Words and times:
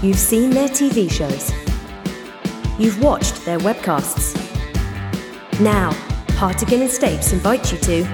You've 0.00 0.16
seen 0.16 0.50
their 0.50 0.68
TV 0.68 1.10
shows. 1.10 1.50
You've 2.78 3.02
watched 3.02 3.44
their 3.44 3.58
webcasts. 3.58 4.36
Now, 5.60 5.90
Hartigan 6.36 6.82
and 6.82 6.88
Stapes 6.88 7.32
invite 7.32 7.72
you 7.72 7.78
to 7.78 8.04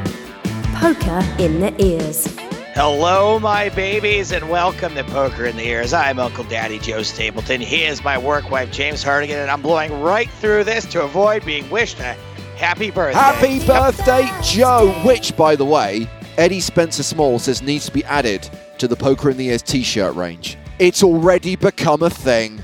Poker 0.76 1.22
in 1.38 1.60
the 1.60 1.74
Ears. 1.84 2.34
Hello, 2.72 3.38
my 3.38 3.68
babies, 3.68 4.32
and 4.32 4.48
welcome 4.48 4.94
to 4.94 5.04
Poker 5.04 5.44
in 5.44 5.56
the 5.56 5.66
Ears. 5.68 5.92
I'm 5.92 6.18
Uncle 6.18 6.44
Daddy 6.44 6.78
Joe 6.78 7.02
Stapleton. 7.02 7.60
He 7.60 7.84
is 7.84 8.02
my 8.02 8.16
work 8.16 8.50
wife, 8.50 8.72
James 8.72 9.02
Hartigan, 9.02 9.36
and 9.36 9.50
I'm 9.50 9.60
blowing 9.60 10.00
right 10.00 10.30
through 10.40 10.64
this 10.64 10.86
to 10.86 11.02
avoid 11.02 11.44
being 11.44 11.68
wished 11.68 12.00
a 12.00 12.16
happy 12.56 12.92
birthday. 12.92 13.18
Happy 13.18 13.66
birthday, 13.66 14.30
Joe! 14.42 14.90
Which, 15.04 15.36
by 15.36 15.54
the 15.54 15.66
way, 15.66 16.08
Eddie 16.38 16.60
Spencer 16.60 17.02
Small 17.02 17.38
says 17.38 17.60
needs 17.60 17.84
to 17.84 17.92
be 17.92 18.02
added 18.04 18.48
to 18.78 18.88
the 18.88 18.96
Poker 18.96 19.28
in 19.28 19.36
the 19.36 19.48
Ears 19.48 19.60
t 19.60 19.82
shirt 19.82 20.14
range. 20.16 20.56
It's 20.80 21.04
already 21.04 21.54
become 21.54 22.02
a 22.02 22.10
thing. 22.10 22.60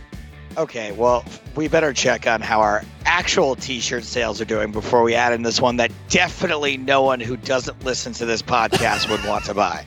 Okay, 0.57 0.91
well, 0.93 1.25
we 1.55 1.69
better 1.69 1.93
check 1.93 2.27
on 2.27 2.41
how 2.41 2.61
our 2.61 2.83
actual 3.05 3.55
t-shirt 3.55 4.03
sales 4.03 4.41
are 4.41 4.45
doing 4.45 4.73
before 4.73 5.05
we 5.05 5.15
add 5.15 5.33
in 5.33 5.43
this 5.43 5.61
one 5.61 5.77
that 5.77 5.93
definitely 6.09 6.77
no 6.77 7.03
one 7.03 7.21
who 7.21 7.37
doesn't 7.37 7.85
listen 7.85 8.13
to 8.15 8.27
this 8.27 8.43
podcast 8.43 9.09
would 9.09 9.25
want 9.25 9.45
to 9.45 9.55
buy. 9.55 9.87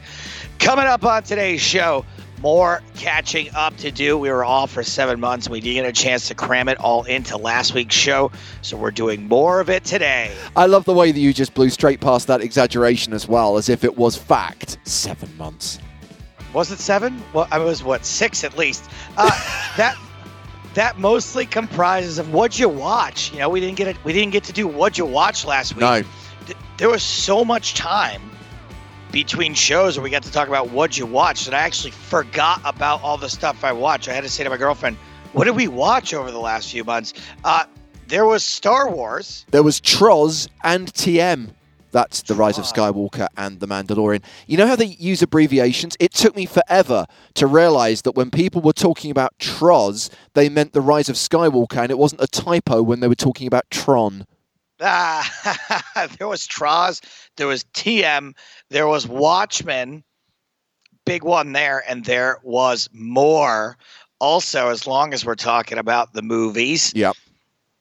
Coming 0.59 0.85
up 0.85 1.03
on 1.03 1.23
today's 1.23 1.59
show, 1.59 2.05
more 2.39 2.81
catching 2.95 3.53
up 3.55 3.75
to 3.77 3.91
do. 3.91 4.17
We 4.17 4.29
were 4.29 4.45
off 4.45 4.71
for 4.71 4.83
seven 4.83 5.19
months. 5.19 5.49
We 5.49 5.59
didn't 5.59 5.83
get 5.83 5.85
a 5.85 5.91
chance 5.91 6.29
to 6.29 6.35
cram 6.35 6.69
it 6.69 6.79
all 6.79 7.03
into 7.03 7.37
last 7.37 7.73
week's 7.73 7.95
show, 7.95 8.31
so 8.61 8.77
we're 8.77 8.91
doing 8.91 9.27
more 9.27 9.59
of 9.59 9.69
it 9.69 9.83
today. 9.83 10.33
I 10.55 10.67
love 10.67 10.85
the 10.85 10.93
way 10.93 11.11
that 11.11 11.19
you 11.19 11.33
just 11.33 11.53
blew 11.53 11.69
straight 11.69 11.99
past 11.99 12.27
that 12.27 12.39
exaggeration 12.39 13.11
as 13.11 13.27
well, 13.27 13.57
as 13.57 13.67
if 13.67 13.83
it 13.83 13.97
was 13.97 14.15
fact. 14.15 14.77
Seven 14.85 15.35
months. 15.35 15.79
Was 16.53 16.71
it 16.71 16.79
seven? 16.79 17.21
Well, 17.33 17.47
I 17.51 17.57
was 17.59 17.83
what 17.83 18.05
six 18.05 18.43
at 18.43 18.57
least. 18.57 18.89
Uh, 19.17 19.29
that 19.77 19.97
that 20.75 20.97
mostly 20.99 21.45
comprises 21.45 22.17
of 22.17 22.33
what 22.33 22.57
you 22.57 22.67
watch. 22.69 23.31
You 23.31 23.39
know, 23.39 23.49
we 23.49 23.59
didn't 23.59 23.75
get 23.77 23.87
it. 23.87 23.97
We 24.03 24.13
didn't 24.13 24.31
get 24.33 24.43
to 24.45 24.53
do 24.53 24.67
what 24.67 24.97
you 24.97 25.05
watch 25.05 25.45
last 25.45 25.73
week. 25.75 25.81
No. 25.81 26.01
Th- 26.45 26.57
There 26.77 26.89
was 26.89 27.03
so 27.03 27.43
much 27.45 27.73
time 27.75 28.21
between 29.11 29.53
shows 29.53 29.97
where 29.97 30.03
we 30.03 30.09
got 30.09 30.23
to 30.23 30.31
talk 30.31 30.47
about 30.47 30.71
what 30.71 30.97
you 30.97 31.05
watched 31.05 31.45
that 31.45 31.53
I 31.53 31.59
actually 31.59 31.91
forgot 31.91 32.59
about 32.65 33.03
all 33.03 33.17
the 33.17 33.29
stuff 33.29 33.63
I 33.63 33.71
watched. 33.71 34.07
I 34.09 34.13
had 34.13 34.23
to 34.23 34.29
say 34.29 34.43
to 34.43 34.49
my 34.49 34.57
girlfriend, 34.57 34.97
"What 35.33 35.45
did 35.45 35.55
we 35.55 35.67
watch 35.67 36.13
over 36.13 36.31
the 36.31 36.39
last 36.39 36.71
few 36.71 36.83
months?" 36.83 37.13
Uh, 37.43 37.65
there 38.07 38.25
was 38.25 38.43
Star 38.43 38.89
Wars. 38.89 39.45
There 39.51 39.63
was 39.63 39.79
Troz 39.79 40.47
and 40.63 40.91
TM. 40.93 41.49
That's 41.93 42.23
The 42.23 42.33
Rise 42.33 42.57
of 42.57 42.65
Skywalker 42.65 43.27
and 43.37 43.59
The 43.59 43.67
Mandalorian. 43.67 44.23
You 44.47 44.57
know 44.57 44.67
how 44.67 44.75
they 44.75 44.85
use 44.85 45.21
abbreviations? 45.21 45.95
It 45.99 46.11
took 46.11 46.35
me 46.35 46.47
forever 46.47 47.05
to 47.35 47.47
realize 47.47 48.01
that 48.01 48.15
when 48.15 48.31
people 48.31 48.61
were 48.61 48.73
talking 48.73 49.11
about 49.11 49.37
Troz, 49.37 50.09
they 50.33 50.49
meant 50.49 50.73
The 50.73 50.81
Rise 50.81 51.07
of 51.07 51.15
Skywalker, 51.15 51.77
and 51.77 51.91
it 51.91 51.97
wasn't 51.99 52.21
a 52.21 52.27
typo 52.27 52.81
when 52.81 52.99
they 52.99 53.07
were 53.07 53.15
talking 53.15 53.47
about 53.47 53.69
Tron. 53.69 54.25
Ah, 54.81 56.03
there 56.17 56.27
was 56.27 56.47
Troz, 56.47 56.99
there 57.37 57.47
was 57.47 57.63
TM, 57.75 58.33
there 58.69 58.87
was 58.87 59.07
Watchmen, 59.07 60.03
big 61.05 61.23
one 61.23 61.53
there, 61.53 61.83
and 61.87 62.03
there 62.05 62.39
was 62.43 62.89
more. 62.91 63.77
Also, 64.19 64.69
as 64.69 64.87
long 64.87 65.13
as 65.13 65.23
we're 65.23 65.35
talking 65.35 65.77
about 65.77 66.13
the 66.13 66.23
movies, 66.23 66.91
Yep. 66.95 67.15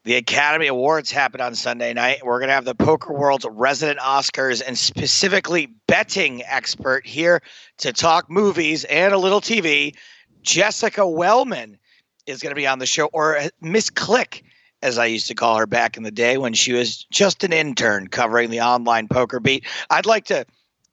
The 0.05 0.17
Academy 0.17 0.67
Awards 0.67 1.13
happen 1.13 1.41
on 1.41 1.55
Sunday 1.55 1.95
night. 1.95 2.25
We're 2.25 2.39
going 2.39 2.49
to 2.49 2.55
have 2.55 2.65
the 2.65 2.75
Poker 2.75 3.13
World's 3.13 3.47
resident 3.49 4.01
Oscars 4.01 4.61
and 4.67 4.77
specifically 4.77 5.75
betting 5.87 6.43
expert 6.45 7.07
here 7.07 7.41
to 7.79 7.93
talk 7.93 8.29
movies 8.29 8.85
and 8.85 9.15
a 9.15 9.19
little 9.19 9.41
TV. 9.41 9.95
Jessica 10.43 11.07
Wellman 11.07 11.79
is 12.27 12.43
going 12.43 12.51
to 12.51 12.57
be 12.57 12.67
on 12.67 12.81
the 12.81 12.87
show, 12.87 13.07
or 13.07 13.43
Miss 13.61 13.91
Click, 13.91 14.45
as 14.83 14.99
I 14.99 15.07
used 15.07 15.29
to 15.29 15.35
call 15.35 15.57
her 15.57 15.67
back 15.67 15.97
in 15.97 16.03
the 16.03 16.11
day 16.11 16.37
when 16.37 16.53
she 16.53 16.73
was 16.73 17.05
just 17.13 17.45
an 17.45 17.53
intern 17.53 18.09
covering 18.09 18.51
the 18.51 18.61
online 18.61 19.07
poker 19.07 19.39
beat. 19.39 19.65
I'd 19.89 20.07
like 20.07 20.25
to 20.27 20.45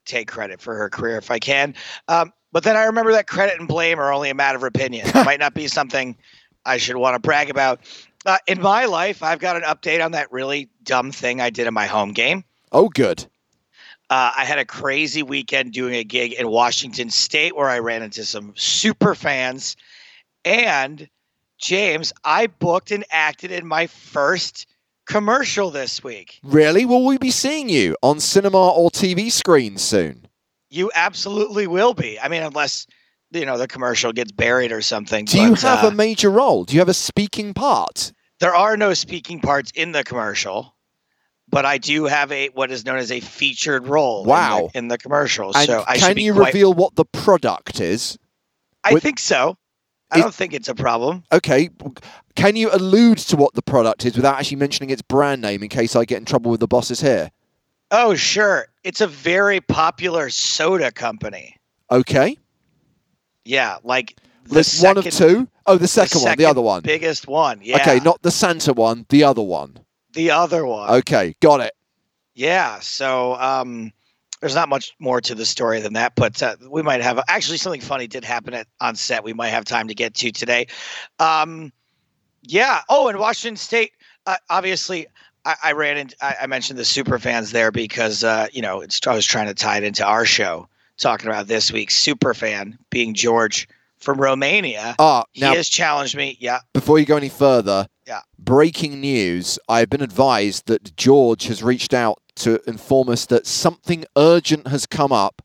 take 0.06 0.28
credit 0.28 0.62
for 0.62 0.76
her 0.76 0.90
career 0.90 1.18
if 1.18 1.32
I 1.32 1.40
can. 1.40 1.74
Um, 2.08 2.32
but 2.52 2.64
then 2.64 2.78
I 2.78 2.84
remember 2.84 3.12
that 3.14 3.26
credit 3.26 3.60
and 3.60 3.68
blame 3.68 4.00
are 4.00 4.14
only 4.14 4.30
a 4.30 4.36
matter 4.36 4.58
of 4.58 4.64
opinion. 4.64 5.08
It 5.16 5.26
might 5.26 5.40
not 5.40 5.56
be 5.56 5.68
something 5.68 6.16
I 6.66 6.78
should 6.78 6.98
want 6.98 7.16
to 7.16 7.20
brag 7.20 7.50
about. 7.50 7.82
Uh, 8.26 8.38
in 8.48 8.62
my 8.62 8.86
life, 8.86 9.24
I've 9.24 9.40
got 9.40 9.56
an 9.56 9.64
update 9.64 10.04
on 10.04 10.12
that 10.12 10.32
really 10.32 10.70
dumb 10.84 11.12
thing 11.12 11.40
I 11.40 11.50
did 11.50 11.68
in 11.68 11.74
my 11.74 11.86
home 11.86 12.12
game. 12.12 12.44
Oh, 12.72 12.90
good. 12.90 13.26
Uh, 14.10 14.32
I 14.36 14.44
had 14.44 14.60
a 14.60 14.66
crazy 14.66 15.24
weekend 15.24 15.72
doing 15.72 15.94
a 15.94 16.04
gig 16.04 16.34
in 16.34 16.48
Washington 16.50 17.10
State 17.10 17.56
where 17.56 17.70
I 17.70 17.80
ran 17.80 18.02
into 18.02 18.26
some 18.26 18.54
super 18.56 19.16
fans. 19.16 19.76
And 20.44 21.08
James, 21.60 22.12
I 22.24 22.48
booked 22.48 22.92
and 22.92 23.06
acted 23.12 23.52
in 23.52 23.68
my 23.68 23.88
first 23.88 24.66
commercial 25.06 25.70
this 25.70 26.04
week. 26.04 26.40
Really? 26.44 26.86
Will 26.86 27.06
we 27.06 27.18
be 27.18 27.32
seeing 27.32 27.70
you 27.70 27.96
on 28.02 28.20
cinema 28.20 28.70
or 28.70 28.90
TV 28.90 29.32
screens 29.32 29.82
soon? 29.82 30.28
You 30.70 30.92
absolutely 30.96 31.68
will 31.68 31.94
be. 31.94 32.20
I 32.20 32.30
mean, 32.30 32.44
unless 32.44 32.88
you 33.32 33.46
know 33.46 33.58
the 33.58 33.68
commercial 33.68 34.12
gets 34.12 34.32
buried 34.32 34.72
or 34.72 34.82
something. 34.82 35.26
Do 35.26 35.40
you 35.42 35.54
have 35.56 35.84
uh, 35.84 35.88
a 35.88 35.92
major 35.92 36.30
role? 36.30 36.64
Do 36.66 36.74
you 36.76 36.80
have 36.80 36.90
a 36.90 36.94
speaking 36.94 37.54
part? 37.54 38.12
there 38.40 38.56
are 38.56 38.78
no 38.78 38.94
speaking 38.94 39.42
parts 39.42 39.70
in 39.76 39.92
the 39.92 40.02
commercial, 40.04 40.74
but 41.50 41.66
I 41.66 41.78
do 41.78 42.06
have 42.06 42.32
a 42.32 42.48
what 42.50 42.72
is 42.72 42.86
known 42.86 42.98
as 42.98 43.12
a 43.12 43.20
featured 43.20 43.86
role. 43.88 44.22
in 44.22 44.26
the- 44.26 44.30
Wow. 44.30 44.70
In 44.74 44.88
the, 44.88 44.98
commercial, 44.98 45.52
And 45.56 45.68
so 45.68 45.84
I 45.86 45.98
should 45.98 46.08
can 46.16 46.18
you 46.18 46.34
quite- 46.34 46.54
reveal 46.54 46.74
what 46.74 46.96
the 46.96 47.04
product 47.06 47.82
is? 47.82 48.18
I 48.84 48.94
with- 48.94 49.04
think 49.04 49.20
so. 49.20 49.58
I 50.12 50.22
don't 50.22 50.34
think 50.34 50.54
it's 50.56 50.68
a 50.70 50.74
problem. 50.74 51.24
Okay. 51.32 51.70
Can 52.36 52.56
you 52.56 52.72
allude 52.72 53.20
to 53.20 53.36
what 53.36 53.54
the 53.54 53.62
product 53.62 54.06
is 54.06 54.16
without 54.16 54.40
actually 54.40 54.58
mentioning 54.58 54.90
its 54.90 55.04
brand 55.04 55.40
name 55.42 55.62
in 55.62 55.70
case 55.70 55.96
I 55.96 56.04
get 56.06 56.18
in 56.18 56.26
trouble 56.26 56.50
with 56.50 56.62
the 56.62 56.68
bosses 56.68 57.02
here? 57.02 57.30
Oh, 57.92 58.16
sure. 58.16 58.70
It's 58.84 59.02
a 59.02 59.08
very 59.08 59.62
popular 59.62 60.32
soda 60.32 60.92
company. 60.92 61.58
Okay. 61.92 62.38
Yeah, 63.46 63.78
like 63.84 64.16
the 64.46 64.80
one 64.82 64.98
of 64.98 65.06
two. 65.06 65.48
Oh, 65.66 65.74
the 65.74 65.80
the 65.80 65.88
second 65.88 66.22
one, 66.22 66.38
the 66.38 66.46
other 66.46 66.62
one. 66.62 66.82
biggest 66.82 67.28
one. 67.28 67.60
Yeah. 67.62 67.78
Okay, 67.78 68.00
not 68.00 68.22
the 68.22 68.32
Santa 68.32 68.74
one, 68.74 69.06
the 69.10 69.24
other 69.24 69.42
one. 69.42 69.78
the 70.14 70.32
other 70.32 70.66
one. 70.66 70.90
Okay, 70.90 71.36
got 71.40 71.62
it. 71.62 71.74
Yeah. 72.34 72.80
So 72.80 73.36
um, 73.36 73.92
there's 74.40 74.56
not 74.56 74.70
much 74.70 74.94
more 75.00 75.22
to 75.22 75.36
the 75.36 75.46
story 75.46 75.80
than 75.82 75.94
that, 75.94 76.14
but 76.16 76.42
uh, 76.42 76.56
we 76.70 76.82
might 76.82 77.02
have 77.02 77.20
actually 77.28 77.58
something 77.58 77.82
funny 77.82 78.08
did 78.08 78.24
happen 78.24 78.54
at, 78.54 78.68
on 78.80 78.96
set. 78.96 79.24
We 79.24 79.34
might 79.34 79.50
have 79.50 79.66
time 79.66 79.88
to 79.90 79.96
get 79.96 80.16
to 80.16 80.32
today. 80.32 80.68
Um, 81.20 81.72
yeah. 82.44 82.82
Oh, 82.90 83.08
and 83.10 83.20
Washington 83.20 83.58
State. 83.58 83.92
Uh, 84.26 84.38
obviously, 84.50 85.08
I, 85.46 85.56
I 85.66 85.72
ran 85.74 85.98
into. 85.98 86.16
I, 86.22 86.36
I 86.42 86.48
mentioned 86.48 86.80
the 86.80 86.86
super 86.86 87.20
fans 87.20 87.52
there 87.52 87.72
because 87.72 88.24
uh, 88.24 88.48
you 88.52 88.62
know 88.62 88.82
it's, 88.82 89.06
I 89.06 89.14
was 89.14 89.26
trying 89.26 89.48
to 89.48 89.54
tie 89.54 89.78
it 89.78 89.84
into 89.84 90.06
our 90.06 90.26
show, 90.26 90.68
talking 91.00 91.28
about 91.28 91.48
this 91.48 91.72
week's 91.72 91.96
super 91.96 92.34
fan 92.34 92.78
being 92.90 93.14
George 93.14 93.68
from 94.00 94.20
Romania. 94.20 94.96
Ah, 95.00 95.24
he 95.32 95.42
now 95.42 95.54
has 95.56 95.68
challenged 95.68 96.16
me. 96.16 96.38
Yeah. 96.40 96.60
before 96.74 97.00
you 97.00 97.06
go 97.06 97.18
any 97.18 97.30
further, 97.30 97.88
Yeah. 98.08 98.22
breaking 98.38 99.02
news. 99.02 99.60
I've 99.68 99.90
been 99.90 100.02
advised 100.02 100.68
that 100.68 100.96
George 100.96 101.46
has 101.46 101.62
reached 101.64 101.94
out 101.94 102.22
to 102.38 102.62
inform 102.68 103.10
us 103.10 103.26
that 103.26 103.46
something 103.46 104.06
urgent 104.16 104.68
has 104.68 104.86
come 104.86 105.12
up 105.12 105.42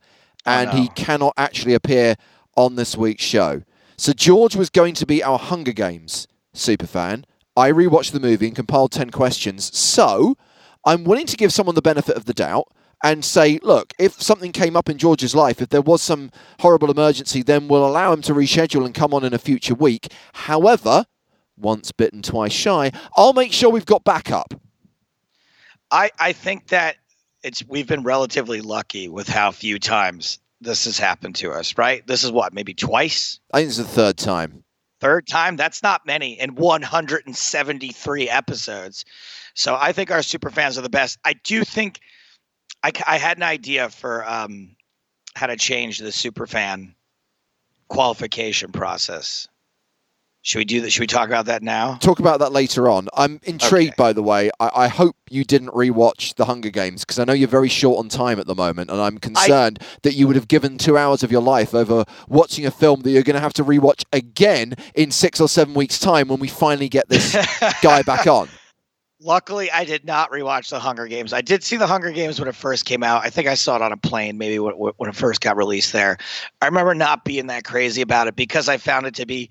Oh, 0.47 0.51
and 0.51 0.69
he 0.71 0.87
cannot 0.89 1.33
actually 1.37 1.73
appear 1.73 2.15
on 2.55 2.75
this 2.75 2.95
week's 2.95 3.23
show. 3.23 3.63
So 3.97 4.13
George 4.13 4.55
was 4.55 4.69
going 4.69 4.93
to 4.95 5.05
be 5.05 5.23
our 5.23 5.39
Hunger 5.39 5.73
Games 5.73 6.27
superfan. 6.53 7.23
I 7.57 7.71
rewatched 7.71 8.11
the 8.11 8.19
movie 8.19 8.47
and 8.47 8.55
compiled 8.55 8.91
10 8.91 9.09
questions. 9.09 9.75
So 9.77 10.35
I'm 10.85 11.03
willing 11.03 11.25
to 11.27 11.35
give 11.37 11.51
someone 11.51 11.75
the 11.75 11.81
benefit 11.81 12.15
of 12.15 12.25
the 12.25 12.33
doubt 12.33 12.67
and 13.03 13.23
say, 13.23 13.59
look, 13.61 13.93
if 13.99 14.21
something 14.21 14.51
came 14.51 14.75
up 14.75 14.89
in 14.89 14.97
George's 14.97 15.35
life, 15.35 15.61
if 15.61 15.69
there 15.69 15.81
was 15.81 16.01
some 16.01 16.31
horrible 16.59 16.91
emergency, 16.91 17.43
then 17.43 17.67
we'll 17.67 17.85
allow 17.85 18.13
him 18.13 18.21
to 18.23 18.33
reschedule 18.33 18.85
and 18.85 18.95
come 18.95 19.13
on 19.13 19.23
in 19.23 19.33
a 19.33 19.39
future 19.39 19.75
week. 19.75 20.11
However, 20.33 21.05
once 21.57 21.91
bitten, 21.91 22.21
twice 22.21 22.53
shy, 22.53 22.91
I'll 23.15 23.33
make 23.33 23.53
sure 23.53 23.69
we've 23.69 23.85
got 23.85 24.03
backup. 24.03 24.53
I, 25.91 26.09
I 26.19 26.33
think 26.33 26.67
that 26.67 26.97
it's 27.43 27.63
we've 27.67 27.87
been 27.87 28.03
relatively 28.03 28.61
lucky 28.61 29.07
with 29.07 29.27
how 29.27 29.51
few 29.51 29.77
times 29.77 30.39
this 30.61 30.85
has 30.85 30.97
happened 30.97 31.35
to 31.35 31.51
us, 31.51 31.77
right? 31.77 32.05
This 32.07 32.23
is 32.23 32.31
what, 32.31 32.53
maybe 32.53 32.73
twice? 32.73 33.39
I 33.53 33.59
think 33.59 33.69
it's 33.69 33.77
the 33.77 33.83
third 33.83 34.17
time. 34.17 34.63
Third 34.99 35.27
time? 35.27 35.55
That's 35.55 35.83
not 35.83 36.05
many 36.05 36.39
in 36.39 36.55
173 36.55 38.29
episodes. 38.29 39.05
So 39.53 39.77
I 39.79 39.91
think 39.91 40.09
our 40.09 40.23
super 40.23 40.49
fans 40.49 40.77
are 40.77 40.81
the 40.81 40.89
best. 40.89 41.19
I 41.23 41.33
do 41.33 41.63
think 41.63 41.99
I, 42.85 42.91
I 43.07 43.17
had 43.17 43.37
an 43.37 43.43
idea 43.43 43.89
for 43.89 44.23
um, 44.29 44.75
how 45.35 45.47
to 45.47 45.55
change 45.57 45.97
the 45.97 46.09
superfan 46.09 46.93
qualification 47.87 48.71
process. 48.71 49.47
Should 50.43 50.59
we 50.59 50.65
do 50.65 50.81
that? 50.81 50.91
Should 50.91 50.99
we 50.99 51.07
talk 51.07 51.27
about 51.27 51.47
that 51.47 51.63
now? 51.63 51.95
Talk 51.95 52.19
about 52.19 52.37
that 52.41 52.51
later 52.51 52.87
on. 52.87 53.07
I'm 53.15 53.39
intrigued, 53.41 53.93
Okay. 53.93 53.95
by 53.97 54.13
the 54.13 54.21
way. 54.21 54.51
I, 54.59 54.69
I 54.75 54.87
hope 54.87 55.15
you 55.31 55.43
didn't 55.43 55.69
rewatch 55.69 56.35
The 56.35 56.45
Hunger 56.45 56.69
Games 56.69 57.01
because 57.03 57.17
I 57.17 57.23
know 57.23 57.33
you're 57.33 57.47
very 57.47 57.69
short 57.69 57.97
on 57.97 58.07
time 58.09 58.39
at 58.39 58.45
the 58.45 58.53
moment, 58.53 58.91
and 58.91 59.01
I'm 59.01 59.17
concerned 59.17 59.79
that 60.03 60.13
you 60.13 60.27
would 60.27 60.35
have 60.35 60.47
given 60.47 60.77
two 60.77 60.95
hours 60.95 61.23
of 61.23 61.31
your 61.31 61.41
life 61.41 61.73
over 61.73 62.05
watching 62.27 62.67
a 62.67 62.71
film 62.71 63.01
that 63.01 63.09
you're 63.09 63.23
going 63.23 63.33
to 63.33 63.39
have 63.39 63.53
to 63.53 63.65
rewatch 63.65 64.03
again 64.13 64.75
in 64.93 65.09
six 65.09 65.41
or 65.41 65.49
seven 65.49 65.73
weeks' 65.73 65.97
time 65.97 66.27
when 66.27 66.39
we 66.39 66.47
finally 66.47 66.89
get 66.89 67.09
this 67.09 67.33
guy 67.81 68.03
back 68.03 68.27
on. 68.27 68.47
Luckily, 69.25 69.71
I 69.71 69.85
did 69.85 70.05
not 70.05 70.29
rewatch 70.29 70.69
The 70.69 70.79
Hunger 70.79 71.07
Games. 71.07 71.33
I 71.33 71.41
did 71.41 71.63
see 71.63 71.77
The 71.77 71.87
Hunger 71.87 72.11
Games 72.11 72.39
when 72.39 72.47
it 72.47 72.53
first 72.55 72.85
came 72.85 73.01
out. 73.01 73.25
I 73.25 73.31
think 73.31 73.47
I 73.47 73.55
saw 73.55 73.75
it 73.75 73.81
on 73.81 73.91
a 73.91 73.97
plane, 73.97 74.37
maybe 74.37 74.59
when, 74.59 74.75
when 74.75 75.09
it 75.09 75.15
first 75.15 75.41
got 75.41 75.57
released 75.57 75.93
there. 75.93 76.17
I 76.61 76.67
remember 76.67 76.93
not 76.93 77.25
being 77.25 77.47
that 77.47 77.63
crazy 77.63 78.03
about 78.03 78.27
it 78.27 78.35
because 78.35 78.69
I 78.69 78.77
found 78.77 79.07
it 79.07 79.15
to 79.15 79.25
be 79.25 79.49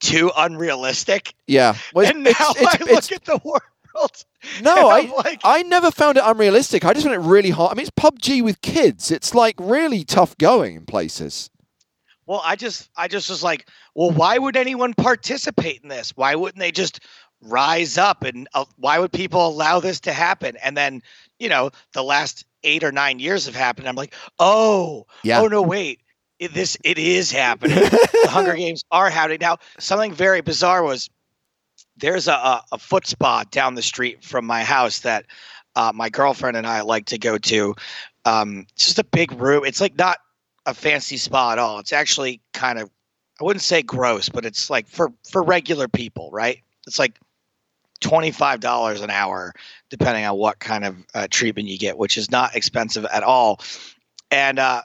too 0.00 0.30
unrealistic. 0.36 1.34
Yeah. 1.46 1.76
Well, 1.94 2.06
and 2.06 2.24
now 2.24 2.32
I 2.38 2.76
look 2.90 3.10
at 3.10 3.24
the 3.24 3.40
world. 3.42 3.62
No, 4.62 4.90
I, 4.90 5.10
like, 5.16 5.40
I 5.44 5.62
never 5.62 5.90
found 5.90 6.18
it 6.18 6.24
unrealistic. 6.26 6.84
I 6.84 6.92
just 6.92 7.06
found 7.06 7.14
it 7.16 7.26
really 7.26 7.50
hard. 7.50 7.72
I 7.72 7.74
mean, 7.76 7.86
it's 7.86 7.90
PUBG 7.90 8.42
with 8.44 8.60
kids. 8.60 9.10
It's 9.10 9.34
like 9.34 9.54
really 9.58 10.04
tough 10.04 10.36
going 10.36 10.76
in 10.76 10.84
places. 10.84 11.48
Well, 12.26 12.42
I 12.44 12.56
just 12.56 12.90
I 12.96 13.08
just 13.08 13.28
was 13.28 13.42
like, 13.42 13.68
well, 13.94 14.10
why 14.10 14.38
would 14.38 14.56
anyone 14.56 14.94
participate 14.94 15.80
in 15.82 15.88
this? 15.88 16.16
Why 16.16 16.34
wouldn't 16.34 16.58
they 16.58 16.72
just 16.72 17.00
rise 17.40 17.98
up 17.98 18.22
and 18.24 18.48
uh, 18.54 18.64
why 18.76 18.98
would 18.98 19.12
people 19.12 19.46
allow 19.46 19.80
this 19.80 20.00
to 20.00 20.12
happen? 20.12 20.56
And 20.62 20.76
then, 20.76 21.02
you 21.38 21.48
know, 21.48 21.70
the 21.92 22.02
last 22.02 22.44
8 22.62 22.82
or 22.84 22.92
9 22.92 23.18
years 23.18 23.46
have 23.46 23.54
happened. 23.54 23.88
I'm 23.88 23.96
like, 23.96 24.14
"Oh, 24.38 25.06
Yeah. 25.22 25.40
oh 25.40 25.48
no, 25.48 25.62
wait. 25.62 26.00
It, 26.38 26.52
this 26.54 26.76
it 26.84 26.98
is 26.98 27.30
happening. 27.30 27.76
the 27.78 28.28
Hunger 28.28 28.54
Games 28.54 28.84
are 28.90 29.10
happening." 29.10 29.38
Now, 29.40 29.58
something 29.78 30.12
very 30.14 30.40
bizarre 30.40 30.82
was 30.82 31.10
there's 31.96 32.28
a, 32.28 32.32
a, 32.32 32.62
a 32.72 32.78
foot 32.78 33.06
spa 33.06 33.44
down 33.50 33.74
the 33.74 33.82
street 33.82 34.24
from 34.24 34.44
my 34.46 34.64
house 34.64 35.00
that 35.00 35.26
uh, 35.76 35.92
my 35.94 36.08
girlfriend 36.08 36.56
and 36.56 36.66
I 36.66 36.80
like 36.80 37.06
to 37.06 37.18
go 37.18 37.38
to. 37.38 37.74
Um, 38.24 38.66
it's 38.72 38.86
just 38.86 38.98
a 38.98 39.04
big 39.04 39.32
room. 39.32 39.64
It's 39.64 39.80
like 39.80 39.96
not 39.98 40.18
a 40.66 40.72
fancy 40.74 41.16
spa 41.18 41.52
at 41.52 41.58
all. 41.58 41.78
It's 41.78 41.92
actually 41.92 42.40
kind 42.52 42.78
of 42.78 42.90
I 43.40 43.44
wouldn't 43.44 43.62
say 43.62 43.82
gross, 43.82 44.28
but 44.28 44.44
it's 44.46 44.70
like 44.70 44.88
for 44.88 45.12
for 45.30 45.42
regular 45.42 45.88
people, 45.88 46.30
right? 46.32 46.62
It's 46.86 46.98
like 46.98 47.18
twenty 48.00 48.30
five 48.30 48.60
dollars 48.60 49.00
an 49.00 49.10
hour, 49.10 49.52
depending 49.90 50.24
on 50.24 50.36
what 50.36 50.58
kind 50.58 50.84
of 50.84 50.96
uh, 51.14 51.26
treatment 51.30 51.68
you 51.68 51.78
get, 51.78 51.98
which 51.98 52.16
is 52.16 52.30
not 52.30 52.54
expensive 52.54 53.04
at 53.06 53.22
all. 53.22 53.60
And 54.30 54.58
uh, 54.58 54.82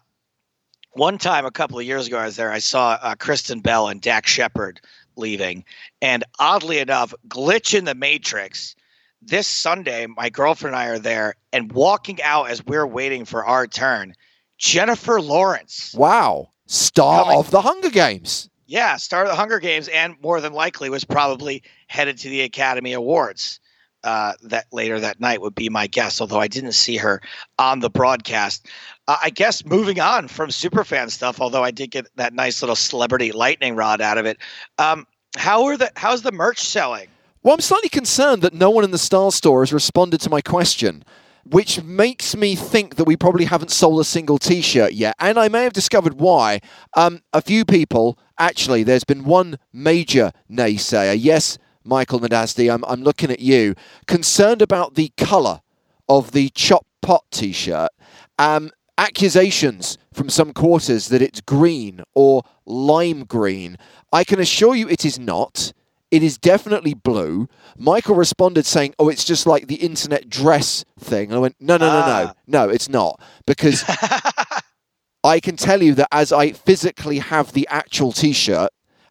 one 0.91 1.17
time, 1.17 1.45
a 1.45 1.51
couple 1.51 1.79
of 1.79 1.85
years 1.85 2.07
ago, 2.07 2.17
I 2.17 2.25
was 2.25 2.35
there. 2.35 2.51
I 2.51 2.59
saw 2.59 2.97
uh, 3.01 3.15
Kristen 3.15 3.59
Bell 3.59 3.87
and 3.87 4.01
Dax 4.01 4.31
Shepard 4.31 4.81
leaving, 5.15 5.65
and 6.01 6.23
oddly 6.39 6.79
enough, 6.79 7.13
glitch 7.27 7.77
in 7.77 7.85
the 7.85 7.95
Matrix. 7.95 8.75
This 9.21 9.47
Sunday, 9.47 10.05
my 10.05 10.29
girlfriend 10.29 10.75
and 10.75 10.81
I 10.81 10.87
are 10.87 10.99
there, 10.99 11.35
and 11.51 11.71
walking 11.73 12.21
out 12.23 12.49
as 12.49 12.65
we're 12.65 12.87
waiting 12.87 13.25
for 13.25 13.43
our 13.45 13.67
turn, 13.67 14.13
Jennifer 14.57 15.19
Lawrence. 15.19 15.93
Wow. 15.93 16.51
Star 16.67 17.23
Coming- 17.23 17.39
of 17.39 17.51
the 17.51 17.61
Hunger 17.61 17.89
Games. 17.89 18.49
Yeah, 18.65 18.95
star 18.97 19.23
of 19.23 19.29
the 19.29 19.35
Hunger 19.35 19.59
Games, 19.59 19.89
and 19.89 20.15
more 20.21 20.39
than 20.39 20.53
likely 20.53 20.89
was 20.89 21.03
probably 21.03 21.63
headed 21.89 22.17
to 22.19 22.29
the 22.29 22.41
Academy 22.41 22.93
Awards. 22.93 23.59
Uh, 24.01 24.31
that 24.43 24.65
later 24.71 24.97
that 24.97 25.19
night 25.19 25.41
would 25.41 25.55
be 25.55 25.67
my 25.67 25.85
guess, 25.85 26.21
although 26.21 26.39
I 26.39 26.47
didn't 26.47 26.71
see 26.71 26.95
her 26.95 27.21
on 27.57 27.81
the 27.81 27.89
broadcast. 27.89 28.65
Uh, 29.09 29.17
I 29.21 29.29
guess 29.29 29.65
moving 29.65 29.99
on 29.99 30.29
from 30.29 30.51
superfan 30.51 31.11
stuff, 31.11 31.41
although 31.41 31.65
I 31.65 31.71
did 31.71 31.91
get 31.91 32.07
that 32.15 32.33
nice 32.33 32.61
little 32.61 32.77
celebrity 32.77 33.33
lightning 33.33 33.75
rod 33.75 33.99
out 33.99 34.17
of 34.17 34.25
it. 34.25 34.37
Um, 34.77 35.05
how 35.35 35.65
are 35.65 35.75
the 35.75 35.91
how's 35.97 36.21
the 36.21 36.31
merch 36.31 36.59
selling? 36.59 37.09
Well, 37.43 37.53
I'm 37.53 37.59
slightly 37.59 37.89
concerned 37.89 38.41
that 38.41 38.53
no 38.53 38.69
one 38.69 38.85
in 38.85 38.91
the 38.91 38.97
Star 38.97 39.33
Store 39.33 39.61
has 39.61 39.73
responded 39.73 40.21
to 40.21 40.29
my 40.29 40.39
question, 40.41 41.03
which 41.43 41.83
makes 41.83 42.35
me 42.35 42.55
think 42.55 42.95
that 42.95 43.05
we 43.05 43.17
probably 43.17 43.45
haven't 43.45 43.71
sold 43.71 43.99
a 43.99 44.03
single 44.05 44.37
t 44.37 44.61
shirt 44.61 44.93
yet. 44.93 45.15
And 45.19 45.37
I 45.37 45.49
may 45.49 45.63
have 45.63 45.73
discovered 45.73 46.21
why. 46.21 46.61
Um, 46.95 47.21
a 47.33 47.41
few 47.41 47.65
people, 47.65 48.17
actually, 48.37 48.83
there's 48.83 49.03
been 49.03 49.25
one 49.25 49.57
major 49.73 50.31
naysayer. 50.49 51.17
Yes, 51.19 51.57
Michael 51.89 52.19
Nadasdi, 52.19 52.71
I'm, 52.73 52.85
I'm 52.85 53.01
looking 53.03 53.31
at 53.31 53.39
you, 53.39 53.75
concerned 54.07 54.61
about 54.61 54.93
the 54.93 55.11
colour 55.17 55.61
of 56.07 56.31
the 56.31 56.49
Chop 56.49 56.85
Pot 57.01 57.25
t 57.31 57.51
shirt. 57.51 57.89
Um, 58.37 58.71
accusations 58.97 59.97
from 60.13 60.29
some 60.29 60.53
quarters 60.53 61.07
that 61.09 61.21
it's 61.21 61.41
green 61.41 62.03
or 62.13 62.43
lime 62.65 63.23
green. 63.25 63.77
I 64.13 64.23
can 64.23 64.39
assure 64.39 64.75
you 64.75 64.87
it 64.87 65.03
is 65.03 65.17
not. 65.19 65.73
It 66.11 66.23
is 66.23 66.37
definitely 66.37 66.93
blue. 66.93 67.47
Michael 67.77 68.15
responded 68.15 68.65
saying, 68.65 68.93
"Oh, 68.99 69.09
it's 69.09 69.23
just 69.23 69.45
like 69.45 69.67
the 69.67 69.75
internet 69.75 70.29
dress 70.29 70.83
thing." 70.99 71.29
And 71.29 71.35
I 71.35 71.39
went, 71.39 71.55
"No, 71.59 71.77
no, 71.77 71.87
no, 71.87 71.99
no, 72.01 72.29
Ah. 72.29 72.33
no, 72.47 72.69
it's 72.69 72.89
not." 72.89 73.19
Because 73.45 73.83
I 75.23 75.39
can 75.39 75.55
tell 75.57 75.83
you 75.83 75.93
that 75.95 76.07
as 76.11 76.31
I 76.31 76.51
physically 76.53 77.19
have 77.19 77.53
the 77.53 77.67
actual 77.69 78.11
T-shirt, 78.11 78.69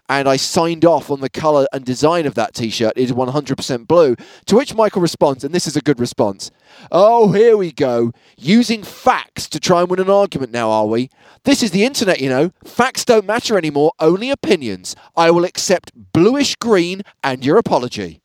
and 0.08 0.28
I 0.28 0.36
signed 0.36 0.84
off 0.84 1.10
on 1.10 1.20
the 1.20 1.28
color 1.28 1.66
and 1.72 1.84
design 1.84 2.26
of 2.26 2.34
that 2.34 2.54
T-shirt, 2.54 2.94
it 2.96 3.02
is 3.02 3.12
100% 3.12 3.86
blue. 3.86 4.16
To 4.46 4.56
which 4.56 4.74
Michael 4.74 5.02
responds, 5.02 5.44
and 5.44 5.54
this 5.54 5.66
is 5.66 5.76
a 5.76 5.80
good 5.80 6.00
response. 6.00 6.50
Oh, 6.90 7.32
here 7.32 7.56
we 7.56 7.72
go. 7.72 8.12
Using 8.36 8.82
facts 8.82 9.48
to 9.50 9.60
try 9.60 9.80
and 9.80 9.90
win 9.90 10.00
an 10.00 10.10
argument 10.10 10.52
now, 10.52 10.70
are 10.70 10.86
we? 10.86 11.10
This 11.44 11.62
is 11.62 11.70
the 11.70 11.84
internet, 11.84 12.20
you 12.20 12.28
know. 12.28 12.52
Facts 12.64 13.04
don't 13.04 13.26
matter 13.26 13.58
anymore, 13.58 13.92
only 14.00 14.30
opinions. 14.30 14.96
I 15.16 15.30
will 15.30 15.44
accept 15.44 15.92
bluish 16.12 16.56
green 16.56 17.02
and 17.22 17.44
your 17.44 17.58
apology. 17.58 18.22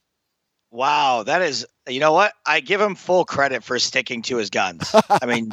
Wow, 0.71 1.23
that 1.23 1.41
is 1.43 1.67
you 1.87 1.99
know 1.99 2.13
what? 2.13 2.33
I 2.45 2.61
give 2.61 2.81
him 2.81 2.95
full 2.95 3.25
credit 3.25 3.63
for 3.63 3.77
sticking 3.77 4.21
to 4.23 4.37
his 4.37 4.49
guns. 4.49 4.93
I 5.09 5.25
mean, 5.25 5.51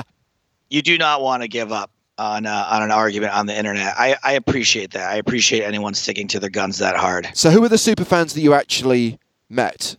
you 0.69 0.83
do 0.83 0.97
not 0.97 1.23
want 1.23 1.43
to 1.43 1.49
give 1.49 1.73
up 1.73 1.91
on 2.21 2.45
uh, 2.45 2.67
on 2.71 2.83
an 2.83 2.91
argument 2.91 3.33
on 3.33 3.47
the 3.47 3.57
internet. 3.57 3.95
I, 3.99 4.17
I 4.23 4.33
appreciate 4.33 4.93
that. 4.93 5.11
I 5.11 5.17
appreciate 5.17 5.63
anyone 5.63 5.95
sticking 5.95 6.29
to 6.29 6.41
their 6.41 6.51
guns 6.51 6.79
that 6.79 6.97
hard. 6.97 7.29
So, 7.35 7.51
who 7.51 7.65
are 7.65 7.69
the 7.69 7.79
super 7.79 8.05
fans 8.05 8.35
that 8.35 8.43
you 8.43 8.53
actually 8.53 9.19
met? 9.49 9.97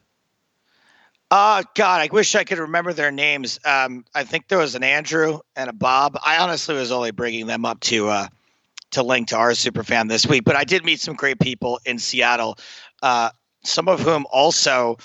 Oh 1.31 1.63
God, 1.75 2.01
I 2.01 2.09
wish 2.12 2.35
I 2.35 2.44
could 2.44 2.59
remember 2.59 2.94
their 2.94 3.12
names. 3.12 3.59
Um, 3.65 4.06
I 4.13 4.23
think 4.23 4.47
there 4.50 4.59
was 4.59 4.75
an 4.75 4.83
Andrew 4.83 5.39
and 5.56 5.69
a 5.69 5.73
Bob. 5.73 6.18
I 6.23 6.38
honestly 6.38 6.75
was 6.75 6.91
only 6.91 7.12
bringing 7.12 7.47
them 7.47 7.65
up 7.65 7.79
to 7.81 8.09
uh, 8.09 8.27
to 8.91 9.01
link 9.01 9.29
to 9.29 9.38
our 9.38 9.56
super 9.56 9.83
fan 9.83 10.07
this 10.07 10.25
week, 10.25 10.44
but 10.44 10.56
I 10.56 10.63
did 10.63 10.85
meet 10.85 11.00
some 11.00 11.15
great 11.15 11.39
people 11.39 11.79
in 11.85 11.97
Seattle. 11.97 12.57
Uh, 13.01 13.31
some 13.63 13.88
of 13.88 14.00
whom 14.00 14.25
also 14.31 14.97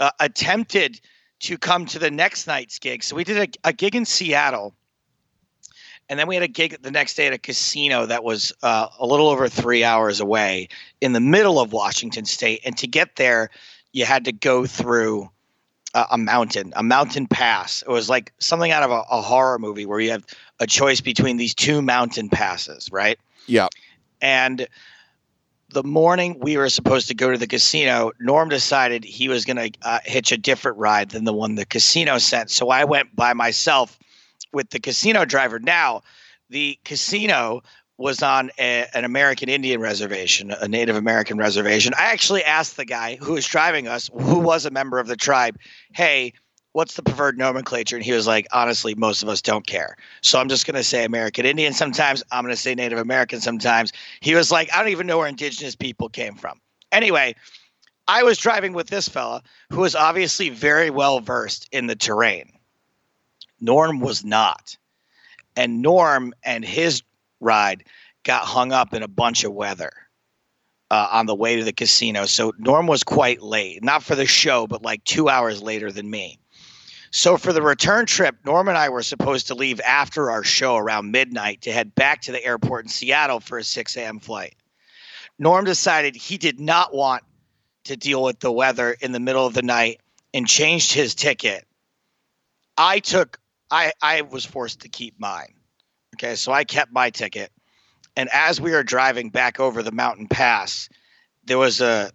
uh, 0.00 0.10
attempted 0.20 1.00
to 1.40 1.58
come 1.58 1.84
to 1.86 1.98
the 1.98 2.10
next 2.10 2.46
night's 2.46 2.78
gig. 2.78 3.02
So 3.02 3.16
we 3.16 3.24
did 3.24 3.36
a, 3.36 3.68
a 3.68 3.72
gig 3.72 3.94
in 3.94 4.04
Seattle, 4.04 4.74
and 6.08 6.18
then 6.18 6.26
we 6.26 6.34
had 6.34 6.44
a 6.44 6.48
gig 6.48 6.80
the 6.82 6.90
next 6.90 7.14
day 7.14 7.26
at 7.26 7.32
a 7.32 7.38
casino 7.38 8.06
that 8.06 8.22
was 8.22 8.52
uh, 8.62 8.88
a 8.98 9.06
little 9.06 9.28
over 9.28 9.48
three 9.48 9.84
hours 9.84 10.20
away 10.20 10.68
in 11.00 11.12
the 11.12 11.20
middle 11.20 11.60
of 11.60 11.72
Washington 11.72 12.24
State. 12.24 12.60
And 12.64 12.76
to 12.78 12.86
get 12.86 13.16
there, 13.16 13.50
you 13.92 14.04
had 14.04 14.24
to 14.26 14.32
go 14.32 14.66
through 14.66 15.30
a, 15.94 16.06
a 16.12 16.18
mountain, 16.18 16.72
a 16.76 16.82
mountain 16.82 17.26
pass. 17.26 17.82
It 17.82 17.88
was 17.88 18.08
like 18.08 18.32
something 18.38 18.70
out 18.70 18.82
of 18.82 18.90
a, 18.90 19.02
a 19.10 19.22
horror 19.22 19.58
movie 19.58 19.86
where 19.86 20.00
you 20.00 20.10
have 20.10 20.26
a 20.60 20.66
choice 20.66 21.00
between 21.00 21.36
these 21.36 21.54
two 21.54 21.80
mountain 21.80 22.28
passes, 22.28 22.90
right? 22.92 23.18
Yeah. 23.46 23.68
And 24.20 24.66
the 25.70 25.82
morning 25.82 26.38
we 26.40 26.56
were 26.56 26.68
supposed 26.68 27.08
to 27.08 27.14
go 27.14 27.30
to 27.30 27.38
the 27.38 27.46
casino, 27.46 28.12
Norm 28.20 28.48
decided 28.48 29.04
he 29.04 29.28
was 29.28 29.44
going 29.44 29.56
to 29.56 29.78
uh, 29.82 29.98
hitch 30.04 30.32
a 30.32 30.36
different 30.36 30.78
ride 30.78 31.10
than 31.10 31.24
the 31.24 31.32
one 31.32 31.54
the 31.54 31.66
casino 31.66 32.18
sent. 32.18 32.50
So 32.50 32.68
I 32.68 32.84
went 32.84 33.16
by 33.16 33.32
myself 33.32 33.98
with 34.54 34.70
the 34.70 34.80
casino 34.80 35.24
driver. 35.24 35.58
Now, 35.58 36.02
the 36.48 36.78
casino 36.84 37.62
was 37.96 38.22
on 38.22 38.50
a, 38.58 38.86
an 38.94 39.04
American 39.04 39.48
Indian 39.48 39.80
reservation, 39.80 40.50
a 40.50 40.66
Native 40.66 40.96
American 40.96 41.36
reservation. 41.36 41.92
I 41.96 42.06
actually 42.06 42.42
asked 42.42 42.76
the 42.76 42.84
guy 42.84 43.16
who 43.16 43.34
was 43.34 43.46
driving 43.46 43.86
us, 43.86 44.10
who 44.12 44.40
was 44.40 44.66
a 44.66 44.70
member 44.70 44.98
of 44.98 45.06
the 45.06 45.16
tribe, 45.16 45.58
hey, 45.92 46.32
what's 46.72 46.94
the 46.94 47.02
preferred 47.02 47.38
nomenclature? 47.38 47.94
And 47.94 48.04
he 48.04 48.12
was 48.12 48.26
like, 48.26 48.48
honestly, 48.52 48.96
most 48.96 49.22
of 49.22 49.28
us 49.28 49.40
don't 49.40 49.64
care. 49.64 49.96
So 50.22 50.40
I'm 50.40 50.48
just 50.48 50.66
going 50.66 50.74
to 50.74 50.82
say 50.82 51.04
American 51.04 51.46
Indian 51.46 51.72
sometimes. 51.72 52.24
I'm 52.32 52.42
going 52.42 52.54
to 52.54 52.60
say 52.60 52.74
Native 52.74 52.98
American 52.98 53.40
sometimes. 53.40 53.92
He 54.20 54.34
was 54.34 54.50
like, 54.50 54.72
I 54.74 54.78
don't 54.78 54.90
even 54.90 55.06
know 55.06 55.18
where 55.18 55.28
indigenous 55.28 55.76
people 55.76 56.08
came 56.08 56.34
from. 56.34 56.60
Anyway, 56.90 57.36
I 58.08 58.24
was 58.24 58.38
driving 58.38 58.72
with 58.72 58.88
this 58.88 59.08
fella 59.08 59.42
who 59.70 59.80
was 59.80 59.94
obviously 59.94 60.50
very 60.50 60.90
well 60.90 61.20
versed 61.20 61.68
in 61.70 61.86
the 61.86 61.96
terrain. 61.96 62.52
Norm 63.60 64.00
was 64.00 64.24
not. 64.24 64.76
And 65.56 65.82
Norm 65.82 66.34
and 66.42 66.64
his 66.64 67.02
ride 67.40 67.84
got 68.24 68.44
hung 68.44 68.72
up 68.72 68.94
in 68.94 69.02
a 69.02 69.08
bunch 69.08 69.44
of 69.44 69.52
weather 69.52 69.92
uh, 70.90 71.08
on 71.12 71.26
the 71.26 71.34
way 71.34 71.56
to 71.56 71.64
the 71.64 71.72
casino. 71.72 72.26
So 72.26 72.52
Norm 72.58 72.86
was 72.86 73.04
quite 73.04 73.42
late, 73.42 73.82
not 73.82 74.02
for 74.02 74.14
the 74.14 74.26
show, 74.26 74.66
but 74.66 74.82
like 74.82 75.04
two 75.04 75.28
hours 75.28 75.62
later 75.62 75.92
than 75.92 76.10
me. 76.10 76.38
So 77.10 77.36
for 77.36 77.52
the 77.52 77.62
return 77.62 78.06
trip, 78.06 78.36
Norm 78.44 78.66
and 78.68 78.76
I 78.76 78.88
were 78.88 79.02
supposed 79.02 79.46
to 79.46 79.54
leave 79.54 79.80
after 79.80 80.32
our 80.32 80.42
show 80.42 80.76
around 80.76 81.12
midnight 81.12 81.62
to 81.62 81.72
head 81.72 81.94
back 81.94 82.22
to 82.22 82.32
the 82.32 82.44
airport 82.44 82.86
in 82.86 82.88
Seattle 82.88 83.38
for 83.38 83.58
a 83.58 83.64
6 83.64 83.96
a.m. 83.96 84.18
flight. 84.18 84.56
Norm 85.38 85.64
decided 85.64 86.16
he 86.16 86.38
did 86.38 86.58
not 86.58 86.92
want 86.92 87.22
to 87.84 87.96
deal 87.96 88.22
with 88.22 88.40
the 88.40 88.50
weather 88.50 88.96
in 89.00 89.12
the 89.12 89.20
middle 89.20 89.46
of 89.46 89.54
the 89.54 89.62
night 89.62 90.00
and 90.32 90.48
changed 90.48 90.92
his 90.92 91.14
ticket. 91.14 91.64
I 92.76 92.98
took 92.98 93.38
I 93.74 93.92
I 94.00 94.20
was 94.22 94.44
forced 94.44 94.80
to 94.80 94.88
keep 94.88 95.18
mine. 95.18 95.54
Okay, 96.14 96.36
so 96.36 96.52
I 96.52 96.62
kept 96.62 96.92
my 96.92 97.10
ticket. 97.10 97.50
And 98.16 98.28
as 98.32 98.60
we 98.60 98.70
were 98.70 98.84
driving 98.84 99.30
back 99.30 99.58
over 99.58 99.82
the 99.82 99.90
mountain 99.90 100.28
pass, 100.28 100.88
there 101.44 101.58
was 101.58 101.80
a 101.80 102.12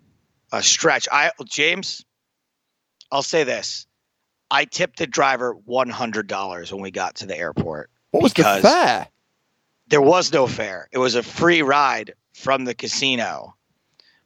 a 0.54 0.64
stretch. 0.64 1.10
I 1.12 1.32
James, 1.46 2.06
I'll 3.12 3.24
say 3.24 3.44
this. 3.44 3.86
I 4.50 4.66
tipped 4.66 5.00
the 5.00 5.08
driver 5.08 5.54
one 5.66 5.90
hundred 5.90 6.28
dollars 6.28 6.72
when 6.72 6.82
we 6.82 6.92
got 6.92 7.16
to 7.16 7.26
the 7.26 7.38
airport. 7.38 7.90
What 8.12 8.24
was 8.24 8.34
the 8.34 8.44
fare? 8.44 9.08
There 9.90 10.02
was 10.02 10.32
no 10.32 10.48
fare. 10.48 10.88
It 10.94 10.98
was 10.98 11.16
a 11.16 11.24
free 11.24 11.62
ride 11.62 12.14
from 12.34 12.64
the 12.64 12.74
casino. 12.74 13.56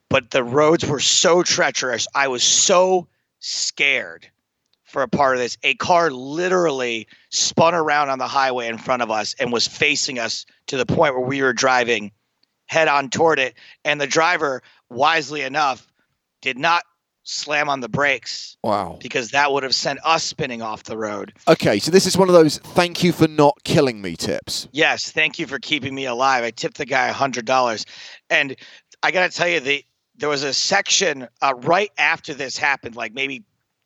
But 0.08 0.30
the 0.30 0.44
roads 0.44 0.86
were 0.86 1.00
so 1.00 1.42
treacherous. 1.42 2.06
I 2.14 2.28
was 2.28 2.44
so 2.44 3.08
scared 3.40 4.30
for 4.94 5.02
a 5.02 5.08
part 5.08 5.34
of 5.34 5.40
this. 5.40 5.58
A 5.64 5.74
car 5.74 6.08
literally 6.12 7.08
spun 7.30 7.74
around 7.74 8.10
on 8.10 8.18
the 8.20 8.28
highway 8.28 8.68
in 8.68 8.78
front 8.78 9.02
of 9.02 9.10
us 9.10 9.34
and 9.40 9.52
was 9.52 9.66
facing 9.66 10.20
us 10.20 10.46
to 10.68 10.76
the 10.76 10.86
point 10.86 11.14
where 11.16 11.26
we 11.26 11.42
were 11.42 11.52
driving 11.52 12.12
head 12.66 12.86
on 12.86 13.10
toward 13.10 13.40
it. 13.40 13.54
And 13.84 14.00
the 14.00 14.06
driver, 14.06 14.62
wisely 14.90 15.42
enough, 15.42 15.84
did 16.42 16.56
not 16.56 16.84
slam 17.24 17.68
on 17.68 17.80
the 17.80 17.88
brakes 17.88 18.56
Wow. 18.62 18.98
because 19.02 19.32
that 19.32 19.50
would 19.50 19.64
have 19.64 19.74
sent 19.74 19.98
us 20.04 20.22
spinning 20.22 20.62
off 20.62 20.84
the 20.84 20.96
road. 20.96 21.32
Okay, 21.48 21.80
so 21.80 21.90
this 21.90 22.06
is 22.06 22.16
one 22.16 22.28
of 22.28 22.34
those 22.34 22.58
thank 22.58 23.02
you 23.02 23.10
for 23.10 23.26
not 23.26 23.56
killing 23.64 24.00
me 24.00 24.14
tips. 24.14 24.68
Yes, 24.70 25.10
thank 25.10 25.40
you 25.40 25.48
for 25.48 25.58
keeping 25.58 25.92
me 25.92 26.04
alive. 26.04 26.44
I 26.44 26.52
tipped 26.52 26.76
the 26.76 26.86
guy 26.86 27.08
a 27.08 27.12
hundred 27.12 27.46
dollars, 27.46 27.84
and 28.30 28.54
I 29.02 29.10
got 29.10 29.28
to 29.28 29.36
tell 29.36 29.48
you, 29.48 29.58
the 29.58 29.84
there 30.16 30.28
was 30.28 30.44
a 30.44 30.54
section 30.54 31.26
uh, 31.42 31.54
right 31.62 31.90
after 31.98 32.32
this 32.34 32.56
happened, 32.56 32.94
like 32.94 33.12
maybe 33.14 33.42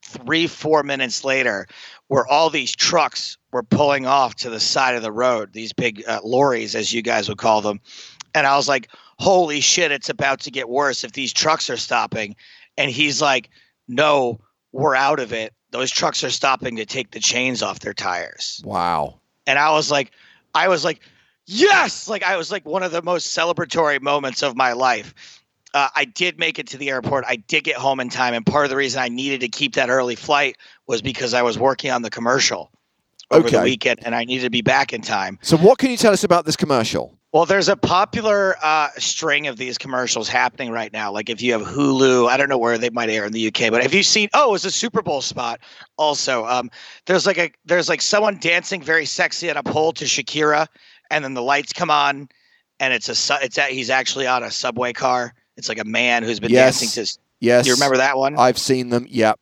three, 0.09 0.47
four 0.47 0.83
minutes 0.83 1.25
later, 1.25 1.67
where 2.09 2.27
all 2.27 2.51
these 2.51 2.75
trucks 2.75 3.37
were 3.53 3.63
pulling 3.63 4.07
off 4.07 4.35
to 4.37 4.51
the 4.51 4.61
side 4.61 4.95
of 4.95 5.03
the 5.03 5.13
road. 5.13 5.53
These 5.53 5.73
big 5.73 6.03
uh, 6.09 6.21
lorries, 6.25 6.75
as 6.75 6.93
you 6.93 7.03
guys 7.03 7.29
would 7.29 7.39
call 7.39 7.61
them, 7.61 7.81
and 8.35 8.47
I 8.47 8.57
was 8.57 8.69
like, 8.69 8.89
"Holy 9.19 9.61
shit! 9.61 9.93
It's 9.93 10.09
about 10.09 10.41
to 10.41 10.51
get 10.51 10.69
worse 10.69 11.05
if 11.05 11.13
these 11.13 11.33
trucks 11.33 11.71
are 11.71 11.77
stopping." 11.77 12.37
And 12.77 12.91
he's 12.91 13.21
like, 13.21 13.51
"No, 13.87 14.41
we're 14.73 14.95
out 14.95 15.21
of 15.21 15.33
it. 15.33 15.53
Those 15.71 15.91
trucks 15.91 16.25
are 16.25 16.31
stopping 16.31 16.77
to 16.77 16.87
take 16.87 17.11
the 17.11 17.21
chains 17.21 17.63
off 17.63 17.81
their 17.81 17.95
tires." 17.95 18.63
Wow. 18.65 19.21
and 19.47 19.59
I 19.59 19.73
was 19.73 19.91
like, 19.91 20.13
I 20.55 20.69
was 20.69 20.85
like, 20.85 21.01
yes, 21.47 22.09
like 22.09 22.23
I 22.23 22.37
was 22.37 22.51
like 22.51 22.65
one 22.67 22.83
of 22.83 22.93
the 22.93 23.03
most 23.03 23.37
celebratory 23.37 24.01
moments 24.01 24.43
of 24.43 24.57
my 24.57 24.73
life. 24.73 25.38
Uh, 25.75 25.89
I 25.95 26.05
did 26.07 26.39
make 26.39 26.59
it 26.59 26.67
to 26.69 26.79
the 26.79 26.91
airport. 26.91 27.25
I 27.29 27.37
did 27.37 27.65
get 27.65 27.77
home 27.77 28.01
in 28.01 28.09
time, 28.09 28.35
and 28.35 28.45
part 28.45 28.65
of 28.65 28.71
the 28.71 28.77
reason 28.77 29.03
I 29.03 29.09
needed 29.09 29.41
to 29.41 29.49
keep 29.49 29.75
that 29.75 29.91
early 29.91 30.15
flight 30.15 30.57
was 30.87 31.03
because 31.03 31.35
I 31.35 31.43
was 31.43 31.59
working 31.59 31.91
on 31.91 32.03
the 32.03 32.11
commercial 32.11 32.71
over 33.31 33.51
the 33.51 33.61
weekend, 33.63 34.01
and 34.03 34.15
I 34.15 34.25
needed 34.25 34.45
to 34.45 34.51
be 34.51 34.63
back 34.63 34.93
in 34.93 35.03
time. 35.03 35.39
So 35.43 35.57
what 35.59 35.79
can 35.79 35.91
you 35.91 35.97
tell 35.99 36.13
us 36.13 36.25
about 36.25 36.47
this 36.47 36.57
commercial? 36.57 37.19
Well, 37.31 37.45
there's 37.45 37.69
a 37.69 37.77
popular 37.77 38.57
uh, 38.63 38.89
string 38.97 39.49
of 39.49 39.59
these 39.59 39.77
commercials 39.77 40.31
happening 40.31 40.71
right 40.73 40.91
now. 40.91 41.13
Like 41.13 41.29
if 41.29 41.43
you 41.43 41.53
have 41.53 41.61
Hulu, 41.61 42.27
I 42.27 42.39
don't 42.39 42.49
know 42.49 42.57
where 42.57 42.79
they 42.79 42.89
might 42.89 43.11
air 43.11 43.27
in 43.27 43.33
the 43.33 43.49
UK, 43.49 43.71
but 43.71 43.83
have 43.83 43.93
you 43.93 44.03
seen? 44.03 44.31
Oh, 44.33 44.55
it's 44.55 44.65
a 44.65 44.71
Super 44.71 45.03
Bowl 45.03 45.21
spot. 45.21 45.61
Also, 45.99 46.47
um, 46.47 46.71
there's 47.05 47.27
like 47.27 47.37
a 47.37 47.51
there's 47.67 47.91
like 47.91 48.01
someone 48.01 48.39
dancing 48.39 48.81
very 48.81 49.05
sexy 49.05 49.51
on 49.51 49.59
a 49.59 49.63
pole 49.63 49.93
to 49.93 50.07
Shakira, 50.07 50.67
and 51.11 51.23
then 51.23 51.35
the 51.35 51.43
lights 51.43 51.75
come 51.75 51.91
on, 51.91 52.31
and 52.81 52.95
it's 52.95 53.11
a 53.11 53.15
su- 53.15 53.37
it's 53.43 53.59
a, 53.59 53.65
he's 53.65 53.91
actually 53.91 54.27
on 54.27 54.43
a 54.43 54.51
subway 54.51 54.95
car. 54.95 55.35
It's 55.59 55.69
like 55.69 55.79
a 55.81 55.85
man 55.85 56.23
who's 56.23 56.41
been 56.41 56.51
Yes. 56.53 56.81
dancing 56.81 57.05
to. 57.05 57.19
Yes. 57.41 57.65
Do 57.65 57.69
you 57.71 57.75
remember 57.75 57.99
that 57.99 58.17
one? 58.17 58.39
I've 58.39 58.59
seen 58.59 58.89
them. 58.89 59.07
Yep. 59.09 59.39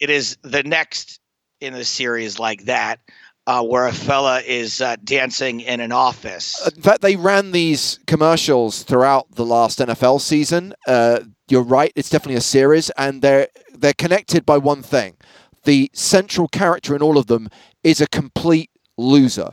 it 0.00 0.10
is 0.10 0.36
the 0.42 0.62
next 0.62 1.20
in 1.60 1.72
the 1.72 1.84
series 1.84 2.38
like 2.38 2.64
that, 2.66 3.00
uh, 3.46 3.62
where 3.62 3.86
a 3.86 3.92
fella 3.92 4.40
is 4.42 4.80
uh, 4.80 4.96
dancing 5.04 5.60
in 5.60 5.80
an 5.80 5.90
office. 5.90 6.60
In 6.76 6.82
fact, 6.82 7.00
they 7.02 7.16
ran 7.16 7.52
these 7.52 7.98
commercials 8.06 8.82
throughout 8.82 9.30
the 9.32 9.44
last 9.46 9.78
NFL 9.78 10.20
season. 10.20 10.74
Uh, 10.86 11.20
you're 11.48 11.62
right; 11.62 11.92
it's 11.96 12.10
definitely 12.10 12.36
a 12.36 12.40
series, 12.42 12.90
and 12.90 13.22
they're 13.22 13.48
they're 13.74 13.94
connected 13.94 14.44
by 14.46 14.58
one 14.58 14.82
thing: 14.82 15.16
the 15.64 15.90
central 15.94 16.46
character 16.48 16.94
in 16.94 17.02
all 17.02 17.16
of 17.18 17.26
them 17.26 17.48
is 17.82 18.00
a 18.00 18.06
complete 18.08 18.70
loser. 18.98 19.50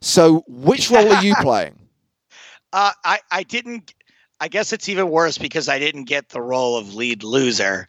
So, 0.00 0.44
which 0.48 0.90
role 0.90 1.12
are 1.12 1.22
you 1.24 1.34
playing? 1.40 1.78
Uh, 2.72 2.90
I 3.04 3.20
I 3.30 3.42
didn't. 3.44 3.94
I 4.40 4.48
guess 4.48 4.72
it's 4.72 4.88
even 4.88 5.08
worse 5.10 5.38
because 5.38 5.68
I 5.68 5.78
didn't 5.78 6.04
get 6.04 6.28
the 6.28 6.40
role 6.40 6.76
of 6.76 6.94
lead 6.94 7.22
loser. 7.22 7.86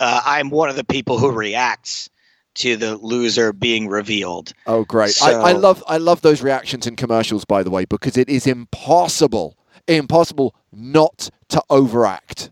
Uh, 0.00 0.20
I'm 0.24 0.50
one 0.50 0.68
of 0.68 0.76
the 0.76 0.84
people 0.84 1.18
who 1.18 1.30
reacts 1.30 2.08
to 2.54 2.76
the 2.76 2.96
loser 2.96 3.52
being 3.52 3.88
revealed. 3.88 4.52
Oh, 4.66 4.84
great! 4.84 5.20
I, 5.22 5.32
I 5.32 5.52
love 5.52 5.82
I 5.86 5.98
love 5.98 6.22
those 6.22 6.42
reactions 6.42 6.86
in 6.86 6.96
commercials, 6.96 7.44
by 7.44 7.62
the 7.62 7.70
way, 7.70 7.84
because 7.84 8.16
it 8.16 8.28
is 8.28 8.46
impossible, 8.46 9.56
impossible 9.86 10.54
not 10.72 11.30
to 11.48 11.62
overact. 11.68 12.50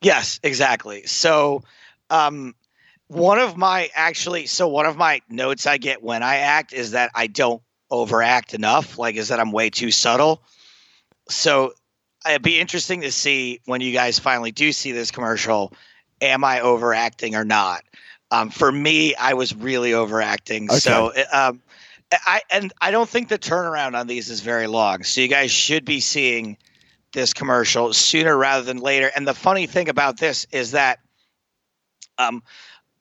Yes, 0.00 0.38
exactly. 0.42 1.06
So, 1.06 1.62
um, 2.10 2.54
one 3.08 3.38
of 3.38 3.56
my 3.56 3.90
actually, 3.94 4.46
so 4.46 4.68
one 4.68 4.86
of 4.86 4.96
my 4.96 5.20
notes 5.28 5.66
I 5.66 5.78
get 5.78 6.02
when 6.02 6.22
I 6.22 6.36
act 6.36 6.72
is 6.72 6.92
that 6.92 7.10
I 7.14 7.26
don't 7.26 7.62
overact 7.90 8.54
enough. 8.54 8.98
Like, 8.98 9.16
is 9.16 9.28
that 9.28 9.40
I'm 9.40 9.52
way 9.52 9.70
too 9.70 9.90
subtle. 9.90 10.42
So, 11.28 11.72
it'd 12.28 12.42
be 12.42 12.58
interesting 12.58 13.02
to 13.02 13.12
see 13.12 13.60
when 13.64 13.80
you 13.80 13.92
guys 13.92 14.18
finally 14.18 14.52
do 14.52 14.72
see 14.72 14.92
this 14.92 15.10
commercial. 15.10 15.72
Am 16.20 16.44
I 16.44 16.60
overacting 16.60 17.34
or 17.34 17.44
not? 17.44 17.82
Um, 18.30 18.50
for 18.50 18.70
me, 18.70 19.14
I 19.14 19.34
was 19.34 19.54
really 19.54 19.94
overacting. 19.94 20.64
Okay. 20.70 20.78
So, 20.78 21.12
um, 21.32 21.62
I 22.12 22.42
and 22.50 22.72
I 22.80 22.90
don't 22.90 23.08
think 23.08 23.28
the 23.28 23.38
turnaround 23.38 23.98
on 23.98 24.06
these 24.06 24.30
is 24.30 24.40
very 24.40 24.66
long. 24.66 25.02
So, 25.02 25.20
you 25.20 25.28
guys 25.28 25.50
should 25.50 25.84
be 25.84 26.00
seeing 26.00 26.56
this 27.12 27.32
commercial 27.32 27.92
sooner 27.92 28.36
rather 28.36 28.64
than 28.64 28.78
later. 28.78 29.10
And 29.14 29.26
the 29.26 29.34
funny 29.34 29.66
thing 29.66 29.88
about 29.88 30.18
this 30.18 30.46
is 30.52 30.72
that 30.72 30.98
um, 32.18 32.42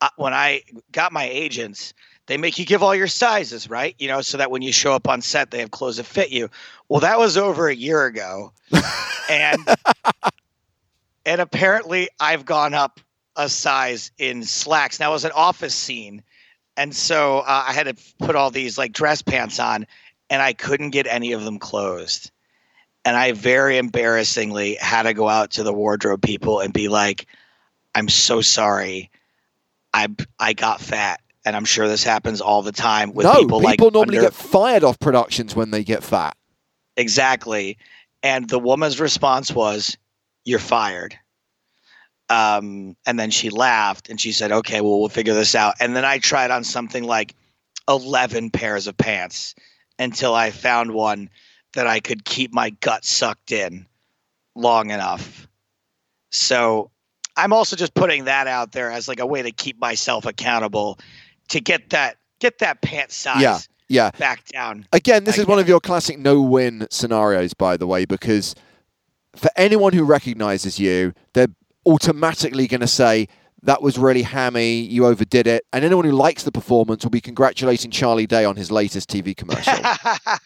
uh, 0.01 0.09
when 0.15 0.33
I 0.33 0.61
got 0.91 1.11
my 1.11 1.25
agents, 1.25 1.93
they 2.27 2.37
make 2.37 2.59
you 2.59 2.65
give 2.65 2.83
all 2.83 2.95
your 2.95 3.07
sizes, 3.07 3.69
right? 3.69 3.95
You 3.97 4.07
know, 4.09 4.21
so 4.21 4.37
that 4.37 4.51
when 4.51 4.61
you 4.61 4.71
show 4.71 4.93
up 4.93 5.07
on 5.07 5.21
set, 5.21 5.51
they 5.51 5.59
have 5.59 5.71
clothes 5.71 5.97
that 5.97 6.05
fit 6.05 6.29
you. 6.29 6.49
Well, 6.87 7.01
that 7.01 7.17
was 7.17 7.37
over 7.37 7.67
a 7.67 7.75
year 7.75 8.05
ago, 8.05 8.53
and 9.29 9.59
and 11.25 11.41
apparently 11.41 12.09
I've 12.19 12.45
gone 12.45 12.73
up 12.73 12.99
a 13.35 13.49
size 13.49 14.11
in 14.17 14.43
slacks. 14.43 14.99
Now 14.99 15.09
it 15.09 15.13
was 15.13 15.25
an 15.25 15.31
office 15.31 15.75
scene, 15.75 16.23
and 16.75 16.95
so 16.95 17.39
uh, 17.39 17.63
I 17.67 17.73
had 17.73 17.85
to 17.85 17.95
put 18.19 18.35
all 18.35 18.51
these 18.51 18.77
like 18.77 18.93
dress 18.93 19.21
pants 19.21 19.59
on, 19.59 19.87
and 20.29 20.41
I 20.41 20.53
couldn't 20.53 20.91
get 20.91 21.07
any 21.07 21.33
of 21.33 21.43
them 21.43 21.59
closed 21.59 22.31
and 23.07 23.15
I 23.15 23.31
very 23.31 23.77
embarrassingly 23.77 24.75
had 24.75 25.03
to 25.03 25.13
go 25.13 25.29
out 25.29 25.51
to 25.51 25.63
the 25.63 25.71
wardrobe 25.71 26.21
people 26.21 26.59
and 26.59 26.73
be 26.73 26.89
like, 26.89 27.25
"I'm 27.95 28.09
so 28.09 28.41
sorry, 28.41 29.11
I 29.93 30.09
I 30.37 30.51
got 30.51 30.81
fat." 30.81 31.21
And 31.47 31.55
I'm 31.55 31.63
sure 31.63 31.87
this 31.87 32.03
happens 32.03 32.41
all 32.41 32.61
the 32.61 32.73
time 32.73 33.13
with 33.13 33.25
no, 33.25 33.39
people, 33.39 33.59
like 33.61 33.79
No, 33.79 33.85
people 33.85 33.91
normally 33.91 34.17
under- 34.17 34.29
get 34.29 34.33
fired 34.33 34.83
off 34.83 34.99
productions 34.99 35.55
when 35.55 35.71
they 35.71 35.81
get 35.81 36.03
fat. 36.03 36.35
exactly. 36.97 37.77
And 38.21 38.49
the 38.49 38.59
woman's 38.59 38.99
response 38.99 39.51
was, 39.53 39.95
"You're 40.43 40.59
fired." 40.59 41.17
Um, 42.29 42.97
and 43.05 43.17
then 43.17 43.31
she 43.31 43.49
laughed 43.49 44.09
and 44.09 44.19
she 44.19 44.33
said, 44.33 44.51
"Okay, 44.51 44.81
well, 44.81 44.99
we'll 44.99 45.07
figure 45.07 45.33
this 45.33 45.55
out." 45.55 45.75
And 45.79 45.95
then 45.95 46.03
I 46.03 46.17
tried 46.19 46.51
on 46.51 46.63
something 46.65 47.05
like 47.05 47.33
eleven 47.87 48.49
pairs 48.49 48.87
of 48.87 48.97
pants 48.97 49.55
until 49.97 50.35
I 50.35 50.51
found 50.51 50.91
one 50.91 51.29
that 51.75 51.87
I 51.87 52.01
could 52.01 52.25
keep 52.25 52.51
my 52.53 52.71
gut 52.71 53.05
sucked 53.05 53.53
in 53.53 53.85
long 54.55 54.91
enough. 54.91 55.47
So 56.31 56.91
I'm 57.37 57.53
also 57.53 57.75
just 57.77 57.93
putting 57.93 58.25
that 58.25 58.47
out 58.47 58.73
there 58.73 58.91
as 58.91 59.07
like 59.07 59.19
a 59.21 59.25
way 59.25 59.43
to 59.43 59.51
keep 59.51 59.79
myself 59.79 60.25
accountable 60.25 60.99
to 61.49 61.59
get 61.59 61.89
that 61.91 62.17
get 62.39 62.59
that 62.59 62.81
pant 62.81 63.11
size 63.11 63.41
Yeah, 63.41 63.59
yeah. 63.87 64.11
back 64.11 64.45
down. 64.45 64.85
Again, 64.93 65.23
this 65.23 65.37
is 65.37 65.45
one 65.47 65.59
of 65.59 65.67
your 65.67 65.79
classic 65.79 66.19
no-win 66.19 66.87
scenarios, 66.91 67.53
by 67.53 67.77
the 67.77 67.87
way, 67.87 68.05
because 68.05 68.53
for 69.35 69.49
anyone 69.55 69.93
who 69.93 70.03
recognizes 70.03 70.79
you, 70.79 71.13
they're 71.33 71.47
automatically 71.85 72.67
going 72.67 72.81
to 72.81 72.87
say 72.87 73.27
that 73.67 73.81
was 73.81 73.99
really 73.99 74.21
hammy, 74.21 74.79
you 74.79 75.05
overdid 75.05 75.45
it, 75.45 75.65
and 75.73 75.83
anyone 75.83 76.05
who 76.05 76.13
likes 76.13 76.43
the 76.43 76.53
performance 76.53 77.03
will 77.03 77.11
be 77.11 77.19
congratulating 77.19 77.91
Charlie 77.91 78.25
Day 78.25 78.45
on 78.45 78.55
his 78.55 78.71
latest 78.71 79.09
TV 79.09 79.35
commercial. 79.35 79.73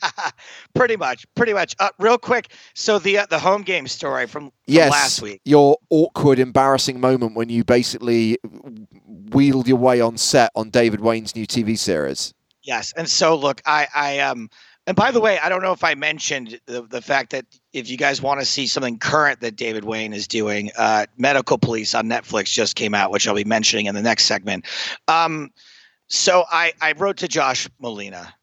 pretty 0.74 0.98
much, 0.98 1.28
pretty 1.36 1.54
much. 1.54 1.76
Uh, 1.80 1.90
real 2.00 2.18
quick, 2.18 2.52
so 2.74 2.98
the 2.98 3.20
uh, 3.20 3.28
the 3.28 3.38
home 3.38 3.62
game 3.62 3.88
story 3.88 4.26
from, 4.26 4.46
from 4.46 4.52
yes, 4.66 4.92
last 4.92 5.22
week. 5.22 5.40
your 5.46 5.78
awkward, 5.92 6.40
embarrassing 6.40 7.00
moment 7.00 7.36
when 7.36 7.48
you 7.48 7.64
basically 7.64 8.40
wheeled 9.06 9.68
your 9.68 9.78
way 9.78 10.02
on 10.02 10.18
set 10.18 10.52
on 10.56 10.72
David 10.72 11.00
Wain's 11.00 11.36
new 11.36 11.46
TV 11.46 11.78
series. 11.78 12.34
Yes, 12.64 12.92
and 12.98 13.08
so 13.08 13.36
look, 13.36 13.62
I 13.68 13.88
I 13.94 14.20
um 14.20 14.50
And 14.92 14.96
by 14.98 15.12
the 15.12 15.22
way, 15.22 15.40
I 15.40 15.48
don't 15.48 15.62
know 15.62 15.72
if 15.72 15.86
I 15.86 15.96
mentioned 15.96 16.60
the, 16.66 16.82
the 16.82 17.02
fact 17.02 17.30
that 17.30 17.46
if 17.72 17.90
you 17.90 17.96
guys 17.96 18.22
want 18.22 18.42
to 18.42 18.46
see 18.46 18.68
something 18.68 19.00
current 19.00 19.40
that 19.40 19.56
David 19.56 19.86
Wain 19.86 20.12
is 20.12 20.28
doing, 20.28 20.70
uh, 20.78 21.06
Medical 21.18 21.58
Police 21.58 21.96
on 21.96 22.10
Netflix 22.10 22.52
just 22.52 22.76
came 22.76 22.94
out, 22.94 23.10
which 23.10 23.26
I'll 23.26 23.34
be 23.34 23.46
mentioning 23.46 23.86
in 23.86 23.96
the 23.96 24.02
next 24.02 24.26
segment. 24.26 24.66
Um, 25.08 25.52
so 26.10 26.44
I, 26.52 26.74
I 26.82 26.92
wrote 26.92 27.16
to 27.20 27.30
Josh 27.30 27.70
Malina 27.82 28.34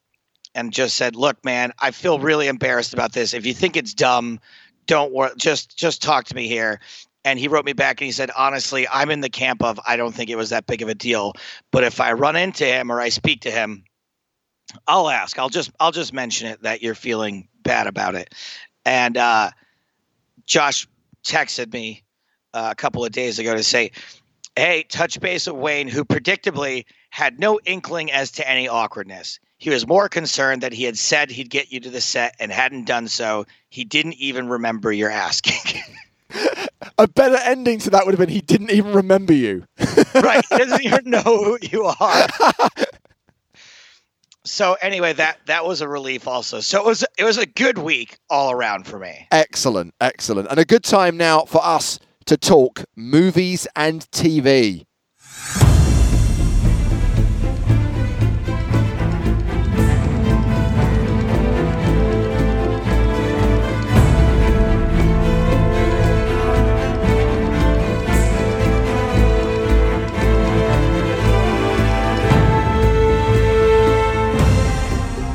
and 0.55 0.73
just 0.73 0.97
said, 0.97 1.17
"Look, 1.17 1.45
man, 1.45 1.71
I 1.81 1.91
feel 1.91 2.19
really 2.19 2.49
embarrassed 2.49 2.95
about 2.95 3.13
this. 3.13 3.35
If 3.35 3.45
you 3.45 3.53
think 3.53 3.77
it's 3.77 3.93
dumb, 3.93 4.41
don't 4.87 5.13
worry. 5.13 5.33
Just 5.37 5.77
just 5.77 6.01
talk 6.01 6.25
to 6.29 6.35
me 6.35 6.49
here." 6.49 6.81
And 7.27 7.39
he 7.39 7.47
wrote 7.47 7.67
me 7.67 7.75
back 7.75 8.01
and 8.01 8.07
he 8.07 8.13
said, 8.13 8.31
"Honestly, 8.35 8.89
I'm 8.89 9.11
in 9.11 9.21
the 9.21 9.29
camp 9.29 9.63
of 9.63 9.79
I 9.87 9.99
don't 9.99 10.15
think 10.15 10.31
it 10.31 10.37
was 10.37 10.49
that 10.49 10.67
big 10.67 10.81
of 10.81 10.89
a 10.89 10.95
deal, 10.95 11.35
but 11.73 11.85
if 11.85 12.01
I 12.01 12.15
run 12.15 12.37
into 12.37 12.65
him 12.65 12.91
or 12.91 13.03
I 13.03 13.11
speak 13.11 13.43
to 13.43 13.51
him." 13.51 13.85
I'll 14.87 15.09
ask. 15.09 15.39
I'll 15.39 15.49
just 15.49 15.71
I'll 15.81 15.93
just 15.93 16.13
mention 16.13 16.49
it 16.49 16.63
that 16.63 16.83
you're 16.83 16.95
feeling 16.95 17.49
bad 17.63 17.87
about 17.87 18.15
it. 18.15 18.35
And 18.85 19.17
uh, 19.17 19.51
Josh 20.47 20.87
texted 21.25 21.73
me 21.73 22.05
uh, 22.55 22.69
a 22.71 22.75
couple 22.75 23.05
of 23.05 23.13
days 23.13 23.39
ago 23.39 23.55
to 23.55 23.63
say, 23.63 23.93
"Hey, 24.57 24.85
touch 24.89 25.21
base 25.21 25.47
with 25.47 25.57
Wain, 25.57 25.89
who 25.89 26.05
predictably 26.05 26.85
had 27.11 27.39
no 27.39 27.59
inkling 27.65 28.13
as 28.13 28.33
to 28.33 28.49
any 28.49 28.69
awkwardness. 28.69 29.41
He 29.59 29.71
was 29.71 29.87
more 29.87 30.09
concerned 30.09 30.63
that 30.63 30.73
he 30.73 30.85
had 30.85 30.97
said 30.97 31.31
he'd 31.31 31.51
get 31.51 31.73
you 31.73 31.81
to 31.81 31.91
the 31.91 32.01
set 32.01 32.37
and 32.39 32.53
hadn't 32.53 32.85
done 32.85 33.09
so. 33.09 33.47
He 33.71 33.85
didn't 33.85 34.15
even 34.15 34.49
remember 34.49 34.93
your 34.93 35.11
asking." 35.11 35.83
a 36.99 37.09
better 37.09 37.37
ending 37.37 37.79
to 37.81 37.91
that 37.91 38.05
would 38.05 38.13
have 38.13 38.21
been 38.21 38.35
he 38.35 38.41
didn't 38.41 38.71
even 38.71 38.93
remember 38.93 39.33
you. 39.33 39.65
right. 40.15 40.45
He 40.51 40.59
doesn't 40.59 40.83
even 40.85 41.11
know 41.11 41.23
who 41.23 41.59
you 41.63 41.85
are. 41.85 42.27
so 44.49 44.77
anyway, 44.81 45.13
that 45.15 45.39
that 45.47 45.65
was 45.65 45.81
a 45.81 45.89
relief 45.89 46.27
also. 46.27 46.61
So 46.61 46.81
it 46.81 46.87
was 46.87 47.05
it 47.17 47.25
was 47.25 47.39
a 47.39 47.47
good 47.47 47.79
week 47.79 48.19
all 48.31 48.51
around 48.51 48.87
for 48.87 48.99
me. 48.99 49.29
Excellent, 49.31 49.95
excellent. 50.01 50.49
And 50.51 50.59
a 50.59 50.65
good 50.65 50.85
time 50.85 51.17
now 51.17 51.45
for 51.45 51.65
us 51.65 51.99
to 52.27 52.37
talk 52.37 52.85
movies 52.97 53.67
and 53.77 54.03
TV. 54.11 54.85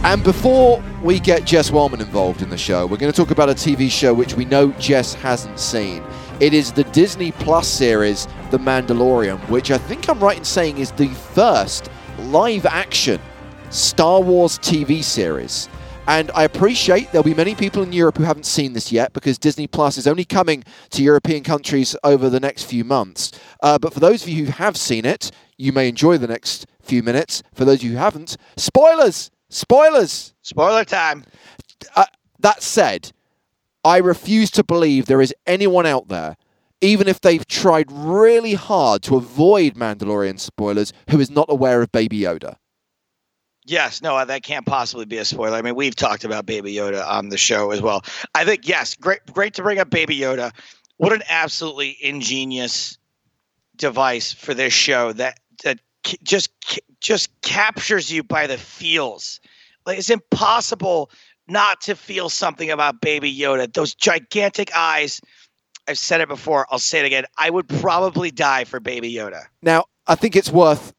And 0.04 0.22
before 0.22 0.84
we 1.02 1.18
get 1.18 1.46
Jess 1.46 1.72
Wellman 1.72 2.02
involved 2.02 2.42
in 2.42 2.50
the 2.50 2.58
show, 2.58 2.86
we're 2.86 2.98
going 2.98 3.12
to 3.12 3.16
talk 3.16 3.32
about 3.32 3.50
a 3.50 3.54
TV 3.54 3.90
show 3.90 4.14
which 4.14 4.34
we 4.34 4.44
know 4.44 4.74
Jess 4.74 5.14
hasn't 5.14 5.58
seen. 5.58 6.04
It 6.42 6.54
is 6.54 6.74
the 6.74 6.84
Disney 6.84 7.32
Plus 7.32 7.70
series, 7.70 8.28
The 8.52 8.58
Mandalorian, 8.58 9.40
which 9.48 9.72
I 9.72 9.78
think 9.78 10.10
I'm 10.10 10.20
right 10.20 10.38
in 10.38 10.44
saying 10.44 10.78
is 10.78 10.92
the 10.92 11.08
first 11.08 11.90
live 12.20 12.66
action 12.66 13.22
Star 13.70 14.20
Wars 14.20 14.60
TV 14.60 15.02
series. 15.02 15.70
And 16.06 16.32
I 16.36 16.44
appreciate 16.44 17.14
there'll 17.14 17.24
be 17.24 17.34
many 17.34 17.56
people 17.56 17.82
in 17.82 17.94
Europe 17.94 18.18
who 18.18 18.26
haven't 18.26 18.46
seen 18.46 18.74
this 18.74 18.92
yet 18.92 19.14
because 19.14 19.38
Disney 19.38 19.68
Plus 19.68 19.98
is 19.98 20.06
only 20.06 20.26
coming 20.26 20.66
to 20.90 21.02
European 21.02 21.44
countries 21.44 21.96
over 22.04 22.30
the 22.30 22.42
next 22.42 22.64
few 22.64 22.84
months. 22.84 23.32
Uh, 23.62 23.80
but 23.80 23.94
for 23.94 24.02
those 24.02 24.24
of 24.24 24.28
you 24.28 24.48
who 24.48 24.52
have 24.52 24.76
seen 24.76 25.06
it, 25.06 25.32
you 25.58 25.72
may 25.72 25.88
enjoy 25.88 26.18
the 26.18 26.28
next 26.28 26.66
few 26.82 27.02
minutes. 27.04 27.42
For 27.54 27.64
those 27.64 27.78
of 27.78 27.84
you 27.84 27.92
who 27.92 27.98
haven't, 27.98 28.36
spoilers! 28.58 29.32
Spoilers. 29.54 30.34
Spoiler 30.42 30.84
time. 30.84 31.26
Uh, 31.96 32.06
that 32.40 32.64
said, 32.64 33.12
I 33.84 33.98
refuse 33.98 34.50
to 34.52 34.64
believe 34.64 35.06
there 35.06 35.22
is 35.22 35.34
anyone 35.46 35.86
out 35.86 36.08
there, 36.08 36.38
even 36.82 37.08
if 37.08 37.22
they've 37.22 37.46
tried 37.46 37.92
really 37.92 38.56
hard 38.56 39.04
to 39.04 39.16
avoid 39.16 39.76
Mandalorian 39.76 40.40
spoilers, 40.40 40.92
who 41.10 41.20
is 41.20 41.30
not 41.30 41.46
aware 41.50 41.82
of 41.84 41.92
Baby 41.92 42.22
Yoda. 42.22 42.56
Yes, 43.66 44.02
no, 44.02 44.26
that 44.26 44.44
can't 44.44 44.66
possibly 44.66 45.06
be 45.06 45.20
a 45.20 45.26
spoiler. 45.26 45.56
I 45.56 45.62
mean, 45.62 45.76
we've 45.76 45.96
talked 45.96 46.26
about 46.26 46.46
Baby 46.46 46.74
Yoda 46.74 47.06
on 47.08 47.30
the 47.30 47.38
show 47.38 47.72
as 47.72 47.82
well. 47.82 48.04
I 48.34 48.46
think 48.46 48.68
yes, 48.68 48.96
great, 48.96 49.22
great 49.32 49.54
to 49.54 49.62
bring 49.64 49.80
up 49.80 49.90
Baby 49.90 50.18
Yoda. 50.18 50.52
What 50.98 51.14
an 51.14 51.22
absolutely 51.30 51.96
ingenious 52.02 52.98
device 53.76 54.34
for 54.34 54.54
this 54.54 54.74
show 54.74 55.14
that 55.14 55.40
that 55.64 55.80
just 56.24 56.52
just 57.00 57.30
captures 57.42 58.12
you 58.12 58.24
by 58.24 58.48
the 58.48 58.58
feels. 58.58 59.40
Like 59.86 59.98
it's 59.98 60.10
impossible 60.10 61.12
not 61.48 61.82
to 61.82 61.96
feel 61.96 62.30
something 62.30 62.70
about 62.70 63.02
Baby 63.02 63.36
Yoda. 63.36 63.72
Those 63.72 63.94
gigantic 63.94 64.74
eyes. 64.76 65.22
I've 65.88 65.98
said 65.98 66.22
it 66.22 66.30
before. 66.30 66.66
I'll 66.70 66.80
say 66.80 67.00
it 67.00 67.06
again. 67.06 67.26
I 67.38 67.50
would 67.50 67.68
probably 67.68 68.32
die 68.32 68.64
for 68.64 68.80
Baby 68.80 69.14
Yoda. 69.14 69.44
Now, 69.62 69.86
I 70.08 70.16
think 70.16 70.36
it's 70.36 70.50
worth 70.50 70.94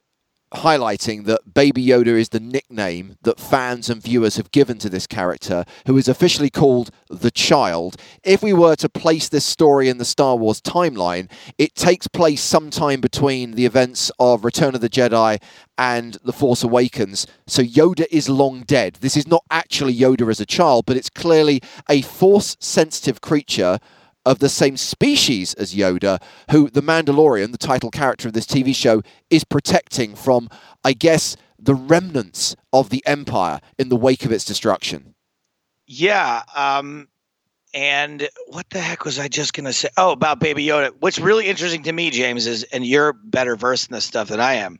highlighting 0.55 1.25
that 1.25 1.55
Baby 1.55 1.85
Yoda 1.87 2.07
is 2.07 2.31
the 2.31 2.41
nickname 2.41 3.17
that 3.23 3.41
fans 3.41 3.91
and 3.91 4.03
viewers 4.03 4.37
have 4.37 4.51
given 4.51 4.79
to 4.79 4.89
this 4.89 5.07
character, 5.07 5.65
who 5.87 5.97
is 5.97 6.09
officially 6.09 6.51
called 6.51 6.91
the 7.09 7.31
Child. 7.31 7.97
If 8.23 8.43
we 8.43 8.53
were 8.53 8.77
to 8.77 8.89
place 8.89 9.29
this 9.29 9.45
story 9.45 9.89
in 9.89 9.99
the 9.99 10.05
Star 10.05 10.37
Wars 10.37 10.61
timeline, 10.61 11.31
it 11.59 11.75
takes 11.75 12.07
place 12.07 12.41
sometime 12.41 13.01
between 13.01 13.53
the 13.53 13.67
events 13.67 14.11
of 14.19 14.45
Return 14.45 14.75
of 14.75 14.81
the 14.81 14.89
Jedi 14.89 15.43
and 15.77 16.19
The 16.25 16.33
Force 16.33 16.63
Awakens. 16.63 17.27
So 17.47 17.63
Yoda 17.63 18.07
is 18.11 18.29
long 18.29 18.63
dead. 18.63 18.99
This 19.01 19.17
is 19.17 19.27
not 19.27 19.45
actually 19.51 19.95
Yoda 19.95 20.29
as 20.31 20.41
a 20.41 20.47
child, 20.47 20.87
but 20.87 20.97
it's 20.97 21.11
clearly 21.11 21.61
a 21.89 22.03
force 22.03 22.57
sensitive 22.61 23.21
creature 23.21 23.79
of 24.25 24.39
the 24.39 24.49
same 24.49 24.77
species 24.77 25.55
as 25.55 25.75
Yoda, 25.75 26.21
who 26.51 26.71
the 26.71 26.83
Mandalorian, 26.83 27.53
the 27.53 27.59
title 27.59 27.91
character 27.91 28.29
of 28.29 28.35
this 28.35 28.47
TV 28.47 28.75
show, 28.75 29.03
is 29.31 29.45
protecting 29.45 30.15
from, 30.15 30.49
I 30.85 30.93
guess, 30.93 31.37
the 31.59 31.75
remnants 31.75 32.57
of 32.73 32.91
the 32.91 33.03
Empire 33.07 33.61
in 33.79 33.89
the 33.89 33.97
wake 33.97 34.25
of 34.25 34.33
its 34.33 34.45
destruction. 34.45 35.15
Yeah. 35.87 36.43
Um, 36.55 37.09
and 37.75 38.29
what 38.49 38.71
the 38.71 38.81
heck 38.81 39.05
was 39.05 39.19
I 39.19 39.29
just 39.29 39.53
going 39.53 39.65
to 39.65 39.73
say? 39.73 39.89
Oh, 39.97 40.13
about 40.13 40.39
Baby 40.39 40.65
Yoda. 40.67 40.93
What's 41.01 41.19
really 41.19 41.47
interesting 41.47 41.83
to 41.85 41.93
me, 41.93 42.11
James, 42.11 42.47
is, 42.47 42.63
and 42.65 42.87
you're 42.87 43.13
better 43.13 43.57
versed 43.57 43.91
in 43.91 43.95
this 43.95 44.05
stuff 44.05 44.29
than 44.29 44.41
I 44.41 44.55
am, 44.55 44.79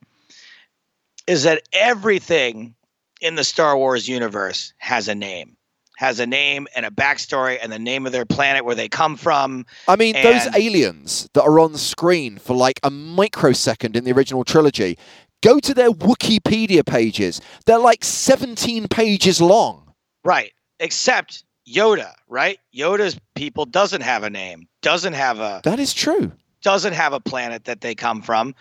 is 1.27 1.43
that 1.43 1.63
everything 1.73 2.75
in 3.21 3.35
the 3.35 3.45
Star 3.45 3.77
Wars 3.77 4.07
universe 4.07 4.73
has 4.79 5.09
a 5.09 5.15
name 5.15 5.57
has 5.97 6.21
a 6.21 6.27
name 6.27 6.67
and 6.75 6.85
a 6.85 6.91
backstory 6.91 7.59
and 7.63 7.71
the 7.71 7.79
name 7.79 8.07
of 8.07 8.13
their 8.13 8.25
planet 8.27 8.65
where 8.65 8.75
they 8.75 8.89
come 8.89 9.17
from. 9.17 9.67
I 9.89 9.97
mean, 9.97 10.17
and... 10.17 10.25
those 10.25 10.55
aliens 10.57 11.29
that 11.35 11.43
are 11.43 11.61
on 11.61 11.73
the 11.73 11.79
screen 11.79 12.39
for 12.39 12.55
like 12.55 12.81
a 12.83 12.91
microsecond 12.91 13.97
in 13.97 14.05
the 14.05 14.13
original 14.13 14.45
trilogy, 14.45 14.99
go 15.43 15.59
to 15.61 15.75
their 15.75 15.91
Wikipedia 15.91 16.85
pages. 16.85 17.41
They're 17.67 17.79
like 17.79 18.05
17 18.05 18.89
pages 18.89 19.41
long. 19.41 19.93
Right. 20.25 20.53
Except 20.81 21.45
Yoda, 21.69 22.13
right? 22.29 22.59
Yoda's 22.75 23.19
people 23.35 23.65
doesn't 23.65 24.03
have 24.03 24.23
a 24.23 24.31
name, 24.31 24.67
doesn't 24.83 25.15
have 25.15 25.39
a. 25.39 25.61
That 25.65 25.81
is 25.81 25.95
true. 25.95 26.33
Doesn't 26.63 26.95
have 26.95 27.13
a 27.13 27.21
planet 27.21 27.65
that 27.65 27.81
they 27.83 27.95
come 27.95 28.23
from, 28.23 28.55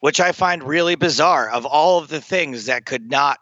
which 0.00 0.20
I 0.20 0.32
find 0.32 0.62
really 0.62 0.96
bizarre. 0.96 1.48
Of 1.48 1.64
all 1.64 1.98
of 1.98 2.08
the 2.08 2.20
things 2.20 2.66
that 2.66 2.84
could 2.84 3.10
not 3.10 3.38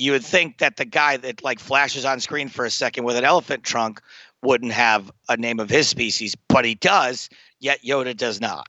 you 0.00 0.12
would 0.12 0.24
think 0.24 0.58
that 0.58 0.76
the 0.76 0.86
guy 0.86 1.18
that 1.18 1.44
like 1.44 1.58
flashes 1.58 2.06
on 2.06 2.20
screen 2.20 2.48
for 2.48 2.64
a 2.64 2.70
second 2.70 3.04
with 3.04 3.16
an 3.16 3.24
elephant 3.24 3.62
trunk 3.62 4.00
wouldn't 4.42 4.72
have 4.72 5.12
a 5.28 5.36
name 5.36 5.60
of 5.60 5.68
his 5.68 5.88
species, 5.88 6.34
but 6.48 6.64
he 6.64 6.74
does. 6.74 7.28
Yet 7.58 7.82
Yoda 7.82 8.16
does 8.16 8.40
not. 8.40 8.66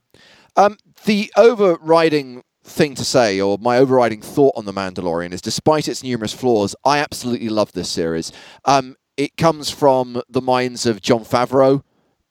Um, 0.56 0.76
the 1.06 1.32
overriding 1.36 2.42
thing 2.64 2.94
to 2.96 3.04
say, 3.04 3.40
or 3.40 3.56
my 3.58 3.78
overriding 3.78 4.20
thought 4.20 4.52
on 4.56 4.66
the 4.66 4.72
Mandalorian, 4.74 5.32
is 5.32 5.40
despite 5.40 5.88
its 5.88 6.02
numerous 6.02 6.34
flaws, 6.34 6.76
I 6.84 6.98
absolutely 6.98 7.48
love 7.48 7.72
this 7.72 7.88
series. 7.88 8.30
Um, 8.66 8.96
it 9.16 9.38
comes 9.38 9.70
from 9.70 10.20
the 10.28 10.42
minds 10.42 10.84
of 10.84 11.00
Jon 11.00 11.24
Favreau, 11.24 11.82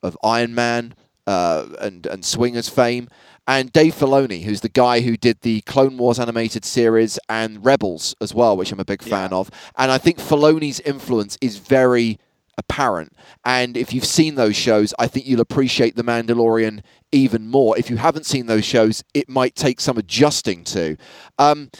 of 0.04 0.16
Iron 0.24 0.54
Man, 0.54 0.94
uh, 1.26 1.66
and 1.80 2.06
and 2.06 2.24
Swingers 2.24 2.70
fame, 2.70 3.08
and 3.52 3.74
Dave 3.74 3.96
Filoni, 3.96 4.44
who's 4.44 4.62
the 4.62 4.70
guy 4.70 5.02
who 5.02 5.18
did 5.18 5.42
the 5.42 5.60
Clone 5.62 5.98
Wars 5.98 6.20
animated 6.20 6.64
series 6.64 7.20
and 7.28 7.66
Rebels 7.66 8.16
as 8.22 8.34
well, 8.34 8.56
which 8.56 8.72
I'm 8.72 8.80
a 8.80 8.86
big 8.86 9.04
fan 9.04 9.32
yeah. 9.32 9.38
of. 9.40 9.52
And 9.78 9.92
I 9.92 9.98
think 9.98 10.20
Filoni's 10.20 10.80
influence 10.80 11.38
is 11.42 11.58
very 11.58 12.18
apparent. 12.58 13.12
And 13.44 13.76
if 13.76 13.94
you've 13.94 14.06
seen 14.06 14.36
those 14.36 14.56
shows, 14.56 14.94
I 14.98 15.08
think 15.08 15.26
you'll 15.26 15.42
appreciate 15.42 15.98
The 15.98 16.04
Mandalorian 16.04 16.80
even 17.12 17.50
more. 17.50 17.78
If 17.78 17.90
you 17.90 17.98
haven't 17.98 18.26
seen 18.26 18.46
those 18.46 18.64
shows, 18.64 19.04
it 19.14 19.28
might 19.28 19.56
take 19.56 19.82
some 19.82 19.98
adjusting 19.98 20.64
to. 20.66 20.96
Um, 21.38 21.72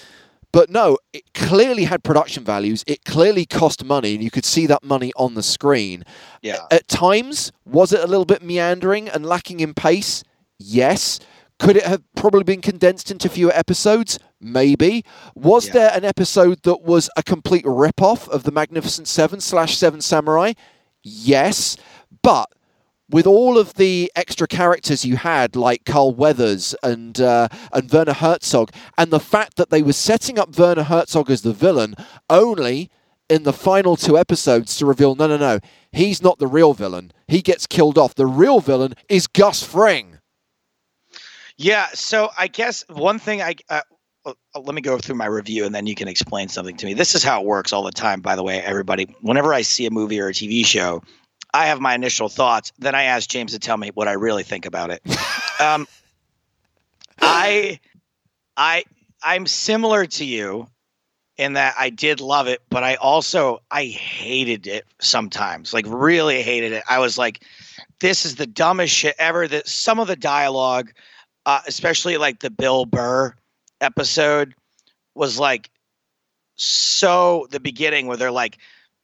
but 0.52 0.70
no, 0.70 0.98
it 1.14 1.34
clearly 1.34 1.86
had 1.86 2.04
production 2.04 2.44
values. 2.44 2.84
It 2.86 3.06
clearly 3.06 3.46
cost 3.46 3.86
money, 3.86 4.14
and 4.14 4.22
you 4.22 4.30
could 4.30 4.44
see 4.44 4.68
that 4.68 4.84
money 4.84 5.14
on 5.16 5.36
the 5.36 5.44
screen. 5.44 6.04
Yeah. 6.42 6.66
At 6.70 6.90
times, 6.90 7.54
was 7.64 7.94
it 7.94 8.02
a 8.02 8.08
little 8.08 8.26
bit 8.26 8.42
meandering 8.42 9.08
and 9.08 9.26
lacking 9.26 9.62
in 9.62 9.74
pace? 9.74 10.26
Yes 10.60 11.22
Could 11.62 11.78
it 11.78 11.84
have 11.86 12.02
probably 12.16 12.44
been 12.44 12.60
condensed 12.62 13.12
into 13.12 13.30
fewer 13.30 13.52
episodes? 13.54 14.18
Maybe. 14.40 15.06
Was 15.36 15.68
Yeah. 15.68 15.74
there 15.74 15.92
an 15.94 16.04
episode 16.04 16.64
that 16.64 16.82
was 16.82 17.08
a 17.16 17.22
complete 17.22 17.64
rip-off 17.68 18.28
of 18.30 18.42
the 18.44 18.52
Magnificent 18.52 19.08
Seven 19.08 19.40
slash 19.40 19.78
Seven 19.78 20.02
Samurai? 20.02 20.54
Yes. 21.04 21.78
But 22.24 22.48
with 23.08 23.28
all 23.28 23.60
of 23.60 23.76
the 23.76 24.12
extra 24.16 24.48
characters 24.48 25.06
you 25.06 25.18
had, 25.18 25.56
like 25.56 25.86
Carl 25.86 26.16
Weathers 26.16 26.74
and 26.82 27.22
uh, 27.22 27.48
and 27.72 27.92
Werner 27.92 28.14
Herzog, 28.14 28.72
and 28.98 29.12
the 29.12 29.20
fact 29.20 29.58
that 29.58 29.70
they 29.70 29.84
were 29.84 29.94
setting 29.94 30.40
up 30.40 30.58
Werner 30.58 30.84
Herzog 30.84 31.30
as 31.30 31.44
the 31.44 31.54
villain 31.54 31.94
only 32.28 32.90
in 33.30 33.44
the 33.44 33.54
final 33.54 33.96
two 33.96 34.18
episodes 34.18 34.76
to 34.78 34.86
reveal 34.88 35.14
no, 35.14 35.28
no, 35.28 35.38
no, 35.38 35.60
he's 35.92 36.24
not 36.24 36.40
the 36.40 36.48
real 36.48 36.74
villain. 36.74 37.12
He 37.28 37.44
gets 37.44 37.68
killed 37.68 38.00
off. 38.00 38.16
The 38.16 38.26
real 38.26 38.62
villain 38.62 38.96
is 39.10 39.28
Gus 39.28 39.62
Fring. 39.62 40.18
Yeah, 41.62 41.90
so 41.94 42.30
I 42.40 42.48
guess 42.48 42.84
one 42.90 43.20
thing 43.20 43.40
I 43.44 43.54
uh, 43.70 43.82
uh, 44.26 44.34
let 44.60 44.74
me 44.74 44.82
go 44.82 44.98
through 44.98 45.14
my 45.14 45.28
review 45.28 45.64
and 45.64 45.76
then 45.76 45.86
you 45.86 45.94
can 45.94 46.08
explain 46.08 46.50
something 46.50 46.76
to 46.78 46.88
me. 46.88 46.96
This 46.96 47.14
is 47.14 47.24
how 47.24 47.40
it 47.42 47.46
works 47.46 47.72
all 47.72 47.84
the 47.84 47.92
time, 47.92 48.20
by 48.20 48.36
the 48.36 48.42
way, 48.42 48.60
everybody. 48.64 49.16
Whenever 49.22 49.54
I 49.54 49.62
see 49.62 49.86
a 49.86 49.92
movie 49.92 50.20
or 50.20 50.30
a 50.30 50.34
TV 50.34 50.66
show, 50.66 51.04
I 51.54 51.68
have 51.68 51.80
my 51.80 51.94
initial 51.94 52.30
thoughts. 52.30 52.74
Then 52.80 52.96
I 52.96 53.04
ask 53.04 53.30
James 53.30 53.52
to 53.52 53.60
tell 53.60 53.78
me 53.78 53.92
what 53.94 54.08
I 54.08 54.14
really 54.14 54.42
think 54.42 54.66
about 54.66 54.90
it. 54.90 55.02
um, 55.62 55.88
I, 57.22 57.80
I, 58.58 58.84
I'm 59.22 59.46
similar 59.46 60.08
to 60.08 60.26
you 60.26 60.68
in 61.38 61.54
that 61.54 61.76
I 61.78 61.92
did 61.92 62.22
love 62.22 62.48
it, 62.48 62.62
but 62.72 62.84
I 62.84 62.96
also 62.96 63.62
I 63.70 63.86
hated 63.86 64.66
it 64.66 64.86
sometimes. 65.00 65.76
Like 65.76 65.86
really 65.88 66.42
hated 66.42 66.72
it. 66.72 66.84
I 66.90 66.98
was 66.98 67.20
like, 67.20 67.44
this 68.00 68.26
is 68.26 68.36
the 68.38 68.48
dumbest 68.48 68.96
shit 68.96 69.16
ever. 69.20 69.48
That 69.48 69.68
some 69.68 70.00
of 70.00 70.08
the 70.08 70.16
dialogue, 70.16 70.92
uh, 71.46 71.62
especially 71.68 72.18
like 72.18 72.40
the 72.40 72.50
Bill 72.50 72.86
Burr 72.86 73.34
episode, 73.80 74.56
was 75.16 75.40
like 75.40 75.70
so 76.56 77.48
the 77.52 77.60
beginning 77.60 78.08
where 78.08 78.18
they're 78.18 78.32
like 78.32 78.58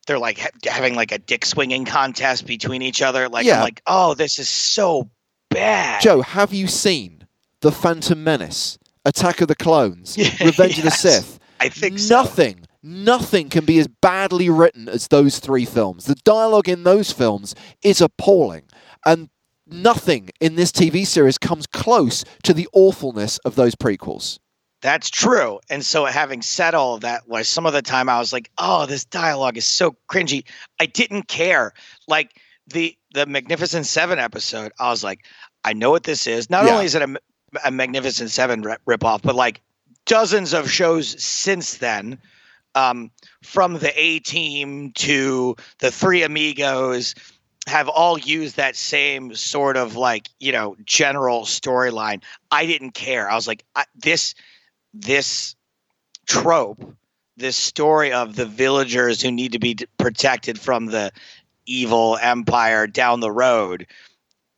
they're 0.07 0.19
like 0.19 0.39
ha- 0.39 0.49
having 0.65 0.95
like 0.95 1.11
a 1.11 1.17
dick 1.17 1.45
swinging 1.45 1.85
contest 1.85 2.45
between 2.47 2.81
each 2.81 3.01
other. 3.01 3.29
Like 3.29 3.45
Yeah. 3.45 3.61
Like, 3.61 3.81
oh, 3.85 4.13
this 4.13 4.39
is 4.39 4.49
so 4.49 5.09
bad. 5.49 6.01
Joe, 6.01 6.21
have 6.21 6.53
you 6.53 6.67
seen 6.67 7.27
The 7.61 7.71
Phantom 7.71 8.23
Menace, 8.23 8.79
Attack 9.05 9.41
of 9.41 9.47
the 9.47 9.55
Clones, 9.55 10.17
Revenge 10.41 10.77
of 10.77 10.83
the 10.83 10.89
yes. 10.89 11.01
Sith? 11.01 11.39
I 11.59 11.69
think 11.69 11.99
so. 11.99 12.15
nothing, 12.21 12.65
nothing 12.81 13.49
can 13.49 13.65
be 13.65 13.79
as 13.79 13.87
badly 13.87 14.49
written 14.49 14.87
as 14.87 15.07
those 15.07 15.39
three 15.39 15.65
films. 15.65 16.05
The 16.05 16.15
dialogue 16.23 16.69
in 16.69 16.83
those 16.83 17.11
films 17.11 17.55
is 17.83 17.99
appalling, 17.99 18.63
and 19.05 19.29
nothing 19.69 20.29
in 20.39 20.55
this 20.55 20.71
TV 20.71 21.05
series 21.05 21.37
comes 21.37 21.67
close 21.67 22.23
to 22.43 22.53
the 22.53 22.67
awfulness 22.73 23.37
of 23.39 23.55
those 23.55 23.75
prequels. 23.75 24.39
That's 24.81 25.09
true. 25.09 25.59
And 25.69 25.83
so, 25.83 26.05
having 26.05 26.41
said 26.43 26.75
all 26.75 26.95
of 26.95 27.01
that, 27.01 27.27
like 27.27 27.45
some 27.45 27.65
of 27.65 27.73
the 27.73 27.81
time 27.81 28.09
I 28.09 28.19
was 28.19 28.31
like, 28.31 28.51
"Oh, 28.59 28.85
this 28.85 29.05
dialogue 29.05 29.57
is 29.57 29.65
so 29.65 29.95
cringy." 30.09 30.43
I 30.79 30.85
didn't 30.85 31.27
care. 31.27 31.73
Like 32.07 32.39
the 32.67 32.95
the 33.13 33.25
Magnificent 33.25 33.87
Seven 33.87 34.19
episode, 34.19 34.71
I 34.79 34.89
was 34.89 35.03
like, 35.03 35.25
"I 35.63 35.73
know 35.73 35.89
what 35.89 36.03
this 36.03 36.27
is." 36.27 36.49
Not 36.51 36.65
Yeah. 36.65 36.73
only 36.73 36.85
is 36.85 36.93
it 36.93 37.01
a, 37.01 37.15
a 37.65 37.71
Magnificent 37.71 38.29
Seven 38.29 38.61
rip 38.61 38.79
ripoff, 38.85 39.23
but 39.23 39.33
like 39.35 39.61
dozens 40.05 40.53
of 40.53 40.69
shows 40.71 41.21
since 41.21 41.77
then, 41.77 42.19
um, 42.75 43.09
from 43.43 43.79
the 43.79 43.91
A 43.99 44.19
Team 44.19 44.91
to 44.93 45.55
the 45.79 45.89
Three 45.91 46.21
Amigos, 46.21 47.15
have 47.67 47.89
all 47.89 48.17
used 48.17 48.55
that 48.55 48.75
same 48.75 49.35
sort 49.35 49.77
of 49.77 49.95
like 49.95 50.29
you 50.39 50.51
know 50.51 50.75
general 50.85 51.41
storyline. 51.41 52.23
I 52.49 52.65
didn't 52.65 52.91
care. 52.91 53.29
I 53.29 53.35
was 53.35 53.47
like, 53.47 53.63
I, 53.75 53.85
this 53.95 54.33
this 54.93 55.55
trope, 56.25 56.95
this 57.35 57.55
story 57.55 58.11
of 58.11 58.35
the 58.35 58.45
villagers 58.45 59.21
who 59.21 59.31
need 59.31 59.51
to 59.51 59.59
be 59.59 59.77
protected 59.97 60.59
from 60.59 60.87
the 60.87 61.11
evil 61.65 62.17
empire 62.21 62.87
down 62.87 63.19
the 63.19 63.31
road 63.31 63.85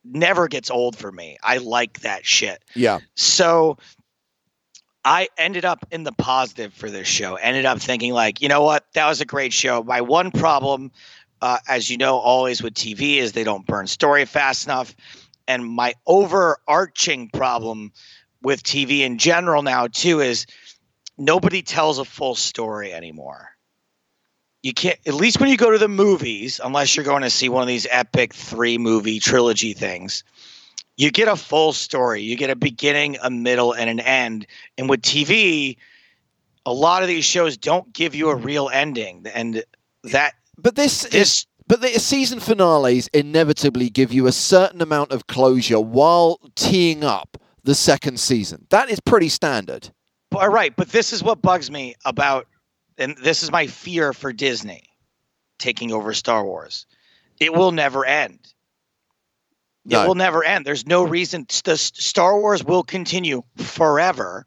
never 0.04 0.48
gets 0.48 0.72
old 0.72 0.96
for 0.96 1.12
me. 1.12 1.38
I 1.44 1.58
like 1.58 2.02
that 2.02 2.26
shit. 2.26 2.64
Yeah, 2.76 3.00
So 3.16 3.78
I 5.06 5.30
ended 5.38 5.66
up 5.66 5.86
in 5.92 6.04
the 6.04 6.12
positive 6.12 6.74
for 6.74 6.90
this 6.90 7.08
show. 7.08 7.36
Ended 7.36 7.66
up 7.66 7.80
thinking 7.80 8.14
like, 8.14 8.42
you 8.42 8.50
know 8.50 8.62
what, 8.62 8.86
that 8.94 9.08
was 9.08 9.22
a 9.22 9.26
great 9.26 9.54
show. 9.54 9.84
My 9.84 10.02
one 10.02 10.32
problem, 10.32 10.92
uh, 11.42 11.60
as 11.68 11.90
you 11.90 11.98
know, 11.98 12.18
always 12.18 12.62
with 12.62 12.74
TV 12.74 13.18
is 13.18 13.32
they 13.32 13.44
don't 13.44 13.66
burn 13.66 13.88
story 13.88 14.26
fast 14.26 14.66
enough. 14.66 14.96
And 15.48 15.66
my 15.66 15.96
overarching 16.06 17.30
problem 17.30 17.92
with 18.42 18.64
TV 18.64 19.00
in 19.00 19.18
general 19.18 19.62
now 19.62 19.88
too 19.88 20.22
is 20.22 20.46
nobody 21.18 21.62
tells 21.62 22.00
a 22.00 22.06
full 22.06 22.36
story 22.36 22.94
anymore. 22.94 23.50
You 24.62 24.74
can't, 24.74 25.00
at 25.06 25.14
least 25.14 25.40
when 25.40 25.50
you 25.50 25.58
go 25.58 25.72
to 25.72 25.78
the 25.78 25.88
movies, 25.88 26.60
unless 26.64 26.96
you're 26.96 27.06
going 27.06 27.22
to 27.22 27.30
see 27.30 27.50
one 27.50 27.62
of 27.62 27.68
these 27.68 27.88
epic 27.90 28.34
three 28.34 28.78
movie 28.78 29.20
trilogy 29.20 29.74
things 29.74 30.24
you 31.00 31.12
get 31.12 31.30
a 31.30 31.38
full 31.38 31.72
story. 31.72 32.24
You 32.24 32.36
get 32.36 32.50
a 32.50 32.58
beginning, 32.58 33.18
a 33.24 33.30
middle, 33.30 33.72
and 33.72 33.90
an 33.90 34.02
end. 34.02 34.46
And 34.78 34.90
with 34.90 35.02
TV, 35.02 35.78
a 36.66 36.74
lot 36.74 37.04
of 37.04 37.08
these 37.08 37.24
shows 37.24 37.56
don't 37.56 37.94
give 37.94 38.16
you 38.16 38.30
a 38.30 38.36
real 38.36 38.68
ending. 38.68 39.26
And 39.34 39.64
that 40.04 40.34
but 40.62 40.76
this 40.76 41.06
is. 41.06 41.46
But 41.68 41.82
the 41.82 42.00
season 42.00 42.40
finales 42.40 43.10
inevitably 43.14 43.92
give 43.92 44.12
you 44.12 44.26
a 44.26 44.32
certain 44.32 44.82
amount 44.82 45.12
of 45.12 45.28
closure 45.28 45.80
while 45.80 46.40
teeing 46.56 47.04
up 47.04 47.38
the 47.64 47.76
second 47.76 48.20
season. 48.20 48.66
That 48.72 48.90
is 48.90 49.00
pretty 49.00 49.30
standard. 49.30 49.92
all 50.34 50.50
right, 50.50 50.76
but 50.76 50.90
this 50.90 51.14
is 51.14 51.22
what 51.22 51.44
bugs 51.44 51.70
me 51.70 51.94
about 52.06 52.48
and 53.00 53.16
this 53.18 53.44
is 53.44 53.52
my 53.52 53.66
fear 53.66 54.14
for 54.14 54.34
Disney 54.34 54.84
taking 55.58 55.92
over 55.92 56.14
Star 56.14 56.46
Wars. 56.46 56.86
It 57.40 57.54
will 57.54 57.72
never 57.72 58.06
end. 58.06 58.40
No. 59.86 60.04
It 60.04 60.08
will 60.08 60.16
never 60.16 60.44
end. 60.44 60.66
There's 60.66 60.86
no 60.86 61.04
reason 61.04 61.48
the 61.64 61.78
Star 61.78 62.40
Wars 62.40 62.64
will 62.64 62.84
continue 62.84 63.44
forever. 63.56 64.46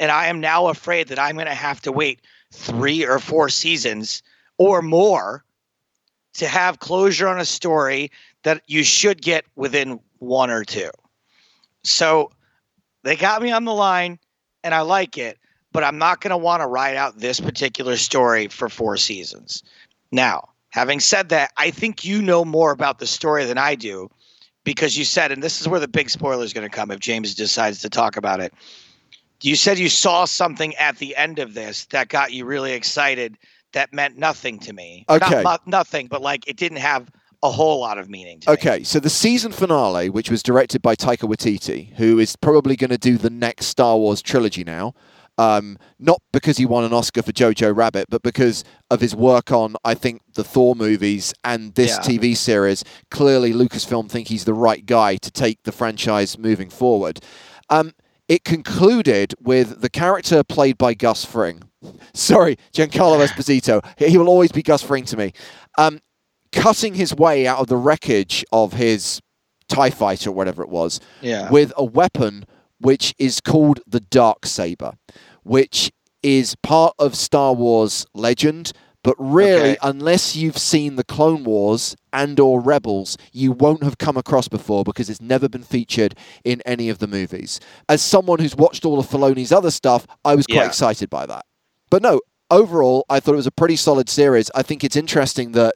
And 0.00 0.10
I 0.10 0.26
am 0.26 0.40
now 0.40 0.66
afraid 0.66 1.08
that 1.08 1.18
I'm 1.20 1.36
going 1.36 1.46
to 1.46 1.54
have 1.54 1.80
to 1.82 1.92
wait 1.92 2.20
3 2.52 3.06
or 3.06 3.20
4 3.20 3.48
seasons 3.48 4.22
or 4.58 4.82
more 4.82 5.44
to 6.34 6.46
have 6.46 6.80
closure 6.80 7.28
on 7.28 7.38
a 7.38 7.44
story 7.44 8.10
that 8.42 8.62
you 8.66 8.82
should 8.82 9.22
get 9.22 9.44
within 9.56 10.00
one 10.18 10.50
or 10.50 10.64
two. 10.64 10.90
So 11.82 12.30
they 13.02 13.16
got 13.16 13.42
me 13.42 13.52
on 13.52 13.64
the 13.64 13.74
line 13.74 14.18
and 14.62 14.74
I 14.74 14.80
like 14.80 15.18
it, 15.18 15.38
but 15.72 15.84
I'm 15.84 15.98
not 15.98 16.20
going 16.20 16.30
to 16.30 16.36
want 16.36 16.62
to 16.62 16.66
ride 16.66 16.96
out 16.96 17.18
this 17.18 17.40
particular 17.40 17.96
story 17.96 18.48
for 18.48 18.68
four 18.68 18.96
seasons. 18.96 19.62
Now, 20.10 20.48
having 20.70 21.00
said 21.00 21.28
that, 21.28 21.52
I 21.56 21.70
think 21.70 22.04
you 22.04 22.22
know 22.22 22.44
more 22.44 22.72
about 22.72 22.98
the 22.98 23.06
story 23.06 23.44
than 23.44 23.58
I 23.58 23.74
do 23.74 24.10
because 24.64 24.96
you 24.96 25.04
said, 25.04 25.30
and 25.30 25.42
this 25.42 25.60
is 25.60 25.68
where 25.68 25.80
the 25.80 25.88
big 25.88 26.10
spoiler 26.10 26.44
is 26.44 26.52
going 26.52 26.68
to 26.68 26.74
come 26.74 26.90
if 26.90 27.00
James 27.00 27.34
decides 27.34 27.80
to 27.80 27.90
talk 27.90 28.16
about 28.16 28.40
it. 28.40 28.52
You 29.42 29.56
said 29.56 29.78
you 29.78 29.90
saw 29.90 30.24
something 30.24 30.74
at 30.76 30.96
the 30.96 31.14
end 31.16 31.38
of 31.38 31.52
this 31.52 31.84
that 31.86 32.08
got 32.08 32.32
you 32.32 32.46
really 32.46 32.72
excited 32.72 33.36
that 33.74 33.92
meant 33.92 34.16
nothing 34.16 34.58
to 34.60 34.72
me. 34.72 35.04
Okay. 35.08 35.42
Not, 35.42 35.66
nothing, 35.66 36.06
but 36.08 36.22
like 36.22 36.48
it 36.48 36.56
didn't 36.56 36.78
have 36.78 37.10
a 37.42 37.50
whole 37.50 37.80
lot 37.80 37.98
of 37.98 38.08
meaning 38.08 38.40
to 38.40 38.50
me. 38.50 38.54
Okay, 38.54 38.82
so 38.82 38.98
the 38.98 39.10
season 39.10 39.52
finale, 39.52 40.08
which 40.08 40.30
was 40.30 40.42
directed 40.42 40.80
by 40.80 40.96
Taika 40.96 41.28
Waititi, 41.28 41.92
who 41.94 42.18
is 42.18 42.34
probably 42.36 42.74
going 42.74 42.90
to 42.90 42.98
do 42.98 43.18
the 43.18 43.30
next 43.30 43.66
Star 43.66 43.98
Wars 43.98 44.22
trilogy 44.22 44.64
now, 44.64 44.94
um, 45.36 45.76
not 45.98 46.22
because 46.32 46.56
he 46.56 46.64
won 46.64 46.84
an 46.84 46.92
Oscar 46.92 47.20
for 47.20 47.32
Jojo 47.32 47.76
Rabbit, 47.76 48.06
but 48.08 48.22
because 48.22 48.64
of 48.90 49.00
his 49.00 49.14
work 49.14 49.52
on, 49.52 49.76
I 49.84 49.94
think, 49.94 50.22
the 50.34 50.44
Thor 50.44 50.74
movies 50.74 51.34
and 51.44 51.74
this 51.74 51.90
Yeah. 51.90 51.98
TV 52.18 52.34
series. 52.36 52.82
Clearly, 53.10 53.52
Lucasfilm 53.52 54.08
think 54.10 54.28
he's 54.28 54.44
the 54.44 54.54
right 54.54 54.86
guy 54.86 55.16
to 55.16 55.30
take 55.30 55.62
the 55.64 55.72
franchise 55.72 56.38
moving 56.38 56.70
forward. 56.70 57.20
Um, 57.68 57.92
it 58.26 58.44
concluded 58.44 59.34
with 59.40 59.82
the 59.82 59.90
character 59.90 60.42
played 60.42 60.78
by 60.78 60.94
Gus 60.94 61.24
Fring. 61.24 61.62
Sorry, 62.12 62.56
Giancarlo 62.72 63.18
Esposito. 63.26 63.84
He 63.98 64.16
will 64.18 64.28
always 64.28 64.52
be 64.52 64.62
Gus 64.62 64.82
Fring 64.82 65.04
to 65.06 65.16
me. 65.16 65.32
Um, 65.78 66.00
cutting 66.52 66.94
his 66.94 67.14
way 67.14 67.46
out 67.46 67.58
of 67.58 67.66
the 67.66 67.76
wreckage 67.76 68.44
of 68.52 68.74
his 68.74 69.20
TIE 69.68 69.90
fighter, 69.90 70.30
or 70.30 70.32
whatever 70.32 70.62
it 70.62 70.68
was, 70.68 71.00
Yeah. 71.20 71.50
with 71.50 71.72
a 71.76 71.84
weapon 71.84 72.44
which 72.80 73.14
is 73.18 73.40
called 73.40 73.80
the 73.86 74.00
Dark 74.00 74.46
Saber, 74.46 74.92
which 75.42 75.90
is 76.22 76.54
part 76.62 76.94
of 76.98 77.14
Star 77.14 77.52
Wars 77.54 78.06
legend. 78.14 78.72
But 79.02 79.16
really, 79.18 79.72
Okay. 79.72 79.76
unless 79.82 80.34
you've 80.34 80.56
seen 80.56 80.96
the 80.96 81.04
Clone 81.04 81.44
Wars 81.44 81.94
and 82.10 82.40
or 82.40 82.58
Rebels, 82.60 83.18
you 83.32 83.52
won't 83.52 83.82
have 83.82 83.98
come 83.98 84.16
across 84.16 84.48
before 84.48 84.82
because 84.82 85.10
it's 85.10 85.20
never 85.20 85.46
been 85.46 85.62
featured 85.62 86.14
in 86.42 86.62
any 86.64 86.88
of 86.88 87.00
the 87.00 87.06
movies. 87.06 87.60
As 87.86 88.00
someone 88.00 88.38
who's 88.38 88.56
watched 88.56 88.86
all 88.86 88.98
of 88.98 89.06
Filoni's 89.06 89.52
other 89.52 89.70
stuff, 89.70 90.06
I 90.24 90.34
was 90.34 90.46
quite 90.46 90.56
Yeah. 90.62 90.66
excited 90.66 91.10
by 91.10 91.26
that. 91.26 91.44
But 91.94 92.02
no, 92.02 92.22
overall, 92.50 93.06
I 93.08 93.20
thought 93.20 93.34
it 93.34 93.36
was 93.36 93.46
a 93.46 93.52
pretty 93.52 93.76
solid 93.76 94.08
series. 94.08 94.50
I 94.52 94.64
think 94.64 94.82
it's 94.82 94.96
interesting 94.96 95.52
that 95.52 95.74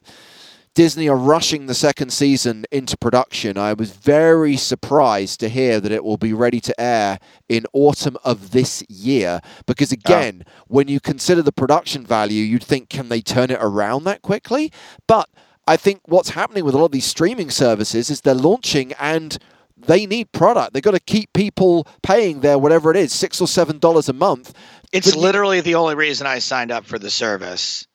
Disney 0.74 1.08
are 1.08 1.16
rushing 1.16 1.66
the 1.66 1.76
second 1.76 2.12
season 2.12 2.64
into 2.72 2.96
production. 2.96 3.56
I 3.56 3.72
was 3.72 3.92
very 3.92 4.56
surprised 4.56 5.38
to 5.38 5.48
hear 5.48 5.78
that 5.78 5.92
it 5.92 6.02
will 6.02 6.16
be 6.16 6.32
ready 6.32 6.58
to 6.58 6.80
air 6.80 7.20
in 7.48 7.66
autumn 7.72 8.16
of 8.24 8.50
this 8.50 8.82
year. 8.88 9.38
Because 9.64 9.92
ah. 9.92 9.94
again, 9.94 10.42
oh. 10.44 10.50
when 10.66 10.88
you 10.88 10.98
consider 10.98 11.40
the 11.40 11.52
production 11.52 12.04
value, 12.04 12.42
you'd 12.42 12.64
think, 12.64 12.88
can 12.88 13.10
they 13.10 13.20
turn 13.20 13.52
it 13.52 13.58
around 13.60 14.02
that 14.02 14.20
quickly? 14.20 14.72
But 15.06 15.28
I 15.68 15.76
think 15.76 16.00
what's 16.06 16.30
happening 16.30 16.64
with 16.64 16.74
a 16.74 16.78
lot 16.78 16.86
of 16.86 16.90
these 16.90 17.04
streaming 17.04 17.50
services 17.50 18.10
is 18.10 18.22
they're 18.22 18.34
launching 18.34 18.92
and 18.94 19.38
they 19.86 20.06
need 20.06 20.32
product. 20.32 20.74
They've 20.74 20.82
got 20.82 20.92
to 20.92 21.00
keep 21.00 21.32
people 21.32 21.86
paying 22.02 22.40
their 22.40 22.58
whatever 22.58 22.90
it 22.90 22.96
is, 22.96 23.12
six 23.12 23.40
or 23.40 23.48
seven 23.48 23.78
dollars 23.78 24.08
a 24.08 24.12
month. 24.12 24.54
It's 24.92 25.10
but 25.10 25.20
literally 25.20 25.60
the 25.60 25.74
only 25.76 25.94
reason 25.94 26.26
I 26.26 26.38
signed 26.38 26.70
up 26.70 26.84
for 26.84 26.98
the 26.98 27.10
service. 27.10 27.86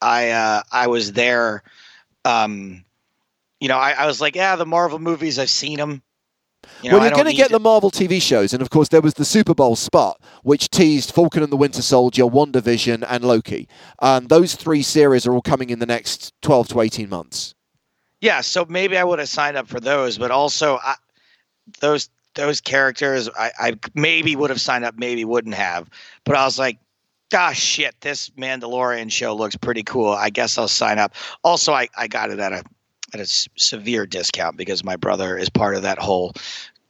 I 0.00 0.30
uh, 0.30 0.62
I 0.70 0.86
was 0.86 1.12
there 1.12 1.62
um, 2.24 2.84
you 3.60 3.68
know, 3.68 3.76
I, 3.76 3.92
I, 3.92 4.06
was 4.06 4.20
like, 4.20 4.36
yeah, 4.36 4.56
the 4.56 4.66
Marvel 4.66 4.98
movies, 4.98 5.38
I've 5.38 5.50
seen 5.50 5.78
them. 5.78 6.02
You 6.82 6.90
know, 6.90 6.98
well, 6.98 7.06
you're 7.06 7.14
going 7.14 7.26
to 7.26 7.32
get 7.32 7.50
the 7.50 7.58
Marvel 7.58 7.90
TV 7.90 8.20
shows, 8.20 8.52
and 8.52 8.60
of 8.60 8.70
course, 8.70 8.88
there 8.88 9.00
was 9.00 9.14
the 9.14 9.24
Super 9.24 9.54
Bowl 9.54 9.74
spot, 9.74 10.20
which 10.42 10.68
teased 10.70 11.12
Falcon 11.12 11.42
and 11.42 11.50
the 11.50 11.56
Winter 11.56 11.82
Soldier, 11.82 12.24
WandaVision, 12.24 13.04
and 13.08 13.24
Loki. 13.24 13.68
Um, 14.00 14.26
those 14.26 14.54
three 14.54 14.82
series 14.82 15.26
are 15.26 15.32
all 15.32 15.42
coming 15.42 15.70
in 15.70 15.78
the 15.78 15.86
next 15.86 16.32
12 16.42 16.68
to 16.68 16.80
18 16.80 17.08
months. 17.08 17.54
Yeah, 18.20 18.40
so 18.40 18.66
maybe 18.68 18.96
I 18.96 19.04
would 19.04 19.18
have 19.20 19.28
signed 19.28 19.56
up 19.56 19.68
for 19.68 19.80
those, 19.80 20.18
but 20.18 20.30
also 20.30 20.78
I, 20.82 20.96
those 21.80 22.08
those 22.34 22.60
characters, 22.60 23.28
I, 23.36 23.50
I 23.58 23.78
maybe 23.94 24.36
would 24.36 24.50
have 24.50 24.60
signed 24.60 24.84
up, 24.84 24.96
maybe 24.96 25.24
wouldn't 25.24 25.56
have. 25.56 25.90
But 26.24 26.36
I 26.36 26.44
was 26.44 26.58
like, 26.58 26.78
gosh, 27.30 27.58
shit, 27.58 28.00
this 28.00 28.30
Mandalorian 28.30 29.10
show 29.10 29.34
looks 29.34 29.56
pretty 29.56 29.82
cool. 29.82 30.10
I 30.10 30.30
guess 30.30 30.56
I'll 30.56 30.68
sign 30.68 30.98
up. 30.98 31.14
Also, 31.42 31.72
I, 31.72 31.88
I 31.96 32.06
got 32.06 32.30
it 32.30 32.38
at 32.38 32.52
a 32.52 32.62
at 33.14 33.20
a 33.20 33.26
severe 33.56 34.06
discount 34.06 34.56
because 34.56 34.84
my 34.84 34.96
brother 34.96 35.36
is 35.36 35.48
part 35.48 35.74
of 35.74 35.82
that 35.82 35.98
whole 35.98 36.34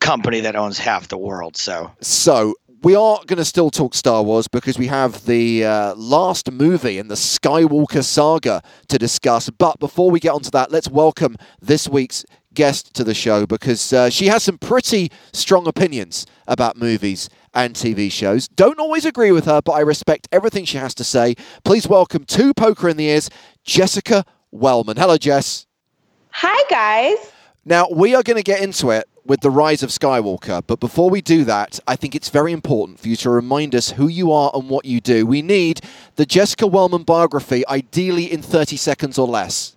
company 0.01 0.41
that 0.41 0.57
owns 0.57 0.79
half 0.79 1.09
the 1.09 1.19
world. 1.19 1.57
So, 1.57 1.93
so 2.01 2.55
we 2.83 2.95
are 2.95 3.21
going 3.27 3.39
to 3.39 3.45
still 3.45 3.71
talk 3.71 3.95
Star 3.95 4.23
Wars 4.23 4.49
because 4.49 4.79
we 4.79 4.87
have 4.87 5.27
the 5.27 5.65
uh, 5.65 5.95
last 5.95 6.51
movie 6.51 6.99
in 6.99 7.09
the 7.09 7.15
Skywalker 7.15 8.05
saga 8.05 8.63
to 8.89 8.99
discuss. 8.99 9.51
But 9.51 9.79
before 9.79 10.11
we 10.11 10.21
get 10.21 10.31
onto 10.31 10.51
that, 10.51 10.71
let's 10.71 10.89
welcome 10.89 11.37
this 11.61 11.89
week's 11.89 12.25
guest 12.59 12.93
to 12.93 13.05
the 13.05 13.15
show 13.15 13.47
because 13.47 13.93
uh, 13.93 14.11
she 14.11 14.27
has 14.27 14.43
some 14.43 14.59
pretty 14.59 15.13
strong 15.33 15.69
opinions 15.69 16.27
about 16.49 16.77
movies 16.77 17.31
and 17.55 17.77
TV 17.77 18.11
shows. 18.11 18.49
Don't 18.49 18.81
always 18.81 19.05
agree 19.05 19.31
with 19.31 19.45
her, 19.45 19.63
but 19.63 19.75
I 19.75 19.81
respect 19.81 20.27
everything 20.33 20.65
she 20.65 20.77
has 20.77 20.93
to 20.97 21.05
say. 21.05 21.37
Please 21.63 21.87
welcome 21.87 22.25
to 22.25 22.53
Poker 22.53 22.89
in 22.89 22.97
the 22.97 23.07
Ears, 23.07 23.31
Jessica 23.63 24.25
Wellman. 24.51 24.97
Hello, 24.97 25.17
Jess. 25.17 25.69
Hi, 26.31 26.65
guys. 26.69 27.31
Now, 27.65 27.87
we 27.93 28.17
are 28.17 28.25
going 28.25 28.39
to 28.39 28.43
get 28.43 28.61
into 28.61 28.91
it 28.91 29.09
with 29.25 29.41
the 29.41 29.53
rise 29.53 29.85
of 29.85 29.91
Skywalker, 29.91 30.61
but 30.67 30.81
before 30.81 31.11
we 31.11 31.21
do 31.21 31.45
that, 31.45 31.79
I 31.87 31.95
think 31.95 32.17
it's 32.17 32.29
very 32.29 32.51
important 32.51 32.99
for 32.99 33.07
you 33.07 33.15
to 33.17 33.31
remind 33.31 33.77
us 33.77 33.93
who 33.93 34.09
you 34.09 34.33
are 34.33 34.51
and 34.53 34.69
what 34.69 34.85
you 34.85 35.01
do. 35.01 35.25
We 35.27 35.43
need 35.43 35.81
the 36.17 36.27
Jessica 36.27 36.67
Wellman 36.67 37.05
biography, 37.05 37.65
ideally 37.69 38.33
in 38.33 38.43
30 38.43 38.77
seconds 38.77 39.17
or 39.17 39.29
less. 39.29 39.77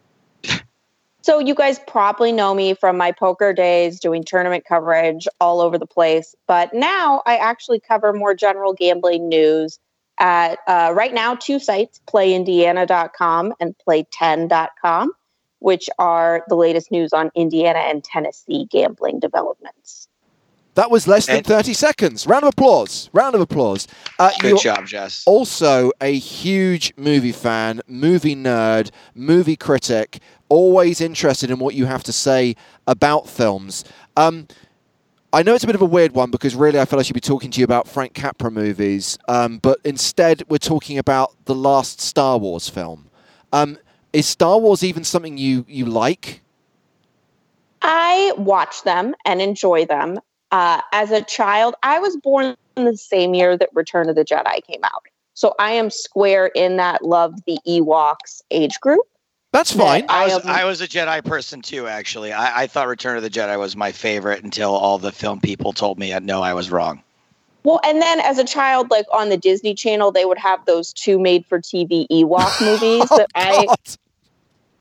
So 1.23 1.39
you 1.39 1.53
guys 1.53 1.79
probably 1.87 2.31
know 2.31 2.53
me 2.53 2.73
from 2.73 2.97
my 2.97 3.11
poker 3.11 3.53
days 3.53 3.99
doing 3.99 4.23
tournament 4.23 4.65
coverage 4.67 5.27
all 5.39 5.61
over 5.61 5.77
the 5.77 5.85
place. 5.85 6.35
But 6.47 6.73
now 6.73 7.21
I 7.25 7.37
actually 7.37 7.79
cover 7.79 8.11
more 8.11 8.33
general 8.33 8.73
gambling 8.73 9.29
news 9.29 9.79
at 10.19 10.59
uh, 10.67 10.93
right 10.95 11.13
now 11.13 11.35
two 11.35 11.59
sites, 11.59 12.01
playindiana.com 12.07 13.53
and 13.59 13.75
playtenn.com, 13.87 15.11
which 15.59 15.89
are 15.99 16.43
the 16.47 16.55
latest 16.55 16.91
news 16.91 17.13
on 17.13 17.29
Indiana 17.35 17.79
and 17.79 18.03
Tennessee 18.03 18.67
gambling 18.71 19.19
developments. 19.19 20.07
That 20.75 20.89
was 20.89 21.05
less 21.05 21.25
than 21.25 21.43
30 21.43 21.73
seconds. 21.73 22.25
Round 22.25 22.43
of 22.43 22.49
applause. 22.49 23.09
Round 23.11 23.35
of 23.35 23.41
applause. 23.41 23.87
Uh, 24.17 24.31
Good 24.39 24.59
job, 24.59 24.87
Jess. 24.87 25.23
Also, 25.25 25.91
a 25.99 26.17
huge 26.17 26.93
movie 26.95 27.33
fan, 27.33 27.81
movie 27.87 28.37
nerd, 28.37 28.89
movie 29.13 29.57
critic, 29.57 30.19
always 30.51 30.99
interested 30.99 31.49
in 31.49 31.59
what 31.59 31.75
you 31.75 31.85
have 31.85 32.03
to 32.03 32.11
say 32.11 32.55
about 32.85 33.27
films. 33.27 33.85
Um, 34.17 34.47
I 35.31 35.43
know 35.43 35.55
it's 35.55 35.63
a 35.63 35.67
bit 35.67 35.77
of 35.77 35.81
a 35.81 35.85
weird 35.85 36.11
one 36.11 36.29
because 36.29 36.55
really 36.55 36.77
I 36.77 36.83
felt 36.83 36.99
I 36.99 37.03
should 37.03 37.13
be 37.13 37.21
talking 37.21 37.51
to 37.51 37.59
you 37.61 37.63
about 37.63 37.87
Frank 37.87 38.13
Capra 38.13 38.51
movies, 38.51 39.17
um, 39.29 39.59
but 39.59 39.79
instead 39.85 40.43
we're 40.49 40.57
talking 40.57 40.97
about 40.97 41.33
the 41.45 41.55
last 41.55 42.01
Star 42.01 42.37
Wars 42.37 42.67
film. 42.67 43.09
Um, 43.53 43.77
is 44.11 44.27
Star 44.27 44.59
Wars 44.59 44.83
even 44.83 45.05
something 45.05 45.37
you, 45.37 45.63
you 45.69 45.85
like? 45.85 46.41
I 47.81 48.33
watch 48.37 48.83
them 48.83 49.15
and 49.23 49.41
enjoy 49.41 49.85
them. 49.85 50.19
Uh, 50.51 50.81
as 50.91 51.11
a 51.11 51.21
child, 51.21 51.75
I 51.81 51.99
was 51.99 52.17
born 52.17 52.57
in 52.75 52.83
the 52.83 52.97
same 52.97 53.33
year 53.33 53.55
that 53.55 53.69
Return 53.73 54.09
of 54.09 54.17
the 54.17 54.25
Jedi 54.25 54.61
came 54.67 54.83
out. 54.83 55.05
So 55.33 55.55
I 55.59 55.71
am 55.71 55.89
square 55.89 56.47
in 56.47 56.75
that 56.75 57.05
love 57.05 57.35
the 57.47 57.57
Ewoks 57.65 58.41
age 58.51 58.77
group. 58.81 59.07
That's 59.51 59.73
fine. 59.73 60.05
I 60.07 60.27
was, 60.27 60.45
I 60.45 60.63
was 60.63 60.81
a 60.81 60.87
Jedi 60.87 61.23
person 61.25 61.61
too, 61.61 61.87
actually. 61.87 62.31
I, 62.31 62.63
I 62.63 62.67
thought 62.67 62.87
Return 62.87 63.17
of 63.17 63.23
the 63.23 63.29
Jedi 63.29 63.59
was 63.59 63.75
my 63.75 63.91
favorite 63.91 64.43
until 64.43 64.71
all 64.71 64.97
the 64.97 65.11
film 65.11 65.41
people 65.41 65.73
told 65.73 65.99
me, 65.99 66.17
no, 66.19 66.41
I 66.41 66.53
was 66.53 66.71
wrong. 66.71 67.03
Well, 67.63 67.79
and 67.83 68.01
then 68.01 68.19
as 68.21 68.37
a 68.39 68.43
child, 68.45 68.89
like 68.89 69.05
on 69.13 69.29
the 69.29 69.37
Disney 69.37 69.73
Channel, 69.73 70.11
they 70.11 70.25
would 70.25 70.37
have 70.37 70.65
those 70.65 70.93
two 70.93 71.19
made-for-TV 71.19 72.07
Ewok 72.09 72.61
movies 72.65 73.07
oh, 73.11 73.17
that 73.17 73.29
I 73.35 73.67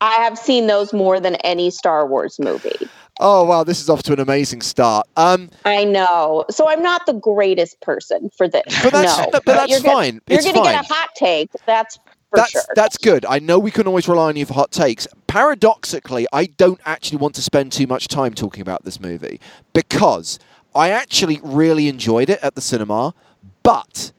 I 0.00 0.14
have 0.14 0.38
seen 0.38 0.66
those 0.66 0.94
more 0.94 1.20
than 1.20 1.35
any 1.37 1.70
Star 1.70 2.06
Wars 2.06 2.38
movie. 2.38 2.88
Oh 3.22 3.44
wow, 3.44 3.64
this 3.64 3.83
is 3.83 3.90
off 3.90 4.02
to 4.04 4.14
an 4.14 4.20
amazing 4.20 4.62
start. 4.62 5.06
Um, 5.18 5.50
I 5.66 5.85
know. 5.85 6.46
So 6.48 6.70
I'm 6.70 6.83
not 6.83 7.04
the 7.04 7.12
greatest 7.12 7.78
person 7.83 8.30
for 8.30 8.48
this. 8.48 8.62
But 8.83 8.92
that's, 8.92 9.18
no. 9.18 9.28
but 9.30 9.44
that's 9.44 9.70
you're 9.70 9.80
fine. 9.80 10.22
Gonna, 10.26 10.42
you're 10.42 10.52
going 10.52 10.54
to 10.54 10.62
get 10.62 10.85
a 10.85 10.88
hot 10.88 11.11
take. 11.16 11.50
That's 11.66 11.98
that's 12.33 12.51
sure. 12.51 12.62
that's 12.75 12.97
good. 12.97 13.25
I 13.27 13.38
know 13.38 13.59
we 13.59 13.71
can 13.71 13.87
always 13.87 14.09
rely 14.09 14.29
on 14.29 14.37
you 14.37 14.47
for 14.47 14.55
hot 14.55 14.71
takes. 14.71 15.07
Paradoxically, 15.27 16.27
I 16.33 16.47
don't 16.47 16.81
actually 16.85 17.19
want 17.19 17.35
to 17.37 17.43
spend 17.43 17.73
too 17.73 17.87
much 17.87 18.09
time 18.09 18.35
talking 18.35 18.62
about 18.62 18.85
this 18.85 19.01
movie 19.01 19.40
because 19.73 20.38
I 20.75 20.90
actually 20.90 21.40
really 21.43 21.88
enjoyed 21.88 22.31
it 22.31 22.40
at 22.43 22.55
the 22.55 22.61
cinema. 22.61 23.14
But 23.62 24.12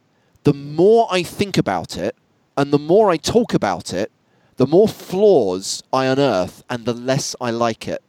the 0.43 0.53
more 0.53 1.07
I 1.09 1.23
think 1.23 1.57
about 1.57 1.97
it, 1.97 2.15
and 2.57 2.71
the 2.71 2.79
more 2.79 3.09
I 3.09 3.17
talk 3.17 3.53
about 3.53 3.93
it, 3.93 4.11
the 4.57 4.67
more 4.67 4.87
flaws 4.87 5.81
I 5.91 6.05
unearth, 6.05 6.63
and 6.69 6.85
the 6.85 6.93
less 6.93 7.35
I 7.41 7.51
like 7.51 7.87
it. 7.87 8.03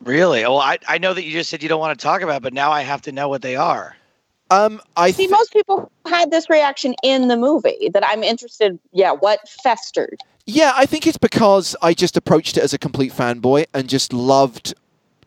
Really? 0.00 0.42
Well, 0.42 0.58
I, 0.58 0.78
I 0.88 0.98
know 0.98 1.14
that 1.14 1.22
you 1.24 1.30
just 1.30 1.48
said 1.48 1.62
you 1.62 1.68
don't 1.68 1.78
want 1.78 1.96
to 1.96 2.02
talk 2.02 2.22
about, 2.22 2.38
it, 2.38 2.42
but 2.42 2.52
now 2.52 2.72
I 2.72 2.82
have 2.82 3.02
to 3.02 3.12
know 3.12 3.28
what 3.28 3.42
they 3.42 3.54
are. 3.54 3.96
Um, 4.52 4.82
I 4.96 5.10
see. 5.10 5.24
Th- 5.24 5.30
most 5.30 5.52
people 5.52 5.90
had 6.06 6.30
this 6.30 6.50
reaction 6.50 6.94
in 7.02 7.28
the 7.28 7.36
movie. 7.36 7.90
That 7.92 8.04
I'm 8.06 8.22
interested. 8.22 8.78
Yeah, 8.92 9.12
what 9.12 9.40
festered? 9.48 10.18
Yeah, 10.44 10.72
I 10.74 10.86
think 10.86 11.06
it's 11.06 11.18
because 11.18 11.74
I 11.80 11.94
just 11.94 12.16
approached 12.16 12.56
it 12.56 12.62
as 12.62 12.74
a 12.74 12.78
complete 12.78 13.12
fanboy 13.12 13.66
and 13.72 13.88
just 13.88 14.12
loved 14.12 14.74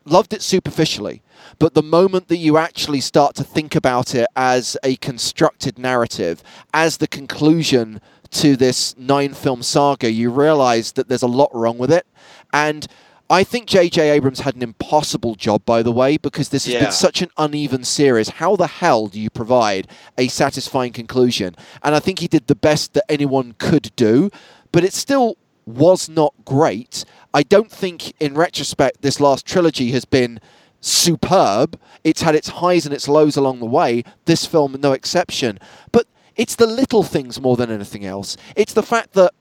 loved 0.05 0.33
it 0.33 0.43
superficially. 0.43 1.23
But 1.57 1.73
the 1.73 1.81
moment 1.81 2.27
that 2.27 2.37
you 2.37 2.57
actually 2.57 3.01
start 3.01 3.35
to 3.35 3.43
think 3.43 3.75
about 3.75 4.13
it 4.13 4.27
as 4.35 4.77
a 4.83 4.97
constructed 4.97 5.79
narrative, 5.79 6.43
as 6.73 6.97
the 6.97 7.07
conclusion 7.07 8.01
to 8.31 8.55
this 8.55 8.95
nine 8.97 9.33
film 9.33 9.63
saga, 9.63 10.11
you 10.11 10.29
realize 10.29 10.91
that 10.91 11.07
there's 11.07 11.23
a 11.23 11.27
lot 11.27 11.49
wrong 11.53 11.79
with 11.79 11.91
it. 11.91 12.05
And 12.53 12.85
I 13.29 13.43
think 13.43 13.67
J.J. 13.67 14.11
Abrams 14.11 14.41
had 14.41 14.55
an 14.55 14.61
impossible 14.61 15.33
job, 15.33 15.65
by 15.65 15.81
the 15.81 15.91
way, 15.91 16.17
because 16.17 16.49
this 16.49 16.65
has 16.65 16.75
yeah. 16.75 16.81
been 16.81 16.91
such 16.91 17.23
an 17.23 17.29
uneven 17.37 17.83
series. 17.83 18.29
How 18.29 18.55
the 18.55 18.67
hell 18.67 19.07
do 19.07 19.19
you 19.19 19.31
provide 19.31 19.87
a 20.17 20.27
satisfying 20.27 20.93
conclusion? 20.93 21.55
And 21.81 21.95
I 21.95 21.99
think 21.99 22.19
he 22.19 22.27
did 22.27 22.45
the 22.45 22.55
best 22.55 22.93
that 22.93 23.03
anyone 23.09 23.55
could 23.57 23.91
do, 23.95 24.29
but 24.71 24.83
it 24.83 24.93
still 24.93 25.37
was 25.65 26.07
not 26.07 26.35
great. 26.45 27.03
I 27.33 27.41
don't 27.41 27.71
think, 27.71 28.13
in 28.19 28.35
retrospect, 28.35 29.01
this 29.01 29.19
last 29.19 29.45
trilogy 29.45 29.91
has 29.91 30.05
been 30.05 30.39
superb. 30.79 31.79
It's 32.03 32.21
had 32.21 32.35
its 32.35 32.49
highs 32.49 32.85
and 32.85 32.93
its 32.93 33.07
lows 33.07 33.35
along 33.35 33.59
the 33.59 33.65
way. 33.65 34.03
This 34.25 34.45
film, 34.45 34.75
no 34.79 34.91
exception. 34.91 35.57
But 35.91 36.05
it's 36.35 36.55
the 36.55 36.67
little 36.67 37.01
things 37.01 37.41
more 37.41 37.57
than 37.57 37.71
anything 37.71 38.05
else. 38.05 38.37
It's 38.55 38.73
the 38.73 38.83
fact 38.83 39.13
that 39.13 39.33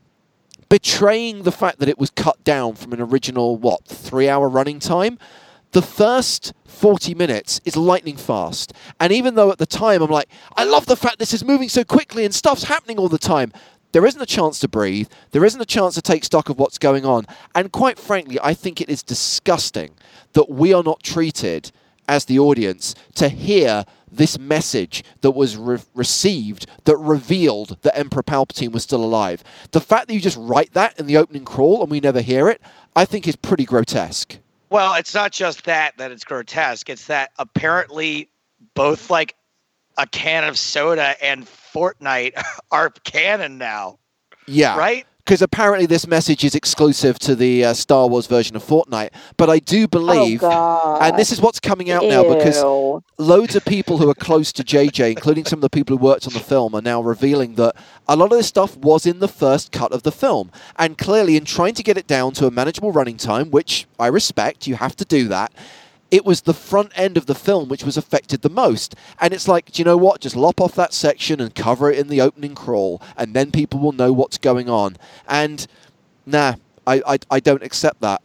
betraying 0.75 1.45
the 1.45 1.53
fact 1.53 1.79
that 1.79 1.89
it 1.89 2.01
was 2.01 2.11
cut 2.11 2.43
down 2.43 2.75
from 2.75 2.93
an 2.93 3.01
original, 3.01 3.57
what, 3.57 3.85
three 3.85 4.29
hour 4.29 4.49
running 4.49 4.81
time. 4.81 5.21
The 5.71 5.81
first 5.81 6.53
40 6.65 7.15
minutes 7.15 7.61
is 7.65 7.77
lightning 7.77 8.17
fast. 8.17 8.73
And 8.99 9.13
even 9.13 9.37
though 9.37 9.53
at 9.53 9.59
the 9.59 9.67
time 9.67 10.03
I'm 10.03 10.11
like, 10.11 10.29
I 10.57 10.65
love 10.65 10.87
the 10.87 10.97
fact 10.97 11.21
this 11.21 11.33
is 11.33 11.45
moving 11.45 11.69
so 11.69 11.85
quickly 11.85 12.25
and 12.25 12.35
stuff's 12.35 12.65
happening 12.65 12.99
all 12.99 13.09
the 13.09 13.19
time, 13.19 13.53
there 13.93 14.05
isn't 14.05 14.21
a 14.21 14.27
chance 14.27 14.59
to 14.59 14.69
breathe. 14.69 15.07
There 15.31 15.45
isn't 15.45 15.61
a 15.61 15.65
chance 15.65 15.95
to 15.95 16.03
take 16.03 16.25
stock 16.25 16.49
of 16.49 16.59
what's 16.59 16.79
going 16.79 17.07
on. 17.07 17.27
And 17.55 17.71
quite 17.71 17.97
frankly, 17.97 18.41
I 18.43 18.53
think 18.53 18.81
it 18.81 18.91
is 18.91 19.05
disgusting 19.05 19.95
that 20.33 20.51
we 20.51 20.75
are 20.75 20.83
not 20.83 21.05
treated 21.05 21.71
as 22.09 22.27
the 22.27 22.39
audience 22.39 22.95
to 23.15 23.29
hear 23.29 23.85
this 24.11 24.39
message 24.39 25.03
that 25.23 25.33
was 25.33 25.57
re- 25.57 25.79
received 25.95 26.67
that 26.85 26.97
revealed 26.97 27.77
that 27.83 27.97
Emperor 27.99 28.23
Palpatine 28.23 28.73
was 28.73 28.83
still 28.83 29.03
alive. 29.03 29.43
The 29.73 29.81
fact 29.81 30.09
that 30.09 30.15
you 30.15 30.21
just 30.21 30.37
write 30.39 30.73
that 30.75 30.99
in 30.99 31.07
the 31.07 31.17
opening 31.17 31.45
crawl 31.45 31.83
and 31.83 31.91
we 31.91 32.01
never 32.01 32.21
hear 32.21 32.49
it, 32.49 32.61
I 32.95 33.05
think 33.05 33.27
is 33.27 33.37
pretty 33.37 33.65
grotesque. 33.65 34.39
Well, 34.71 34.95
it's 34.95 35.15
not 35.15 35.33
just 35.33 35.65
that 35.65 35.97
that 35.99 36.11
it's 36.11 36.25
grotesque. 36.25 36.89
It's 36.89 37.07
that 37.07 37.31
apparently 37.39 38.29
both 38.75 39.11
like 39.11 39.35
a 39.97 40.07
can 40.07 40.45
of 40.45 40.59
soda 40.59 41.15
and 41.23 41.45
Fortnite 41.45 42.43
are 42.71 42.91
canon 43.05 43.59
now. 43.59 43.99
Yeah. 44.47 44.77
Right? 44.77 45.07
Because 45.25 45.41
apparently 45.41 45.87
this 45.87 46.07
message 46.07 46.45
is 46.45 46.55
exclusive 46.55 47.19
to 47.19 47.35
the 47.35 47.65
uh, 47.65 47.75
Star 47.75 48.07
Wars 48.07 48.27
version 48.27 48.57
of 48.57 48.63
Fortnite. 48.63 49.11
But 49.39 49.49
I 49.49 49.59
do 49.59 49.89
believe, 49.89 50.41
oh, 50.43 50.99
and 51.01 51.19
this 51.19 51.33
is 51.33 51.41
what's 51.41 51.59
coming 51.59 51.91
out 51.91 52.05
now 52.05 52.23
because 52.23 52.63
loads 53.17 53.57
of 53.57 53.65
people 53.65 53.97
who 53.97 54.11
are 54.11 54.15
close 54.15 54.53
to 54.53 54.63
JJ, 54.63 55.13
including 55.13 55.47
some 55.47 55.59
of 55.59 55.63
the 55.63 55.71
people 55.71 55.97
who 55.97 56.03
worked 56.05 56.27
on 56.27 56.35
the 56.35 56.41
film, 56.41 56.75
are 56.75 56.83
now 56.83 57.01
revealing 57.01 57.55
that 57.55 57.75
a 58.07 58.17
lot 58.17 58.33
of 58.33 58.39
this 58.39 58.49
stuff 58.49 58.77
was 58.77 59.07
in 59.07 59.21
the 59.21 59.29
first 59.29 59.73
cut 59.73 59.93
of 59.93 60.03
the 60.03 60.13
film. 60.13 60.51
And 60.77 60.99
clearly, 60.99 61.37
in 61.37 61.47
trying 61.47 61.75
to 61.75 61.83
get 61.83 61.97
it 61.97 62.07
down 62.07 62.33
to 62.35 62.47
a 62.47 62.51
manageable 62.51 62.93
running 62.93 63.17
time, 63.17 63.51
which 63.51 63.87
I 63.99 64.09
respect, 64.09 64.67
you 64.67 64.75
have 64.75 64.95
to 64.97 65.07
do 65.07 65.29
that 65.29 65.53
it 66.15 66.25
was 66.25 66.43
the 66.43 66.55
front 66.55 66.93
end 66.95 67.17
of 67.17 67.27
the 67.27 67.35
film 67.35 67.69
which 67.69 67.83
was 67.83 67.97
affected 67.97 68.43
the 68.43 68.49
most. 68.49 68.95
And 69.21 69.35
it's 69.35 69.49
like, 69.49 69.73
do 69.73 69.81
you 69.81 69.85
know 69.85 69.97
what? 69.97 70.21
Just 70.21 70.37
lop 70.37 70.61
off 70.61 70.77
that 70.77 70.95
section 70.95 71.41
and 71.41 71.53
cover 71.53 71.91
it 71.91 71.99
in 71.99 72.07
the 72.07 72.21
opening 72.21 72.55
crawl, 72.55 73.03
and 73.17 73.35
then 73.35 73.51
people 73.51 73.81
will 73.81 73.91
know 73.91 74.13
what's 74.13 74.39
going 74.39 74.71
on. 74.71 74.97
And 75.27 75.67
nah, 76.25 76.55
I, 76.87 77.03
I, 77.05 77.19
I 77.33 77.41
don't 77.41 77.65
accept 77.65 78.01
that. 78.03 78.23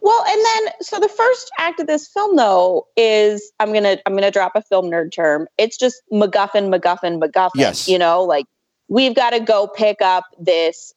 Well, 0.00 0.24
and 0.26 0.42
then 0.42 0.72
so 0.80 0.98
the 0.98 1.10
first 1.10 1.50
act 1.58 1.80
of 1.80 1.86
this 1.86 2.08
film 2.08 2.36
though 2.36 2.86
is 2.96 3.52
I'm 3.60 3.74
gonna 3.74 3.98
I'm 4.06 4.14
gonna 4.14 4.30
drop 4.30 4.52
a 4.54 4.62
film 4.62 4.86
nerd 4.86 5.12
term. 5.12 5.48
It's 5.58 5.76
just 5.76 6.00
MacGuffin, 6.10 6.74
MacGuffin, 6.74 7.22
MacGuffin. 7.22 7.50
Yes. 7.56 7.88
You 7.88 7.98
know, 7.98 8.22
like 8.22 8.46
we've 8.88 9.14
got 9.14 9.30
to 9.30 9.40
go 9.40 9.66
pick 9.66 10.00
up 10.00 10.24
this, 10.38 10.94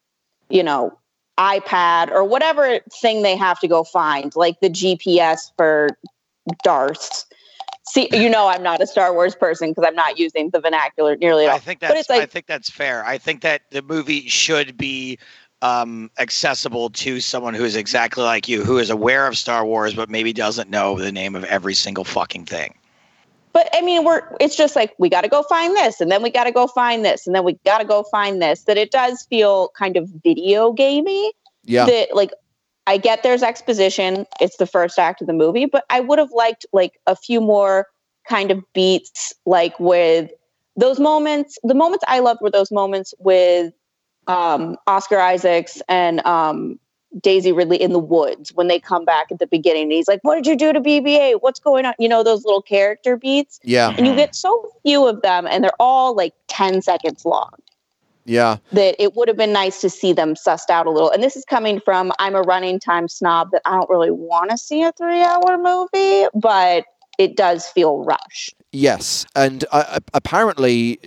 you 0.47 0.63
know, 0.63 0.97
iPad 1.39 2.11
or 2.11 2.23
whatever 2.23 2.79
thing 3.01 3.23
they 3.23 3.35
have 3.35 3.59
to 3.59 3.67
go 3.67 3.83
find, 3.83 4.35
like 4.35 4.59
the 4.59 4.69
GPS 4.69 5.51
for 5.57 5.89
Darth. 6.63 7.25
See, 7.85 8.07
you 8.13 8.29
know, 8.29 8.47
I'm 8.47 8.63
not 8.63 8.81
a 8.81 8.87
Star 8.87 9.13
Wars 9.13 9.35
person 9.35 9.71
because 9.71 9.83
I'm 9.85 9.95
not 9.95 10.17
using 10.17 10.49
the 10.51 10.59
vernacular 10.59 11.15
nearly 11.17 11.45
at 11.45 11.49
all. 11.49 11.55
I 11.57 11.59
think 11.59 11.79
that's 11.79 12.09
like, 12.09 12.21
I 12.21 12.25
think 12.25 12.45
that's 12.45 12.69
fair. 12.69 13.05
I 13.05 13.17
think 13.17 13.41
that 13.41 13.63
the 13.71 13.81
movie 13.81 14.27
should 14.27 14.77
be 14.77 15.19
um, 15.61 16.09
accessible 16.19 16.89
to 16.91 17.19
someone 17.19 17.53
who 17.53 17.63
is 17.63 17.75
exactly 17.75 18.23
like 18.23 18.47
you, 18.47 18.63
who 18.63 18.77
is 18.77 18.89
aware 18.89 19.27
of 19.27 19.37
Star 19.37 19.65
Wars 19.65 19.93
but 19.93 20.09
maybe 20.09 20.33
doesn't 20.33 20.69
know 20.69 20.97
the 20.97 21.11
name 21.11 21.35
of 21.35 21.43
every 21.45 21.73
single 21.73 22.03
fucking 22.03 22.45
thing. 22.45 22.73
But 23.53 23.69
I 23.71 23.81
mean, 23.81 24.03
we're 24.03 24.21
it's 24.39 24.55
just 24.55 24.75
like 24.75 24.93
we 24.97 25.09
got 25.09 25.21
to 25.21 25.29
go 25.29 25.43
find 25.43 25.75
this, 25.75 26.01
and 26.01 26.11
then 26.11 26.23
we 26.23 26.31
got 26.31 26.45
to 26.45 26.51
go 26.51 26.67
find 26.67 27.05
this, 27.05 27.27
and 27.27 27.35
then 27.35 27.43
we 27.43 27.53
got 27.65 27.77
to 27.77 27.85
go 27.85 28.03
find 28.03 28.41
this. 28.41 28.63
That 28.63 28.77
it 28.77 28.91
does 28.91 29.23
feel 29.29 29.69
kind 29.77 29.95
of 29.95 30.09
video 30.23 30.73
gamey. 30.73 31.31
Yeah. 31.63 31.85
That 31.85 32.15
like 32.15 32.31
I 32.87 32.97
get 32.97 33.23
there's 33.23 33.43
exposition. 33.43 34.25
It's 34.41 34.57
the 34.57 34.65
first 34.65 34.97
act 34.99 35.21
of 35.21 35.27
the 35.27 35.33
movie, 35.33 35.65
but 35.65 35.85
I 35.89 35.99
would 35.99 36.19
have 36.19 36.31
liked 36.31 36.65
like 36.73 36.99
a 37.07 37.15
few 37.15 37.39
more 37.39 37.87
kind 38.27 38.51
of 38.51 38.63
beats, 38.73 39.33
like 39.45 39.79
with 39.79 40.31
those 40.75 40.99
moments. 40.99 41.57
The 41.63 41.75
moments 41.75 42.03
I 42.07 42.19
loved 42.19 42.41
were 42.41 42.51
those 42.51 42.71
moments 42.71 43.13
with 43.19 43.71
um, 44.27 44.77
Oscar 44.87 45.19
Isaacs 45.19 45.81
and 45.87 46.25
um, 46.25 46.79
Daisy 47.21 47.51
Ridley 47.51 47.81
in 47.81 47.93
the 47.93 47.99
woods 47.99 48.53
when 48.53 48.67
they 48.67 48.79
come 48.79 49.05
back 49.05 49.31
at 49.31 49.39
the 49.39 49.47
beginning. 49.47 49.91
he's 49.91 50.07
like, 50.07 50.19
What 50.23 50.35
did 50.35 50.47
you 50.47 50.55
do 50.55 50.73
to 50.73 50.81
BB-8? 50.81 51.41
What's 51.41 51.59
going 51.59 51.85
on? 51.85 51.93
You 51.99 52.09
know, 52.09 52.23
those 52.23 52.45
little 52.45 52.61
character 52.61 53.17
beats. 53.17 53.59
Yeah. 53.63 53.93
And 53.97 54.07
you 54.07 54.15
get 54.15 54.35
so 54.35 54.71
few 54.83 55.07
of 55.07 55.21
them, 55.21 55.47
and 55.47 55.63
they're 55.63 55.71
all 55.79 56.15
like 56.15 56.33
10 56.47 56.81
seconds 56.81 57.25
long. 57.25 57.51
Yeah. 58.25 58.57
That 58.71 58.95
it 58.99 59.15
would 59.15 59.27
have 59.27 59.37
been 59.37 59.53
nice 59.53 59.81
to 59.81 59.89
see 59.89 60.13
them 60.13 60.35
sussed 60.35 60.69
out 60.69 60.85
a 60.85 60.89
little. 60.89 61.11
And 61.11 61.21
this 61.21 61.35
is 61.35 61.45
coming 61.45 61.79
from 61.79 62.11
I'm 62.19 62.35
a 62.35 62.41
running 62.41 62.79
time 62.79 63.07
snob 63.07 63.51
that 63.51 63.61
I 63.65 63.71
don't 63.71 63.89
really 63.89 64.11
want 64.11 64.51
to 64.51 64.57
see 64.57 64.83
a 64.83 64.91
three 64.93 65.21
hour 65.21 65.57
movie, 65.57 66.27
but 66.33 66.85
it 67.17 67.35
does 67.35 67.67
feel 67.67 68.03
rushed. 68.03 68.55
Yes. 68.71 69.25
And 69.35 69.65
uh, 69.71 69.99
apparently, 70.13 70.99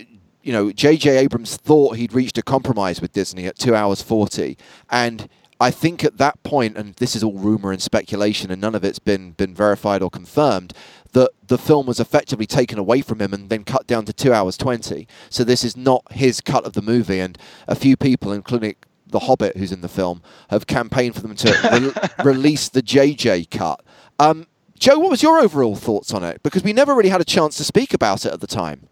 you 0.43 0.53
know, 0.53 0.71
J.J. 0.71 1.17
Abrams 1.17 1.57
thought 1.57 1.97
he'd 1.97 2.13
reached 2.13 2.37
a 2.37 2.43
compromise 2.43 3.01
with 3.01 3.11
Disney 3.13 3.45
at 3.45 3.57
two 3.57 3.75
hours 3.75 4.01
40. 4.01 4.57
And 4.89 5.27
I 5.59 5.71
think 5.71 6.03
at 6.03 6.17
that 6.17 6.41
point, 6.43 6.77
and 6.77 6.93
this 6.95 7.15
is 7.15 7.23
all 7.23 7.33
rumor 7.33 7.71
and 7.71 7.81
speculation, 7.81 8.51
and 8.51 8.61
none 8.61 8.75
of 8.75 8.83
it's 8.83 8.99
been 8.99 9.31
been 9.31 9.55
verified 9.55 10.01
or 10.01 10.09
confirmed, 10.09 10.73
that 11.13 11.31
the 11.45 11.57
film 11.57 11.87
was 11.87 11.99
effectively 11.99 12.45
taken 12.45 12.77
away 12.77 13.01
from 13.01 13.19
him 13.19 13.33
and 13.33 13.49
then 13.49 13.63
cut 13.63 13.87
down 13.87 14.05
to 14.05 14.13
two 14.13 14.33
hours 14.33 14.57
twenty. 14.57 15.07
So 15.29 15.43
this 15.43 15.63
is 15.63 15.75
not 15.75 16.03
his 16.11 16.41
cut 16.41 16.65
of 16.65 16.73
the 16.73 16.81
movie, 16.81 17.19
and 17.19 17.37
a 17.67 17.75
few 17.75 17.97
people, 17.97 18.31
including 18.31 18.75
the 19.07 19.19
Hobbit, 19.19 19.57
who's 19.57 19.71
in 19.71 19.81
the 19.81 19.87
film, 19.87 20.21
have 20.49 20.67
campaigned 20.67 21.15
for 21.15 21.21
them 21.21 21.35
to 21.35 21.93
re- 22.17 22.25
release 22.25 22.69
the 22.69 22.81
JJ 22.81 23.49
cut. 23.49 23.81
Um, 24.19 24.47
Joe, 24.77 24.99
what 24.99 25.09
was 25.09 25.23
your 25.23 25.39
overall 25.39 25.75
thoughts 25.75 26.13
on 26.13 26.23
it? 26.23 26.43
Because 26.43 26.63
we 26.63 26.73
never 26.73 26.93
really 26.93 27.09
had 27.09 27.21
a 27.21 27.25
chance 27.25 27.57
to 27.57 27.63
speak 27.63 27.93
about 27.93 28.25
it 28.25 28.33
at 28.33 28.41
the 28.41 28.47
time. 28.47 28.89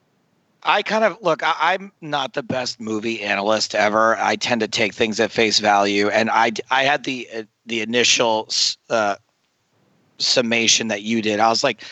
I 0.66 0.82
kind 0.82 1.04
of 1.04 1.18
look. 1.22 1.44
I, 1.44 1.76
am 1.76 1.92
not 2.02 2.34
the 2.34 2.42
best 2.42 2.82
movie 2.82 3.22
analyst 3.22 3.76
ever. 3.76 4.18
I 4.18 4.36
tend 4.36 4.62
to 4.62 4.68
take 4.68 4.96
things 4.96 5.20
at 5.20 5.32
face 5.32 5.60
value, 5.60 6.10
and 6.10 6.30
I 6.32 6.54
I 6.72 6.84
had 6.84 7.04
the 7.04 7.30
uh, 7.34 7.44
the 7.68 7.82
initial 7.82 8.50
uh, 8.90 9.16
summation 10.18 10.88
that 10.88 11.04
you 11.04 11.22
did. 11.22 11.40
I 11.40 11.50
was 11.50 11.64
like, 11.64 11.84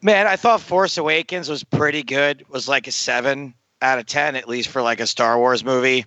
man, 0.00 0.26
I 0.26 0.36
thought 0.36 0.62
Force 0.62 0.96
Awakens 0.96 1.50
was 1.50 1.62
pretty 1.64 2.02
good. 2.02 2.46
Was 2.48 2.66
like 2.66 2.86
a 2.86 2.92
seven 2.92 3.52
out 3.82 3.98
of 3.98 4.06
ten, 4.06 4.36
at 4.36 4.48
least 4.48 4.70
for 4.70 4.80
like 4.80 4.98
a 4.98 5.06
Star 5.06 5.38
Wars 5.38 5.62
movie. 5.62 6.06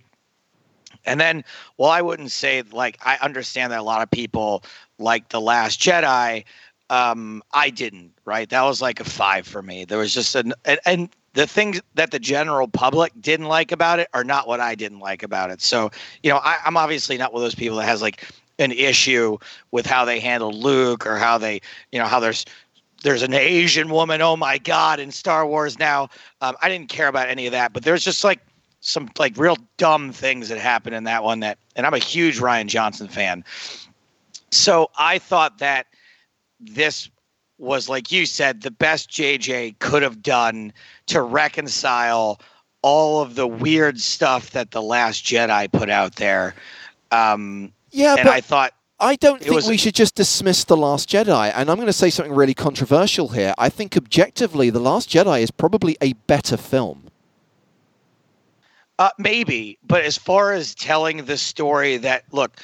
And 1.06 1.20
then, 1.20 1.44
well, 1.78 1.90
I 1.90 2.02
wouldn't 2.02 2.32
say 2.32 2.62
like 2.72 2.98
I 3.06 3.16
understand 3.22 3.70
that 3.70 3.78
a 3.78 3.84
lot 3.84 4.02
of 4.02 4.10
people 4.10 4.64
like 4.98 5.28
the 5.28 5.40
Last 5.40 5.80
Jedi. 5.80 6.44
Um, 6.90 7.44
I 7.52 7.70
didn't. 7.70 8.10
Right, 8.24 8.48
that 8.50 8.62
was 8.62 8.82
like 8.82 8.98
a 8.98 9.04
five 9.04 9.46
for 9.46 9.62
me. 9.62 9.84
There 9.84 9.98
was 9.98 10.12
just 10.12 10.34
an 10.34 10.52
and, 10.64 10.80
and 10.84 11.08
the 11.32 11.46
things 11.46 11.80
that 11.94 12.10
the 12.10 12.18
general 12.18 12.66
public 12.66 13.12
didn't 13.20 13.46
like 13.46 13.72
about 13.72 13.98
it 13.98 14.08
are 14.12 14.24
not 14.24 14.48
what 14.48 14.60
I 14.60 14.74
didn't 14.74 14.98
like 14.98 15.22
about 15.22 15.50
it. 15.50 15.60
So, 15.60 15.90
you 16.22 16.30
know, 16.30 16.38
I, 16.38 16.58
am 16.64 16.76
obviously 16.76 17.16
not 17.16 17.32
one 17.32 17.40
of 17.40 17.44
those 17.44 17.54
people 17.54 17.76
that 17.78 17.84
has 17.84 18.02
like 18.02 18.26
an 18.58 18.72
issue 18.72 19.38
with 19.70 19.86
how 19.86 20.04
they 20.04 20.20
handled 20.20 20.54
Luke 20.54 21.06
or 21.06 21.16
how 21.16 21.38
they, 21.38 21.60
you 21.92 21.98
know, 21.98 22.06
how 22.06 22.20
there's 22.20 22.44
there's 23.02 23.22
an 23.22 23.32
Asian 23.32 23.88
woman. 23.88 24.20
Oh 24.20 24.36
my 24.36 24.58
God! 24.58 25.00
In 25.00 25.10
Star 25.10 25.46
Wars 25.46 25.78
now, 25.78 26.10
um, 26.42 26.56
I 26.60 26.68
didn't 26.68 26.90
care 26.90 27.08
about 27.08 27.28
any 27.28 27.46
of 27.46 27.52
that. 27.52 27.72
But 27.72 27.82
there's 27.82 28.04
just 28.04 28.24
like 28.24 28.40
some 28.80 29.08
like 29.18 29.36
real 29.38 29.56
dumb 29.78 30.12
things 30.12 30.48
that 30.50 30.58
happened 30.58 30.94
in 30.94 31.04
that 31.04 31.24
one. 31.24 31.40
That, 31.40 31.58
and 31.76 31.86
I'm 31.86 31.94
a 31.94 31.98
huge 31.98 32.40
Rian 32.40 32.66
Johnson 32.66 33.08
fan. 33.08 33.44
So 34.50 34.90
I 34.98 35.18
thought 35.18 35.58
that 35.58 35.86
this 36.58 37.08
was 37.60 37.88
like 37.88 38.10
you 38.10 38.26
said 38.26 38.62
the 38.62 38.70
best 38.70 39.10
JJ 39.10 39.78
could 39.78 40.02
have 40.02 40.22
done 40.22 40.72
to 41.06 41.22
reconcile 41.22 42.40
all 42.82 43.20
of 43.20 43.34
the 43.34 43.46
weird 43.46 44.00
stuff 44.00 44.50
that 44.52 44.70
the 44.70 44.82
last 44.82 45.24
Jedi 45.24 45.70
put 45.70 45.90
out 45.90 46.16
there. 46.16 46.54
Um, 47.12 47.72
yeah, 47.90 48.14
and 48.16 48.24
but 48.24 48.32
I 48.32 48.40
thought 48.40 48.72
I 49.00 49.16
don't 49.16 49.42
think 49.42 49.66
we 49.66 49.78
should 49.78 49.94
just 49.94 50.14
dismiss 50.14 50.64
the 50.64 50.76
Last 50.76 51.08
Jedi. 51.08 51.52
And 51.54 51.70
I'm 51.70 51.76
going 51.76 51.86
to 51.86 51.92
say 51.92 52.10
something 52.10 52.34
really 52.34 52.54
controversial 52.54 53.28
here. 53.28 53.54
I 53.56 53.70
think 53.70 53.96
objectively, 53.96 54.68
the 54.68 54.80
Last 54.80 55.08
Jedi 55.08 55.40
is 55.40 55.50
probably 55.50 55.96
a 56.02 56.12
better 56.12 56.58
film. 56.58 57.10
Uh, 58.98 59.08
maybe, 59.16 59.78
but 59.86 60.04
as 60.04 60.18
far 60.18 60.52
as 60.52 60.74
telling 60.74 61.24
the 61.24 61.38
story, 61.38 61.96
that 61.96 62.24
look, 62.32 62.58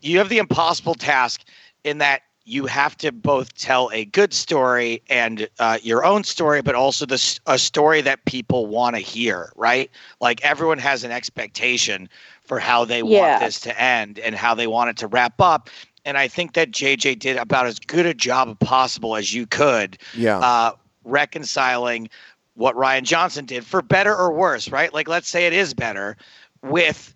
you 0.00 0.18
have 0.18 0.28
the 0.28 0.38
impossible 0.38 0.94
task 0.94 1.42
in 1.82 1.98
that 1.98 2.22
you 2.46 2.64
have 2.66 2.96
to 2.96 3.10
both 3.10 3.52
tell 3.54 3.90
a 3.92 4.04
good 4.04 4.32
story 4.32 5.02
and 5.10 5.48
uh, 5.58 5.78
your 5.82 6.04
own 6.04 6.22
story, 6.22 6.62
but 6.62 6.76
also 6.76 7.04
the, 7.04 7.40
a 7.46 7.58
story 7.58 8.00
that 8.00 8.24
people 8.24 8.66
want 8.66 8.94
to 8.94 9.00
hear, 9.00 9.52
right? 9.56 9.90
Like 10.20 10.42
everyone 10.44 10.78
has 10.78 11.02
an 11.02 11.10
expectation 11.10 12.08
for 12.44 12.60
how 12.60 12.84
they 12.84 13.02
yeah. 13.02 13.32
want 13.32 13.40
this 13.40 13.58
to 13.60 13.80
end 13.80 14.20
and 14.20 14.36
how 14.36 14.54
they 14.54 14.68
want 14.68 14.90
it 14.90 14.96
to 14.98 15.08
wrap 15.08 15.40
up. 15.40 15.68
And 16.04 16.16
I 16.16 16.28
think 16.28 16.52
that 16.52 16.70
JJ 16.70 17.18
did 17.18 17.36
about 17.36 17.66
as 17.66 17.80
good 17.80 18.06
a 18.06 18.14
job 18.14 18.56
possible 18.60 19.16
as 19.16 19.34
you 19.34 19.44
could, 19.46 19.98
yeah. 20.14 20.38
Uh, 20.38 20.72
reconciling 21.02 22.08
what 22.54 22.76
Rian 22.76 23.02
Johnson 23.02 23.44
did 23.44 23.66
for 23.66 23.82
better 23.82 24.16
or 24.16 24.32
worse, 24.32 24.70
right? 24.70 24.94
Like, 24.94 25.08
let's 25.08 25.28
say 25.28 25.46
it 25.46 25.52
is 25.52 25.74
better 25.74 26.16
with 26.62 27.12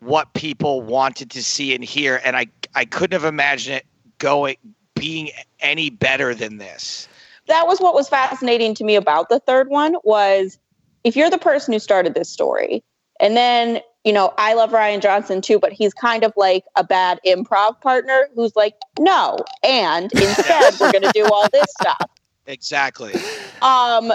what 0.00 0.32
people 0.32 0.80
wanted 0.80 1.30
to 1.30 1.42
see 1.42 1.74
and 1.74 1.84
hear. 1.84 2.20
And 2.24 2.36
I, 2.36 2.46
I 2.74 2.86
couldn't 2.86 3.12
have 3.12 3.30
imagined 3.30 3.76
it 3.76 3.86
going 4.22 4.56
being 4.94 5.30
any 5.60 5.90
better 5.90 6.32
than 6.32 6.58
this. 6.58 7.08
That 7.48 7.66
was 7.66 7.80
what 7.80 7.92
was 7.92 8.08
fascinating 8.08 8.74
to 8.76 8.84
me 8.84 8.94
about 8.94 9.28
the 9.28 9.40
third 9.40 9.68
one 9.68 9.96
was 10.04 10.58
if 11.02 11.16
you're 11.16 11.28
the 11.28 11.38
person 11.38 11.72
who 11.72 11.80
started 11.80 12.14
this 12.14 12.28
story 12.28 12.84
and 13.18 13.36
then 13.36 13.80
you 14.04 14.12
know, 14.12 14.34
I 14.36 14.54
love 14.54 14.70
Rian 14.70 15.00
Johnson 15.00 15.40
too, 15.40 15.60
but 15.60 15.72
he's 15.72 15.94
kind 15.94 16.24
of 16.24 16.32
like 16.36 16.64
a 16.74 16.82
bad 16.82 17.20
improv 17.24 17.80
partner 17.80 18.28
who's 18.34 18.56
like, 18.56 18.74
no, 18.98 19.38
and 19.62 20.12
instead 20.12 20.74
we're 20.80 20.90
going 20.90 21.02
to 21.02 21.12
do 21.14 21.24
all 21.32 21.48
this 21.52 21.66
stuff. 21.80 21.98
Exactly. 22.48 23.14
Um, 23.62 24.12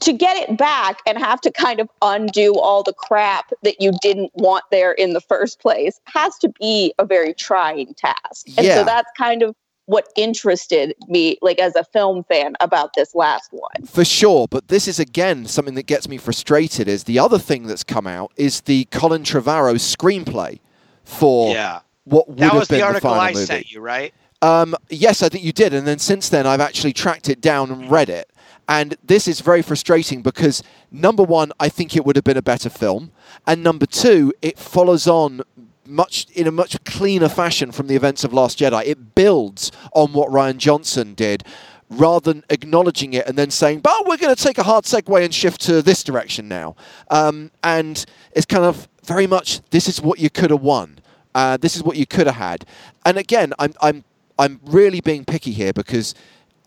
to 0.00 0.12
get 0.12 0.36
it 0.36 0.56
back 0.58 0.98
and 1.06 1.18
have 1.18 1.40
to 1.42 1.50
kind 1.50 1.80
of 1.80 1.88
undo 2.02 2.54
all 2.54 2.82
the 2.82 2.92
crap 2.92 3.50
that 3.62 3.80
you 3.80 3.92
didn't 4.02 4.30
want 4.34 4.64
there 4.70 4.92
in 4.92 5.12
the 5.12 5.20
first 5.20 5.60
place 5.60 6.00
has 6.06 6.36
to 6.38 6.48
be 6.60 6.92
a 6.98 7.04
very 7.04 7.34
trying 7.34 7.94
task. 7.94 8.46
And 8.56 8.66
Yeah. 8.66 8.76
so 8.76 8.84
that's 8.84 9.10
kind 9.16 9.42
of 9.42 9.54
what 9.86 10.08
interested 10.16 10.94
me, 11.08 11.38
like 11.40 11.58
as 11.58 11.74
a 11.74 11.82
film 11.82 12.22
fan, 12.24 12.54
about 12.60 12.90
this 12.94 13.14
last 13.14 13.48
one. 13.52 13.86
For 13.86 14.04
sure, 14.04 14.46
but 14.46 14.68
this 14.68 14.86
is 14.86 14.98
again 15.00 15.46
something 15.46 15.74
that 15.76 15.86
gets 15.86 16.06
me 16.08 16.18
frustrated. 16.18 16.88
Is 16.88 17.04
the 17.04 17.18
other 17.18 17.38
thing 17.38 17.66
that's 17.66 17.84
come 17.84 18.06
out 18.06 18.30
is 18.36 18.60
the 18.62 18.84
Colin 18.90 19.22
Trevorrow 19.22 19.76
screenplay 19.76 20.58
for 21.04 21.54
Yeah. 21.54 21.80
what 22.04 22.28
would 22.28 22.38
That 22.38 22.52
have 22.52 22.54
was 22.54 22.68
been 22.68 22.78
the 22.80 22.82
the, 22.82 22.86
article 22.86 23.10
final 23.10 23.24
I 23.24 23.32
movie. 23.32 23.46
sent 23.46 23.72
you, 23.72 23.80
right? 23.80 24.12
Um, 24.42 24.76
yes, 24.90 25.22
I 25.22 25.28
think 25.30 25.42
you 25.42 25.52
did, 25.52 25.72
and 25.74 25.86
then 25.86 25.98
since 25.98 26.28
then 26.28 26.46
I've 26.46 26.60
actually 26.60 26.92
tracked 26.92 27.28
it 27.30 27.40
down 27.40 27.70
and 27.72 27.90
read 27.90 28.08
it. 28.10 28.30
And 28.68 28.96
this 29.02 29.26
is 29.26 29.40
very 29.40 29.62
frustrating 29.62 30.20
because 30.20 30.62
number 30.90 31.22
one, 31.22 31.52
I 31.58 31.70
think 31.70 31.96
it 31.96 32.04
would 32.04 32.16
have 32.16 32.24
been 32.24 32.36
a 32.36 32.42
better 32.42 32.68
film, 32.68 33.12
and 33.46 33.62
number 33.62 33.86
two, 33.86 34.32
it 34.42 34.58
follows 34.58 35.06
on 35.08 35.42
much 35.86 36.26
in 36.34 36.46
a 36.46 36.52
much 36.52 36.82
cleaner 36.84 37.30
fashion 37.30 37.72
from 37.72 37.86
the 37.86 37.96
events 37.96 38.22
of 38.22 38.32
Last 38.32 38.58
Jedi. 38.58 38.84
It 38.84 39.14
builds 39.14 39.72
on 39.94 40.12
what 40.12 40.28
Rian 40.28 40.58
Johnson 40.58 41.14
did. 41.14 41.44
Rather 41.90 42.34
than 42.34 42.44
acknowledging 42.50 43.14
it 43.14 43.26
and 43.26 43.38
then 43.38 43.50
saying, 43.50 43.80
"But 43.80 44.06
we're 44.06 44.18
going 44.18 44.36
to 44.36 44.42
take 44.42 44.58
a 44.58 44.62
hard 44.62 44.84
segue 44.84 45.24
and 45.24 45.34
shift 45.34 45.58
to 45.62 45.80
this 45.80 46.04
direction 46.04 46.46
now," 46.46 46.76
um, 47.10 47.50
and 47.64 48.04
it's 48.32 48.44
kind 48.44 48.66
of 48.66 48.90
very 49.02 49.26
much 49.26 49.62
this 49.70 49.88
is 49.88 50.02
what 50.02 50.18
you 50.18 50.28
could 50.28 50.50
have 50.50 50.60
won. 50.60 50.98
Uh, 51.34 51.56
this 51.56 51.76
is 51.76 51.82
what 51.82 51.96
you 51.96 52.04
could 52.04 52.26
have 52.26 52.36
had. 52.36 52.66
And 53.06 53.16
again, 53.16 53.54
I'm 53.58 53.72
I'm 53.80 54.04
I'm 54.38 54.60
really 54.64 55.00
being 55.00 55.24
picky 55.24 55.52
here 55.52 55.72
because 55.72 56.14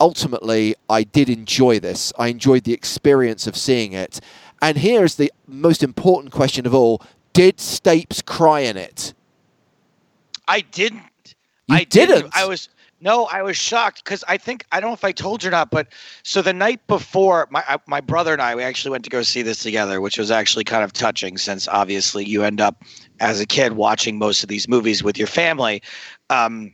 ultimately 0.01 0.75
I 0.89 1.03
did 1.03 1.29
enjoy 1.29 1.79
this. 1.79 2.11
I 2.17 2.27
enjoyed 2.27 2.63
the 2.63 2.73
experience 2.73 3.47
of 3.47 3.55
seeing 3.55 3.93
it. 3.93 4.19
And 4.61 4.77
here's 4.77 5.15
the 5.15 5.31
most 5.47 5.83
important 5.83 6.33
question 6.33 6.65
of 6.65 6.73
all: 6.73 7.01
Did 7.33 7.57
Stapes 7.57 8.25
cry 8.25 8.61
in 8.61 8.75
it? 8.75 9.13
I 10.47 10.61
didn't. 10.61 11.35
You 11.67 11.77
I 11.77 11.83
didn't? 11.85 12.35
I 12.35 12.45
was 12.45 12.67
no, 12.99 13.25
I 13.25 13.41
was 13.41 13.57
shocked 13.57 14.03
because 14.03 14.23
I 14.27 14.37
think 14.37 14.65
I 14.71 14.79
don't 14.79 14.89
know 14.89 14.93
if 14.93 15.03
I 15.03 15.11
told 15.11 15.43
you 15.43 15.49
or 15.49 15.51
not, 15.51 15.71
but 15.71 15.87
so 16.23 16.41
the 16.41 16.53
night 16.53 16.85
before, 16.87 17.47
my 17.51 17.63
I- 17.67 17.79
my 17.87 18.01
brother 18.01 18.33
and 18.33 18.41
I 18.41 18.55
we 18.55 18.63
actually 18.63 18.91
went 18.91 19.03
to 19.05 19.09
go 19.09 19.21
see 19.21 19.43
this 19.43 19.63
together, 19.63 20.01
which 20.01 20.17
was 20.17 20.29
actually 20.31 20.63
kind 20.63 20.83
of 20.83 20.93
touching 20.93 21.37
since 21.37 21.67
obviously 21.67 22.25
you 22.25 22.43
end 22.43 22.59
up 22.59 22.83
as 23.19 23.39
a 23.39 23.45
kid 23.45 23.73
watching 23.73 24.17
most 24.17 24.43
of 24.43 24.49
these 24.49 24.67
movies 24.67 25.03
with 25.03 25.17
your 25.17 25.27
family. 25.27 25.81
Um, 26.29 26.73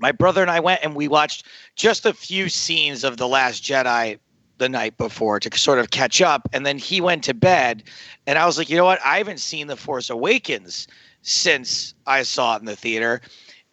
my 0.00 0.12
brother 0.12 0.42
and 0.42 0.50
I 0.50 0.60
went 0.60 0.80
and 0.82 0.94
we 0.94 1.08
watched 1.08 1.46
just 1.76 2.06
a 2.06 2.12
few 2.12 2.48
scenes 2.48 3.04
of 3.04 3.16
the 3.16 3.28
Last 3.28 3.62
Jedi 3.62 4.18
the 4.58 4.68
night 4.68 4.96
before 4.96 5.40
to 5.40 5.58
sort 5.58 5.78
of 5.78 5.90
catch 5.90 6.22
up, 6.22 6.48
and 6.52 6.64
then 6.64 6.78
he 6.78 7.00
went 7.00 7.24
to 7.24 7.34
bed, 7.34 7.82
and 8.26 8.38
I 8.38 8.46
was 8.46 8.56
like, 8.56 8.70
you 8.70 8.76
know 8.76 8.84
what, 8.84 9.00
I 9.04 9.18
haven't 9.18 9.40
seen 9.40 9.66
the 9.66 9.76
Force 9.76 10.10
Awakens 10.10 10.86
since 11.22 11.94
I 12.06 12.22
saw 12.22 12.56
it 12.56 12.60
in 12.60 12.66
the 12.66 12.76
theater 12.76 13.20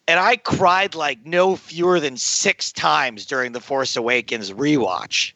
and 0.08 0.18
I 0.18 0.36
cried 0.36 0.94
like 0.94 1.24
no 1.24 1.56
fewer 1.56 2.00
than 2.00 2.16
six 2.16 2.72
times 2.72 3.24
during 3.24 3.52
the 3.52 3.60
Force 3.60 3.96
Awakens 3.96 4.50
rewatch. 4.50 5.32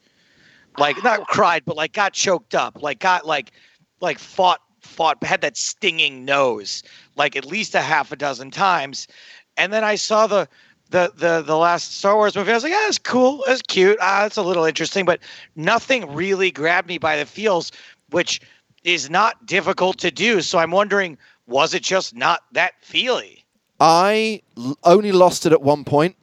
Like 0.78 1.03
not 1.03 1.26
cried, 1.28 1.64
but 1.64 1.76
like 1.76 1.93
got 1.93 2.12
choked 2.12 2.55
up, 2.55 2.82
like 2.82 2.99
got 2.99 3.26
like 3.26 3.53
like 4.01 4.18
fought 4.18 4.61
fought 4.80 5.22
had 5.24 5.41
that 5.41 5.57
stinging 5.57 6.24
nose 6.24 6.82
like 7.16 7.34
at 7.34 7.45
least 7.45 7.74
a 7.74 7.80
half 7.80 8.12
a 8.12 8.16
dozen 8.16 8.51
times. 8.51 9.09
And 9.57 9.72
then 9.72 9.84
I 9.84 9.95
saw 9.95 10.26
the 10.26 10.49
the 10.91 11.12
the 11.16 11.43
the 11.43 11.57
last 11.57 11.99
Star 11.99 12.16
Wars 12.16 12.37
movie. 12.37 12.51
I 12.51 12.55
was 12.55 12.62
like, 12.62 12.72
yeah, 12.72 12.89
it's 12.89 12.99
cool, 12.99 13.45
it's 13.47 13.62
cute, 13.62 13.99
ah, 14.01 14.26
it's 14.26 14.37
a 14.37 14.43
little 14.43 14.64
interesting, 14.64 15.05
but 15.05 15.20
nothing 15.55 16.12
really 16.14 16.51
grabbed 16.51 16.89
me 16.89 16.99
by 16.99 17.16
the 17.16 17.26
feels, 17.26 17.72
which 18.11 18.41
is 18.84 19.11
not 19.11 19.47
difficult 19.47 19.99
to 19.99 20.11
do. 20.11 20.41
So 20.41 20.59
I'm 20.59 20.70
wondering, 20.70 21.18
was 21.47 21.74
it 21.74 21.82
just 21.82 22.14
not 22.14 22.43
that 22.53 22.74
feely? 22.82 23.45
I 23.80 24.43
l- 24.57 24.78
only 24.84 25.12
lost 25.12 25.45
it 25.45 25.53
at 25.53 25.61
one 25.61 25.84
point, 25.84 26.16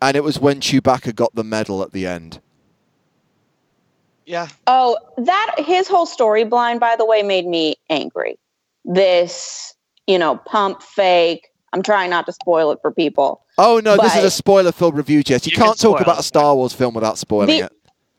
and 0.00 0.16
it 0.16 0.24
was 0.24 0.38
when 0.38 0.60
Chewbacca 0.60 1.14
got 1.14 1.34
the 1.34 1.44
medal 1.44 1.82
at 1.82 1.92
the 1.92 2.06
end. 2.06 2.40
Yeah. 4.26 4.48
Oh, 4.66 4.96
that 5.18 5.54
his 5.58 5.88
whole 5.88 6.06
story 6.06 6.44
blind, 6.44 6.80
by 6.80 6.96
the 6.96 7.04
way, 7.04 7.22
made 7.22 7.46
me 7.46 7.74
angry. 7.90 8.38
This, 8.84 9.74
you 10.06 10.18
know, 10.18 10.36
pump 10.36 10.82
fake. 10.82 11.48
I'm 11.72 11.82
trying 11.82 12.10
not 12.10 12.26
to 12.26 12.32
spoil 12.32 12.70
it 12.72 12.78
for 12.82 12.90
people. 12.92 13.44
Oh 13.58 13.80
no, 13.84 13.96
this 13.96 14.14
is 14.16 14.24
a 14.24 14.30
spoiler-filled 14.30 14.96
review, 14.96 15.22
Jess. 15.22 15.46
You, 15.46 15.50
You 15.50 15.56
can 15.56 15.66
can't 15.66 15.78
talk 15.80 16.00
about 16.00 16.18
a. 16.20 16.22
Star 16.22 16.54
Wars 16.54 16.72
film 16.72 16.94
without 16.94 17.18
spoiling 17.18 17.48
The- 17.48 17.64
it. 17.66 17.72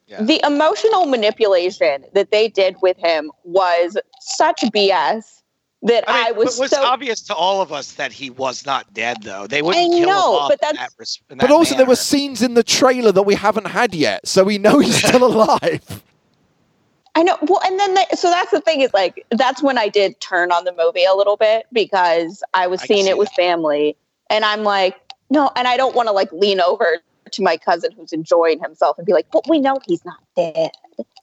Yeah. 0.08 0.22
The 0.22 0.42
emotional 0.46 1.06
manipulation 1.08 2.06
that 2.14 2.30
they 2.30 2.48
did 2.50 2.76
with 2.82 2.98
him 2.98 3.32
was 3.46 3.98
such 4.20 4.62
BS 4.74 5.42
that 5.84 6.04
I, 6.08 6.28
I, 6.28 6.30
mean, 6.32 6.36
was 6.40 6.58
it 6.58 6.62
was 6.62 6.70
so. 6.72 6.84
obvious 6.84 7.22
to 7.24 7.34
all 7.36 7.62
of 7.62 7.72
us 7.74 7.94
that 7.94 8.12
he 8.12 8.30
was 8.30 8.66
not 8.66 8.94
dead, 8.94 9.24
though. 9.24 9.48
They 9.48 9.62
wouldn't 9.62 9.94
I 9.94 9.98
kill 9.98 10.08
know, 10.08 10.34
him 10.38 10.42
off 10.44 10.50
but 10.50 10.54
in 10.70 10.76
that's- 10.76 10.92
that 10.94 11.00
res- 11.00 11.20
in 11.30 11.38
But 11.40 11.48
that 11.48 11.54
also, 11.54 11.76
there 11.76 11.86
were 11.88 11.96
scenes 11.96 12.42
in 12.44 12.54
the 12.54 12.64
trailer 12.64 13.12
that 13.12 13.24
we 13.24 13.34
haven't 13.34 13.68
had 13.68 13.96
yet, 13.96 14.28
so 14.28 14.44
we 14.44 14.58
know 14.60 14.80
he's 14.80 14.96
still 15.04 15.24
alive. 15.24 16.04
I 17.16 17.24
know. 17.24 17.38
Well, 17.44 17.60
and 17.64 17.80
then 17.80 17.94
the, 17.94 18.16
so 18.16 18.30
that's 18.30 18.52
the 18.52 18.62
thing 18.62 18.82
is 18.82 18.92
like 18.94 19.26
that's 19.32 19.62
when 19.62 19.78
I 19.78 19.88
did 19.88 20.20
turn 20.20 20.52
on 20.52 20.64
the 20.66 20.74
movie 20.74 21.04
a 21.04 21.14
little 21.14 21.38
bit 21.38 21.66
because 21.72 22.42
I 22.54 22.68
was 22.68 22.82
I 22.82 22.88
seeing 22.88 23.04
see 23.06 23.10
it 23.10 23.18
with 23.18 23.30
that. 23.30 23.36
family, 23.36 23.96
and 24.30 24.44
I'm 24.44 24.64
like, 24.64 25.00
no, 25.30 25.52
and 25.56 25.68
I 25.68 25.78
don't 25.78 25.96
want 25.96 26.08
to 26.08 26.12
like 26.12 26.32
lean 26.32 26.60
over 26.60 26.98
to 27.32 27.44
my 27.44 27.58
cousin 27.58 27.92
who's 27.94 28.14
enjoying 28.14 28.60
himself 28.60 28.98
and 28.98 29.06
be 29.06 29.14
like, 29.14 29.28
but 29.32 29.48
we 29.48 29.60
know 29.60 29.80
he's 29.88 30.04
not 30.06 30.18
dead, 30.36 30.72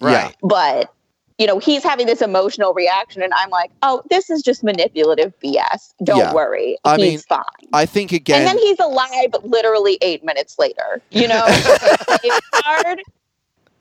right. 0.01 0.34
but 0.43 0.93
you 1.38 1.47
know 1.47 1.59
he's 1.59 1.82
having 1.82 2.07
this 2.07 2.22
emotional 2.22 2.72
reaction, 2.72 3.20
and 3.22 3.32
I'm 3.34 3.51
like, 3.51 3.72
oh, 3.82 4.03
this 4.11 4.30
is 4.30 4.43
just 4.43 4.62
manipulative 4.62 5.32
BS. 5.41 5.93
Don't 6.05 6.18
Yeah. 6.18 6.32
worry, 6.34 6.76
I 6.84 6.99
he's 6.99 7.07
mean, 7.11 7.18
fine. 7.28 7.43
I 7.72 7.84
think 7.86 8.12
again. 8.12 8.38
and 8.38 8.47
then 8.47 8.59
he's 8.59 8.78
alive 8.78 9.30
literally 9.43 9.99
eight 10.03 10.24
minutes 10.24 10.57
later. 10.57 11.03
You 11.11 11.26
know, 11.26 11.43
it's 11.49 12.41
hard. 12.55 13.03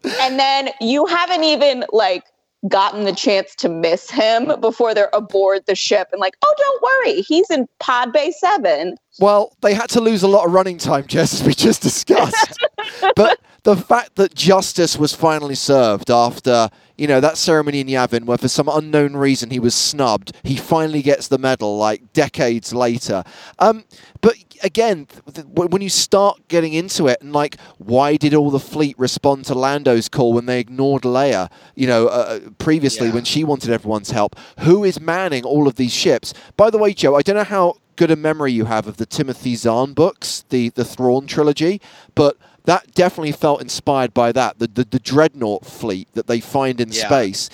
And 0.03 0.39
then 0.39 0.69
you 0.79 1.05
haven't 1.05 1.43
even 1.43 1.85
like 1.91 2.23
gotten 2.67 3.05
the 3.05 3.13
chance 3.13 3.55
to 3.55 3.69
miss 3.69 4.09
him 4.09 4.51
before 4.59 4.93
they're 4.93 5.09
aboard 5.13 5.65
the 5.65 5.75
ship 5.75 6.09
and 6.11 6.19
like, 6.19 6.35
oh, 6.43 6.53
don't 6.57 6.81
worry, 6.81 7.21
he's 7.21 7.49
in 7.49 7.67
Pod 7.79 8.11
Bay 8.11 8.31
Seven. 8.31 8.97
Well, 9.19 9.55
they 9.61 9.73
had 9.73 9.89
to 9.91 10.01
lose 10.01 10.23
a 10.23 10.27
lot 10.27 10.45
of 10.45 10.51
running 10.51 10.77
time, 10.77 11.07
Jess, 11.07 11.33
as 11.33 11.43
we 11.43 11.53
just 11.53 11.81
discussed. 11.81 12.57
but 13.15 13.39
the 13.63 13.75
fact 13.75 14.15
that 14.15 14.35
justice 14.35 14.97
was 14.97 15.13
finally 15.13 15.55
served 15.55 16.09
after, 16.09 16.69
you 16.97 17.07
know, 17.07 17.19
that 17.19 17.37
ceremony 17.37 17.81
in 17.81 17.87
Yavin, 17.87 18.25
where 18.25 18.37
for 18.37 18.47
some 18.47 18.67
unknown 18.67 19.15
reason 19.15 19.49
he 19.49 19.59
was 19.59 19.75
snubbed, 19.75 20.33
he 20.43 20.55
finally 20.55 21.01
gets 21.01 21.27
the 21.27 21.37
medal 21.37 21.77
like 21.77 22.13
decades 22.13 22.73
later. 22.73 23.23
Um, 23.59 23.85
but 24.21 24.35
again, 24.63 25.07
th- 25.07 25.35
th- 25.35 25.47
when 25.47 25.81
you 25.81 25.89
start 25.89 26.47
getting 26.47 26.73
into 26.73 27.07
it, 27.07 27.21
and 27.21 27.33
like, 27.33 27.57
why 27.77 28.15
did 28.17 28.33
all 28.33 28.49
the 28.51 28.59
fleet 28.59 28.97
respond 28.99 29.45
to 29.45 29.55
Lando's 29.55 30.09
call 30.09 30.33
when 30.33 30.45
they 30.45 30.59
ignored 30.59 31.03
Leia? 31.03 31.49
You 31.75 31.87
know, 31.87 32.07
uh, 32.07 32.39
previously 32.57 33.07
Yeah. 33.07 33.13
when 33.13 33.23
she 33.25 33.43
wanted 33.43 33.69
everyone's 33.71 34.11
help. 34.11 34.35
Who 34.59 34.83
is 34.83 34.99
manning 34.99 35.43
all 35.43 35.67
of 35.67 35.75
these 35.75 35.93
ships? 35.93 36.33
By 36.57 36.69
the 36.69 36.77
way, 36.77 36.93
Joe, 36.93 37.15
I 37.15 37.21
don't 37.21 37.35
know 37.35 37.43
how 37.43 37.75
good 37.95 38.11
a 38.11 38.15
memory 38.15 38.51
you 38.53 38.65
have 38.65 38.87
of 38.87 38.97
the 38.97 39.05
Timothy 39.05 39.55
Zahn 39.55 39.93
books, 39.93 40.45
the 40.49 40.69
the 40.69 40.85
Thrawn 40.85 41.27
trilogy, 41.27 41.81
but 42.15 42.37
that 42.65 42.93
definitely 42.93 43.31
felt 43.31 43.61
inspired 43.61 44.13
by 44.13 44.31
that. 44.31 44.59
The 44.59 44.67
the, 44.67 44.83
the 44.85 44.99
dreadnought 44.99 45.65
fleet 45.65 46.07
that 46.13 46.27
they 46.27 46.39
find 46.39 46.79
in 46.79 46.91
Yeah. 46.91 47.07
space, 47.07 47.49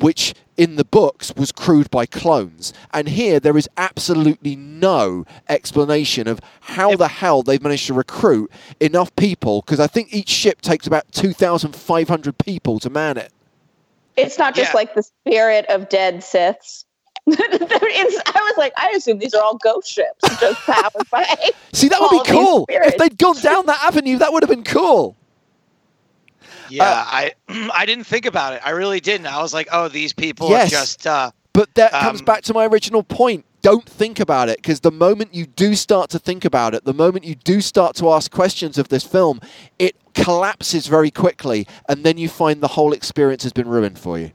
which 0.00 0.34
in 0.56 0.76
the 0.76 0.84
books 0.84 1.32
was 1.36 1.52
crewed 1.52 1.90
by 1.90 2.06
clones, 2.06 2.72
and 2.92 3.08
here 3.08 3.40
there 3.40 3.56
is 3.56 3.68
absolutely 3.76 4.56
no 4.56 5.24
explanation 5.48 6.28
of 6.28 6.40
how 6.60 6.96
the 6.96 7.08
hell 7.08 7.42
they've 7.42 7.62
managed 7.62 7.86
to 7.88 7.94
recruit 7.94 8.50
enough 8.80 9.14
people. 9.16 9.62
Because 9.62 9.80
I 9.80 9.86
think 9.86 10.12
each 10.12 10.28
ship 10.28 10.60
takes 10.60 10.86
about 10.86 11.10
two 11.12 11.32
thousand 11.32 11.74
five 11.76 12.08
hundred 12.08 12.38
people 12.38 12.78
to 12.80 12.90
man 12.90 13.16
it. 13.16 13.32
It's 14.16 14.38
not 14.38 14.54
just 14.54 14.72
Yeah. 14.72 14.76
like 14.76 14.94
the 14.94 15.02
spirit 15.02 15.64
of 15.68 15.88
dead 15.88 16.18
Siths. 16.22 16.84
It's- 17.26 18.22
I 18.34 18.40
was 18.40 18.54
like, 18.58 18.72
I 18.76 18.90
assume 18.96 19.18
these 19.18 19.32
are 19.34 19.42
all 19.42 19.56
ghost 19.56 19.88
ships 19.88 20.40
just 20.40 20.60
powered 20.62 21.08
by. 21.10 21.24
See, 21.72 21.88
that 21.88 22.00
would 22.00 22.10
be 22.10 22.18
these 22.18 22.32
cool. 22.32 22.66
If 22.68 22.96
they'd 22.98 23.16
gone 23.16 23.36
down 23.40 23.66
that 23.66 23.82
avenue, 23.84 24.18
that 24.18 24.32
would 24.32 24.42
have 24.42 24.50
been 24.50 24.64
cool. 24.64 25.16
Yeah, 26.72 26.84
Uh, 26.84 27.04
I 27.06 27.32
I 27.74 27.86
didn't 27.86 28.04
think 28.04 28.26
about 28.26 28.54
it. 28.54 28.60
I 28.64 28.70
really 28.70 29.00
didn't. 29.00 29.26
I 29.26 29.40
was 29.42 29.52
like, 29.54 29.68
oh, 29.72 29.88
these 29.88 30.12
people 30.12 30.48
Yes. 30.50 30.68
are 30.68 30.70
just. 30.70 31.06
Uh, 31.06 31.30
But 31.52 31.74
that 31.74 31.92
comes 31.92 32.20
Um, 32.20 32.24
back 32.24 32.42
to 32.44 32.54
my 32.54 32.64
original 32.66 33.02
point. 33.02 33.44
Don't 33.60 33.88
think 33.88 34.18
about 34.18 34.48
it 34.48 34.56
because 34.56 34.80
the 34.80 34.90
moment 34.90 35.34
you 35.34 35.46
do 35.46 35.74
start 35.76 36.10
to 36.10 36.18
think 36.18 36.44
about 36.44 36.74
it, 36.74 36.84
the 36.84 36.94
moment 36.94 37.24
you 37.24 37.34
do 37.36 37.60
start 37.60 37.94
to 37.96 38.10
ask 38.10 38.30
questions 38.32 38.76
of 38.78 38.88
this 38.88 39.04
film, 39.04 39.40
it 39.78 39.94
collapses 40.14 40.86
very 40.88 41.10
quickly, 41.10 41.66
and 41.88 42.02
then 42.04 42.18
you 42.18 42.28
find 42.28 42.60
the 42.60 42.68
whole 42.68 42.92
experience 42.92 43.42
has 43.44 43.52
been 43.52 43.68
ruined 43.68 43.98
for 43.98 44.18
you. 44.18 44.32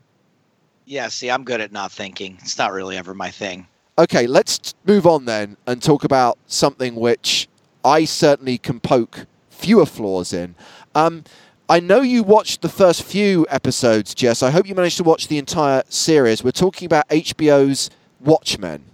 Yeah, 0.85 1.09
see, 1.09 1.29
I'm 1.29 1.43
good 1.43 1.59
at 1.59 1.71
not 1.73 1.91
thinking. 1.91 2.37
It's 2.41 2.57
not 2.57 2.71
really 2.71 2.95
ever 2.97 3.13
my 3.13 3.29
thing. 3.29 3.67
Okay, 3.99 4.27
let's 4.27 4.73
move 4.85 5.05
on 5.05 5.25
then 5.25 5.57
and 5.65 5.81
talk 5.81 6.03
about 6.05 6.37
something 6.47 6.95
which 6.95 7.49
I 7.83 8.05
certainly 8.05 8.57
can 8.57 8.79
poke 8.79 9.25
fewer 9.49 9.85
flaws 9.87 10.31
in. 10.31 10.55
Um, 10.95 11.23
I 11.69 11.81
know 11.81 11.99
you 11.99 12.23
watched 12.23 12.61
the 12.61 12.69
first 12.69 13.03
few 13.03 13.45
episodes, 13.49 14.15
Jess. 14.15 14.41
I 14.41 14.51
hope 14.51 14.67
you 14.67 14.75
managed 14.75 14.97
to 14.97 15.03
watch 15.03 15.27
the 15.27 15.37
entire 15.37 15.83
series. 15.89 16.41
We're 16.41 16.51
talking 16.51 16.85
about 16.85 17.07
HBO's 17.09 17.89
Watchmen. 18.21 18.85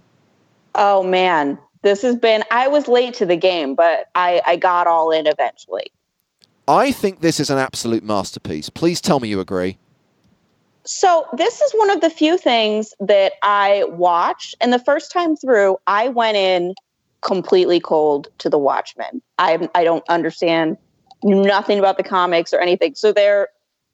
Oh 0.74 1.04
man, 1.04 1.56
this 1.82 2.02
has 2.02 2.16
been. 2.16 2.42
I 2.50 2.66
was 2.66 2.88
late 2.88 3.14
to 3.14 3.26
the 3.26 3.36
game, 3.36 3.76
but 3.76 4.08
I, 4.16 4.42
I 4.44 4.56
got 4.56 4.88
all 4.88 5.12
in 5.12 5.28
eventually. 5.28 5.92
I 6.66 6.90
think 6.90 7.20
this 7.20 7.38
is 7.38 7.48
an 7.48 7.58
absolute 7.58 8.02
masterpiece. 8.02 8.70
Please 8.70 9.00
tell 9.00 9.20
me 9.20 9.28
you 9.28 9.38
agree. 9.38 9.78
So, 10.84 11.26
this 11.34 11.60
is 11.60 11.72
one 11.72 11.90
of 11.90 12.00
the 12.00 12.10
few 12.10 12.36
things 12.36 12.92
that 13.00 13.34
I 13.42 13.84
watched. 13.88 14.56
And 14.60 14.72
the 14.72 14.78
first 14.80 15.12
time 15.12 15.36
through, 15.36 15.76
I 15.86 16.08
went 16.08 16.36
in 16.36 16.74
completely 17.20 17.80
cold 17.80 18.28
to 18.38 18.50
The 18.50 18.58
Watchmen. 18.58 19.22
I, 19.38 19.68
I 19.74 19.84
don't 19.84 20.04
understand 20.08 20.76
nothing 21.24 21.78
about 21.78 21.96
the 21.96 22.04
comics 22.04 22.52
or 22.52 22.60
anything. 22.60 22.94
So, 22.94 23.12
there 23.12 23.48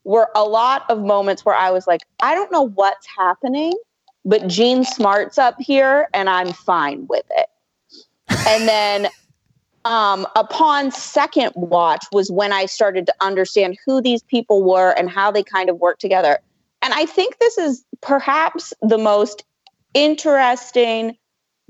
were 0.05 0.29
a 0.35 0.45
lot 0.45 0.85
of 0.89 1.01
moments 1.01 1.45
where 1.45 1.55
I 1.55 1.71
was 1.71 1.87
like, 1.87 2.01
I 2.23 2.35
don't 2.35 2.51
know 2.53 2.69
what's 2.69 3.07
happening, 3.07 3.73
but 4.25 4.47
Jean 4.47 4.85
Smart's 4.85 5.39
up 5.39 5.57
here 5.59 6.09
and 6.13 6.29
I'm 6.29 6.53
fine 6.53 7.07
with 7.09 7.25
it. 7.31 7.47
and 8.47 8.69
then 8.69 9.09
um, 9.85 10.27
upon 10.37 10.91
second 10.91 11.53
watch 11.55 12.05
was 12.13 12.31
when 12.31 12.53
I 12.53 12.67
started 12.67 13.07
to 13.07 13.15
understand 13.21 13.79
who 13.87 14.01
these 14.01 14.23
people 14.23 14.63
were 14.63 14.91
and 14.91 15.11
how 15.11 15.31
they 15.31 15.43
kind 15.43 15.71
of 15.71 15.79
work 15.79 15.99
together. 15.99 16.39
And 16.83 16.95
I 16.95 17.07
think 17.07 17.39
this 17.39 17.59
is 17.59 17.85
perhaps 18.01 18.73
the 18.83 18.99
most 18.99 19.45
interesting, 19.95 21.17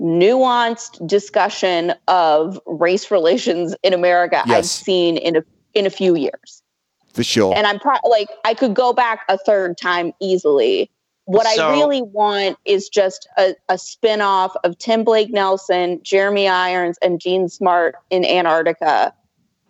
nuanced 0.01 1.05
discussion 1.05 1.93
of 2.07 2.59
race 2.65 3.11
relations 3.11 3.75
in 3.83 3.93
America 3.93 4.41
Yes. 4.45 4.57
I've 4.57 4.65
seen 4.65 5.17
in 5.17 5.35
a 5.35 5.43
in 5.73 5.85
a 5.85 5.89
few 5.89 6.15
years. 6.15 6.61
For 7.13 7.23
sure. 7.23 7.53
And 7.55 7.67
I'm 7.67 7.79
pro- 7.79 7.97
like 8.09 8.29
I 8.45 8.53
could 8.53 8.73
go 8.73 8.93
back 8.93 9.21
a 9.27 9.37
third 9.37 9.77
time 9.77 10.13
easily. 10.19 10.89
What 11.25 11.45
So- 11.47 11.67
I 11.67 11.71
really 11.71 12.01
want 12.01 12.57
is 12.65 12.89
just 12.89 13.27
a, 13.37 13.55
a 13.69 13.77
spin-off 13.77 14.55
of 14.63 14.77
Tim 14.77 15.03
Blake 15.03 15.29
Nelson, 15.29 15.99
Jeremy 16.03 16.47
Irons, 16.47 16.97
and 17.01 17.19
Jean 17.19 17.47
Smart 17.49 17.95
in 18.09 18.25
Antarctica 18.25 19.13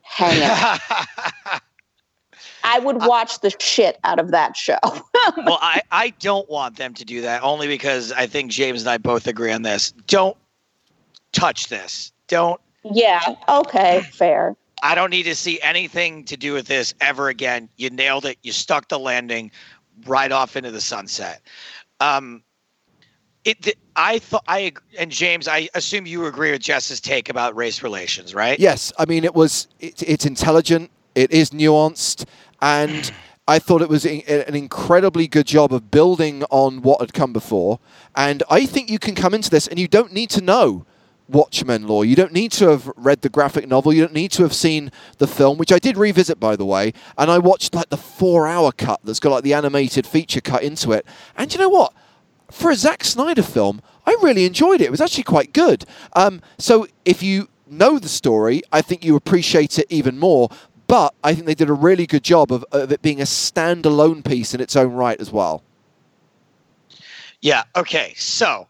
hanging 0.02 0.44
out. 0.44 0.80
I 2.64 2.80
would 2.80 2.98
watch 2.98 3.42
the 3.42 3.52
shit 3.60 4.00
out 4.04 4.20
of 4.20 4.32
that 4.32 4.56
show. 4.56 4.78
well, 5.38 5.58
I, 5.62 5.82
I 5.92 6.10
don't 6.20 6.50
want 6.50 6.78
them 6.78 6.94
to 6.94 7.06
do 7.06 7.22
that 7.22 7.42
only 7.44 7.68
because 7.68 8.12
I 8.12 8.28
think 8.28 8.52
James 8.52 8.82
and 8.82 8.90
I 8.90 8.98
both 8.98 9.28
agree 9.28 9.52
on 9.52 9.64
this. 9.64 9.92
Don't 10.08 10.38
touch 11.32 11.70
this. 11.70 12.12
Don't. 12.28 12.62
yeah, 12.84 13.36
okay, 13.50 14.02
fair. 14.12 14.56
I 14.82 14.96
don't 14.96 15.12
need 15.12 15.24
to 15.24 15.36
see 15.36 15.62
anything 15.62 16.26
to 16.26 16.38
do 16.38 16.54
with 16.54 16.68
this 16.68 16.94
ever 17.02 17.30
again. 17.30 17.70
You 17.78 17.90
nailed 17.90 18.26
it. 18.26 18.38
You 18.42 18.52
stuck 18.52 18.88
the 18.88 19.00
landing 19.00 19.52
right 20.06 20.32
off 20.32 20.56
into 20.56 20.72
the 20.72 20.82
sunset. 20.82 21.42
Um, 22.00 22.44
it. 23.44 23.78
I 23.96 24.20
thought 24.20 24.44
I 24.48 24.74
and 24.98 25.12
James. 25.12 25.48
I 25.48 25.70
assume 25.74 26.06
you 26.06 26.26
agree 26.26 26.52
with 26.52 26.62
Jess's 26.62 27.02
take 27.02 27.30
about 27.30 27.56
race 27.56 27.84
relations, 27.84 28.34
right? 28.34 28.60
Yes, 28.60 28.92
I 28.98 29.06
mean 29.06 29.24
it 29.24 29.36
was. 29.36 29.68
It, 29.80 30.02
it's 30.04 30.26
intelligent. 30.26 30.92
It 31.16 31.32
is 31.32 31.52
nuanced, 31.52 32.26
and 32.62 33.12
I 33.48 33.60
thought 33.60 33.82
it 33.82 33.90
was 33.90 34.06
in, 34.06 34.22
an 34.22 34.56
incredibly 34.56 35.28
good 35.28 35.48
job 35.48 35.74
of 35.74 35.92
building 35.92 36.44
on 36.50 36.82
what 36.82 37.02
had 37.02 37.14
come 37.14 37.34
before. 37.34 37.80
And 38.16 38.44
I 38.50 38.66
think 38.66 38.90
you 38.90 39.00
can 39.00 39.16
come 39.16 39.34
into 39.34 39.50
this, 39.50 39.68
and 39.68 39.80
you 39.80 39.88
don't 39.88 40.14
need 40.14 40.30
to 40.32 40.42
know 40.42 40.86
Watchmen 41.32 41.88
law. 41.88 42.04
You 42.04 42.16
don't 42.16 42.34
need 42.34 42.52
to 42.54 42.70
have 42.70 42.92
read 42.96 43.22
the 43.22 43.30
graphic 43.30 43.68
novel. 43.68 43.94
You 43.94 44.02
don't 44.02 44.14
need 44.14 44.32
to 44.34 44.44
have 44.44 44.54
seen 44.54 44.92
the 45.18 45.28
film, 45.28 45.58
which 45.58 45.72
I 45.72 45.80
did 45.80 45.98
revisit, 45.98 46.40
by 46.40 46.56
the 46.56 46.66
way. 46.66 46.94
And 47.18 47.32
I 47.32 47.40
watched 47.40 47.74
like 47.74 47.90
the 47.90 47.98
four-hour 47.98 48.72
cut 48.74 49.00
that's 49.04 49.20
got 49.20 49.32
like 49.32 49.44
the 49.44 49.54
animated 49.54 50.06
feature 50.06 50.42
cut 50.42 50.64
into 50.64 50.92
it. 50.92 51.06
And 51.36 51.54
you 51.54 51.60
know 51.60 51.70
what? 51.70 51.94
for 52.52 52.70
a 52.70 52.76
Zack 52.76 53.04
Snyder 53.04 53.44
film, 53.44 53.82
I 54.06 54.16
really 54.22 54.46
enjoyed 54.46 54.82
it. 54.82 54.86
It 54.86 54.92
was 54.92 55.02
actually 55.02 55.24
quite 55.24 55.54
good. 55.54 55.86
Um, 56.14 56.42
so 56.58 56.88
if 57.06 57.24
you 57.24 57.50
know 57.68 57.98
the 57.98 58.10
story, 58.10 58.62
I 58.72 58.82
think 58.82 59.04
you 59.04 59.16
appreciate 59.16 59.80
it 59.80 59.88
even 59.90 60.20
more. 60.20 60.50
But 60.88 61.16
I 61.24 61.34
think 61.34 61.46
they 61.46 61.56
did 61.56 61.70
a 61.70 61.74
really 61.74 62.06
good 62.06 62.24
job 62.24 62.52
of, 62.52 62.66
of 62.74 62.92
it 62.92 63.02
being 63.02 63.22
a 63.22 63.26
standalone 63.26 64.26
piece 64.26 64.54
in 64.54 64.60
its 64.60 64.76
own 64.76 64.92
right 64.92 65.20
as 65.22 65.32
well. 65.32 65.64
Yeah. 67.40 67.64
Okay. 67.76 68.14
So, 68.18 68.68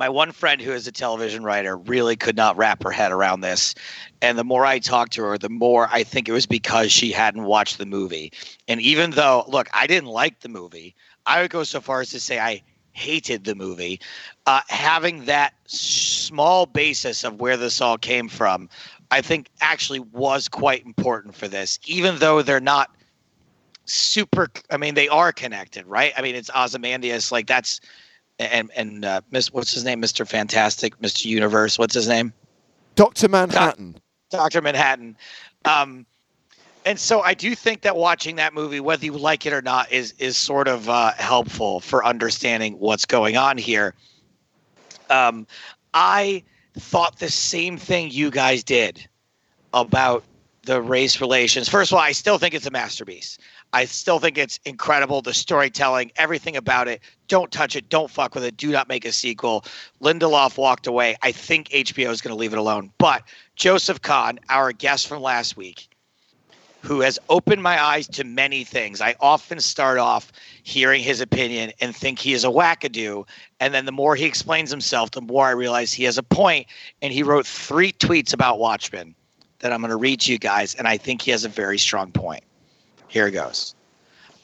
my 0.00 0.08
one 0.08 0.32
friend 0.32 0.62
who 0.62 0.72
is 0.72 0.86
a 0.86 0.92
television 0.92 1.44
writer 1.44 1.76
really 1.76 2.16
could 2.16 2.34
not 2.34 2.56
wrap 2.56 2.82
her 2.82 2.90
head 2.90 3.12
around 3.12 3.42
this. 3.42 3.74
And 4.22 4.38
the 4.38 4.44
more 4.44 4.64
I 4.64 4.78
talked 4.78 5.12
to 5.12 5.22
her, 5.24 5.36
the 5.36 5.50
more 5.50 5.90
I 5.92 6.04
think 6.04 6.26
it 6.26 6.32
was 6.32 6.46
because 6.46 6.90
she 6.90 7.12
hadn't 7.12 7.44
watched 7.44 7.76
the 7.76 7.84
movie. 7.84 8.32
And 8.66 8.80
even 8.80 9.10
though, 9.10 9.44
look, 9.46 9.68
I 9.74 9.86
didn't 9.86 10.08
like 10.08 10.40
the 10.40 10.48
movie, 10.48 10.96
I 11.26 11.42
would 11.42 11.50
go 11.50 11.64
so 11.64 11.82
far 11.82 12.00
as 12.00 12.08
to 12.10 12.18
say 12.18 12.40
I 12.40 12.62
hated 12.92 13.44
the 13.44 13.54
movie. 13.54 14.00
Uh, 14.46 14.62
having 14.70 15.26
that 15.26 15.52
small 15.66 16.64
basis 16.64 17.22
of 17.22 17.38
where 17.38 17.58
this 17.58 17.82
all 17.82 17.98
came 17.98 18.30
from, 18.30 18.70
I 19.10 19.20
think 19.20 19.50
actually 19.60 20.00
was 20.00 20.48
quite 20.48 20.86
important 20.86 21.34
for 21.34 21.46
this, 21.46 21.78
even 21.84 22.16
though 22.16 22.40
they're 22.40 22.58
not 22.58 22.90
super 23.86 24.46
i 24.70 24.76
mean 24.76 24.94
they 24.94 25.08
are 25.08 25.32
connected 25.32 25.84
right 25.84 26.12
i 26.16 26.22
mean 26.22 26.36
it's 26.36 26.48
ozymandias 26.54 27.32
like 27.32 27.48
that's 27.48 27.80
and 28.40 28.70
and 28.74 29.04
uh 29.04 29.20
miss 29.30 29.52
what's 29.52 29.72
his 29.72 29.84
name? 29.84 30.00
Mr 30.00 30.26
fantastic 30.26 30.98
mr 30.98 31.26
universe 31.26 31.78
what's 31.78 31.94
his 31.94 32.08
name? 32.08 32.32
Dr. 32.96 33.28
Manhattan. 33.28 33.96
dr 34.30 34.60
manhattan. 34.62 35.16
Um 35.64 36.06
and 36.86 36.98
so 36.98 37.20
i 37.20 37.34
do 37.34 37.54
think 37.54 37.82
that 37.82 37.96
watching 37.96 38.36
that 38.36 38.54
movie 38.54 38.80
whether 38.80 39.04
you 39.04 39.12
like 39.12 39.46
it 39.46 39.52
or 39.52 39.62
not 39.62 39.90
is 39.92 40.12
is 40.18 40.36
sort 40.36 40.68
of 40.68 40.88
uh 40.88 41.12
helpful 41.12 41.80
for 41.80 42.04
understanding 42.04 42.74
what's 42.78 43.04
going 43.04 43.36
on 43.36 43.58
here. 43.58 43.94
Um 45.10 45.46
i 45.94 46.42
thought 46.78 47.18
the 47.18 47.30
same 47.30 47.76
thing 47.76 48.10
you 48.10 48.30
guys 48.30 48.62
did 48.62 49.06
about 49.74 50.24
the 50.62 50.80
race 50.80 51.20
relations. 51.20 51.68
First 51.68 51.92
of 51.92 51.96
all 51.96 52.02
i 52.02 52.12
still 52.12 52.38
think 52.38 52.54
it's 52.54 52.66
a 52.66 52.70
masterpiece 52.70 53.38
I 53.72 53.84
still 53.84 54.18
think 54.18 54.36
it's 54.36 54.58
incredible. 54.64 55.22
The 55.22 55.34
storytelling, 55.34 56.10
everything 56.16 56.56
about 56.56 56.88
it. 56.88 57.00
Don't 57.28 57.50
touch 57.52 57.76
it. 57.76 57.88
Don't 57.88 58.10
fuck 58.10 58.34
with 58.34 58.44
it. 58.44 58.56
Do 58.56 58.70
not 58.70 58.88
make 58.88 59.04
a 59.04 59.12
sequel. 59.12 59.64
Lindelof 60.02 60.56
walked 60.56 60.86
away. 60.86 61.16
I 61.22 61.32
think 61.32 61.68
HBO 61.68 62.10
is 62.10 62.20
going 62.20 62.34
to 62.34 62.38
leave 62.38 62.52
it 62.52 62.58
alone. 62.58 62.90
But 62.98 63.22
Joseph 63.54 64.02
Kahn, 64.02 64.40
our 64.48 64.72
guest 64.72 65.06
from 65.06 65.22
last 65.22 65.56
week, 65.56 65.88
who 66.82 67.00
has 67.00 67.18
opened 67.28 67.62
my 67.62 67.82
eyes 67.82 68.08
to 68.08 68.24
many 68.24 68.64
things. 68.64 69.00
I 69.00 69.14
often 69.20 69.60
start 69.60 69.98
off 69.98 70.32
hearing 70.62 71.02
his 71.02 71.20
opinion 71.20 71.72
and 71.80 71.94
think 71.94 72.18
he 72.18 72.32
is 72.32 72.44
a 72.44 72.48
wackadoo. 72.48 73.28
And 73.60 73.74
then 73.74 73.84
the 73.84 73.92
more 73.92 74.16
he 74.16 74.24
explains 74.24 74.70
himself, 74.70 75.10
the 75.10 75.20
more 75.20 75.46
I 75.46 75.50
realize 75.50 75.92
he 75.92 76.04
has 76.04 76.18
a 76.18 76.22
point. 76.22 76.66
And 77.02 77.12
he 77.12 77.22
wrote 77.22 77.46
three 77.46 77.92
tweets 77.92 78.32
about 78.32 78.58
Watchmen 78.58 79.14
that 79.58 79.72
I'm 79.72 79.80
going 79.80 79.90
to 79.90 79.96
read 79.96 80.20
to 80.22 80.32
you 80.32 80.38
guys. 80.38 80.74
And 80.74 80.88
I 80.88 80.96
think 80.96 81.22
he 81.22 81.30
has 81.30 81.44
a 81.44 81.48
very 81.48 81.78
strong 81.78 82.12
point. 82.12 82.42
Here 83.10 83.26
it 83.26 83.32
goes. 83.32 83.74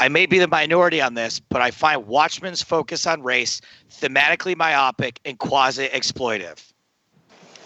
I 0.01 0.09
may 0.09 0.27
be 0.27 0.41
the 0.41 0.49
minority 0.49 1.01
on 1.01 1.15
this, 1.15 1.41
but 1.41 1.63
I 1.63 1.71
find 1.71 2.07
Watchmen's 2.07 2.63
focus 2.63 3.07
on 3.07 3.23
race 3.23 3.61
thematically 3.91 4.57
myopic 4.57 5.21
and 5.25 5.39
quasi 5.39 5.87
exploitive. 5.89 6.73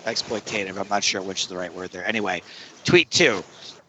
Exploitative, 0.05 0.79
I'm 0.79 0.89
not 0.89 1.03
sure 1.03 1.23
which 1.23 1.43
is 1.43 1.49
the 1.49 1.57
right 1.57 1.75
word 1.75 1.91
there. 1.91 2.07
Anyway, 2.07 2.43
tweet 2.85 3.11
two. 3.11 3.43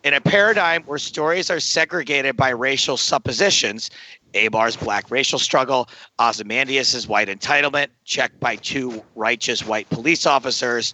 In 0.04 0.14
a 0.16 0.22
paradigm 0.22 0.84
where 0.84 0.98
stories 0.98 1.52
are 1.52 1.60
segregated 1.60 2.36
by 2.36 2.50
racial 2.50 2.98
suppositions, 2.98 3.92
Abar's 4.34 4.78
black 4.78 5.12
racial 5.12 5.38
struggle, 5.38 5.90
Ozymandias' 6.18 7.08
white 7.08 7.28
entitlement, 7.28 7.88
checked 8.06 8.40
by 8.40 8.56
two 8.56 9.04
righteous 9.16 9.66
white 9.66 9.90
police 9.90 10.26
officers, 10.26 10.94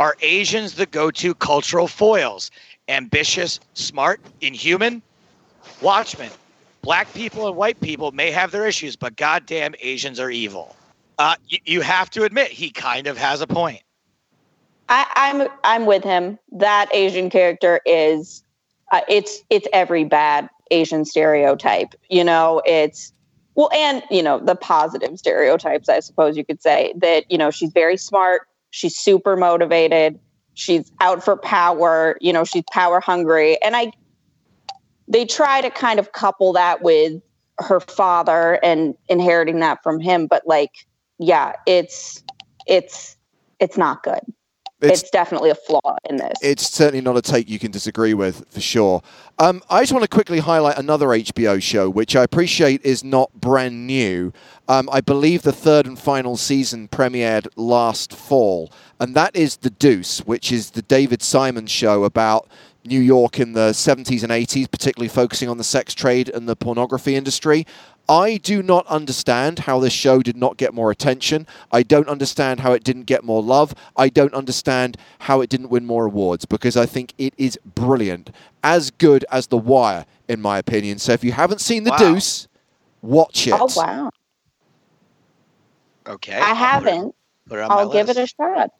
are 0.00 0.16
Asians 0.22 0.74
the 0.74 0.86
go 0.86 1.10
to 1.10 1.34
cultural 1.34 1.86
foils? 1.86 2.50
Ambitious, 2.88 3.60
smart, 3.74 4.20
inhuman? 4.40 5.02
Watchmen. 5.80 6.30
Black 6.82 7.12
people 7.12 7.46
and 7.46 7.56
white 7.56 7.80
people 7.80 8.10
may 8.12 8.30
have 8.30 8.50
their 8.50 8.66
issues, 8.66 8.96
but 8.96 9.16
goddamn 9.16 9.74
Asians 9.80 10.18
are 10.18 10.30
evil. 10.30 10.74
Uh, 11.18 11.36
you, 11.46 11.58
you 11.66 11.80
have 11.82 12.08
to 12.10 12.24
admit, 12.24 12.48
he 12.48 12.70
kind 12.70 13.06
of 13.06 13.18
has 13.18 13.42
a 13.42 13.46
point. 13.46 13.82
I, 14.88 15.06
I'm 15.14 15.48
I'm 15.62 15.86
with 15.86 16.02
him. 16.02 16.38
That 16.52 16.88
Asian 16.92 17.30
character 17.30 17.80
is 17.86 18.42
uh, 18.90 19.02
it's 19.08 19.42
it's 19.48 19.68
every 19.72 20.04
bad 20.04 20.48
Asian 20.70 21.04
stereotype. 21.04 21.94
You 22.08 22.24
know, 22.24 22.60
it's 22.66 23.12
well, 23.54 23.70
and 23.72 24.02
you 24.10 24.22
know 24.22 24.40
the 24.40 24.56
positive 24.56 25.16
stereotypes. 25.18 25.88
I 25.88 26.00
suppose 26.00 26.36
you 26.36 26.44
could 26.44 26.60
say 26.60 26.92
that 26.96 27.30
you 27.30 27.38
know 27.38 27.50
she's 27.50 27.70
very 27.70 27.96
smart. 27.96 28.48
She's 28.70 28.96
super 28.96 29.36
motivated. 29.36 30.18
She's 30.54 30.90
out 31.00 31.22
for 31.22 31.36
power. 31.36 32.16
You 32.20 32.32
know, 32.32 32.44
she's 32.44 32.64
power 32.72 33.00
hungry, 33.00 33.62
and 33.62 33.76
I. 33.76 33.92
They 35.10 35.26
try 35.26 35.60
to 35.60 35.70
kind 35.70 35.98
of 35.98 36.12
couple 36.12 36.52
that 36.54 36.82
with 36.82 37.20
her 37.58 37.80
father 37.80 38.58
and 38.62 38.94
inheriting 39.08 39.60
that 39.60 39.82
from 39.82 40.00
him. 40.00 40.26
But 40.26 40.46
like, 40.46 40.72
yeah, 41.18 41.52
it's 41.66 42.22
it's 42.66 43.16
it's 43.58 43.76
not 43.76 44.02
good. 44.02 44.20
It's, 44.82 45.02
it's, 45.02 45.10
definitely 45.10 45.50
a 45.50 45.54
flaw 45.54 45.96
in 46.08 46.16
this. 46.16 46.38
It's 46.40 46.66
certainly 46.70 47.02
not 47.02 47.14
a 47.14 47.20
take 47.20 47.50
you 47.50 47.58
can 47.58 47.70
disagree 47.70 48.14
with, 48.14 48.46
for 48.48 48.62
sure. 48.62 49.02
Um, 49.38 49.62
I 49.68 49.82
just 49.82 49.92
want 49.92 50.04
to 50.04 50.08
quickly 50.08 50.38
highlight 50.38 50.78
another 50.78 51.08
HBO 51.08 51.62
show, 51.62 51.90
which 51.90 52.16
I 52.16 52.22
appreciate 52.22 52.82
is 52.82 53.04
not 53.04 53.30
brand 53.34 53.86
new. 53.86 54.32
Um, 54.68 54.88
I 54.90 55.02
believe 55.02 55.42
the 55.42 55.52
third 55.52 55.86
and 55.86 55.98
final 55.98 56.38
season 56.38 56.88
premiered 56.88 57.46
last 57.56 58.14
fall, 58.14 58.72
and 58.98 59.14
that 59.14 59.36
is 59.36 59.58
The 59.58 59.68
Deuce, 59.68 60.20
which 60.20 60.50
is 60.50 60.70
the 60.70 60.82
David 60.82 61.22
Simon 61.22 61.66
show 61.66 62.04
about 62.04 62.48
New 62.84 63.00
York 63.00 63.38
in 63.38 63.52
the 63.52 63.70
70s 63.70 64.22
and 64.22 64.32
80s, 64.32 64.70
particularly 64.70 65.08
focusing 65.08 65.48
on 65.48 65.58
the 65.58 65.64
sex 65.64 65.94
trade 65.94 66.28
and 66.28 66.48
the 66.48 66.56
pornography 66.56 67.14
industry. 67.14 67.66
I 68.08 68.38
do 68.38 68.62
not 68.62 68.86
understand 68.88 69.60
how 69.60 69.78
this 69.78 69.92
show 69.92 70.20
did 70.20 70.36
not 70.36 70.56
get 70.56 70.74
more 70.74 70.90
attention. 70.90 71.46
I 71.70 71.84
don't 71.84 72.08
understand 72.08 72.60
how 72.60 72.72
it 72.72 72.82
didn't 72.82 73.04
get 73.04 73.22
more 73.22 73.42
love. 73.42 73.74
I 73.96 74.08
don't 74.08 74.34
understand 74.34 74.96
how 75.20 75.40
it 75.42 75.50
didn't 75.50 75.68
win 75.68 75.86
more 75.86 76.06
awards 76.06 76.44
because 76.44 76.76
I 76.76 76.86
think 76.86 77.14
it 77.18 77.34
is 77.38 77.56
brilliant. 77.64 78.30
As 78.64 78.90
good 78.90 79.24
as 79.30 79.46
The 79.46 79.58
Wire, 79.58 80.06
in 80.26 80.40
my 80.40 80.58
opinion. 80.58 80.98
So 80.98 81.12
if 81.12 81.22
you 81.22 81.32
haven't 81.32 81.60
seen 81.60 81.84
The 81.84 81.90
wow. 81.90 81.98
Deuce, 81.98 82.48
watch 83.00 83.46
it. 83.46 83.54
Oh, 83.56 83.68
wow. 83.76 84.10
Okay. 86.08 86.34
I 86.34 86.54
haven't. 86.54 87.14
Put 87.46 87.58
it, 87.58 87.58
put 87.58 87.58
it 87.58 87.70
I'll 87.70 87.92
give 87.92 88.08
it 88.08 88.16
a 88.16 88.26
shot. 88.26 88.70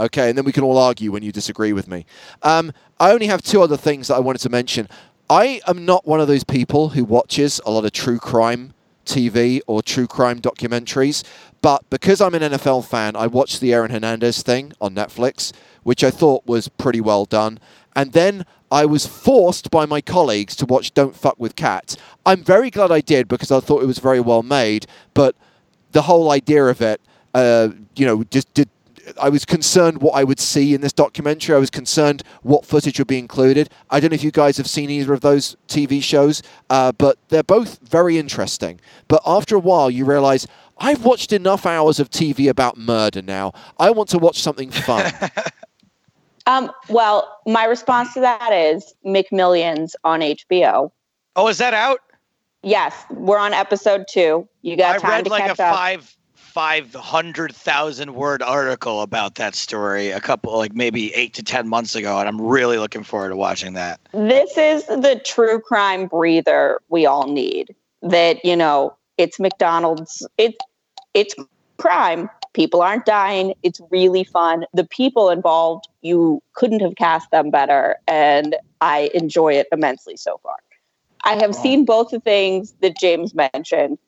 Okay, 0.00 0.28
and 0.28 0.38
then 0.38 0.44
we 0.44 0.52
can 0.52 0.62
all 0.62 0.78
argue 0.78 1.10
when 1.10 1.22
you 1.22 1.32
disagree 1.32 1.72
with 1.72 1.88
me. 1.88 2.06
Um, 2.42 2.72
I 3.00 3.12
only 3.12 3.26
have 3.26 3.42
two 3.42 3.62
other 3.62 3.76
things 3.76 4.08
that 4.08 4.14
I 4.14 4.20
wanted 4.20 4.40
to 4.40 4.48
mention. 4.48 4.88
I 5.28 5.60
am 5.66 5.84
not 5.84 6.06
one 6.06 6.20
of 6.20 6.28
those 6.28 6.44
people 6.44 6.90
who 6.90 7.04
watches 7.04 7.60
a 7.66 7.70
lot 7.70 7.84
of 7.84 7.92
true 7.92 8.18
crime 8.18 8.74
TV 9.04 9.60
or 9.66 9.82
true 9.82 10.06
crime 10.06 10.40
documentaries, 10.40 11.24
but 11.60 11.88
because 11.90 12.20
I'm 12.20 12.34
an 12.34 12.42
NFL 12.42 12.86
fan, 12.86 13.16
I 13.16 13.26
watched 13.26 13.60
the 13.60 13.74
Aaron 13.74 13.90
Hernandez 13.90 14.42
thing 14.42 14.72
on 14.80 14.94
Netflix, 14.94 15.52
which 15.82 16.04
I 16.04 16.10
thought 16.10 16.46
was 16.46 16.68
pretty 16.68 17.00
well 17.00 17.24
done. 17.24 17.58
And 17.96 18.12
then 18.12 18.46
I 18.70 18.84
was 18.84 19.06
forced 19.06 19.70
by 19.70 19.86
my 19.86 20.00
colleagues 20.00 20.54
to 20.56 20.66
watch 20.66 20.94
Don't 20.94 21.16
Fuck 21.16 21.38
with 21.38 21.56
Cats. 21.56 21.96
I'm 22.24 22.44
very 22.44 22.70
glad 22.70 22.92
I 22.92 23.00
did 23.00 23.26
because 23.28 23.50
I 23.50 23.60
thought 23.60 23.82
it 23.82 23.86
was 23.86 23.98
very 23.98 24.20
well 24.20 24.42
made, 24.42 24.86
but 25.14 25.34
the 25.92 26.02
whole 26.02 26.30
idea 26.30 26.64
of 26.66 26.80
it, 26.80 27.00
uh, 27.34 27.70
you 27.96 28.06
know, 28.06 28.24
just 28.24 28.52
did 28.54 28.68
I 29.20 29.28
was 29.28 29.44
concerned 29.44 30.02
what 30.02 30.12
I 30.12 30.24
would 30.24 30.40
see 30.40 30.74
in 30.74 30.80
this 30.80 30.92
documentary. 30.92 31.54
I 31.54 31.58
was 31.58 31.70
concerned 31.70 32.22
what 32.42 32.64
footage 32.64 32.98
would 32.98 33.08
be 33.08 33.18
included. 33.18 33.70
I 33.90 34.00
don't 34.00 34.10
know 34.10 34.14
if 34.16 34.24
you 34.24 34.30
guys 34.30 34.56
have 34.56 34.68
seen 34.68 34.90
either 34.90 35.12
of 35.12 35.20
those 35.20 35.56
TV 35.68 36.02
shows, 36.02 36.42
uh, 36.70 36.92
but 36.92 37.18
they're 37.28 37.42
both 37.42 37.78
very 37.88 38.18
interesting. 38.18 38.80
But 39.08 39.22
after 39.26 39.56
a 39.56 39.60
while, 39.60 39.90
you 39.90 40.04
realize 40.04 40.46
I've 40.78 41.04
watched 41.04 41.32
enough 41.32 41.66
hours 41.66 41.98
of 41.98 42.10
TV 42.10 42.48
about 42.48 42.76
murder 42.76 43.22
now. 43.22 43.52
I 43.78 43.90
want 43.90 44.08
to 44.10 44.18
watch 44.18 44.40
something 44.40 44.70
fun. 44.70 45.12
um, 46.46 46.70
well, 46.88 47.40
my 47.46 47.64
response 47.64 48.14
to 48.14 48.20
that 48.20 48.52
is 48.52 48.94
McMillions 49.04 49.92
on 50.04 50.20
HBO. 50.20 50.90
Oh, 51.36 51.48
is 51.48 51.58
that 51.58 51.74
out? 51.74 52.00
Yes, 52.62 52.94
we're 53.10 53.38
on 53.38 53.54
episode 53.54 54.06
two. 54.10 54.48
You 54.62 54.76
got 54.76 55.00
time 55.00 55.10
I 55.10 55.14
read 55.16 55.24
to 55.26 55.30
like 55.30 55.46
catch 55.46 55.58
a 55.60 55.64
up. 55.64 55.74
five 55.74 56.17
500,000 56.48 58.14
word 58.14 58.42
article 58.42 59.02
about 59.02 59.34
that 59.34 59.54
story 59.54 60.10
a 60.10 60.20
couple, 60.20 60.56
like 60.56 60.74
maybe 60.74 61.14
eight 61.14 61.34
to 61.34 61.42
10 61.42 61.68
months 61.68 61.94
ago. 61.94 62.18
And 62.18 62.26
I'm 62.26 62.40
really 62.40 62.78
looking 62.78 63.04
forward 63.04 63.28
to 63.28 63.36
watching 63.36 63.74
that. 63.74 64.00
This 64.12 64.56
is 64.56 64.86
the 64.86 65.20
true 65.24 65.60
crime 65.60 66.06
breather 66.06 66.80
we 66.88 67.04
all 67.04 67.30
need. 67.30 67.74
That, 68.00 68.42
you 68.44 68.56
know, 68.56 68.96
it's 69.18 69.38
McDonald's, 69.38 70.26
it's, 70.38 70.56
it's 71.12 71.34
crime. 71.76 72.30
People 72.54 72.80
aren't 72.80 73.04
dying. 73.04 73.52
It's 73.62 73.80
really 73.90 74.24
fun. 74.24 74.64
The 74.72 74.84
people 74.84 75.28
involved, 75.28 75.86
you 76.00 76.42
couldn't 76.54 76.80
have 76.80 76.96
cast 76.96 77.30
them 77.30 77.50
better. 77.50 77.96
And 78.06 78.56
I 78.80 79.10
enjoy 79.12 79.52
it 79.52 79.66
immensely 79.70 80.16
so 80.16 80.40
far. 80.42 80.56
I 81.24 81.34
have 81.34 81.54
seen 81.54 81.84
both 81.84 82.08
the 82.08 82.20
things 82.20 82.74
that 82.80 82.96
James 82.98 83.34
mentioned 83.34 83.98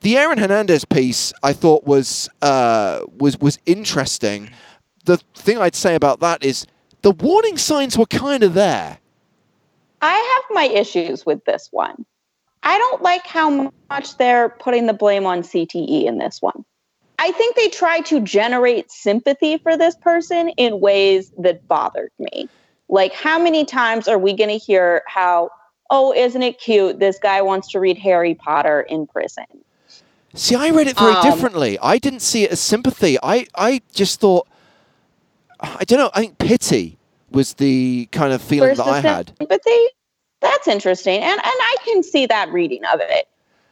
the 0.00 0.16
Aaron 0.16 0.38
Hernandez 0.38 0.84
piece 0.84 1.32
I 1.42 1.52
thought 1.52 1.84
was 1.84 2.28
uh, 2.42 3.00
was 3.18 3.38
was 3.38 3.58
interesting. 3.66 4.50
The 5.04 5.18
thing 5.34 5.58
I'd 5.58 5.74
say 5.74 5.94
about 5.94 6.20
that 6.20 6.44
is 6.44 6.66
the 7.02 7.12
warning 7.12 7.56
signs 7.58 7.96
were 7.96 8.06
kind 8.06 8.42
of 8.42 8.54
there. 8.54 8.98
I 10.02 10.12
have 10.12 10.54
my 10.54 10.64
issues 10.64 11.24
with 11.24 11.44
this 11.44 11.68
one. 11.70 12.04
I 12.62 12.78
don't 12.78 13.02
like 13.02 13.26
how 13.26 13.72
much 13.90 14.16
they're 14.16 14.48
putting 14.48 14.86
the 14.86 14.92
blame 14.92 15.24
on 15.24 15.42
CTE 15.42 16.04
in 16.04 16.18
this 16.18 16.42
one. 16.42 16.64
I 17.18 17.30
think 17.30 17.56
they 17.56 17.68
try 17.68 18.00
to 18.00 18.20
generate 18.20 18.90
sympathy 18.90 19.58
for 19.58 19.76
this 19.76 19.96
person 19.96 20.50
in 20.50 20.80
ways 20.80 21.32
that 21.38 21.66
bothered 21.66 22.10
me. 22.18 22.48
Like, 22.88 23.14
how 23.14 23.38
many 23.38 23.64
times 23.64 24.06
are 24.06 24.18
we 24.18 24.32
going 24.32 24.50
to 24.50 24.58
hear 24.58 25.02
how, 25.06 25.50
oh, 25.90 26.12
isn't 26.12 26.42
it 26.42 26.60
cute? 26.60 26.98
This 26.98 27.18
guy 27.18 27.40
wants 27.40 27.68
to 27.68 27.80
read 27.80 27.98
Harry 27.98 28.34
Potter 28.34 28.82
in 28.82 29.06
prison. 29.06 29.46
See, 30.36 30.54
I 30.54 30.68
read 30.70 30.86
it 30.86 30.98
very 30.98 31.14
um, 31.14 31.22
differently. 31.22 31.78
I 31.80 31.98
didn't 31.98 32.20
see 32.20 32.44
it 32.44 32.52
as 32.52 32.60
sympathy. 32.60 33.16
I, 33.22 33.46
I 33.54 33.80
just 33.92 34.20
thought, 34.20 34.46
I 35.58 35.84
don't 35.84 35.98
know, 35.98 36.10
I 36.14 36.20
think 36.20 36.38
pity 36.38 36.98
was 37.30 37.54
the 37.54 38.08
kind 38.12 38.32
of 38.32 38.42
feeling 38.42 38.76
that 38.76 38.86
I 38.86 39.00
had. 39.00 39.32
Sympathy? 39.38 39.86
That's 40.40 40.68
interesting. 40.68 41.22
And, 41.22 41.32
and 41.32 41.42
I 41.42 41.76
can 41.84 42.02
see 42.02 42.26
that 42.26 42.52
reading 42.52 42.84
of 42.92 43.00
it. 43.00 43.26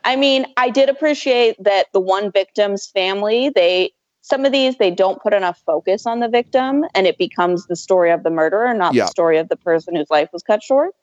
I 0.04 0.16
mean, 0.16 0.46
I 0.56 0.70
did 0.70 0.88
appreciate 0.88 1.62
that 1.62 1.86
the 1.92 2.00
one 2.00 2.32
victim's 2.32 2.86
family, 2.86 3.50
they, 3.50 3.92
some 4.22 4.44
of 4.44 4.52
these, 4.52 4.76
they 4.76 4.90
don't 4.90 5.22
put 5.22 5.32
enough 5.34 5.62
focus 5.64 6.06
on 6.06 6.20
the 6.20 6.28
victim 6.28 6.84
and 6.94 7.06
it 7.06 7.18
becomes 7.18 7.66
the 7.66 7.76
story 7.76 8.10
of 8.10 8.22
the 8.22 8.30
murderer, 8.30 8.72
not 8.74 8.94
yeah. 8.94 9.04
the 9.04 9.08
story 9.08 9.38
of 9.38 9.48
the 9.48 9.56
person 9.56 9.96
whose 9.96 10.10
life 10.10 10.30
was 10.32 10.42
cut 10.42 10.62
short. 10.62 10.94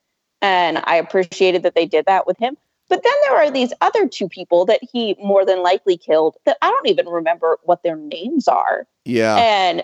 And 0.42 0.82
I 0.86 0.96
appreciated 0.96 1.64
that 1.64 1.76
they 1.76 1.86
did 1.86 2.06
that 2.06 2.26
with 2.26 2.38
him. 2.38 2.58
But 2.92 3.04
then 3.04 3.14
there 3.24 3.38
are 3.38 3.50
these 3.50 3.72
other 3.80 4.06
two 4.06 4.28
people 4.28 4.66
that 4.66 4.82
he 4.92 5.16
more 5.18 5.46
than 5.46 5.64
likely 5.64 5.96
killed 5.96 6.36
that 6.44 6.58
I 6.62 6.70
don't 6.70 6.90
even 6.90 7.08
remember 7.08 7.58
what 7.64 7.84
their 7.84 7.96
names 7.96 8.50
are. 8.50 8.86
Yeah. 9.06 9.38
And 9.38 9.82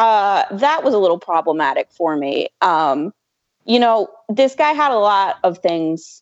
uh, 0.00 0.42
that 0.50 0.82
was 0.82 0.92
a 0.92 0.98
little 0.98 1.20
problematic 1.20 1.86
for 1.92 2.16
me. 2.16 2.48
Um, 2.62 3.14
you 3.64 3.78
know, 3.78 4.08
this 4.28 4.56
guy 4.56 4.72
had 4.72 4.90
a 4.90 4.98
lot 4.98 5.36
of 5.44 5.58
things 5.58 6.20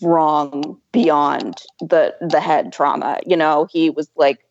wrong 0.00 0.80
beyond 0.92 1.56
the 1.80 2.14
the 2.20 2.40
head 2.40 2.72
trauma. 2.72 3.18
You 3.26 3.36
know, 3.36 3.66
he 3.68 3.90
was 3.90 4.08
like 4.14 4.46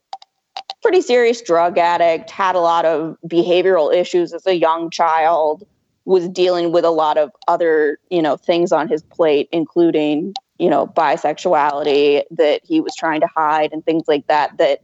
pretty 0.82 1.00
serious 1.00 1.42
drug 1.42 1.78
addict, 1.78 2.30
had 2.30 2.56
a 2.56 2.60
lot 2.60 2.84
of 2.84 3.16
behavioral 3.26 3.96
issues 3.96 4.34
as 4.34 4.46
a 4.46 4.58
young 4.58 4.90
child, 4.90 5.66
was 6.04 6.28
dealing 6.28 6.74
with 6.74 6.84
a 6.84 6.90
lot 6.90 7.18
of 7.18 7.32
other, 7.48 7.98
you 8.10 8.22
know, 8.22 8.36
things 8.36 8.74
on 8.74 8.90
his 8.90 9.04
plate, 9.04 9.48
including 9.54 10.34
you 10.62 10.70
know, 10.70 10.86
bisexuality 10.86 12.22
that 12.30 12.62
he 12.64 12.80
was 12.80 12.96
trying 12.96 13.20
to 13.20 13.28
hide 13.36 13.74
and 13.74 13.84
things 13.84 14.04
like 14.08 14.28
that, 14.28 14.56
that 14.60 14.84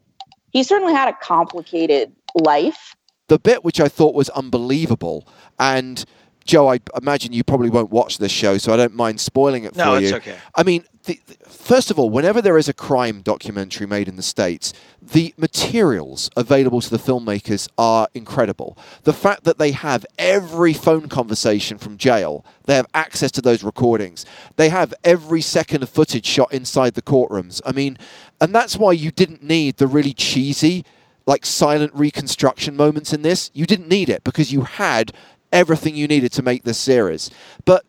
he 0.49 0.63
certainly 0.63 0.91
had 0.91 1.07
a 1.07 1.13
complicated 1.21 2.11
life. 2.33 2.95
The 3.27 3.37
bit 3.37 3.63
which 3.63 3.79
I 3.79 3.87
thought 3.87 4.15
was 4.15 4.29
unbelievable, 4.29 5.27
and 5.59 6.03
Joe, 6.45 6.71
I 6.71 6.79
imagine 6.99 7.31
you 7.31 7.43
probably 7.43 7.69
won't 7.69 7.91
watch 7.91 8.17
this 8.17 8.31
show, 8.31 8.57
so 8.57 8.73
I 8.73 8.77
don't 8.77 8.95
mind 8.95 9.19
spoiling 9.19 9.65
it 9.65 9.73
for 9.73 9.77
no, 9.77 9.93
you. 9.97 10.09
No, 10.09 10.17
it's 10.17 10.27
okay. 10.27 10.37
I 10.55 10.63
mean, 10.63 10.83
the, 11.07 11.19
first 11.47 11.89
of 11.89 11.97
all, 11.97 12.09
whenever 12.09 12.41
there 12.41 12.57
is 12.57 12.69
a 12.69 12.73
crime 12.73 13.21
documentary 13.21 13.87
made 13.87 14.07
in 14.07 14.17
the 14.17 14.21
States, 14.21 14.73
the 15.01 15.33
materials 15.37 16.29
available 16.37 16.81
to 16.81 16.89
the 16.89 16.97
filmmakers 16.97 17.67
are 17.77 18.07
incredible. 18.13 18.77
The 19.03 19.13
fact 19.13 19.45
that 19.45 19.57
they 19.57 19.71
have 19.71 20.05
every 20.19 20.73
phone 20.73 21.09
conversation 21.09 21.77
from 21.77 21.97
jail, 21.97 22.45
they 22.65 22.75
have 22.75 22.87
access 22.93 23.31
to 23.31 23.41
those 23.41 23.63
recordings, 23.63 24.25
they 24.57 24.69
have 24.69 24.93
every 25.03 25.41
second 25.41 25.81
of 25.81 25.89
footage 25.89 26.25
shot 26.25 26.53
inside 26.53 26.93
the 26.93 27.01
courtrooms. 27.01 27.61
I 27.65 27.71
mean, 27.71 27.97
and 28.39 28.53
that's 28.53 28.77
why 28.77 28.91
you 28.91 29.09
didn't 29.09 29.41
need 29.41 29.77
the 29.77 29.87
really 29.87 30.13
cheesy 30.13 30.85
like 31.25 31.45
silent 31.45 31.93
reconstruction 31.93 32.75
moments 32.75 33.13
in 33.13 33.21
this. 33.21 33.49
You 33.53 33.65
didn't 33.65 33.89
need 33.89 34.09
it 34.09 34.23
because 34.23 34.53
you 34.53 34.61
had 34.61 35.11
everything 35.51 35.95
you 35.95 36.07
needed 36.07 36.31
to 36.33 36.41
make 36.41 36.63
this 36.63 36.77
series. 36.77 37.31
But 37.65 37.85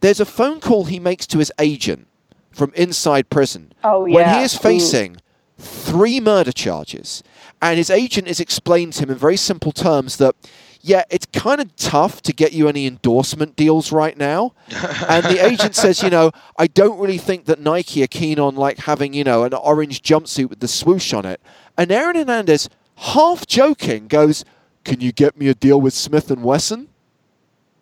there's 0.00 0.20
a 0.20 0.26
phone 0.26 0.60
call 0.60 0.84
he 0.84 0.98
makes 0.98 1.26
to 1.28 1.38
his 1.38 1.52
agent 1.58 2.08
from 2.54 2.72
inside 2.74 3.28
prison 3.30 3.72
oh, 3.82 4.06
yeah. 4.06 4.14
when 4.14 4.38
he 4.38 4.44
is 4.44 4.56
facing 4.56 5.16
Ooh. 5.16 5.18
three 5.58 6.20
murder 6.20 6.52
charges. 6.52 7.22
And 7.60 7.78
his 7.78 7.90
agent 7.90 8.28
is 8.28 8.40
explained 8.40 8.92
to 8.94 9.04
him 9.04 9.10
in 9.10 9.16
very 9.16 9.36
simple 9.36 9.72
terms 9.72 10.18
that, 10.18 10.34
yeah, 10.80 11.04
it's 11.10 11.26
kind 11.26 11.60
of 11.60 11.74
tough 11.76 12.20
to 12.22 12.32
get 12.32 12.52
you 12.52 12.68
any 12.68 12.86
endorsement 12.86 13.56
deals 13.56 13.90
right 13.90 14.16
now. 14.16 14.52
and 15.08 15.24
the 15.24 15.42
agent 15.44 15.74
says, 15.74 16.02
you 16.02 16.10
know, 16.10 16.30
I 16.58 16.66
don't 16.66 16.98
really 16.98 17.18
think 17.18 17.46
that 17.46 17.58
Nike 17.58 18.02
are 18.02 18.06
keen 18.06 18.38
on 18.38 18.54
like 18.54 18.78
having, 18.78 19.14
you 19.14 19.24
know, 19.24 19.44
an 19.44 19.54
orange 19.54 20.02
jumpsuit 20.02 20.50
with 20.50 20.60
the 20.60 20.68
swoosh 20.68 21.14
on 21.14 21.24
it. 21.24 21.40
And 21.78 21.90
Aaron 21.90 22.16
Hernandez, 22.16 22.68
half 22.96 23.46
joking, 23.46 24.06
goes, 24.06 24.44
"Can 24.84 25.00
you 25.00 25.10
get 25.10 25.36
me 25.36 25.48
a 25.48 25.54
deal 25.54 25.80
with 25.80 25.94
Smith 25.94 26.30
and 26.30 26.44
Wesson?" 26.44 26.88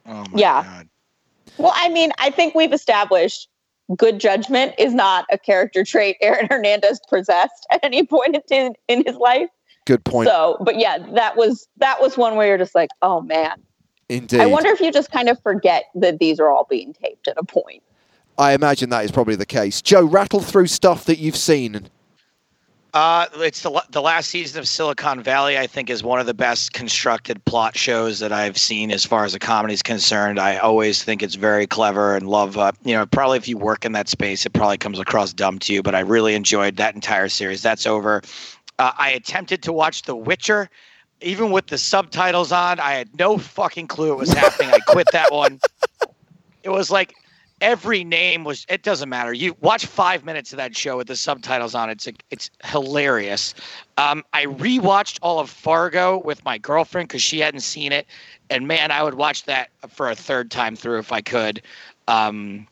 Oh 0.07 0.25
yeah. 0.35 0.63
God. 0.63 0.89
Well, 1.59 1.73
I 1.75 1.89
mean, 1.89 2.13
I 2.19 2.31
think 2.31 2.55
we've 2.55 2.73
established 2.73 3.49
good 3.97 4.21
judgment 4.21 4.75
is 4.79 4.95
not 4.95 5.27
a 5.31 5.39
character 5.39 5.85
trait 5.85 6.17
Aaron 6.21 6.47
Hernandez 6.51 7.01
possessed 7.09 7.67
at 7.71 7.81
any 7.83 8.05
point 8.05 8.37
in, 8.51 8.75
in 8.89 9.05
his 9.07 9.17
life. 9.17 9.49
Good 9.85 10.05
point. 10.05 10.29
So, 10.29 10.57
but 10.61 10.79
yeah, 10.79 10.99
that 11.15 11.37
was 11.37 11.67
that 11.79 12.01
was 12.01 12.17
one 12.17 12.37
where 12.37 12.47
you're 12.47 12.59
just 12.59 12.75
like, 12.75 12.91
oh 13.03 13.21
man. 13.21 13.61
Indeed. 14.09 14.41
I 14.41 14.47
wonder 14.47 14.71
if 14.71 14.81
you 14.81 14.93
just 14.93 15.11
kind 15.11 15.29
of 15.29 15.41
forget 15.43 15.85
that 15.95 16.19
these 16.19 16.39
are 16.39 16.51
all 16.51 16.67
being 16.69 16.93
taped 16.93 17.29
at 17.29 17.37
a 17.39 17.45
point. 17.45 17.83
I 18.39 18.53
imagine 18.53 18.91
that 18.91 19.05
is 19.05 19.11
probably 19.11 19.37
the 19.37 19.47
case. 19.47 19.81
Joe, 19.81 20.05
rattle 20.05 20.41
through 20.41 20.67
stuff 20.67 21.05
that 21.07 21.19
you've 21.19 21.37
seen. 21.37 21.89
Uh, 22.95 23.27
it's 23.37 23.63
the 23.63 23.83
the 23.89 24.03
last 24.03 24.29
season 24.29 24.59
of 24.59 24.69
Silicon 24.69 25.23
Valley. 25.23 25.57
I 25.57 25.67
think 25.67 25.89
is 25.89 26.03
one 26.03 26.21
of 26.21 26.27
the 26.27 26.35
best 26.35 26.75
constructed 26.75 27.43
plot 27.47 27.75
shows 27.75 28.19
that 28.19 28.33
I've 28.33 28.59
seen 28.59 28.91
as 28.91 29.07
far 29.07 29.25
as 29.25 29.35
a 29.35 29.39
comedy 29.39 29.73
is 29.73 29.83
concerned. 29.83 30.39
I 30.39 30.59
always 30.59 31.03
think 31.03 31.23
it's 31.23 31.35
very 31.35 31.67
clever 31.67 32.15
and 32.15 32.29
love. 32.29 32.59
Uh, 32.59 32.73
you 32.85 32.95
know, 32.95 33.07
probably 33.07 33.39
if 33.39 33.49
you 33.49 33.57
work 33.57 33.87
in 33.87 33.93
that 33.93 34.09
space, 34.11 34.45
it 34.45 34.53
probably 34.53 34.77
comes 34.77 34.99
across 34.99 35.33
dumb 35.33 35.59
to 35.61 35.73
you, 35.73 35.83
but 35.83 35.95
I 35.95 36.01
really 36.01 36.35
enjoyed 36.35 36.77
that 36.77 36.95
entire 36.95 37.31
series. 37.31 37.63
That's 37.63 37.87
over. 37.87 38.21
Uh, 38.79 38.93
I 38.99 39.13
attempted 39.13 39.63
to 39.63 39.73
watch 39.73 40.03
The 40.03 40.15
Witcher, 40.15 40.69
even 41.23 41.51
with 41.51 41.69
the 41.69 41.79
subtitles 41.79 42.53
on. 42.53 42.79
I 42.79 42.93
had 42.93 43.19
no 43.19 43.39
fucking 43.39 43.87
clue 43.87 44.11
what 44.11 44.19
was 44.19 44.33
happening. 44.35 44.71
I 44.71 44.81
quit 44.81 45.09
that 45.13 45.33
one. 45.33 45.61
It 46.65 46.71
was 46.71 46.93
like 46.93 47.17
every 47.63 48.03
name 48.03 48.45
was 48.45 48.67
it 48.69 48.83
doesn't 48.83 49.09
matter. 49.09 49.33
You 49.33 49.57
watch 49.61 49.87
five 49.87 50.25
minutes 50.25 50.53
of 50.53 50.59
that 50.59 50.77
show 50.77 50.99
with 50.99 51.07
the 51.07 51.17
subtitles 51.17 51.75
on 51.75 51.89
it's 51.89 52.07
it's 52.31 52.51
hilarious. 52.65 53.55
Um, 53.97 54.25
i 54.35 54.45
rewatched 54.45 55.19
all 55.23 55.39
of 55.39 55.49
fargo 55.49 56.19
with 56.19 56.45
my 56.45 56.59
girlfriend 56.59 57.09
because 57.09 57.23
she 57.23 57.39
hadn't 57.39 57.61
seen 57.61 57.93
it 57.93 58.07
and 58.51 58.67
man 58.67 58.91
i 58.91 59.03
would 59.03 59.15
watch 59.15 59.45
that 59.45 59.71
for 59.89 60.11
a 60.11 60.15
third 60.15 60.51
time 60.51 60.77
through 60.77 60.99
if 60.99 61.13
i 61.13 61.23
could. 61.23 61.63
Um, 62.09 62.67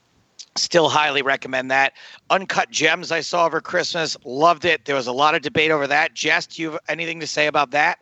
still 0.57 0.88
highly 0.88 1.22
recommend 1.22 1.70
that. 1.70 1.93
Uncut 2.28 2.70
gems 2.70 3.12
i 3.12 3.20
saw 3.20 3.47
over 3.47 3.61
christmas 3.61 4.16
loved 4.24 4.64
it. 4.64 4.84
There 4.84 4.97
was 4.97 5.07
a 5.07 5.12
lot 5.12 5.34
of 5.34 5.41
debate 5.43 5.70
over 5.70 5.86
that. 5.86 6.14
Jess 6.14 6.47
do 6.47 6.61
you 6.61 6.72
have 6.72 6.80
anything 6.88 7.20
to 7.20 7.26
say 7.26 7.47
about 7.47 7.70
that? 7.70 8.01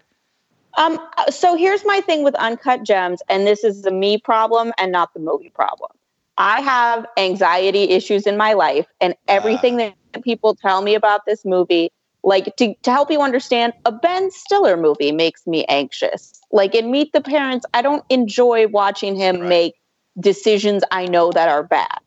Um, 0.76 0.98
so 1.28 1.56
here's 1.56 1.84
my 1.84 2.00
thing 2.00 2.22
with 2.22 2.34
uncut 2.36 2.82
gems 2.84 3.20
and 3.28 3.46
this 3.46 3.62
is 3.62 3.82
the 3.82 3.90
me 3.90 4.16
problem 4.16 4.72
and 4.78 4.90
not 4.90 5.12
the 5.12 5.20
movie 5.20 5.50
problem 5.50 5.90
I 6.38 6.60
have 6.60 7.04
anxiety 7.16 7.90
issues 7.90 8.26
in 8.26 8.36
my 8.36 8.52
life, 8.52 8.86
and 9.00 9.14
everything 9.26 9.80
uh, 9.80 9.90
that 10.12 10.22
people 10.22 10.54
tell 10.54 10.82
me 10.82 10.94
about 10.94 11.26
this 11.26 11.44
movie, 11.44 11.90
like 12.22 12.54
to, 12.56 12.74
to 12.82 12.90
help 12.90 13.10
you 13.10 13.20
understand, 13.20 13.72
a 13.84 13.92
Ben 13.92 14.30
Stiller 14.30 14.76
movie 14.76 15.10
makes 15.10 15.46
me 15.46 15.64
anxious. 15.64 16.40
Like 16.52 16.76
in 16.76 16.92
Meet 16.92 17.12
the 17.12 17.20
Parents, 17.20 17.66
I 17.74 17.82
don't 17.82 18.04
enjoy 18.08 18.68
watching 18.68 19.16
him 19.16 19.40
right. 19.40 19.48
make 19.48 19.74
decisions 20.20 20.84
I 20.92 21.06
know 21.06 21.32
that 21.32 21.48
are 21.48 21.64
bad. 21.64 21.98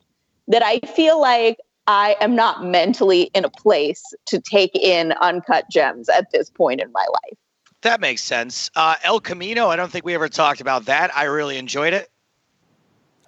That 0.48 0.62
I 0.62 0.80
feel 0.80 1.20
like 1.20 1.58
I 1.86 2.16
am 2.20 2.34
not 2.34 2.64
mentally 2.64 3.30
in 3.34 3.44
a 3.44 3.50
place 3.50 4.02
to 4.26 4.40
take 4.40 4.74
in 4.74 5.12
uncut 5.20 5.66
gems 5.70 6.08
at 6.08 6.30
this 6.30 6.48
point 6.48 6.80
in 6.80 6.90
my 6.92 7.06
life. 7.12 7.38
That 7.82 8.00
makes 8.00 8.22
sense. 8.22 8.70
Uh, 8.76 8.96
El 9.02 9.20
Camino, 9.20 9.68
I 9.68 9.76
don't 9.76 9.90
think 9.90 10.04
we 10.04 10.14
ever 10.14 10.28
talked 10.28 10.60
about 10.60 10.86
that. 10.86 11.14
I 11.16 11.24
really 11.24 11.58
enjoyed 11.58 11.92
it. 11.92 12.08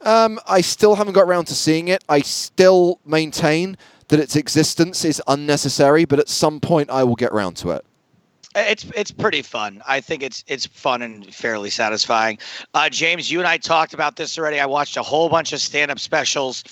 Um, 0.03 0.39
I 0.47 0.61
still 0.61 0.95
haven't 0.97 1.15
got 1.15 1.23
around 1.23 1.47
to 1.47 1.55
seeing 1.55 1.89
it. 1.89 2.05
I 2.09 2.21
still 2.21 3.01
maintain 3.05 3.77
that 4.09 4.21
its 4.21 4.37
existence 4.37 5.05
is 5.05 5.23
unnecessary, 5.27 6.05
but 6.05 6.19
at 6.19 6.29
some 6.29 6.61
point 6.61 6.91
I 6.91 7.05
will 7.05 7.17
get 7.17 7.33
around 7.33 7.57
to 7.59 7.71
it. 7.71 7.85
It's 8.57 8.85
it's 8.95 9.11
pretty 9.11 9.43
fun. 9.43 9.83
I 9.87 10.01
think 10.01 10.23
it's 10.23 10.45
it's 10.47 10.67
fun 10.67 11.03
and 11.03 11.35
fairly 11.35 11.71
satisfying. 11.71 12.39
Uh, 12.73 12.89
James, 12.89 13.29
you 13.29 13.41
and 13.41 13.49
I 13.49 13.57
talked 13.57 13.95
about 13.95 14.15
this 14.15 14.39
already. 14.39 14.61
I 14.61 14.67
watched 14.67 14.97
a 14.97 15.03
whole 15.03 15.29
bunch 15.29 15.53
of 15.53 15.61
stand 15.61 15.91
up 15.91 15.99
specials 15.99 16.63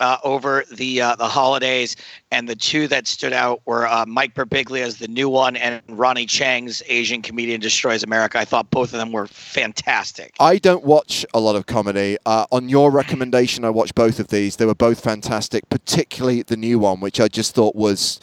uh, 0.00 0.18
over 0.24 0.64
the 0.72 1.00
uh, 1.00 1.16
the 1.16 1.28
holidays, 1.28 1.96
and 2.30 2.48
the 2.48 2.56
two 2.56 2.88
that 2.88 3.06
stood 3.06 3.32
out 3.32 3.60
were 3.64 3.86
uh, 3.86 4.04
Mike 4.06 4.34
Birbiglia's 4.34 4.98
the 4.98 5.08
new 5.08 5.28
one 5.28 5.56
and 5.56 5.82
Ronny 5.88 6.26
Chieng's 6.26 6.82
Asian 6.86 7.22
Comedian 7.22 7.60
Destroys 7.60 8.02
America. 8.02 8.38
I 8.38 8.44
thought 8.44 8.70
both 8.70 8.92
of 8.92 8.98
them 8.98 9.12
were 9.12 9.26
fantastic. 9.26 10.34
I 10.40 10.58
don't 10.58 10.84
watch 10.84 11.24
a 11.34 11.40
lot 11.40 11.56
of 11.56 11.66
comedy. 11.66 12.16
Uh, 12.26 12.46
on 12.50 12.68
your 12.68 12.90
recommendation, 12.90 13.64
I 13.64 13.70
watched 13.70 13.94
both 13.94 14.18
of 14.18 14.28
these. 14.28 14.56
They 14.56 14.66
were 14.66 14.74
both 14.74 15.00
fantastic, 15.00 15.68
particularly 15.68 16.42
the 16.42 16.56
new 16.56 16.78
one, 16.78 17.00
which 17.00 17.20
I 17.20 17.28
just 17.28 17.54
thought 17.54 17.76
was 17.76 18.20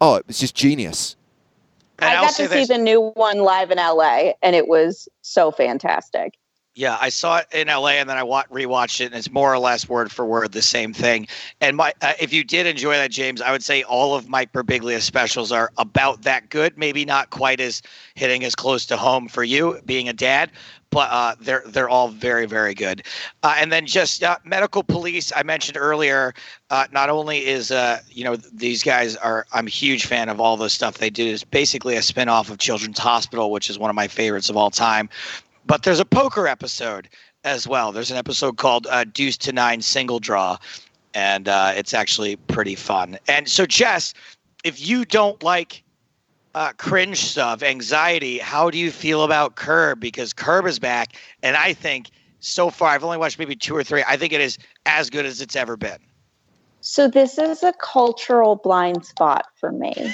oh, 0.00 0.16
it 0.16 0.26
was 0.26 0.38
just 0.38 0.54
genius. 0.54 1.16
And 2.00 2.10
I 2.10 2.22
got 2.22 2.34
to 2.34 2.48
see 2.48 2.64
the 2.66 2.78
new 2.78 3.12
one 3.14 3.38
live 3.38 3.70
in 3.70 3.78
LA, 3.78 4.32
and 4.42 4.56
it 4.56 4.66
was 4.66 5.08
so 5.22 5.50
fantastic. 5.50 6.34
Yeah, 6.76 6.98
I 7.00 7.08
saw 7.08 7.38
it 7.38 7.46
in 7.52 7.68
LA 7.68 7.90
and 7.90 8.10
then 8.10 8.16
I 8.16 8.24
wa- 8.24 8.44
rewatched 8.50 9.00
it, 9.00 9.06
and 9.06 9.14
it's 9.14 9.30
more 9.30 9.52
or 9.54 9.60
less 9.60 9.88
word 9.88 10.10
for 10.10 10.24
word 10.26 10.50
the 10.50 10.62
same 10.62 10.92
thing. 10.92 11.28
And 11.60 11.76
my, 11.76 11.92
uh, 12.02 12.14
if 12.20 12.32
you 12.32 12.42
did 12.42 12.66
enjoy 12.66 12.94
that, 12.94 13.12
James, 13.12 13.40
I 13.40 13.52
would 13.52 13.62
say 13.62 13.84
all 13.84 14.16
of 14.16 14.28
Mike 14.28 14.52
Birbiglia's 14.52 15.04
specials 15.04 15.52
are 15.52 15.70
about 15.78 16.22
that 16.22 16.48
good. 16.48 16.76
Maybe 16.76 17.04
not 17.04 17.30
quite 17.30 17.60
as 17.60 17.80
hitting 18.16 18.42
as 18.42 18.56
close 18.56 18.86
to 18.86 18.96
home 18.96 19.28
for 19.28 19.44
you, 19.44 19.80
being 19.86 20.08
a 20.08 20.12
dad, 20.12 20.50
but 20.90 21.10
uh, 21.10 21.34
they're 21.40 21.62
they're 21.66 21.88
all 21.88 22.08
very 22.08 22.46
very 22.46 22.72
good. 22.72 23.04
Uh, 23.42 23.56
and 23.58 23.72
then 23.72 23.84
just 23.86 24.22
uh, 24.22 24.38
medical 24.44 24.82
police, 24.82 25.32
I 25.34 25.42
mentioned 25.42 25.76
earlier. 25.76 26.34
Uh, 26.70 26.86
not 26.92 27.10
only 27.10 27.46
is 27.46 27.70
uh, 27.70 28.00
you 28.08 28.24
know 28.24 28.36
these 28.36 28.82
guys 28.82 29.16
are, 29.16 29.44
I'm 29.52 29.66
a 29.66 29.70
huge 29.70 30.06
fan 30.06 30.28
of 30.28 30.40
all 30.40 30.56
the 30.56 30.70
stuff 30.70 30.98
they 30.98 31.10
do. 31.10 31.26
It's 31.26 31.44
basically 31.44 31.96
a 31.96 32.00
spinoff 32.00 32.48
of 32.50 32.58
Children's 32.58 32.98
Hospital, 32.98 33.50
which 33.50 33.68
is 33.70 33.78
one 33.78 33.90
of 33.90 33.96
my 33.96 34.08
favorites 34.08 34.48
of 34.48 34.56
all 34.56 34.70
time. 34.70 35.08
But 35.66 35.82
there's 35.82 36.00
a 36.00 36.04
poker 36.04 36.46
episode 36.46 37.08
as 37.44 37.66
well. 37.68 37.92
There's 37.92 38.10
an 38.10 38.16
episode 38.16 38.56
called 38.56 38.86
uh, 38.88 39.04
Deuce 39.04 39.36
to 39.38 39.52
Nine 39.52 39.82
Single 39.82 40.18
Draw, 40.18 40.58
and 41.14 41.48
uh, 41.48 41.72
it's 41.76 41.94
actually 41.94 42.36
pretty 42.36 42.74
fun. 42.74 43.18
And 43.28 43.48
so, 43.48 43.66
Jess, 43.66 44.14
if 44.64 44.86
you 44.86 45.04
don't 45.04 45.42
like 45.42 45.82
uh, 46.54 46.72
cringe 46.76 47.18
stuff, 47.18 47.62
anxiety, 47.62 48.38
how 48.38 48.70
do 48.70 48.78
you 48.78 48.90
feel 48.90 49.24
about 49.24 49.56
Curb? 49.56 50.00
Because 50.00 50.32
Curb 50.32 50.66
is 50.66 50.78
back, 50.78 51.16
and 51.42 51.56
I 51.56 51.72
think 51.72 52.10
so 52.40 52.70
far 52.70 52.90
I've 52.90 53.04
only 53.04 53.18
watched 53.18 53.38
maybe 53.38 53.56
two 53.56 53.76
or 53.76 53.82
three. 53.82 54.04
I 54.06 54.16
think 54.16 54.32
it 54.32 54.40
is 54.40 54.58
as 54.86 55.10
good 55.10 55.26
as 55.26 55.40
it's 55.40 55.56
ever 55.56 55.76
been. 55.76 55.98
So 56.80 57.08
this 57.08 57.38
is 57.38 57.62
a 57.62 57.72
cultural 57.80 58.56
blind 58.56 59.06
spot 59.06 59.46
for 59.58 59.72
me. 59.72 59.94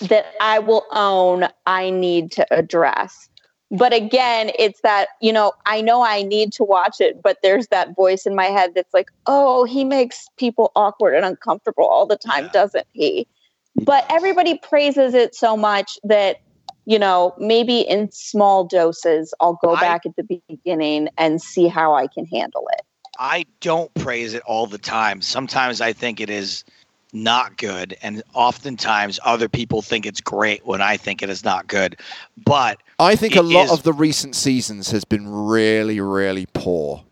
that 0.00 0.26
I 0.40 0.58
will 0.58 0.84
own, 0.92 1.48
I 1.66 1.90
need 1.90 2.32
to 2.32 2.46
address. 2.54 3.28
But 3.70 3.92
again, 3.92 4.50
it's 4.58 4.80
that, 4.80 5.10
you 5.20 5.32
know, 5.32 5.52
I 5.64 5.80
know 5.80 6.02
I 6.02 6.22
need 6.22 6.52
to 6.54 6.64
watch 6.64 7.00
it, 7.00 7.22
but 7.22 7.38
there's 7.42 7.68
that 7.68 7.94
voice 7.94 8.26
in 8.26 8.34
my 8.34 8.46
head 8.46 8.72
that's 8.74 8.92
like, 8.92 9.10
oh, 9.26 9.64
he 9.64 9.84
makes 9.84 10.26
people 10.38 10.72
awkward 10.74 11.14
and 11.14 11.24
uncomfortable 11.24 11.84
all 11.84 12.04
the 12.04 12.16
time, 12.16 12.46
yeah. 12.46 12.50
doesn't 12.50 12.86
he? 12.92 13.28
But 13.76 14.04
everybody 14.10 14.58
praises 14.58 15.14
it 15.14 15.36
so 15.36 15.56
much 15.56 16.00
that, 16.02 16.40
you 16.84 16.98
know, 16.98 17.32
maybe 17.38 17.80
in 17.80 18.10
small 18.10 18.64
doses, 18.64 19.32
I'll 19.38 19.58
go 19.62 19.76
I, 19.76 19.80
back 19.80 20.04
at 20.04 20.16
the 20.16 20.40
beginning 20.48 21.08
and 21.16 21.40
see 21.40 21.68
how 21.68 21.94
I 21.94 22.08
can 22.08 22.26
handle 22.26 22.66
it. 22.72 22.82
I 23.20 23.46
don't 23.60 23.94
praise 23.94 24.34
it 24.34 24.42
all 24.46 24.66
the 24.66 24.78
time. 24.78 25.22
Sometimes 25.22 25.80
I 25.80 25.92
think 25.92 26.20
it 26.20 26.30
is 26.30 26.64
not 27.12 27.56
good 27.56 27.96
and 28.02 28.22
oftentimes 28.34 29.18
other 29.24 29.48
people 29.48 29.82
think 29.82 30.06
it's 30.06 30.20
great 30.20 30.64
when 30.66 30.80
i 30.80 30.96
think 30.96 31.22
it 31.22 31.30
is 31.30 31.44
not 31.44 31.66
good. 31.66 31.98
But 32.44 32.80
i 32.98 33.16
think 33.16 33.36
a 33.36 33.42
lot 33.42 33.66
is, 33.66 33.72
of 33.72 33.82
the 33.82 33.92
recent 33.92 34.36
seasons 34.36 34.90
has 34.90 35.04
been 35.04 35.28
really 35.28 36.00
really 36.00 36.46
poor. 36.52 37.04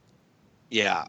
Yeah. 0.71 1.05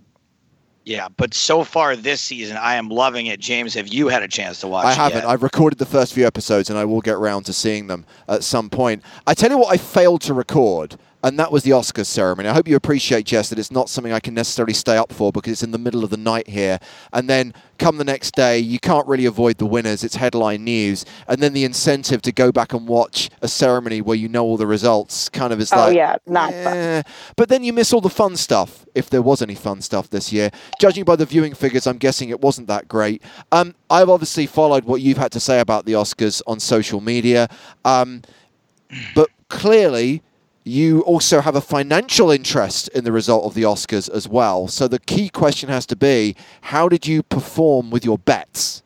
Yeah 0.86 1.08
but 1.18 1.34
so 1.34 1.64
far 1.64 1.96
this 1.96 2.22
season 2.22 2.58
i 2.58 2.76
am 2.76 2.90
loving 2.90 3.28
it. 3.28 3.40
James 3.40 3.74
have 3.76 3.88
you 3.88 4.08
had 4.08 4.24
a 4.24 4.28
chance 4.28 4.60
to 4.62 4.68
watch 4.68 4.86
i 4.86 4.94
haven't 4.94 5.20
yet? 5.20 5.28
i've 5.28 5.44
recorded 5.44 5.78
the 5.78 5.86
first 5.86 6.14
few 6.14 6.26
episodes 6.26 6.70
and 6.70 6.80
i 6.80 6.86
will 6.86 7.02
get 7.02 7.16
around 7.16 7.44
to 7.44 7.54
seeing 7.54 7.88
them 7.88 8.06
at 8.28 8.44
some 8.44 8.70
point. 8.70 9.04
I 9.28 9.34
tell 9.34 9.52
you 9.52 9.58
what 9.58 9.72
i 9.74 9.78
failed 9.78 10.22
to 10.22 10.34
record 10.34 10.98
and 11.24 11.38
that 11.38 11.52
was 11.52 11.64
the 11.64 11.72
Oscars 11.72 12.06
ceremony. 12.06 12.48
I 12.48 12.54
hope 12.54 12.68
you 12.68 12.76
appreciate, 12.76 13.26
Jess, 13.26 13.50
that 13.50 13.60
it's 13.60 13.72
not 13.72 13.90
something 13.90 14.14
I 14.14 14.22
can 14.22 14.34
necessarily 14.34 14.74
stay 14.74 14.96
up 14.96 15.12
for 15.12 15.32
because 15.32 15.52
it's 15.54 15.64
in 15.64 15.72
the 15.72 15.78
middle 15.78 16.04
of 16.04 16.10
the 16.10 16.18
night 16.18 16.48
here. 16.48 16.80
And 17.12 17.30
then 17.30 17.54
come 17.78 17.98
the 17.98 18.06
next 18.06 18.36
day, 18.36 18.60
you 18.60 18.80
can't 18.80 19.06
really 19.06 19.26
avoid 19.26 19.58
the 19.58 19.66
winners. 19.66 20.04
It's 20.04 20.16
headline 20.16 20.64
news. 20.64 21.04
And 21.28 21.42
then 21.42 21.52
the 21.52 21.66
incentive 21.66 22.22
to 22.22 22.32
go 22.32 22.54
back 22.54 22.72
and 22.74 22.88
watch 22.88 23.30
a 23.42 23.50
ceremony 23.50 24.02
where 24.02 24.16
you 24.16 24.30
know 24.30 24.46
all 24.46 24.56
the 24.56 24.68
results 24.68 25.28
kind 25.28 25.52
of 25.52 25.60
is 25.60 25.74
oh, 25.74 25.78
like. 25.78 25.88
Oh, 25.90 25.92
yeah, 25.92 26.16
not 26.26 26.54
eh. 26.54 27.02
fun. 27.02 27.14
But 27.36 27.50
then 27.50 27.66
you 27.66 27.74
miss 27.74 27.92
all 27.92 28.02
the 28.02 28.10
fun 28.10 28.38
stuff, 28.38 28.86
if 28.96 29.10
there 29.10 29.22
was 29.22 29.42
any 29.42 29.56
fun 29.56 29.82
stuff 29.82 30.10
this 30.10 30.32
year. 30.32 30.52
Judging 30.80 31.04
by 31.04 31.18
the 31.18 31.26
viewing 31.26 31.54
figures, 31.54 31.86
I'm 31.86 31.98
guessing 31.98 32.30
it 32.30 32.40
wasn't 32.40 32.68
that 32.68 32.88
great. 32.88 33.22
Um, 33.52 33.76
I've 33.90 34.10
obviously 34.10 34.46
followed 34.46 34.86
what 34.86 35.02
you've 35.02 35.18
had 35.18 35.34
to 35.34 35.42
say 35.42 35.60
about 35.60 35.86
the 35.86 35.94
Oscars 35.94 36.42
on 36.48 36.62
social 36.62 37.02
media. 37.02 37.50
Um, 37.84 38.22
but 39.14 39.30
clearly 39.50 40.24
you 40.70 41.02
also 41.02 41.42
have 41.42 41.56
a 41.56 41.62
financial 41.62 42.32
interest 42.32 42.88
in 42.90 43.04
the 43.04 43.12
result 43.12 43.46
of 43.46 43.54
the 43.54 43.64
Oscars 43.64 44.10
as 44.10 44.28
well. 44.28 44.68
So 44.68 44.88
the 44.88 45.00
key 45.00 45.30
question 45.30 45.70
has 45.70 45.86
to 45.88 45.96
be 45.96 46.36
how 46.62 46.88
did 46.88 47.08
you 47.08 47.24
perform 47.24 47.90
with 47.90 48.06
your 48.06 48.18
bets? 48.18 48.84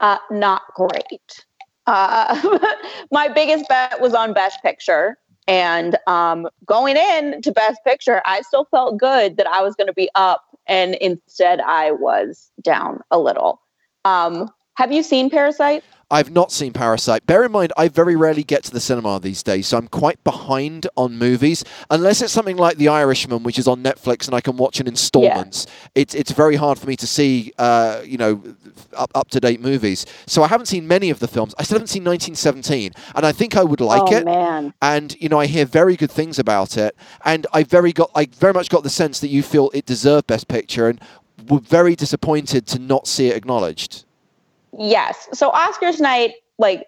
Uh, 0.00 0.18
not 0.30 0.62
great. 0.74 1.44
Uh, 1.86 2.58
my 3.10 3.28
biggest 3.28 3.68
bet 3.68 4.00
was 4.00 4.14
on 4.14 4.32
Best 4.32 4.62
Picture, 4.62 5.18
And 5.46 5.96
um, 6.06 6.48
going 6.66 6.96
in 6.96 7.42
to 7.42 7.52
Best 7.52 7.80
Picture, 7.84 8.22
I 8.24 8.42
still 8.42 8.66
felt 8.70 8.98
good 8.98 9.36
that 9.36 9.46
I 9.46 9.62
was 9.62 9.74
going 9.74 9.88
to 9.88 9.92
be 9.92 10.08
up, 10.14 10.44
and 10.66 10.94
instead 10.96 11.60
I 11.60 11.92
was 11.92 12.50
down 12.62 13.00
a 13.10 13.18
little. 13.18 13.60
Um, 14.04 14.50
have 14.74 14.92
you 14.92 15.02
seen 15.02 15.30
Parasite? 15.30 15.84
I've 16.10 16.30
not 16.30 16.50
seen 16.50 16.72
Parasite. 16.72 17.24
Bear 17.26 17.44
in 17.44 17.52
mind, 17.52 17.72
I 17.76 17.88
very 17.88 18.16
rarely 18.16 18.42
get 18.42 18.64
to 18.64 18.70
the 18.70 18.80
cinema 18.80 19.20
these 19.20 19.42
days, 19.42 19.68
so 19.68 19.78
I'm 19.78 19.86
quite 19.86 20.22
behind 20.24 20.88
on 20.96 21.16
movies. 21.16 21.64
Unless 21.88 22.22
it's 22.22 22.32
something 22.32 22.56
like 22.56 22.76
The 22.76 22.88
Irishman, 22.88 23.42
which 23.44 23.58
is 23.58 23.68
on 23.68 23.82
Netflix 23.82 24.26
and 24.26 24.34
I 24.34 24.40
can 24.40 24.56
watch 24.56 24.80
in 24.80 24.88
installments. 24.88 25.66
Yeah. 25.66 25.88
It's 25.94 26.14
it's 26.14 26.32
very 26.32 26.56
hard 26.56 26.78
for 26.78 26.86
me 26.86 26.96
to 26.96 27.06
see, 27.06 27.52
uh, 27.58 28.02
you 28.04 28.18
know, 28.18 28.42
up 28.94 29.10
up 29.14 29.30
to 29.30 29.40
date 29.40 29.60
movies. 29.60 30.04
So 30.26 30.42
I 30.42 30.48
haven't 30.48 30.66
seen 30.66 30.88
many 30.88 31.10
of 31.10 31.20
the 31.20 31.28
films. 31.28 31.54
I 31.58 31.62
still 31.62 31.76
haven't 31.76 31.88
seen 31.88 32.04
1917, 32.04 32.92
and 33.14 33.26
I 33.26 33.32
think 33.32 33.56
I 33.56 33.62
would 33.62 33.80
like 33.80 34.12
oh, 34.12 34.16
it. 34.16 34.24
Man. 34.24 34.74
And 34.82 35.16
you 35.20 35.28
know, 35.28 35.38
I 35.38 35.46
hear 35.46 35.64
very 35.64 35.96
good 35.96 36.10
things 36.10 36.38
about 36.38 36.76
it, 36.76 36.96
and 37.24 37.46
I 37.52 37.62
very 37.62 37.92
got 37.92 38.10
I 38.14 38.26
very 38.26 38.52
much 38.52 38.68
got 38.68 38.82
the 38.82 38.90
sense 38.90 39.20
that 39.20 39.28
you 39.28 39.42
feel 39.42 39.70
it 39.72 39.86
deserved 39.86 40.26
Best 40.26 40.48
Picture, 40.48 40.88
and 40.88 41.00
were 41.48 41.60
very 41.60 41.94
disappointed 41.94 42.66
to 42.68 42.78
not 42.78 43.06
see 43.06 43.28
it 43.28 43.36
acknowledged. 43.36 44.04
Yes. 44.78 45.28
So 45.32 45.50
Oscars 45.50 46.00
night, 46.00 46.34
like 46.58 46.86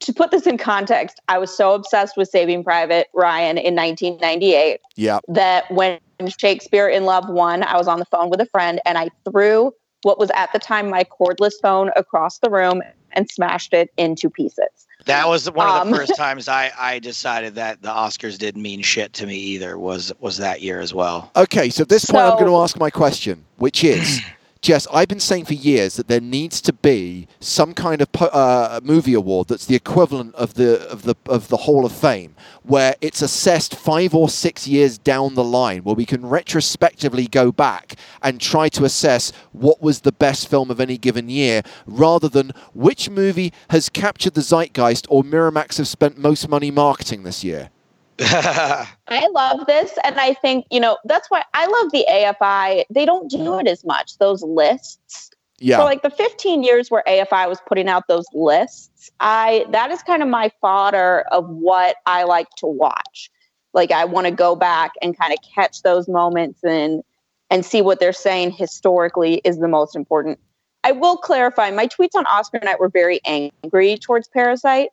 to 0.00 0.12
put 0.12 0.30
this 0.30 0.46
in 0.46 0.58
context, 0.58 1.20
I 1.28 1.38
was 1.38 1.54
so 1.54 1.74
obsessed 1.74 2.16
with 2.16 2.28
Saving 2.28 2.62
Private 2.64 3.08
Ryan 3.14 3.58
in 3.58 3.74
1998 3.74 4.80
yeah. 4.96 5.20
that 5.28 5.70
when 5.70 5.98
Shakespeare 6.38 6.88
in 6.88 7.04
Love 7.04 7.28
won, 7.28 7.62
I 7.62 7.76
was 7.76 7.88
on 7.88 7.98
the 7.98 8.04
phone 8.04 8.30
with 8.30 8.40
a 8.40 8.46
friend 8.46 8.80
and 8.84 8.98
I 8.98 9.10
threw 9.28 9.72
what 10.02 10.18
was 10.18 10.30
at 10.34 10.52
the 10.52 10.58
time 10.58 10.90
my 10.90 11.04
cordless 11.04 11.54
phone 11.62 11.90
across 11.96 12.38
the 12.38 12.50
room 12.50 12.82
and 13.12 13.30
smashed 13.30 13.72
it 13.72 13.90
into 13.96 14.28
pieces. 14.28 14.86
That 15.06 15.28
was 15.28 15.50
one 15.50 15.68
of 15.68 15.74
the 15.74 15.80
um, 15.80 15.94
first 16.06 16.16
times 16.16 16.48
I, 16.48 16.70
I 16.78 16.98
decided 16.98 17.54
that 17.54 17.82
the 17.82 17.88
Oscars 17.88 18.38
didn't 18.38 18.62
mean 18.62 18.82
shit 18.82 19.12
to 19.14 19.26
me 19.26 19.36
either. 19.36 19.78
Was 19.78 20.12
was 20.20 20.38
that 20.38 20.62
year 20.62 20.80
as 20.80 20.94
well? 20.94 21.30
Okay, 21.36 21.68
so 21.68 21.82
at 21.82 21.88
this 21.88 22.04
point, 22.04 22.22
so, 22.22 22.32
I'm 22.32 22.38
going 22.38 22.50
to 22.50 22.56
ask 22.56 22.78
my 22.78 22.90
question, 22.90 23.44
which 23.56 23.84
is. 23.84 24.20
Jess, 24.64 24.86
I've 24.90 25.08
been 25.08 25.20
saying 25.20 25.44
for 25.44 25.52
years 25.52 25.96
that 25.96 26.08
there 26.08 26.22
needs 26.22 26.62
to 26.62 26.72
be 26.72 27.28
some 27.38 27.74
kind 27.74 28.00
of 28.00 28.08
uh, 28.18 28.80
movie 28.82 29.12
award 29.12 29.48
that's 29.48 29.66
the 29.66 29.74
equivalent 29.74 30.34
of 30.36 30.54
the 30.54 30.88
of 30.88 31.02
the 31.02 31.14
of 31.26 31.48
the 31.48 31.58
Hall 31.58 31.84
of 31.84 31.92
Fame, 31.92 32.34
where 32.62 32.94
it's 33.02 33.20
assessed 33.20 33.76
five 33.76 34.14
or 34.14 34.30
six 34.30 34.66
years 34.66 34.96
down 34.96 35.34
the 35.34 35.44
line, 35.44 35.84
where 35.84 35.94
we 35.94 36.06
can 36.06 36.24
retrospectively 36.24 37.26
go 37.26 37.52
back 37.52 37.96
and 38.22 38.40
try 38.40 38.70
to 38.70 38.86
assess 38.86 39.32
what 39.52 39.82
was 39.82 40.00
the 40.00 40.12
best 40.12 40.48
film 40.48 40.70
of 40.70 40.80
any 40.80 40.96
given 40.96 41.28
year, 41.28 41.60
rather 41.84 42.30
than 42.30 42.50
which 42.72 43.10
movie 43.10 43.52
has 43.68 43.90
captured 43.90 44.32
the 44.32 44.40
zeitgeist 44.40 45.06
or 45.10 45.22
Miramax 45.22 45.76
have 45.76 45.88
spent 45.88 46.16
most 46.16 46.48
money 46.48 46.70
marketing 46.70 47.24
this 47.24 47.44
year. 47.44 47.68
I 48.20 49.28
love 49.32 49.66
this. 49.66 49.92
And 50.04 50.18
I 50.18 50.34
think, 50.34 50.66
you 50.70 50.80
know, 50.80 50.98
that's 51.04 51.30
why 51.30 51.44
I 51.52 51.66
love 51.66 51.92
the 51.92 52.06
AFI. 52.08 52.84
They 52.90 53.04
don't 53.04 53.28
do 53.28 53.58
it 53.58 53.66
as 53.66 53.84
much, 53.84 54.18
those 54.18 54.42
lists. 54.42 55.30
Yeah. 55.58 55.78
For 55.78 55.84
like 55.84 56.02
the 56.02 56.10
15 56.10 56.62
years 56.62 56.90
where 56.90 57.02
AFI 57.06 57.48
was 57.48 57.60
putting 57.66 57.88
out 57.88 58.06
those 58.08 58.26
lists, 58.34 59.10
I 59.20 59.66
that 59.70 59.90
is 59.90 60.02
kind 60.02 60.22
of 60.22 60.28
my 60.28 60.50
fodder 60.60 61.24
of 61.30 61.48
what 61.48 61.96
I 62.06 62.24
like 62.24 62.48
to 62.58 62.66
watch. 62.66 63.30
Like 63.72 63.90
I 63.90 64.04
want 64.04 64.26
to 64.26 64.32
go 64.32 64.56
back 64.56 64.92
and 65.00 65.18
kind 65.18 65.32
of 65.32 65.38
catch 65.54 65.82
those 65.82 66.08
moments 66.08 66.62
and 66.64 67.02
and 67.50 67.64
see 67.64 67.82
what 67.82 68.00
they're 68.00 68.12
saying 68.12 68.52
historically 68.52 69.40
is 69.44 69.58
the 69.58 69.68
most 69.68 69.94
important. 69.94 70.38
I 70.82 70.92
will 70.92 71.16
clarify 71.16 71.70
my 71.70 71.86
tweets 71.86 72.14
on 72.14 72.26
Oscar 72.26 72.60
night 72.62 72.80
were 72.80 72.88
very 72.88 73.20
angry 73.24 73.96
towards 73.96 74.28
Parasite. 74.28 74.90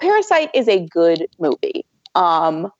Parasite 0.00 0.50
is 0.54 0.66
a 0.66 0.86
good 0.86 1.26
movie. 1.38 1.84
Um, 2.14 2.70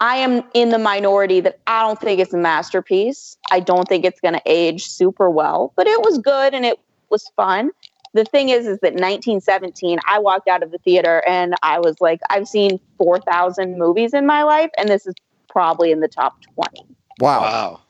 I 0.00 0.16
am 0.16 0.42
in 0.52 0.70
the 0.70 0.78
minority 0.78 1.40
that 1.40 1.60
I 1.66 1.86
don't 1.86 2.00
think 2.00 2.18
it's 2.18 2.34
a 2.34 2.38
masterpiece. 2.38 3.36
I 3.50 3.60
don't 3.60 3.86
think 3.88 4.04
it's 4.04 4.20
going 4.20 4.34
to 4.34 4.42
age 4.46 4.86
super 4.86 5.30
well, 5.30 5.72
but 5.76 5.86
it 5.86 6.00
was 6.00 6.18
good 6.18 6.54
and 6.54 6.64
it 6.64 6.80
was 7.08 7.30
fun. 7.36 7.70
The 8.14 8.24
thing 8.24 8.48
is, 8.48 8.66
is 8.66 8.80
that 8.80 8.94
1917, 8.94 10.00
I 10.06 10.18
walked 10.18 10.48
out 10.48 10.62
of 10.62 10.70
the 10.70 10.78
theater 10.78 11.22
and 11.26 11.54
I 11.62 11.78
was 11.78 11.96
like, 12.00 12.20
I've 12.30 12.48
seen 12.48 12.80
4,000 12.98 13.78
movies 13.78 14.12
in 14.12 14.26
my 14.26 14.42
life, 14.42 14.70
and 14.76 14.88
this 14.88 15.06
is 15.06 15.14
probably 15.48 15.92
in 15.92 16.00
the 16.00 16.08
top 16.08 16.34
20. 16.54 16.84
Wow. 17.20 17.40
Wow. 17.40 17.80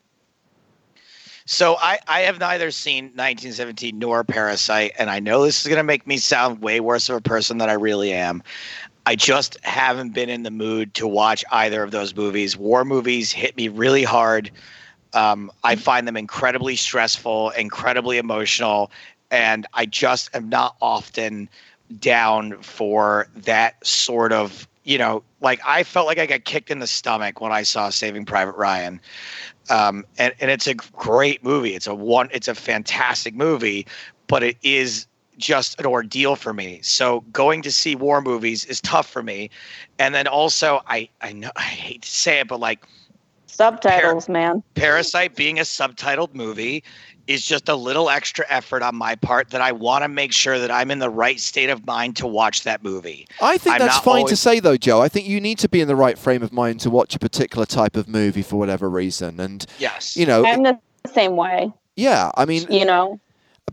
So 1.45 1.75
I, 1.77 1.99
I 2.07 2.21
have 2.21 2.39
neither 2.39 2.71
seen 2.71 3.05
1917 3.05 3.99
nor 3.99 4.23
Parasite, 4.23 4.93
and 4.97 5.09
I 5.09 5.19
know 5.19 5.43
this 5.43 5.61
is 5.61 5.67
going 5.67 5.77
to 5.77 5.83
make 5.83 6.07
me 6.07 6.17
sound 6.17 6.61
way 6.61 6.79
worse 6.79 7.09
of 7.09 7.17
a 7.17 7.21
person 7.21 7.57
than 7.57 7.69
I 7.69 7.73
really 7.73 8.13
am. 8.13 8.43
I 9.05 9.15
just 9.15 9.57
haven't 9.63 10.13
been 10.13 10.29
in 10.29 10.43
the 10.43 10.51
mood 10.51 10.93
to 10.95 11.07
watch 11.07 11.43
either 11.51 11.83
of 11.83 11.91
those 11.91 12.15
movies. 12.15 12.55
War 12.55 12.85
movies 12.85 13.31
hit 13.31 13.57
me 13.57 13.67
really 13.67 14.03
hard. 14.03 14.49
Um, 15.13 15.51
I 15.63 15.75
find 15.75 16.07
them 16.07 16.17
incredibly 16.17 16.75
stressful, 16.75 17.51
incredibly 17.51 18.17
emotional, 18.17 18.91
and 19.29 19.67
I 19.73 19.85
just 19.85 20.33
am 20.35 20.49
not 20.49 20.75
often 20.81 21.49
down 21.99 22.61
for 22.61 23.27
that 23.35 23.85
sort 23.85 24.31
of, 24.31 24.67
you 24.83 24.97
know, 24.97 25.23
like 25.41 25.59
I 25.65 25.83
felt 25.83 26.07
like 26.07 26.17
I 26.17 26.25
got 26.25 26.45
kicked 26.45 26.71
in 26.71 26.79
the 26.79 26.87
stomach 26.87 27.41
when 27.41 27.51
I 27.51 27.63
saw 27.63 27.89
Saving 27.89 28.25
Private 28.25 28.55
Ryan. 28.55 29.01
Um, 29.69 30.05
and, 30.17 30.33
and 30.39 30.49
it's 30.49 30.67
a 30.67 30.73
great 30.73 31.43
movie. 31.43 31.75
It's 31.75 31.87
a 31.87 31.95
one, 31.95 32.29
it's 32.31 32.47
a 32.47 32.55
fantastic 32.55 33.35
movie, 33.35 33.85
but 34.27 34.43
it 34.43 34.57
is 34.63 35.05
just 35.37 35.79
an 35.79 35.85
ordeal 35.85 36.35
for 36.35 36.53
me. 36.53 36.79
So 36.81 37.21
going 37.31 37.61
to 37.63 37.71
see 37.71 37.95
war 37.95 38.21
movies 38.21 38.65
is 38.65 38.81
tough 38.81 39.09
for 39.09 39.23
me. 39.23 39.49
And 39.99 40.13
then 40.13 40.27
also 40.27 40.81
I 40.87 41.09
I 41.21 41.33
know 41.33 41.51
I 41.55 41.63
hate 41.63 42.03
to 42.03 42.09
say 42.09 42.39
it, 42.39 42.47
but 42.47 42.59
like 42.59 42.85
subtitles, 43.47 44.25
Par- 44.25 44.33
man. 44.33 44.63
Parasite 44.75 45.35
being 45.35 45.59
a 45.59 45.63
subtitled 45.63 46.33
movie 46.33 46.83
is 47.27 47.45
just 47.45 47.69
a 47.69 47.75
little 47.75 48.09
extra 48.09 48.45
effort 48.49 48.83
on 48.83 48.95
my 48.95 49.15
part 49.15 49.49
that 49.51 49.61
I 49.61 49.71
want 49.71 50.03
to 50.03 50.09
make 50.09 50.33
sure 50.33 50.59
that 50.59 50.69
I'm 50.69 50.91
in 50.91 50.99
the 50.99 51.09
right 51.09 51.39
state 51.39 51.69
of 51.69 51.85
mind 51.85 52.17
to 52.17 52.27
watch 52.27 52.63
that 52.63 52.83
movie. 52.83 53.27
I 53.41 53.57
think 53.57 53.75
I'm 53.75 53.79
that's 53.79 53.99
fine 53.99 54.19
always... 54.19 54.31
to 54.31 54.35
say 54.35 54.59
though, 54.59 54.75
Joe. 54.75 55.01
I 55.01 55.07
think 55.07 55.27
you 55.27 55.39
need 55.39 55.57
to 55.59 55.69
be 55.69 55.79
in 55.79 55.87
the 55.87 55.95
right 55.95 56.17
frame 56.17 56.43
of 56.43 56.51
mind 56.51 56.81
to 56.81 56.89
watch 56.89 57.15
a 57.15 57.19
particular 57.19 57.65
type 57.65 57.95
of 57.95 58.07
movie 58.07 58.41
for 58.41 58.57
whatever 58.57 58.89
reason. 58.89 59.39
And 59.39 59.65
yes, 59.79 60.17
you 60.17 60.25
know, 60.25 60.45
I'm 60.45 60.63
the 60.63 60.79
same 61.13 61.35
way. 61.35 61.71
Yeah, 61.95 62.31
I 62.35 62.45
mean, 62.45 62.65
you 62.69 62.85
know, 62.85 63.19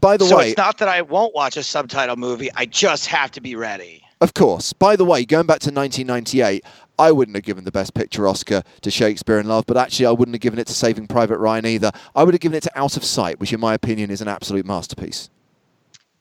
by 0.01 0.17
the 0.17 0.25
so 0.25 0.39
way, 0.39 0.51
it's 0.51 0.57
not 0.57 0.79
that 0.79 0.89
I 0.89 1.03
won't 1.03 1.35
watch 1.35 1.57
a 1.57 1.63
subtitle 1.63 2.17
movie. 2.17 2.51
I 2.55 2.67
just 2.67 3.07
have 3.07 3.31
to 3.33 3.41
be 3.41 3.57
ready. 3.57 4.03
Of 4.21 4.35
course. 4.35 4.73
By 4.73 4.97
the 4.97 5.05
way, 5.05 5.25
going 5.25 5.47
back 5.47 5.61
to 5.61 5.71
1998, 5.71 6.65
I 6.99 7.11
wouldn't 7.11 7.35
have 7.37 7.45
given 7.45 7.65
the 7.65 7.73
Best 7.73 7.95
Picture 7.95 8.29
Oscar 8.29 8.63
to 8.83 8.91
Shakespeare 8.91 9.39
in 9.39 9.49
Love, 9.49 9.65
but 9.67 9.79
actually, 9.79 10.07
I 10.07 10.11
wouldn't 10.11 10.35
have 10.35 10.43
given 10.43 10.59
it 10.59 10.67
to 10.67 10.75
Saving 10.75 11.07
Private 11.07 11.39
Ryan 11.39 11.65
either. 11.67 11.91
I 12.15 12.25
would 12.25 12.35
have 12.35 12.41
given 12.41 12.57
it 12.57 12.63
to 12.65 12.79
Out 12.79 12.99
of 12.99 13.05
Sight, 13.05 13.41
which, 13.41 13.53
in 13.55 13.61
my 13.61 13.73
opinion, 13.73 14.11
is 14.11 14.21
an 14.21 14.29
absolute 14.29 14.67
masterpiece. 14.67 15.31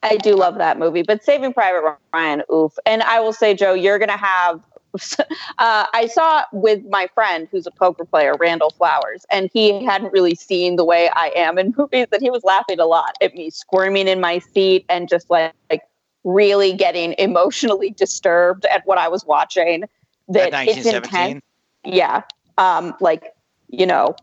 I 0.01 0.15
do 0.15 0.35
love 0.35 0.57
that 0.59 0.79
movie, 0.79 1.01
but 1.01 1.23
Saving 1.23 1.51
Private 1.51 1.97
Ryan, 2.13 2.43
oof. 2.51 2.71
And 2.85 3.03
I 3.03 3.19
will 3.19 3.33
say, 3.33 3.53
Joe, 3.53 3.73
you're 3.73 3.99
going 3.99 4.09
to 4.09 4.15
have 4.15 4.61
uh, 5.19 5.85
I 5.93 6.07
saw 6.11 6.43
with 6.51 6.83
my 6.89 7.07
friend 7.13 7.47
who's 7.51 7.67
a 7.67 7.71
poker 7.71 8.05
player, 8.05 8.35
Randall 8.39 8.71
Flowers, 8.71 9.25
and 9.29 9.49
he 9.53 9.83
hadn't 9.85 10.11
really 10.11 10.35
seen 10.35 10.75
the 10.75 10.85
way 10.85 11.09
I 11.13 11.31
am 11.35 11.57
in 11.57 11.73
movies, 11.77 12.07
that 12.11 12.21
he 12.21 12.29
was 12.29 12.43
laughing 12.43 12.79
a 12.79 12.85
lot 12.85 13.15
at 13.21 13.33
me 13.35 13.49
squirming 13.49 14.07
in 14.07 14.19
my 14.19 14.39
seat 14.39 14.85
and 14.89 15.07
just 15.07 15.29
like, 15.29 15.53
like 15.69 15.83
really 16.23 16.73
getting 16.73 17.15
emotionally 17.17 17.91
disturbed 17.91 18.65
at 18.65 18.85
what 18.85 18.97
I 18.97 19.07
was 19.07 19.25
watching. 19.25 19.83
That 20.27 20.51
it's 20.67 20.85
intense. 20.85 21.43
Yeah. 21.83 22.23
Um, 22.57 22.95
like, 22.99 23.33
you 23.69 23.85
know, 23.85 24.15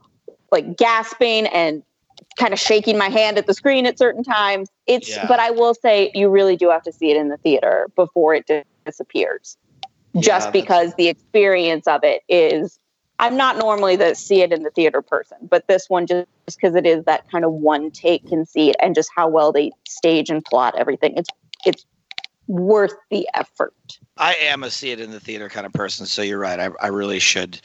like 0.52 0.76
gasping 0.76 1.46
and 1.46 1.82
kind 2.38 2.52
of 2.52 2.60
shaking 2.60 2.98
my 2.98 3.08
hand 3.08 3.38
at 3.38 3.46
the 3.46 3.54
screen 3.54 3.86
at 3.86 3.98
certain 3.98 4.22
times. 4.22 4.68
It's, 4.86 5.08
yeah. 5.08 5.26
but 5.26 5.40
I 5.40 5.50
will 5.50 5.74
say 5.74 6.10
you 6.14 6.28
really 6.28 6.56
do 6.56 6.70
have 6.70 6.82
to 6.82 6.92
see 6.92 7.10
it 7.10 7.16
in 7.16 7.28
the 7.28 7.38
theater 7.38 7.88
before 7.96 8.34
it 8.34 8.50
disappears 8.84 9.56
just 10.20 10.52
because 10.52 10.94
the 10.94 11.08
experience 11.08 11.86
of 11.86 12.00
it 12.02 12.22
is 12.28 12.78
I'm 13.18 13.36
not 13.36 13.56
normally 13.56 13.96
the 13.96 14.14
see 14.14 14.42
it 14.42 14.52
in 14.52 14.62
the 14.62 14.70
theater 14.70 15.00
person, 15.00 15.38
but 15.42 15.66
this 15.68 15.88
one 15.88 16.06
just 16.06 16.26
because 16.46 16.74
it 16.74 16.86
is 16.86 17.04
that 17.04 17.30
kind 17.30 17.44
of 17.44 17.52
one 17.52 17.90
take 17.90 18.26
conceit 18.26 18.76
and 18.80 18.94
just 18.94 19.10
how 19.14 19.28
well 19.28 19.52
they 19.52 19.72
stage 19.88 20.28
and 20.28 20.44
plot 20.44 20.74
everything. 20.76 21.14
It's 21.16 21.30
it's 21.64 21.86
worth 22.46 22.94
the 23.10 23.28
effort. 23.34 23.98
I 24.18 24.34
am 24.34 24.62
a 24.62 24.70
see 24.70 24.90
it 24.90 25.00
in 25.00 25.10
the 25.10 25.20
theater 25.20 25.48
kind 25.48 25.66
of 25.66 25.72
person, 25.72 26.06
so 26.06 26.22
you're 26.22 26.38
right. 26.38 26.60
I, 26.60 26.68
I 26.80 26.88
really 26.88 27.18
should 27.18 27.60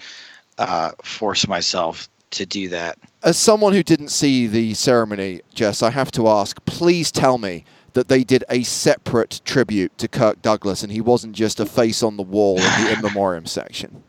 uh, 0.57 0.91
force 1.03 1.47
myself 1.47 2.09
to 2.31 2.45
do 2.45 2.69
that. 2.69 2.97
As 3.23 3.37
someone 3.37 3.73
who 3.73 3.83
didn't 3.83 4.09
see 4.09 4.47
the 4.47 4.73
ceremony, 4.73 5.41
Jess, 5.53 5.83
I 5.83 5.89
have 5.89 6.11
to 6.11 6.27
ask, 6.27 6.63
please 6.65 7.11
tell 7.11 7.37
me 7.37 7.65
that 7.93 8.07
they 8.07 8.23
did 8.23 8.43
a 8.49 8.63
separate 8.63 9.41
tribute 9.45 9.97
to 9.97 10.07
Kirk 10.07 10.41
Douglas 10.41 10.83
and 10.83 10.91
he 10.91 11.01
wasn't 11.01 11.35
just 11.35 11.59
a 11.59 11.65
face 11.65 12.03
on 12.03 12.17
the 12.17 12.23
wall 12.23 12.57
in 12.57 12.83
the 12.83 12.93
in 12.97 13.01
memoriam 13.01 13.45
section. 13.45 14.03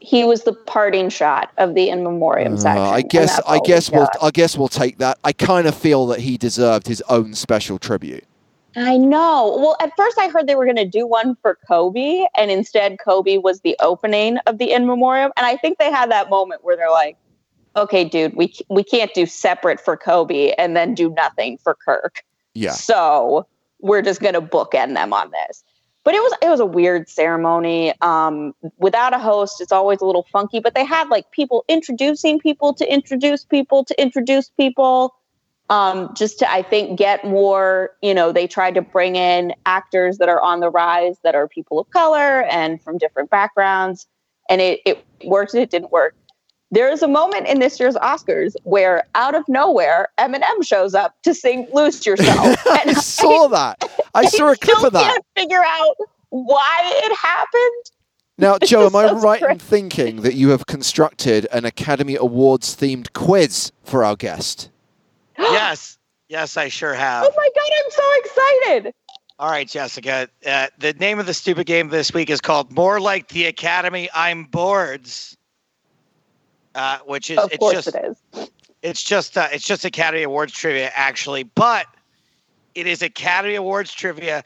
He 0.00 0.24
was 0.24 0.44
the 0.44 0.54
parting 0.54 1.10
shot 1.10 1.50
of 1.58 1.74
the 1.74 1.90
in 1.90 2.02
memoriam 2.02 2.54
uh, 2.54 2.56
section. 2.56 2.82
I 2.82 3.02
guess 3.02 3.40
I 3.46 3.60
guess 3.60 3.90
we 3.90 3.98
we'll 3.98 4.08
I 4.22 4.30
guess 4.30 4.56
we'll 4.56 4.68
take 4.68 4.98
that. 4.98 5.18
I 5.24 5.32
kind 5.32 5.66
of 5.66 5.74
feel 5.74 6.06
that 6.06 6.20
he 6.20 6.38
deserved 6.38 6.86
his 6.86 7.02
own 7.02 7.34
special 7.34 7.78
tribute. 7.78 8.24
I 8.76 8.96
know. 8.96 9.56
Well, 9.58 9.76
at 9.80 9.90
first 9.96 10.16
I 10.18 10.28
heard 10.28 10.46
they 10.46 10.54
were 10.54 10.64
going 10.64 10.76
to 10.76 10.86
do 10.86 11.06
one 11.06 11.36
for 11.42 11.58
Kobe, 11.66 12.24
and 12.36 12.50
instead 12.50 12.98
Kobe 13.04 13.38
was 13.38 13.60
the 13.60 13.76
opening 13.80 14.38
of 14.46 14.58
the 14.58 14.72
in 14.72 14.86
memoriam. 14.86 15.32
And 15.36 15.44
I 15.44 15.56
think 15.56 15.78
they 15.78 15.90
had 15.90 16.10
that 16.12 16.30
moment 16.30 16.64
where 16.64 16.76
they're 16.76 16.90
like, 16.90 17.16
"Okay, 17.76 18.04
dude, 18.04 18.34
we 18.36 18.54
we 18.68 18.84
can't 18.84 19.12
do 19.12 19.26
separate 19.26 19.80
for 19.80 19.96
Kobe 19.96 20.52
and 20.52 20.76
then 20.76 20.94
do 20.94 21.10
nothing 21.10 21.58
for 21.58 21.74
Kirk. 21.74 22.24
Yeah. 22.54 22.72
So 22.72 23.46
we're 23.80 24.02
just 24.02 24.20
going 24.20 24.34
to 24.34 24.42
bookend 24.42 24.94
them 24.94 25.12
on 25.12 25.30
this." 25.30 25.64
But 26.02 26.14
it 26.14 26.20
was 26.20 26.32
it 26.42 26.48
was 26.48 26.60
a 26.60 26.66
weird 26.66 27.08
ceremony. 27.08 27.92
Um, 28.00 28.54
without 28.78 29.14
a 29.14 29.18
host, 29.18 29.60
it's 29.60 29.72
always 29.72 30.00
a 30.00 30.06
little 30.06 30.26
funky. 30.32 30.58
But 30.60 30.74
they 30.74 30.84
had 30.84 31.08
like 31.08 31.30
people 31.30 31.64
introducing 31.68 32.38
people 32.38 32.72
to 32.74 32.90
introduce 32.92 33.44
people 33.44 33.84
to 33.84 34.00
introduce 34.00 34.48
people 34.48 35.14
um, 35.68 36.12
just 36.14 36.38
to 36.40 36.50
I 36.50 36.62
think 36.62 36.98
get 36.98 37.24
more. 37.24 37.90
You 38.02 38.14
know, 38.14 38.32
they 38.32 38.46
tried 38.46 38.74
to 38.74 38.82
bring 38.82 39.16
in 39.16 39.54
actors 39.66 40.18
that 40.18 40.28
are 40.28 40.40
on 40.40 40.60
the 40.60 40.70
rise 40.70 41.16
that 41.22 41.34
are 41.34 41.46
people 41.46 41.78
of 41.78 41.88
color 41.90 42.42
and 42.44 42.82
from 42.82 42.98
different 42.98 43.30
backgrounds, 43.30 44.06
and 44.48 44.60
it 44.60 44.80
it 44.86 45.04
worked. 45.24 45.54
and 45.54 45.62
It 45.62 45.70
didn't 45.70 45.92
work. 45.92 46.14
There 46.72 46.88
is 46.88 47.02
a 47.02 47.08
moment 47.08 47.48
in 47.48 47.58
this 47.58 47.80
year's 47.80 47.96
Oscars 47.96 48.54
where, 48.62 49.04
out 49.16 49.34
of 49.34 49.42
nowhere, 49.48 50.08
Eminem 50.18 50.64
shows 50.64 50.94
up 50.94 51.14
to 51.24 51.34
sing 51.34 51.66
"Lose 51.72 52.04
Yourself." 52.06 52.56
I 52.66 52.92
saw 52.94 53.48
that. 53.48 53.90
I 54.14 54.26
saw 54.26 54.52
a 54.52 54.56
clip 54.56 54.76
still 54.76 54.86
of 54.86 54.92
that. 54.92 55.12
Can't 55.12 55.24
figure 55.36 55.62
out 55.64 55.96
why 56.30 56.80
it 56.84 57.16
happened. 57.16 57.84
Now, 58.38 58.58
This 58.58 58.70
Joe, 58.70 58.86
is 58.86 58.94
am 58.94 58.96
I 58.96 59.08
so 59.08 59.18
right 59.18 59.42
in 59.42 59.58
thinking 59.58 60.22
that 60.22 60.34
you 60.34 60.50
have 60.50 60.66
constructed 60.66 61.46
an 61.52 61.64
Academy 61.64 62.16
Awards 62.16 62.76
themed 62.76 63.12
quiz 63.12 63.72
for 63.82 64.04
our 64.04 64.14
guest? 64.16 64.70
yes, 65.38 65.98
yes, 66.28 66.56
I 66.56 66.68
sure 66.68 66.94
have. 66.94 67.24
Oh 67.24 67.32
my 67.36 67.48
god, 67.54 67.70
I'm 67.84 67.90
so 67.90 68.12
excited! 68.16 68.94
All 69.40 69.50
right, 69.50 69.66
Jessica. 69.66 70.28
Uh, 70.46 70.66
the 70.78 70.92
name 70.92 71.18
of 71.18 71.26
the 71.26 71.34
stupid 71.34 71.66
game 71.66 71.88
this 71.88 72.14
week 72.14 72.30
is 72.30 72.40
called 72.40 72.70
"More 72.70 73.00
Like 73.00 73.28
the 73.28 73.46
Academy." 73.46 74.08
I'm 74.14 74.44
boards. 74.44 75.36
Uh, 76.74 76.98
which 77.06 77.30
is 77.30 77.38
Of 77.38 77.50
it's 77.52 77.58
course 77.58 77.74
just 77.84 77.88
it 77.96 78.04
is. 78.34 78.50
it's 78.82 79.02
just 79.02 79.36
uh, 79.36 79.48
it's 79.52 79.64
just 79.66 79.84
Academy 79.84 80.22
Awards 80.22 80.52
trivia 80.52 80.90
actually, 80.94 81.42
but 81.42 81.86
it 82.74 82.86
is 82.86 83.02
Academy 83.02 83.56
Awards 83.56 83.92
trivia 83.92 84.44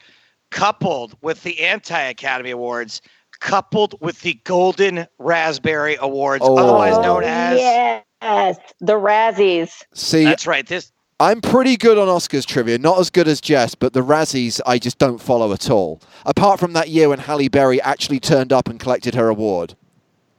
coupled 0.49 1.15
with 1.21 1.43
the 1.43 1.59
anti 1.63 1.99
Academy 2.01 2.49
Awards, 2.51 3.01
coupled 3.39 3.93
with 4.01 4.21
the 4.21 4.33
Golden 4.43 5.05
Raspberry 5.19 5.97
Awards, 5.99 6.43
Oh. 6.45 6.57
otherwise 6.57 6.97
known 6.99 7.23
as. 7.23 7.59
yes, 7.59 8.57
the 8.79 8.93
Razzies. 8.93 9.83
See, 9.93 10.23
That's 10.23 10.47
right. 10.47 10.65
This 10.65 10.91
I'm 11.19 11.39
pretty 11.41 11.77
good 11.77 11.97
on 11.97 12.07
Oscars 12.07 12.45
trivia, 12.45 12.77
not 12.79 12.99
as 12.99 13.09
good 13.09 13.27
as 13.27 13.39
Jess, 13.39 13.73
but 13.75 13.93
the 13.93 14.01
Razzies 14.01 14.59
I 14.65 14.79
just 14.79 14.97
don't 14.97 15.19
follow 15.21 15.53
at 15.53 15.69
all. 15.69 16.01
Apart 16.25 16.59
from 16.59 16.73
that 16.73 16.89
year 16.89 17.07
when 17.09 17.19
Halle 17.19 17.47
Berry 17.49 17.79
actually 17.81 18.19
turned 18.19 18.51
up 18.51 18.67
and 18.67 18.79
collected 18.79 19.13
her 19.15 19.29
award. 19.29 19.75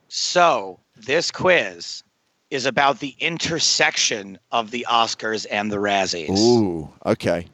so 0.09 0.81
this 0.97 1.31
quiz 1.31 2.03
is 2.51 2.67
about 2.67 3.01
the 3.01 3.15
intersection 3.19 4.39
of 4.53 4.71
the 4.71 4.87
Oscars 4.89 5.47
and 5.51 5.71
the 5.71 5.77
Razzies. 5.77 6.39
Ooh, 6.39 6.89
okay. 7.05 7.47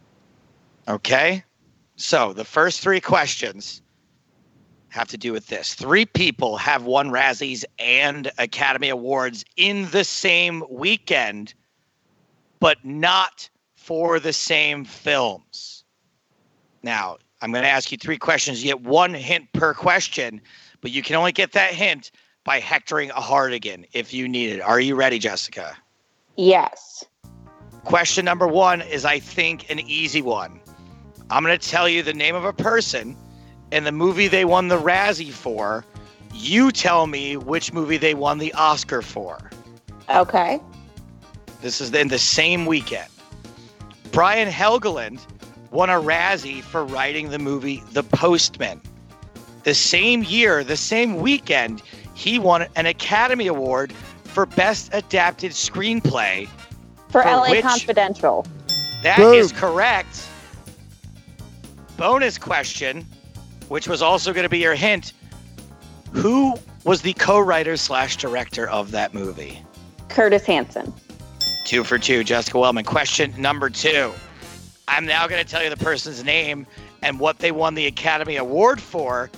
Okay. 0.88 1.45
So 1.97 2.32
the 2.32 2.45
first 2.45 2.80
three 2.80 3.01
questions 3.01 3.82
have 4.88 5.09
to 5.09 5.16
do 5.16 5.32
with 5.32 5.47
this. 5.47 5.74
Three 5.74 6.05
people 6.05 6.57
have 6.59 6.84
won 6.84 7.11
Razzies 7.11 7.64
and 7.78 8.30
Academy 8.38 8.90
Awards 8.90 9.45
in 9.57 9.88
the 9.90 10.05
same 10.05 10.62
weekend, 10.68 11.55
but 12.61 12.84
not 12.84 13.49
for 13.74 14.20
the 14.20 14.32
same 14.32 14.84
films. 14.84 15.84
Now, 16.82 17.16
I'm 17.40 17.53
going 17.53 17.64
to 17.64 17.68
ask 17.68 17.90
you 17.90 17.99
three 17.99 18.18
questions. 18.18 18.62
You 18.62 18.70
get 18.70 18.82
one 18.82 19.14
hint 19.14 19.51
per 19.53 19.72
question, 19.72 20.40
but 20.80 20.90
you 20.90 21.03
can 21.03 21.16
only 21.16 21.32
get 21.32 21.53
that 21.53 21.72
hint 21.72 22.11
by 22.45 22.61
hectoring 22.61 23.11
a 23.11 23.20
hardigan 23.20 23.86
if 23.93 24.12
you 24.12 24.28
need 24.28 24.51
it. 24.51 24.61
Are 24.61 24.80
you 24.80 24.95
ready, 24.95 25.18
Jessica? 25.18 25.76
Yes. 26.36 27.05
Question 27.84 28.24
number 28.24 28.47
one 28.47 28.80
is, 28.80 29.05
I 29.05 29.18
think, 29.18 29.70
an 29.70 29.80
easy 29.80 30.22
one. 30.22 30.61
I'm 31.30 31.45
going 31.45 31.59
to 31.59 31.68
tell 31.68 31.88
you 31.88 32.03
the 32.03 32.14
name 32.14 32.34
of 32.34 32.45
a 32.45 32.53
person 32.53 33.16
and 33.70 33.86
the 33.86 33.93
movie 33.93 34.28
they 34.28 34.45
won 34.45 34.68
the 34.68 34.78
Razzie 34.78 35.32
for. 35.32 35.84
You 36.34 36.70
tell 36.70 37.07
me 37.07 37.36
which 37.36 37.72
movie 37.72 37.97
they 37.97 38.14
won 38.14 38.38
the 38.38 38.53
Oscar 38.55 39.03
for. 39.03 39.51
Okay. 40.09 40.61
This 41.61 41.80
is 41.80 41.93
in 41.93 42.09
the 42.09 42.18
same 42.18 42.66
weekend. 42.66 43.09
Brian 44.11 44.51
Helgeland 44.51 45.20
won 45.70 45.88
a 45.88 46.01
Razzie 46.01 46.62
for 46.62 46.84
writing 46.84 47.30
the 47.30 47.38
movie 47.38 47.82
The 47.93 48.03
Postman. 48.03 48.80
The 49.64 49.74
same 49.74 50.22
year, 50.24 50.64
the 50.64 50.76
same 50.76 51.16
weekend, 51.16 51.82
he 52.14 52.38
won 52.38 52.66
an 52.76 52.86
Academy 52.86 53.46
Award 53.46 53.92
for 54.24 54.46
Best 54.46 54.90
Adapted 54.92 55.52
Screenplay 55.52 56.48
For, 57.08 57.22
For 57.22 57.28
LA 57.28 57.50
which- 57.50 57.62
Confidential. 57.62 58.46
That 59.02 59.16
Boom. 59.18 59.34
is 59.34 59.50
correct. 59.52 60.28
Bonus 61.96 62.38
question, 62.38 63.06
which 63.68 63.88
was 63.88 64.00
also 64.02 64.32
going 64.32 64.44
to 64.44 64.48
be 64.48 64.58
your 64.58 64.74
hint. 64.74 65.12
Who 66.12 66.54
was 66.84 67.02
the 67.02 67.12
co-writer 67.14 67.76
slash 67.76 68.16
director 68.16 68.68
of 68.68 68.90
that 68.92 69.14
movie? 69.14 69.62
Curtis 70.08 70.44
Hanson. 70.44 70.92
Two 71.64 71.84
for 71.84 71.98
two, 71.98 72.22
Jessica 72.24 72.58
Wellman. 72.58 72.84
Question 72.84 73.34
number 73.38 73.70
two. 73.70 74.12
I'm 74.88 75.06
now 75.06 75.26
going 75.26 75.42
to 75.42 75.48
tell 75.48 75.62
you 75.62 75.70
the 75.70 75.76
person's 75.76 76.22
name 76.24 76.66
and 77.02 77.18
what 77.18 77.38
they 77.38 77.50
won 77.52 77.74
the 77.74 77.86
Academy 77.86 78.36
Award 78.36 78.80
for. 78.80 79.30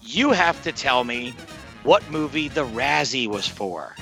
You 0.00 0.30
have 0.30 0.62
to 0.62 0.72
tell 0.72 1.04
me 1.04 1.34
what 1.84 2.08
movie 2.10 2.48
the 2.48 2.64
Razzie 2.64 3.26
was 3.26 3.46
for. 3.46 3.94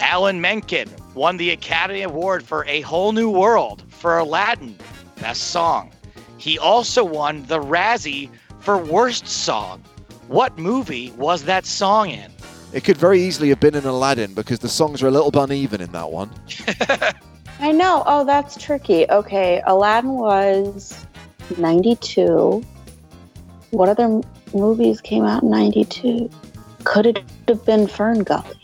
Alan 0.00 0.40
Menken 0.40 0.88
won 1.14 1.36
the 1.36 1.50
Academy 1.50 2.02
Award 2.02 2.44
for 2.44 2.64
A 2.66 2.82
Whole 2.82 3.12
New 3.12 3.30
World 3.30 3.82
for 3.88 4.18
Aladdin, 4.18 4.76
Best 5.20 5.44
Song. 5.50 5.92
He 6.36 6.58
also 6.58 7.02
won 7.04 7.44
the 7.46 7.60
Razzie 7.60 8.28
for 8.60 8.76
Worst 8.76 9.26
Song. 9.26 9.82
What 10.28 10.58
movie 10.58 11.10
was 11.12 11.44
that 11.44 11.64
song 11.64 12.10
in? 12.10 12.30
It 12.72 12.82
could 12.82 12.96
very 12.96 13.22
easily 13.22 13.48
have 13.50 13.60
been 13.60 13.74
in 13.74 13.84
Aladdin 13.84 14.34
because 14.34 14.58
the 14.58 14.68
songs 14.68 15.02
are 15.02 15.06
a 15.06 15.10
little 15.10 15.30
uneven 15.40 15.80
in 15.80 15.92
that 15.92 16.10
one. 16.10 16.30
I 17.60 17.72
know. 17.72 18.02
Oh, 18.06 18.24
that's 18.24 18.60
tricky. 18.60 19.08
Okay. 19.08 19.62
Aladdin 19.66 20.10
was 20.10 21.06
92. 21.56 22.64
What 23.70 23.88
other 23.88 24.04
m- 24.04 24.22
movies 24.54 25.00
came 25.00 25.24
out 25.24 25.42
in 25.42 25.50
92? 25.50 26.30
Could 26.84 27.06
it 27.06 27.24
have 27.48 27.64
been 27.64 27.86
FernGully? 27.86 28.54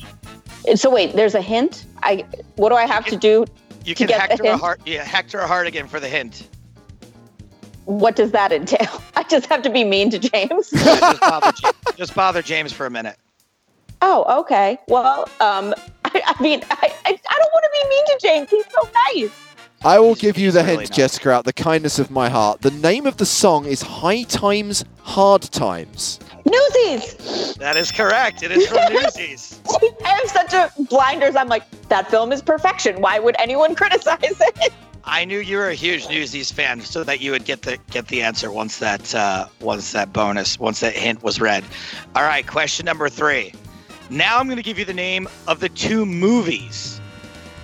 So 0.77 0.91
wait, 0.91 1.15
there's 1.15 1.35
a 1.35 1.41
hint. 1.41 1.87
I 2.03 2.25
what 2.57 2.69
do 2.69 2.75
I 2.77 2.87
have 2.87 3.07
to 3.07 3.17
do? 3.17 3.47
You 3.85 3.95
To 3.95 4.07
can 4.07 4.21
Hector 4.21 4.45
a 4.45 4.57
heart. 4.59 4.81
Yeah, 4.85 5.05
Hector 5.05 5.39
a 5.39 5.47
heart 5.47 5.67
again 5.67 5.89
for 5.89 6.01
the 6.01 6.09
hint. 6.09 6.49
What 7.87 8.15
does 8.15 8.31
that 8.33 8.53
entail? 8.53 9.03
I 9.17 9.23
just 9.25 9.47
have 9.47 9.63
to 9.63 9.71
be 9.71 9.85
mean 9.85 10.11
to 10.11 10.19
James. 10.19 10.71
Yeah, 10.75 11.01
just, 11.01 11.21
bother 11.21 11.53
James, 11.53 11.97
just 11.97 12.15
bother 12.15 12.43
James 12.43 12.73
for 12.73 12.87
a 12.87 12.91
minute. 12.91 13.17
oh, 14.03 14.41
okay. 14.41 14.79
Well, 14.89 15.23
um, 15.41 15.75
I, 16.05 16.23
I 16.27 16.43
mean, 16.43 16.63
I, 16.71 16.93
I, 17.07 17.19
I 17.31 17.37
don't 17.39 17.53
want 17.53 17.65
to 17.65 17.71
be 17.73 17.89
mean 17.89 18.07
to 18.07 18.19
James. 18.21 18.51
He's 18.51 18.65
so 18.73 18.89
nice. 19.15 19.50
I 19.83 19.99
will 19.99 20.15
give 20.15 20.37
you 20.37 20.51
the 20.51 20.63
hint. 20.63 20.93
Jessica, 20.93 21.31
out 21.31 21.47
the 21.47 21.55
kindness 21.55 21.99
of 21.99 22.11
my 22.11 22.29
heart. 22.29 22.61
The 22.61 22.71
name 22.71 23.07
of 23.07 23.17
the 23.17 23.25
song 23.25 23.65
is 23.65 23.81
High 23.81 24.25
Times, 24.25 24.85
Hard 25.01 25.41
Times. 25.41 26.21
Newsies. 26.45 27.55
That 27.55 27.79
is 27.79 27.91
correct. 27.91 28.43
It 28.43 28.53
is 28.53 28.67
from 28.67 28.93
Newsies. 28.93 29.59
I 30.05 30.09
have 30.09 30.29
such 30.29 30.53
a 30.53 30.71
blinders. 30.83 31.35
I'm 31.35 31.49
like, 31.49 31.63
that 31.89 32.11
film 32.11 32.31
is 32.31 32.43
perfection. 32.43 33.01
Why 33.01 33.19
would 33.21 33.37
anyone 33.39 33.75
criticize 33.77 34.19
it? 34.23 34.71
I 35.05 35.25
knew 35.25 35.39
you 35.39 35.57
were 35.57 35.71
a 35.71 35.75
huge 35.75 36.11
Newsies 36.11 36.53
fan, 36.53 36.83
so 36.83 37.03
that 37.05 37.23
you 37.23 37.31
would 37.31 37.47
get 37.47 37.63
the 37.63 37.79
get 37.91 38.09
the 38.09 38.21
answer 38.21 38.53
once 38.53 38.81
that 38.81 39.15
uh, 39.15 39.49
once 39.63 39.93
that 39.93 40.13
bonus 40.13 40.61
once 40.61 40.81
that 40.81 40.93
hint 40.93 41.23
was 41.23 41.41
read. 41.41 41.65
All 42.15 42.23
right, 42.23 42.47
question 42.47 42.85
number 42.85 43.09
three. 43.09 43.55
Now 44.11 44.39
I'm 44.39 44.47
going 44.47 44.59
to 44.59 44.63
give 44.63 44.79
you 44.79 44.85
the 44.85 44.93
name 44.93 45.27
of 45.49 45.61
the 45.61 45.71
two 45.71 46.05
movies. 46.05 47.00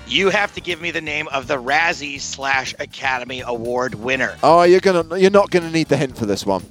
You 0.07 0.31
have 0.31 0.55
to 0.55 0.61
give 0.61 0.81
me 0.81 0.91
the 0.93 1.01
name 1.01 1.27
of 1.29 1.49
the 1.49 1.61
Razzie 1.61 2.21
slash 2.21 2.75
Academy 2.79 3.43
Award 3.45 3.97
winner. 3.97 4.37
Oh, 4.43 4.63
you're 4.63 4.81
gonna 4.81 5.19
you're 5.19 5.31
not 5.31 5.51
gonna 5.51 5.71
need 5.71 5.89
the 5.89 5.97
hint 5.97 6.17
for 6.17 6.27
this 6.27 6.47
one. 6.47 6.65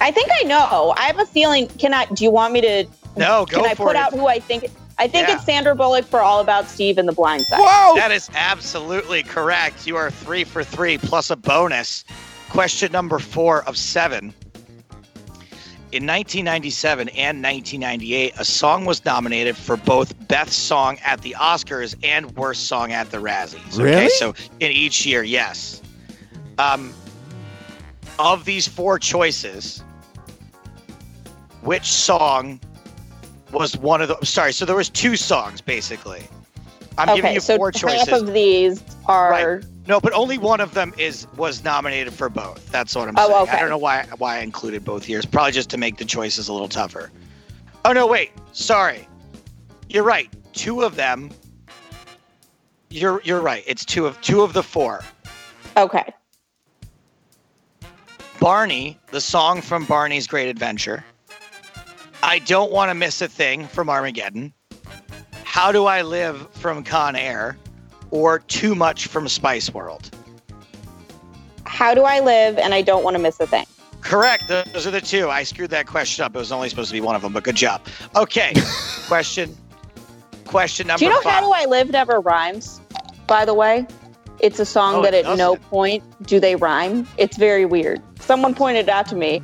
I 0.00 0.10
think 0.10 0.30
I 0.40 0.44
know. 0.44 0.94
I 0.96 1.02
have 1.02 1.18
a 1.18 1.26
feeling. 1.26 1.68
Can 1.68 1.92
I? 1.94 2.06
Do 2.06 2.22
you 2.24 2.30
want 2.30 2.52
me 2.52 2.60
to? 2.60 2.84
No, 3.16 3.44
go 3.46 3.62
can 3.62 3.70
I 3.70 3.74
for 3.74 3.86
put 3.88 3.96
it. 3.96 3.98
out 3.98 4.12
who 4.12 4.26
I 4.28 4.38
think? 4.38 4.64
I 4.98 5.08
think 5.08 5.26
Yeah. 5.28 5.34
it's 5.34 5.44
Sandra 5.44 5.74
Bullock 5.74 6.04
for 6.04 6.20
All 6.20 6.40
About 6.40 6.68
Steve 6.68 6.96
and 6.98 7.08
The 7.08 7.12
Blind 7.12 7.44
Side. 7.48 7.58
Whoa! 7.60 7.94
That 7.96 8.12
is 8.12 8.30
absolutely 8.34 9.22
correct. 9.24 9.86
You 9.86 9.96
are 9.96 10.10
three 10.10 10.44
for 10.44 10.62
three 10.62 10.98
plus 10.98 11.30
a 11.30 11.36
bonus. 11.36 12.04
Question 12.50 12.92
number 12.92 13.18
four 13.18 13.64
of 13.64 13.76
seven. 13.76 14.32
In 15.92 16.06
1997 16.06 17.10
and 17.10 17.42
1998, 17.42 18.32
a 18.38 18.44
song 18.46 18.86
was 18.86 19.04
nominated 19.04 19.54
for 19.58 19.76
both 19.76 20.26
Best 20.26 20.66
Song 20.66 20.96
at 21.04 21.20
the 21.20 21.36
Oscars 21.38 21.94
and 22.02 22.34
Worst 22.34 22.66
Song 22.66 22.92
at 22.92 23.10
the 23.10 23.18
Razzies. 23.18 23.74
Okay, 23.74 23.82
Really? 23.82 24.08
so 24.08 24.34
in 24.60 24.72
each 24.72 25.04
year, 25.04 25.22
yes. 25.22 25.82
Um, 26.56 26.94
of 28.18 28.46
these 28.46 28.66
four 28.66 28.98
choices, 28.98 29.84
which 31.60 31.84
song 31.92 32.58
was 33.52 33.76
one 33.76 34.00
of 34.00 34.08
the? 34.08 34.16
Sorry, 34.24 34.54
so 34.54 34.64
there 34.64 34.76
was 34.76 34.88
two 34.88 35.14
songs 35.14 35.60
basically. 35.60 36.22
I'm 36.96 37.08
giving 37.08 37.24
okay, 37.26 37.34
you 37.34 37.40
so 37.40 37.56
four 37.58 37.70
half 37.70 37.80
choices. 37.82 38.22
of 38.22 38.32
these 38.32 38.82
are 39.06 39.30
Right. 39.30 39.64
No, 39.88 40.00
but 40.00 40.12
only 40.12 40.38
one 40.38 40.60
of 40.60 40.74
them 40.74 40.94
is 40.96 41.26
was 41.36 41.64
nominated 41.64 42.12
for 42.14 42.28
both. 42.28 42.70
That's 42.70 42.94
what 42.94 43.08
I'm 43.08 43.14
Oh, 43.18 43.44
saying. 43.46 43.48
I 43.56 43.60
don't 43.60 43.70
know 43.70 43.78
why 43.78 44.06
why 44.18 44.36
I 44.36 44.40
included 44.40 44.84
both 44.84 45.08
years. 45.08 45.26
Probably 45.26 45.52
just 45.52 45.70
to 45.70 45.78
make 45.78 45.96
the 45.98 46.04
choices 46.04 46.48
a 46.48 46.52
little 46.52 46.68
tougher. 46.68 47.10
Oh 47.84 47.92
no, 47.92 48.06
wait. 48.06 48.30
Sorry. 48.52 49.08
You're 49.88 50.04
right. 50.04 50.28
Two 50.52 50.82
of 50.82 50.94
them. 50.94 51.30
You're 52.90 53.20
you're 53.24 53.40
right. 53.40 53.64
It's 53.66 53.84
two 53.84 54.06
of 54.06 54.20
two 54.20 54.42
of 54.42 54.52
the 54.52 54.62
four. 54.62 55.02
okay. 55.76 56.12
Barney, 58.38 58.98
the 59.12 59.20
song 59.20 59.60
from 59.62 59.84
Barney's 59.84 60.26
Great 60.26 60.48
Adventure. 60.48 61.04
I 62.24 62.40
don't 62.40 62.72
want 62.72 62.88
to 62.90 62.94
miss 62.94 63.20
a 63.22 63.28
thing 63.28 63.66
from 63.68 63.88
Armageddon. 63.88 64.52
How 65.44 65.70
do 65.70 65.86
I 65.86 66.02
live 66.02 66.48
from 66.52 66.82
Con 66.82 67.14
Air? 67.14 67.56
Or 68.12 68.38
Too 68.38 68.76
Much 68.76 69.08
from 69.08 69.26
Spice 69.26 69.74
World. 69.74 70.14
How 71.64 71.94
do 71.94 72.02
I 72.02 72.20
live 72.20 72.58
and 72.58 72.74
I 72.74 72.82
don't 72.82 73.02
want 73.02 73.16
to 73.16 73.22
miss 73.22 73.40
a 73.40 73.46
thing? 73.46 73.64
Correct. 74.02 74.46
Those 74.48 74.86
are 74.86 74.90
the 74.90 75.00
two. 75.00 75.30
I 75.30 75.42
screwed 75.42 75.70
that 75.70 75.86
question 75.86 76.24
up. 76.24 76.34
It 76.34 76.38
was 76.38 76.52
only 76.52 76.68
supposed 76.68 76.90
to 76.90 76.92
be 76.92 77.00
one 77.00 77.16
of 77.16 77.22
them, 77.22 77.32
but 77.32 77.44
good 77.44 77.56
job. 77.56 77.80
Okay. 78.14 78.52
question. 79.06 79.56
Question 80.44 80.88
number 80.88 80.98
Do 80.98 81.04
you 81.06 81.10
know 81.10 81.20
five. 81.22 81.32
How 81.32 81.40
Do 81.40 81.52
I 81.52 81.64
Live 81.64 81.90
never 81.90 82.20
rhymes, 82.20 82.80
by 83.26 83.44
the 83.44 83.54
way? 83.54 83.86
It's 84.40 84.58
a 84.58 84.66
song 84.66 84.96
Oh, 84.96 85.02
that 85.02 85.14
at 85.14 85.36
no 85.38 85.56
point 85.56 86.02
do 86.26 86.40
they 86.40 86.56
rhyme. 86.56 87.06
It's 87.16 87.36
very 87.36 87.64
weird. 87.64 88.02
Someone 88.20 88.54
pointed 88.54 88.80
it 88.80 88.88
out 88.88 89.06
to 89.08 89.16
me, 89.16 89.40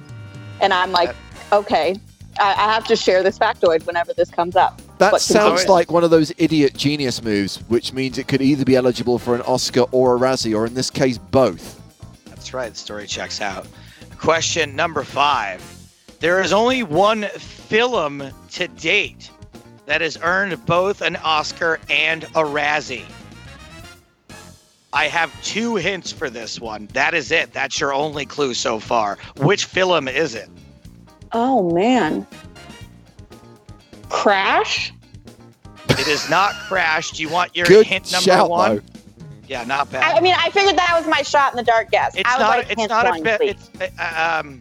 and 0.61 0.75
I'm 0.75 0.93
like, 0.93 1.15
okay, 1.53 1.95
I, 2.41 2.51
I 2.51 2.75
have 2.75 2.85
to 2.89 2.97
share 2.97 3.23
this 3.23 3.39
factoid 3.39 3.87
whenever 3.87 4.13
this 4.13 4.29
comes 4.29 4.57
up. 4.57 4.83
That 4.99 5.13
But 5.13 5.21
sounds 5.21 5.61
continue. 5.61 5.73
like 5.73 5.91
one 5.93 6.03
of 6.05 6.11
those 6.11 6.33
idiot 6.39 6.75
genius 6.77 7.23
moves, 7.23 7.57
which 7.69 7.93
means 7.93 8.19
it 8.19 8.27
could 8.27 8.43
either 8.43 8.65
be 8.65 8.75
eligible 8.75 9.19
for 9.19 9.35
an 9.37 9.43
Oscar 9.43 9.83
or 9.93 10.17
a 10.17 10.19
Razzie, 10.19 10.57
or 10.57 10.67
in 10.67 10.75
this 10.75 10.91
case, 10.91 11.19
both. 11.19 11.81
That's 12.27 12.53
right. 12.53 12.73
The 12.73 12.79
story 12.79 13.07
checks 13.07 13.41
out. 13.41 13.67
Question 14.19 14.75
number 14.75 15.05
five. 15.05 15.63
There 16.19 16.41
is 16.41 16.53
only 16.53 16.83
one 16.83 17.23
film 17.39 18.25
to 18.53 18.69
date 18.69 19.31
that 19.87 20.01
has 20.01 20.19
earned 20.21 20.67
both 20.67 21.01
an 21.01 21.15
Oscar 21.17 21.79
and 21.89 22.25
a 22.25 22.43
Razzie. 22.43 23.05
I 24.93 25.07
have 25.07 25.31
two 25.45 25.77
hints 25.77 26.11
for 26.11 26.29
this 26.31 26.61
one. 26.61 26.89
That 26.93 27.15
is 27.15 27.31
it. 27.31 27.53
That's 27.53 27.79
your 27.79 27.93
only 27.95 28.27
clue 28.27 28.55
so 28.55 28.81
far. 28.81 29.19
Which 29.37 29.67
film 29.67 30.09
is 30.09 30.35
it? 30.35 30.49
Oh 31.33 31.71
man, 31.73 32.27
Crash. 34.09 34.93
It 35.91 36.07
is 36.09 36.29
not 36.31 36.55
Crash. 36.55 37.11
Do 37.13 37.23
you 37.23 37.29
want 37.29 37.57
your 37.57 37.67
Good 37.67 37.87
hint 37.87 38.11
number 38.13 38.25
shout, 38.25 38.51
one? 38.51 38.77
though. 38.77 38.83
Yeah, 39.47 39.65
not 39.65 39.91
bad. 39.91 40.03
I, 40.03 40.19
I 40.19 40.21
mean, 40.21 40.35
I 40.39 40.51
figured 40.51 40.77
that 40.77 40.93
was 40.99 41.07
my 41.09 41.23
shot 41.23 41.53
in 41.53 41.57
the 41.57 41.63
dark 41.63 41.91
guess. 41.91 42.15
It's 42.15 42.29
I 42.29 42.35
was 42.35 42.41
not. 42.41 42.49
like, 42.59 42.71
it's 42.71 42.81
hint 42.81 42.91
not 42.91 43.07
a. 43.07 43.11
one, 43.11 43.23
Be, 43.23 43.37
please. 43.37 43.71
it's 43.81 43.99
uh, 43.99 44.41
um. 44.45 44.59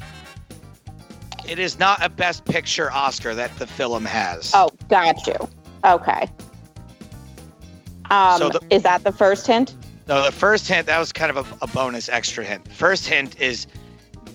It 1.48 1.60
is 1.60 1.80
not 1.80 2.04
a 2.04 2.10
Best 2.10 2.44
Picture 2.46 2.92
Oscar 2.92 3.34
that 3.36 3.56
the 3.58 3.68
film 3.68 4.04
has. 4.06 4.52
Oh, 4.54 4.70
got 4.90 5.26
you. 5.28 5.36
Okay. 5.86 6.28
Um, 8.10 8.38
So 8.38 8.50
the- 8.50 8.62
is 8.70 8.84
that 8.84 9.04
the 9.04 9.12
first 9.12 9.48
hint? 9.48 9.76
No, 10.08 10.24
the 10.24 10.32
first 10.32 10.68
hint 10.68 10.88
that 10.88 11.00
was 11.00 11.12
kind 11.12 11.30
of 11.36 11.38
a, 11.38 11.58
a 11.66 11.68
bonus 11.68 12.08
extra 12.10 12.44
hint. 12.46 12.70
First 12.72 13.08
hint 13.08 13.40
is 13.42 13.68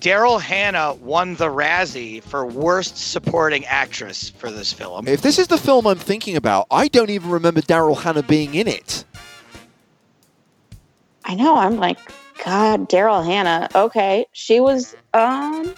Daryl 0.03 0.41
Hannah 0.41 0.95
won 0.95 1.37
the 1.37 1.47
Razzie 1.47 2.21
for 2.25 2.45
Worst 2.45 2.97
Supporting 2.97 3.65
Actress 3.67 4.31
for 4.31 4.51
this 4.51 4.73
film. 4.73 5.07
If 5.07 5.23
this 5.23 5.39
is 5.39 5.47
the 5.47 5.57
film 5.59 5.87
I'm 5.87 5.97
thinking 5.99 6.35
about, 6.35 6.67
I 6.73 6.89
don't 6.89 7.09
even 7.09 7.31
remember 7.31 7.61
Daryl 7.61 7.97
Hannah 8.03 8.25
being 8.25 8.55
in 8.57 8.67
it. 8.67 9.05
I 11.25 11.37
know. 11.37 11.57
I'm 11.57 11.77
like, 11.77 11.99
God, 12.45 12.89
Daryl 12.89 13.25
Hannah. 13.25 13.69
Okay, 13.77 14.27
she 14.33 14.59
was 14.59 14.97
um 15.15 15.73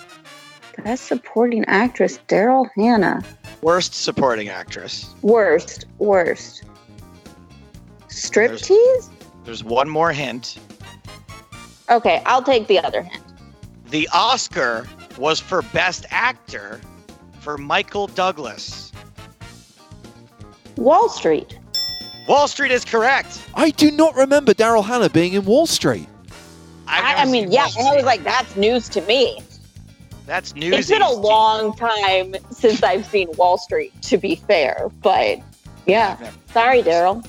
best 0.83 1.05
supporting 1.05 1.67
actress. 1.67 2.19
Daryl 2.27 2.67
Hannah. 2.77 3.23
Worst 3.61 3.93
Supporting 3.95 4.49
Actress. 4.49 5.15
Worst, 5.23 5.85
worst. 5.99 6.65
There's- 8.09 8.31
Striptease. 8.31 9.11
There's 9.45 9.63
one 9.65 9.89
more 9.91 10.13
hint. 10.13 10.59
Okay, 11.91 12.23
I'll 12.25 12.43
take 12.43 12.67
the 12.69 12.79
other 12.79 13.03
hint. 13.03 13.23
The 13.95 14.09
Oscar 14.13 14.89
was 15.19 15.39
for 15.39 15.63
Best 15.63 16.05
Actor 16.11 16.81
for 17.39 17.57
Michael 17.57 18.09
Douglas. 18.09 18.91
Wall 20.77 21.09
Street. 21.09 21.57
Wall 22.27 22.49
Street 22.49 22.73
is 22.73 22.85
correct. 22.85 23.47
I 23.55 23.71
do 23.71 23.93
not 23.93 24.17
remember 24.17 24.53
Daryl 24.53 24.85
Hannah 24.85 25.11
being 25.11 25.35
in 25.35 25.45
Wall 25.45 25.69
Street. 25.69 26.09
I've 26.89 27.29
I, 27.29 27.31
mean, 27.31 27.53
yeah, 27.53 27.69
Wall 27.77 27.87
and 27.87 27.89
I 27.91 27.95
was 27.95 28.05
like, 28.05 28.25
that's 28.25 28.57
news 28.57 28.89
to 28.89 29.01
me. 29.03 29.39
that's 30.27 30.57
news. 30.57 30.75
It's 30.75 30.91
been 30.91 31.01
a 31.01 31.13
long 31.13 31.77
time 31.77 32.35
since 32.51 32.83
I've 32.83 33.07
seen 33.07 33.29
Wall 33.37 33.59
Street, 33.59 33.93
to 34.03 34.19
be 34.19 34.35
fair. 34.35 34.91
But 35.03 35.39
yeah, 35.87 36.33
sorry, 36.53 36.83
Daryl. 36.83 37.25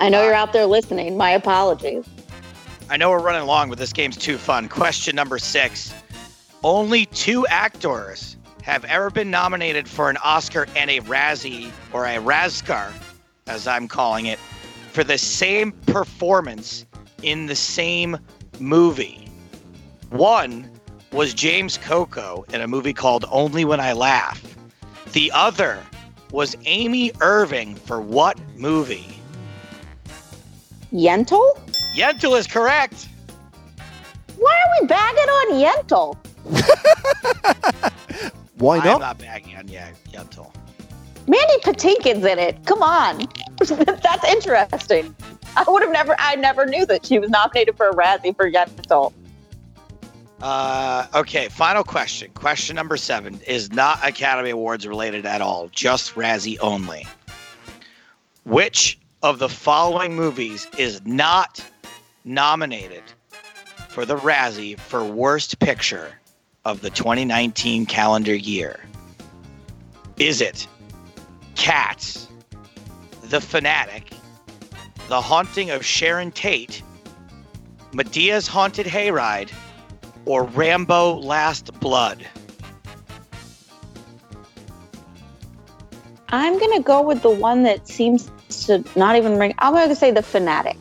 I 0.00 0.10
know 0.10 0.22
you're 0.22 0.34
out 0.34 0.52
there 0.52 0.66
listening. 0.66 1.16
My 1.16 1.30
apologies. 1.30 2.06
I 2.88 2.96
know 2.96 3.10
we're 3.10 3.20
running 3.20 3.46
long, 3.46 3.68
but 3.68 3.78
this 3.78 3.92
game's 3.92 4.16
too 4.16 4.38
fun. 4.38 4.68
Question 4.68 5.16
number 5.16 5.38
six. 5.38 5.92
Only 6.62 7.06
two 7.06 7.44
actors 7.48 8.36
have 8.62 8.84
ever 8.84 9.10
been 9.10 9.30
nominated 9.30 9.88
for 9.88 10.08
an 10.08 10.16
Oscar 10.18 10.68
and 10.76 10.88
a 10.90 11.00
Razzie, 11.00 11.70
or 11.92 12.04
a 12.06 12.16
Razcar, 12.16 12.92
as 13.48 13.66
I'm 13.66 13.88
calling 13.88 14.26
it, 14.26 14.38
for 14.92 15.02
the 15.02 15.18
same 15.18 15.72
performance 15.72 16.86
in 17.22 17.46
the 17.46 17.56
same 17.56 18.18
movie. 18.60 19.28
One 20.10 20.70
was 21.10 21.34
James 21.34 21.78
Coco 21.78 22.44
in 22.52 22.60
a 22.60 22.68
movie 22.68 22.92
called 22.92 23.24
Only 23.30 23.64
When 23.64 23.80
I 23.80 23.94
Laugh. 23.94 24.56
The 25.12 25.32
other 25.32 25.82
was 26.30 26.56
Amy 26.64 27.10
Irving 27.20 27.74
for 27.74 28.00
what 28.00 28.38
movie? 28.56 29.18
Yentl? 30.92 31.58
Yentl 31.96 32.38
is 32.38 32.46
correct. 32.46 33.08
Why 34.36 34.52
are 34.52 34.82
we 34.82 34.86
bagging 34.86 35.18
on 35.18 35.54
Yentl? 35.64 36.16
Why 38.58 38.76
not? 38.76 38.86
I'm 38.86 38.92
not? 38.92 39.00
not 39.00 39.18
bagging 39.18 39.56
on 39.56 39.66
Ye- 39.66 39.80
Yentl. 40.12 40.54
Mandy 41.26 41.56
Patinkin's 41.62 42.24
in 42.26 42.38
it. 42.38 42.62
Come 42.66 42.82
on. 42.82 43.26
That's 43.58 44.24
interesting. 44.28 45.16
I 45.56 45.64
would 45.66 45.82
have 45.82 45.90
never, 45.90 46.14
I 46.18 46.36
never 46.36 46.66
knew 46.66 46.84
that 46.84 47.06
she 47.06 47.18
was 47.18 47.30
nominated 47.30 47.78
for 47.78 47.88
a 47.88 47.94
Razzie 47.94 48.36
for 48.36 48.50
Yentl. 48.50 49.14
Uh, 50.42 51.06
okay, 51.14 51.48
final 51.48 51.82
question. 51.82 52.30
Question 52.32 52.76
number 52.76 52.98
seven 52.98 53.40
is 53.46 53.72
not 53.72 54.06
Academy 54.06 54.50
Awards 54.50 54.86
related 54.86 55.24
at 55.24 55.40
all, 55.40 55.68
just 55.68 56.14
Razzie 56.14 56.58
only. 56.60 57.06
Which 58.44 58.98
of 59.22 59.38
the 59.38 59.48
following 59.48 60.14
movies 60.14 60.68
is 60.76 61.00
not 61.06 61.64
nominated 62.26 63.04
for 63.88 64.04
the 64.04 64.16
Razzie 64.16 64.78
for 64.78 65.02
Worst 65.04 65.58
Picture 65.60 66.12
of 66.64 66.82
the 66.82 66.90
2019 66.90 67.86
calendar 67.86 68.34
year? 68.34 68.80
Is 70.18 70.40
it 70.40 70.66
Cats, 71.54 72.28
The 73.24 73.40
Fanatic, 73.40 74.10
The 75.08 75.20
Haunting 75.20 75.70
of 75.70 75.84
Sharon 75.84 76.32
Tate, 76.32 76.82
Madea's 77.92 78.48
Haunted 78.48 78.86
Hayride, 78.86 79.52
or 80.24 80.44
Rambo 80.44 81.20
Last 81.20 81.72
Blood? 81.80 82.26
I'm 86.30 86.58
going 86.58 86.76
to 86.76 86.82
go 86.82 87.00
with 87.00 87.22
the 87.22 87.30
one 87.30 87.62
that 87.62 87.86
seems 87.86 88.28
to 88.66 88.84
not 88.96 89.14
even 89.14 89.38
ring. 89.38 89.54
I'm 89.58 89.72
going 89.72 89.88
to 89.88 89.94
say 89.94 90.10
The 90.10 90.22
Fanatic. 90.22 90.76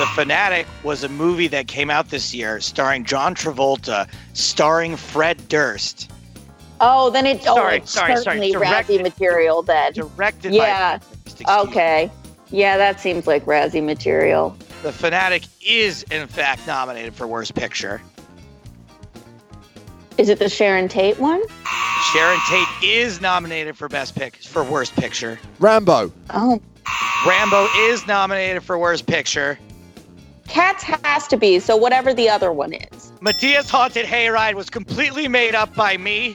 The 0.00 0.06
Fanatic 0.06 0.66
was 0.82 1.04
a 1.04 1.10
movie 1.10 1.46
that 1.48 1.66
came 1.68 1.90
out 1.90 2.08
this 2.08 2.32
year 2.32 2.58
starring 2.60 3.04
John 3.04 3.34
Travolta, 3.34 4.08
starring 4.32 4.96
Fred 4.96 5.46
Durst, 5.50 6.10
Oh, 6.80 7.10
then 7.10 7.26
it's, 7.26 7.46
oh, 7.46 7.66
it's 7.66 7.90
sorry, 7.92 8.14
sorry. 8.14 8.24
certainly 8.24 8.52
Directed- 8.52 9.00
Razzie 9.00 9.02
material 9.02 9.60
then. 9.62 9.92
directed 9.92 10.54
Yeah. 10.54 10.96
by 10.96 10.98
Fred 11.00 11.00
Durst, 11.02 11.26
excuse 11.26 11.46
me. 11.48 11.54
Okay. 11.70 12.10
Yeah, 12.50 12.78
that 12.78 12.98
seems 12.98 13.26
like 13.26 13.44
Razzie 13.44 13.84
material. 13.84 14.56
The 14.82 14.90
Fanatic 14.90 15.42
is, 15.60 16.02
in 16.04 16.26
fact, 16.28 16.66
nominated 16.66 17.14
for 17.14 17.26
Worst 17.26 17.54
Picture. 17.54 18.00
Is 20.16 20.30
it 20.30 20.38
the 20.38 20.48
Sharon 20.48 20.88
Tate 20.88 21.18
one? 21.18 21.42
Sharon 22.14 22.38
Tate 22.48 22.66
is 22.82 23.20
nominated 23.20 23.76
for 23.76 23.86
Best 23.90 24.14
Pick 24.14 24.36
for 24.36 24.64
Worst 24.64 24.96
Picture. 24.96 25.38
Rambo. 25.58 26.10
Oh, 26.30 26.58
Rambo 27.26 27.68
is 27.76 28.06
nominated 28.06 28.62
for 28.62 28.78
Worst 28.78 29.04
Picture. 29.06 29.58
Cats 30.50 30.82
has 30.82 31.28
to 31.28 31.36
be. 31.36 31.60
So 31.60 31.76
whatever 31.76 32.12
the 32.12 32.28
other 32.28 32.52
one 32.52 32.72
is. 32.72 33.12
Madea's 33.20 33.70
Haunted 33.70 34.04
Hayride 34.04 34.54
was 34.54 34.68
completely 34.68 35.28
made 35.28 35.54
up 35.54 35.74
by 35.76 35.96
me. 35.96 36.34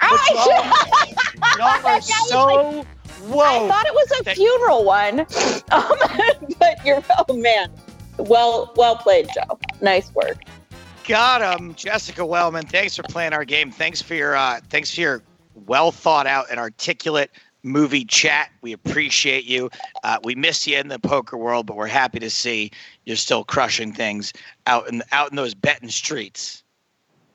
I, 0.00 0.74
Y'all 1.58 1.86
are 1.86 2.00
so 2.00 2.84
whoa. 3.28 3.44
I 3.44 3.68
thought 3.68 3.86
it 3.86 3.94
was 3.94 4.20
a 4.20 4.24
Thank- 4.24 4.36
funeral 4.36 4.84
one. 4.84 5.26
Um, 5.72 5.96
but 6.60 6.84
you're 6.84 7.02
oh 7.28 7.34
man. 7.34 7.72
Well 8.18 8.72
well 8.76 8.96
played, 8.96 9.28
Joe. 9.34 9.58
Nice 9.80 10.14
work. 10.14 10.38
Got 11.06 11.60
him, 11.60 11.74
Jessica 11.74 12.24
Wellman. 12.24 12.66
Thanks 12.66 12.96
for 12.96 13.02
playing 13.04 13.32
our 13.32 13.44
game. 13.44 13.72
Thanks 13.72 14.00
for 14.00 14.14
your 14.14 14.36
uh, 14.36 14.60
thanks 14.70 14.94
for 14.94 15.00
your 15.00 15.22
well 15.66 15.90
thought 15.90 16.26
out 16.28 16.46
and 16.50 16.60
articulate 16.60 17.30
movie 17.64 18.04
chat. 18.04 18.50
We 18.62 18.72
appreciate 18.72 19.44
you. 19.44 19.70
Uh, 20.04 20.18
we 20.22 20.34
miss 20.36 20.66
you 20.66 20.78
in 20.78 20.86
the 20.88 21.00
poker 21.00 21.36
world, 21.36 21.66
but 21.66 21.76
we're 21.76 21.86
happy 21.88 22.20
to 22.20 22.30
see 22.30 22.70
you're 23.06 23.16
still 23.16 23.44
crushing 23.44 23.92
things 23.92 24.32
out 24.66 24.88
in 24.88 25.02
out 25.12 25.30
in 25.30 25.36
those 25.36 25.54
betting 25.54 25.88
streets. 25.88 26.62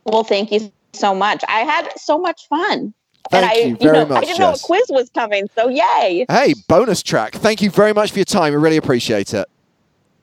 Well, 0.03 0.23
thank 0.23 0.51
you 0.51 0.71
so 0.93 1.15
much. 1.15 1.43
I 1.47 1.61
had 1.61 1.89
so 1.97 2.19
much 2.19 2.47
fun. 2.47 2.93
and 3.31 3.45
Thank 3.45 3.51
I, 3.81 3.83
you 3.85 3.91
know, 3.91 4.05
much, 4.05 4.17
I 4.17 4.21
didn't 4.25 4.39
know 4.39 4.53
a 4.53 4.57
quiz 4.57 4.85
was 4.89 5.09
coming, 5.09 5.49
so 5.55 5.69
yay. 5.69 6.25
Hey, 6.29 6.53
bonus 6.67 7.01
track. 7.01 7.33
Thank 7.33 7.61
you 7.61 7.69
very 7.69 7.93
much 7.93 8.11
for 8.11 8.19
your 8.19 8.25
time. 8.25 8.53
We 8.53 8.59
really 8.59 8.77
appreciate 8.77 9.33
it. 9.33 9.47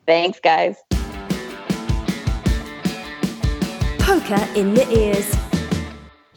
Thanks, 0.07 0.39
guys. 0.41 0.77
Poker 3.99 4.49
in 4.55 4.75
the 4.75 4.87
ears. 4.91 5.35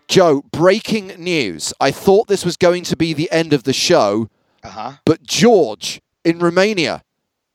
Joe, 0.08 0.44
breaking 0.52 1.08
news. 1.18 1.74
I 1.80 1.92
thought 1.92 2.28
this 2.28 2.44
was 2.44 2.58
going 2.58 2.84
to 2.84 2.98
be 2.98 3.14
the 3.14 3.32
end 3.32 3.54
of 3.54 3.64
the 3.64 3.72
show, 3.74 4.30
Uh 4.64 4.70
huh. 4.70 4.92
but 5.06 5.24
George 5.24 6.02
in 6.26 6.40
Romania, 6.40 7.02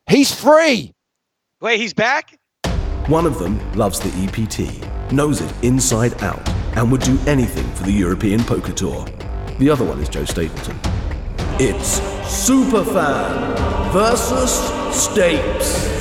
he's 0.09 0.35
free. 0.35 0.95
Wait, 1.63 1.81
he's 1.81 1.95
back. 1.95 2.39
One 3.07 3.25
of 3.25 3.39
them 3.39 3.59
loves 3.73 3.99
the 3.99 4.11
EPT, 4.23 5.11
knows 5.11 5.41
it 5.41 5.51
inside 5.65 6.23
out, 6.23 6.47
and 6.77 6.93
would 6.93 7.01
do 7.01 7.19
anything 7.27 7.67
for 7.73 7.85
the 7.85 7.93
European 7.93 8.45
Poker 8.45 8.73
Tour. 8.73 9.07
The 9.59 9.71
other 9.71 9.83
one 9.83 9.99
is 9.99 10.11
Joe 10.11 10.27
Stapleton. 10.27 10.79
It's 11.59 11.99
Superfan 12.47 13.91
versus 13.91 14.51
Stapes. 14.95 15.97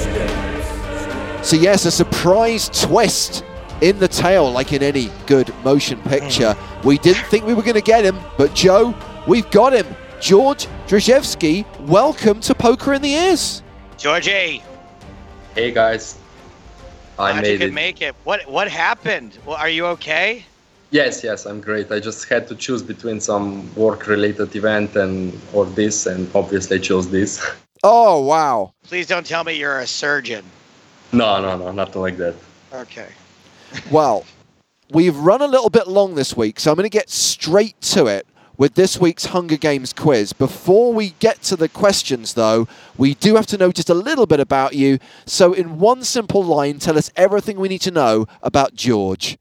So, 1.42 1.56
yes, 1.56 1.86
a 1.86 1.92
surprise 1.92 2.68
twist 2.68 3.46
in 3.80 3.98
the 4.00 4.10
tail, 4.10 4.52
like 4.52 4.74
in 4.74 4.84
any 4.84 5.10
good 5.26 5.56
motion 5.64 6.02
picture. 6.02 6.54
We 6.84 6.98
didn't 6.98 7.28
think 7.28 7.46
we 7.46 7.54
were 7.54 7.64
going 7.64 7.76
to 7.76 7.82
get 7.82 8.04
him, 8.04 8.18
but 8.38 8.54
Joe, 8.54 8.94
we've 9.26 9.50
got 9.52 9.72
him. 9.72 9.88
George 10.20 10.68
Drzewski, 10.88 11.66
welcome 11.88 12.42
to 12.42 12.54
Poker 12.54 12.94
in 12.94 13.02
the 13.02 13.14
Ears. 13.14 13.64
Georgie, 13.96 14.62
Hey 15.56 15.72
guys, 15.72 16.18
I 17.18 17.32
glad 17.32 17.36
you 17.36 17.42
made 17.54 17.60
could 17.62 17.70
it. 17.70 17.74
make 17.74 18.02
it. 18.02 18.14
What 18.26 18.42
what 18.50 18.68
happened? 18.70 19.38
Well, 19.46 19.56
are 19.56 19.70
you 19.70 19.86
okay? 19.98 20.46
yes, 20.92 21.24
yes, 21.24 21.46
I'm 21.46 21.62
great. 21.62 21.92
I 21.92 22.00
just 22.00 22.28
had 22.30 22.48
to 22.50 22.56
choose 22.56 22.82
between 22.84 23.20
some 23.20 23.74
work-related 23.76 24.56
event 24.56 24.96
and 24.96 25.38
or 25.54 25.66
this, 25.66 26.06
and 26.08 26.30
obviously 26.36 26.78
I 26.78 26.80
chose 26.80 27.10
this. 27.10 27.40
Oh, 27.84 28.22
wow. 28.22 28.74
Please 28.82 29.06
don't 29.06 29.28
tell 29.28 29.44
me 29.44 29.54
you're 29.54 29.80
a 29.80 29.86
surgeon. 29.86 30.44
no, 31.12 31.40
no, 31.40 31.56
no, 31.56 31.72
nothing 31.72 32.02
like 32.02 32.18
that. 32.18 32.34
Okay. 32.74 33.10
Well, 33.92 34.26
we've 34.90 35.16
run 35.16 35.42
a 35.44 35.46
little 35.46 35.70
bit 35.70 35.88
long 35.88 36.16
this 36.16 36.36
week, 36.36 36.60
so 36.60 36.72
I'm 36.72 36.78
going 36.78 36.90
to 36.90 36.98
get 36.98 37.12
straight 37.12 37.80
to 37.94 38.08
it 38.08 38.26
with 38.58 38.76
this 38.76 39.00
week's 39.00 39.28
Hunger 39.28 39.58
Games 39.58 39.94
quiz. 39.94 40.34
Before 40.34 40.94
we 40.94 41.12
get 41.20 41.42
to 41.44 41.56
the 41.56 41.70
questions, 41.70 42.34
though, 42.34 42.68
we 42.98 43.14
do 43.16 43.36
have 43.36 43.46
to 43.48 43.58
know 43.58 43.72
just 43.72 43.90
a 43.90 43.94
little 43.94 44.26
bit 44.26 44.40
about 44.40 44.74
you. 44.74 45.00
So, 45.26 45.54
in 45.54 45.80
one 45.80 46.04
simple 46.04 46.44
line, 46.44 46.80
tell 46.80 46.98
us 46.98 47.12
everything 47.16 47.60
we 47.60 47.70
need 47.70 47.82
to 47.82 47.92
know 47.92 48.26
about 48.42 48.74
George. 48.76 49.38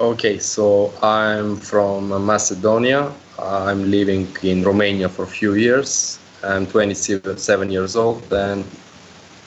Okay, 0.00 0.38
so 0.38 0.92
I'm 1.02 1.56
from 1.56 2.08
Macedonia. 2.26 3.12
I'm 3.38 3.90
living 3.90 4.26
in 4.42 4.62
Romania 4.62 5.08
for 5.08 5.22
a 5.22 5.26
few 5.26 5.54
years. 5.54 6.18
I'm 6.42 6.66
27 6.66 7.70
years 7.70 7.94
old 7.94 8.32
and 8.32 8.64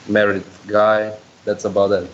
married 0.08 0.44
guy. 0.66 1.14
That's 1.44 1.64
about 1.64 1.92
it. 1.92 2.10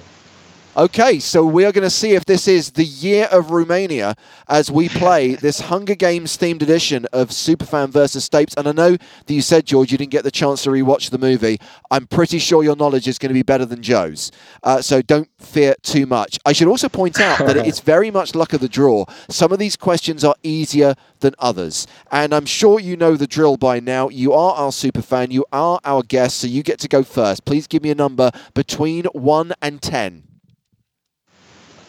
Okay, 0.74 1.18
so 1.18 1.44
we 1.44 1.66
are 1.66 1.72
going 1.72 1.82
to 1.82 1.90
see 1.90 2.12
if 2.12 2.24
this 2.24 2.48
is 2.48 2.70
the 2.70 2.84
year 2.84 3.28
of 3.30 3.50
Romania 3.50 4.14
as 4.48 4.70
we 4.70 4.88
play 4.88 5.34
this 5.34 5.60
Hunger 5.60 5.94
Games 5.94 6.38
themed 6.38 6.62
edition 6.62 7.04
of 7.12 7.28
Superfan 7.28 7.90
versus 7.90 8.26
Stapes. 8.26 8.56
And 8.56 8.66
I 8.66 8.72
know 8.72 8.92
that 8.92 9.34
you 9.34 9.42
said, 9.42 9.66
George, 9.66 9.92
you 9.92 9.98
didn't 9.98 10.12
get 10.12 10.24
the 10.24 10.30
chance 10.30 10.62
to 10.62 10.70
rewatch 10.70 11.10
the 11.10 11.18
movie. 11.18 11.60
I'm 11.90 12.06
pretty 12.06 12.38
sure 12.38 12.64
your 12.64 12.74
knowledge 12.74 13.06
is 13.06 13.18
going 13.18 13.28
to 13.28 13.34
be 13.34 13.42
better 13.42 13.66
than 13.66 13.82
Joe's. 13.82 14.32
Uh, 14.62 14.80
so 14.80 15.02
don't 15.02 15.28
fear 15.38 15.74
too 15.82 16.06
much. 16.06 16.38
I 16.46 16.54
should 16.54 16.68
also 16.68 16.88
point 16.88 17.20
out 17.20 17.40
that 17.40 17.58
it's 17.58 17.80
very 17.94 18.10
much 18.10 18.34
luck 18.34 18.54
of 18.54 18.62
the 18.62 18.68
draw. 18.68 19.04
Some 19.28 19.52
of 19.52 19.58
these 19.58 19.76
questions 19.76 20.24
are 20.24 20.36
easier 20.42 20.94
than 21.20 21.34
others. 21.38 21.86
And 22.10 22.32
I'm 22.32 22.46
sure 22.46 22.80
you 22.80 22.96
know 22.96 23.16
the 23.16 23.26
drill 23.26 23.58
by 23.58 23.78
now. 23.78 24.08
You 24.08 24.32
are 24.32 24.54
our 24.54 24.70
superfan, 24.70 25.32
you 25.32 25.44
are 25.52 25.80
our 25.84 26.02
guest, 26.02 26.38
so 26.38 26.46
you 26.46 26.62
get 26.62 26.78
to 26.78 26.88
go 26.88 27.02
first. 27.02 27.44
Please 27.44 27.66
give 27.66 27.82
me 27.82 27.90
a 27.90 27.94
number 27.94 28.30
between 28.54 29.04
1 29.12 29.52
and 29.60 29.82
10. 29.82 30.31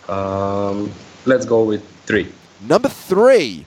Um, 0.10 0.92
let's 1.26 1.46
go 1.46 1.64
with 1.64 1.84
three. 2.06 2.32
Number 2.62 2.90
three. 2.90 3.66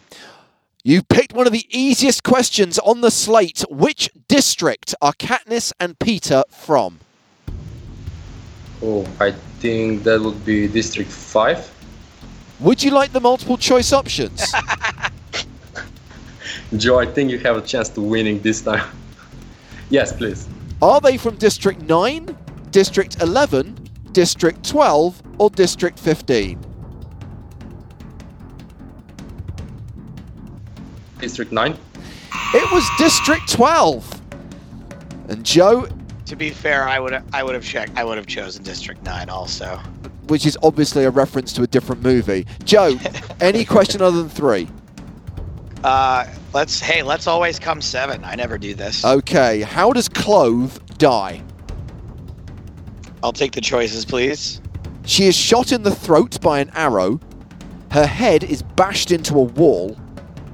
You 0.85 1.03
picked 1.03 1.33
one 1.33 1.47
of 1.49 1.53
the 1.53 1.67
easiest 1.69 2.23
questions 2.23 2.79
on 2.79 3.01
the 3.01 3.11
slate. 3.11 3.65
Which 3.69 4.09
district 4.29 4.95
are 5.03 5.13
Katniss 5.15 5.73
and 5.81 5.99
Peeta 5.99 6.45
from? 6.49 7.01
Oh, 8.83 9.07
I 9.19 9.33
think 9.33 10.05
that 10.05 10.21
would 10.21 10.45
be 10.45 10.69
District 10.69 11.11
5. 11.11 11.73
Would 12.61 12.83
you 12.83 12.91
like 12.91 13.13
the 13.13 13.21
multiple 13.21 13.57
choice 13.57 13.93
options? 13.93 14.53
Joe, 16.77 16.99
I 16.99 17.07
think 17.07 17.31
you 17.31 17.39
have 17.41 17.57
a 17.57 17.63
chance 17.63 17.89
to 17.91 18.01
winning 18.01 18.41
this 18.43 18.63
time. 18.63 18.89
yes, 19.91 20.13
please. 20.13 20.47
are 20.83 21.01
they 21.01 21.17
from 21.17 21.37
District 21.37 21.81
9, 21.83 22.37
District 22.71 23.21
11, 23.23 23.86
District 24.17 24.65
12, 24.67 25.23
or 25.37 25.51
District 25.51 25.99
15? 25.99 26.59
District 31.21 31.53
9. 31.53 31.77
It 32.55 32.73
was 32.73 32.89
District 32.97 33.47
12. 33.47 34.23
And 35.29 35.45
Joe, 35.45 35.87
To 36.25 36.35
be 36.35 36.49
fair, 36.49 36.89
I 36.89 36.99
would 36.99 37.23
I 37.35 37.43
would 37.43 37.55
have 37.55 37.63
checked. 37.63 37.93
I 37.95 38.05
would 38.05 38.17
have 38.17 38.27
chosen 38.27 38.63
District 38.63 39.03
Nine 39.03 39.29
also. 39.29 39.77
which 40.29 40.47
is 40.47 40.57
obviously 40.63 41.05
a 41.05 41.11
reference 41.11 41.53
to 41.53 41.63
a 41.63 41.67
different 41.67 42.01
movie. 42.01 42.47
Joe, 42.65 42.97
any 43.43 43.67
question 43.67 44.01
other 44.01 44.17
than 44.17 44.31
three? 44.31 44.67
Uh, 45.85 46.25
let's 46.55 46.81
hey, 46.81 47.03
let's 47.03 47.27
always 47.27 47.59
come 47.59 47.83
seven. 47.83 48.25
I 48.25 48.35
never 48.35 48.57
do 48.57 48.73
this. 48.75 49.05
Okay, 49.05 49.61
how 49.61 49.93
does 49.93 50.09
Clove 50.09 50.81
die? 50.97 51.43
I'll 53.23 53.33
take 53.33 53.53
the 53.53 53.61
choices, 53.61 54.05
please. 54.05 54.61
She 55.05 55.27
is 55.27 55.37
shot 55.37 55.73
in 55.73 55.83
the 55.83 55.95
throat 55.95 56.41
by 56.41 56.61
an 56.61 56.71
arrow. 56.75 57.21
Her 57.91 58.07
head 58.07 58.45
is 58.45 58.63
bashed 58.63 59.11
into 59.11 59.35
a 59.35 59.43
wall. 59.43 59.97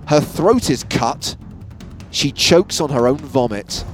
Her 0.06 0.20
throat 0.20 0.70
is 0.70 0.84
cut. 0.84 1.36
She 2.10 2.30
chokes 2.30 2.80
on 2.80 2.90
her 2.90 3.06
own 3.08 3.18
vomit. 3.18 3.84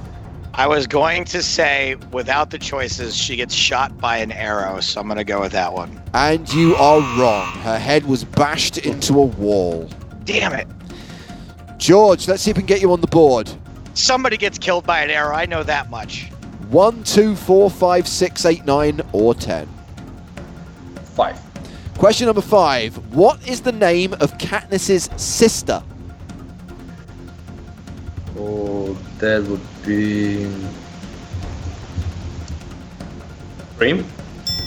I 0.53 0.67
was 0.67 0.87
going 0.87 1.23
to 1.25 1.41
say 1.41 1.95
without 2.11 2.49
the 2.49 2.57
choices, 2.57 3.15
she 3.15 3.37
gets 3.37 3.53
shot 3.53 3.97
by 3.97 4.17
an 4.17 4.33
arrow, 4.33 4.81
so 4.81 4.99
I'm 4.99 5.07
gonna 5.07 5.23
go 5.23 5.39
with 5.39 5.53
that 5.53 5.71
one. 5.71 6.01
And 6.13 6.51
you 6.51 6.75
are 6.75 6.99
wrong. 7.17 7.47
Her 7.59 7.79
head 7.79 8.05
was 8.05 8.25
bashed 8.25 8.77
into 8.77 9.13
a 9.19 9.25
wall. 9.25 9.89
Damn 10.25 10.51
it! 10.51 10.67
George, 11.77 12.27
let's 12.27 12.43
see 12.43 12.51
if 12.51 12.57
we 12.57 12.63
can 12.63 12.67
get 12.67 12.81
you 12.81 12.91
on 12.91 12.99
the 12.99 13.07
board. 13.07 13.49
Somebody 13.93 14.35
gets 14.35 14.57
killed 14.57 14.85
by 14.85 15.01
an 15.01 15.09
arrow. 15.09 15.33
I 15.33 15.45
know 15.45 15.63
that 15.63 15.89
much. 15.89 16.29
One, 16.69 17.03
two, 17.03 17.35
four, 17.35 17.71
five, 17.71 18.07
six, 18.07 18.45
eight, 18.45 18.63
nine, 18.63 19.01
or 19.11 19.33
ten. 19.33 19.67
5. 21.15 21.39
Question 21.97 22.27
number 22.27 22.41
five. 22.41 22.95
What 23.13 23.45
is 23.47 23.61
the 23.61 23.71
name 23.71 24.13
of 24.13 24.37
Katniss's 24.37 25.09
sister? 25.21 25.81
Oh, 28.37 28.93
that 29.17 29.43
would 29.43 29.59
be. 29.83 30.47
Prim? 33.77 34.05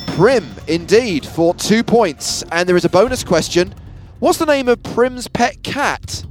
Prim, 0.09 0.47
indeed, 0.67 1.25
for 1.25 1.55
two 1.55 1.85
points. 1.85 2.43
And 2.51 2.69
there 2.69 2.77
is 2.77 2.85
a 2.85 2.91
bonus 2.91 3.23
question. 3.23 3.75
What's 4.19 4.39
the 4.39 4.47
name 4.47 4.69
of 4.69 4.83
Prim's 4.83 5.29
pet 5.29 5.63
cat? 5.63 6.25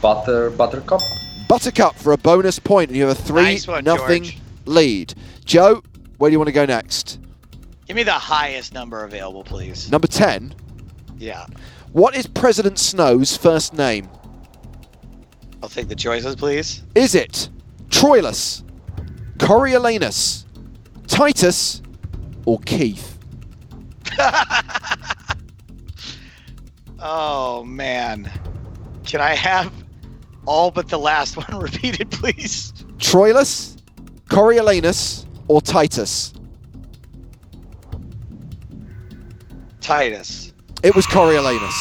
Butter, 0.00 0.50
Buttercup? 0.50 1.00
Buttercup 1.48 1.96
for 1.96 2.12
a 2.12 2.16
bonus 2.16 2.58
point, 2.58 2.90
and 2.90 2.96
you 2.96 3.06
have 3.06 3.18
a 3.18 3.20
three 3.22 3.42
Nice 3.42 3.66
one, 3.66 3.84
nothing 3.84 4.24
George. 4.24 4.38
lead. 4.66 5.14
Joe, 5.44 5.82
where 6.18 6.30
do 6.30 6.32
you 6.32 6.38
want 6.38 6.48
to 6.48 6.52
go 6.52 6.64
next? 6.64 7.18
Give 7.86 7.96
me 7.96 8.02
the 8.04 8.12
highest 8.12 8.72
number 8.72 9.04
available, 9.04 9.42
please. 9.44 9.90
Number 9.90 10.06
ten. 10.06 10.54
Yeah. 11.18 11.46
What 11.92 12.14
is 12.14 12.26
President 12.26 12.78
Snow's 12.78 13.36
first 13.36 13.74
name? 13.74 14.08
I'll 15.62 15.68
take 15.68 15.88
the 15.88 15.96
choices, 15.96 16.36
please. 16.36 16.82
Is 16.94 17.14
it 17.14 17.48
Troilus, 17.88 18.62
Coriolanus, 19.38 20.44
Titus, 21.08 21.82
or 22.46 22.58
Keith? 22.60 23.18
Oh 27.02 27.64
man. 27.64 28.30
Can 29.06 29.22
I 29.22 29.34
have 29.34 29.72
all 30.46 30.70
but 30.70 30.88
the 30.88 30.98
last 30.98 31.36
one 31.36 31.60
repeated, 31.60 32.10
please? 32.10 32.72
Troilus, 32.98 33.76
Coriolanus, 34.28 35.26
or 35.48 35.60
Titus? 35.60 36.34
Titus. 39.80 40.52
It 40.82 40.94
was 40.94 41.06
Coriolanus. 41.06 41.74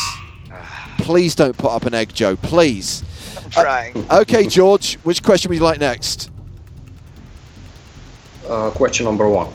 Please 1.00 1.36
don't 1.36 1.58
put 1.58 1.72
up 1.72 1.86
an 1.86 1.94
egg, 1.94 2.14
Joe. 2.14 2.36
Please. 2.36 3.04
I'm 3.38 3.50
trying. 3.50 4.12
Okay, 4.12 4.48
George, 4.48 4.96
which 5.04 5.24
question 5.24 5.50
would 5.50 5.58
you 5.58 5.64
like 5.64 5.80
next? 5.80 6.32
Uh, 8.48 8.72
question 8.72 9.06
number 9.06 9.30
one. 9.30 9.54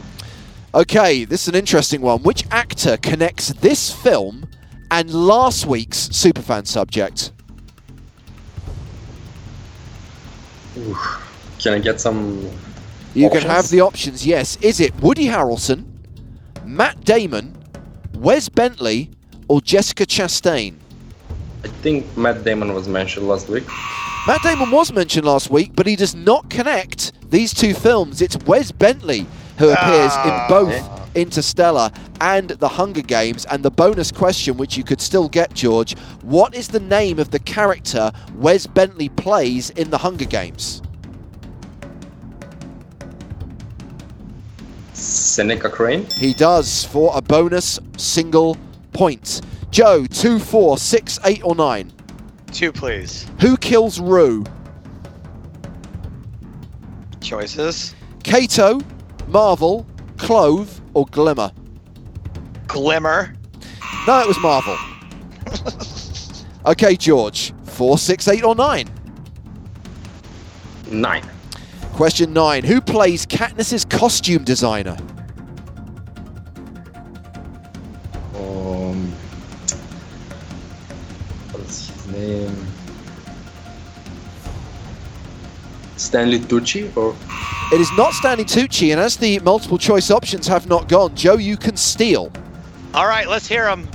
Okay, 0.74 1.24
this 1.24 1.42
is 1.42 1.48
an 1.48 1.54
interesting 1.54 2.00
one. 2.00 2.22
Which 2.22 2.44
actor 2.50 2.96
connects 2.96 3.48
this 3.54 3.92
film 3.92 4.48
and 4.90 5.12
last 5.12 5.66
week's 5.66 6.08
Superfan 6.08 6.66
subject? 6.66 7.32
Can 11.58 11.74
I 11.74 11.78
get 11.78 12.00
some? 12.00 12.50
You 13.14 13.30
can 13.30 13.42
have 13.42 13.68
the 13.68 13.80
options, 13.80 14.26
yes. 14.26 14.56
Is 14.56 14.80
it 14.80 14.94
Woody 15.00 15.26
Harrelson, 15.26 15.84
Matt 16.64 17.04
Damon, 17.04 17.56
Wes 18.14 18.48
Bentley, 18.48 19.10
or 19.48 19.60
Jessica 19.60 20.04
Chastain? 20.04 20.74
I 21.62 21.68
think 21.68 22.16
Matt 22.16 22.44
Damon 22.44 22.74
was 22.74 22.88
mentioned 22.88 23.28
last 23.28 23.48
week. 23.48 23.64
Matt 24.26 24.42
Damon 24.42 24.70
was 24.70 24.92
mentioned 24.92 25.26
last 25.26 25.50
week, 25.50 25.72
but 25.74 25.86
he 25.86 25.96
does 25.96 26.14
not 26.14 26.50
connect 26.50 27.12
these 27.30 27.54
two 27.54 27.72
films. 27.74 28.20
It's 28.20 28.36
Wes 28.46 28.72
Bentley 28.72 29.26
who 29.58 29.70
appears 29.70 30.12
in 30.24 30.32
ah. 30.32 30.46
both 30.48 31.03
Interstellar 31.14 31.90
and 32.20 32.50
The 32.50 32.68
Hunger 32.68 33.02
Games. 33.02 33.44
And 33.46 33.62
the 33.62 33.70
bonus 33.70 34.10
question, 34.10 34.56
which 34.56 34.76
you 34.76 34.84
could 34.84 35.00
still 35.00 35.28
get, 35.28 35.54
George, 35.54 35.96
what 36.22 36.54
is 36.54 36.68
the 36.68 36.80
name 36.80 37.18
of 37.18 37.30
the 37.30 37.38
character 37.38 38.12
Wes 38.34 38.66
Bentley 38.66 39.08
plays 39.08 39.70
in 39.70 39.90
The 39.90 39.98
Hunger 39.98 40.24
Games? 40.24 40.82
Seneca 44.92 45.68
Crane. 45.68 46.06
He 46.16 46.32
does 46.32 46.84
for 46.84 47.12
a 47.14 47.20
bonus 47.20 47.78
single 47.96 48.56
point. 48.92 49.40
Joe, 49.70 50.06
two, 50.06 50.38
four, 50.38 50.78
six, 50.78 51.18
eight, 51.24 51.44
or 51.44 51.54
nine. 51.54 51.92
Two, 52.52 52.70
please. 52.70 53.28
Who 53.40 53.56
kills 53.56 53.98
Rue? 53.98 54.44
Choices. 57.20 57.94
Cato, 58.22 58.80
Marvel, 59.26 59.86
Clove, 60.16 60.80
or 60.94 61.06
Glimmer? 61.06 61.50
Glimmer. 62.66 63.34
No, 64.06 64.20
it 64.20 64.28
was 64.28 64.38
Marvel. 64.40 64.78
okay, 66.66 66.96
George. 66.96 67.52
Four, 67.64 67.98
six, 67.98 68.28
eight, 68.28 68.44
or 68.44 68.54
nine. 68.54 68.88
Nine. 70.90 71.28
Question 71.92 72.32
nine. 72.32 72.64
Who 72.64 72.80
plays 72.80 73.26
Katniss's 73.26 73.84
costume 73.84 74.44
designer? 74.44 74.96
Um, 78.34 79.12
what's 81.52 81.88
his 81.88 82.06
name? 82.08 82.66
Stanley 85.96 86.40
Tucci 86.40 86.94
or 86.96 87.14
It 87.74 87.80
is 87.80 87.90
not 87.94 88.12
Stanley 88.12 88.44
Tucci, 88.44 88.92
and 88.92 89.00
as 89.00 89.16
the 89.16 89.40
multiple 89.40 89.78
choice 89.78 90.08
options 90.08 90.46
have 90.46 90.68
not 90.68 90.88
gone, 90.88 91.16
Joe, 91.16 91.38
you 91.38 91.56
can 91.56 91.76
steal. 91.76 92.30
All 92.94 93.08
right, 93.08 93.28
let's 93.28 93.48
hear 93.48 93.64
them. 93.64 93.88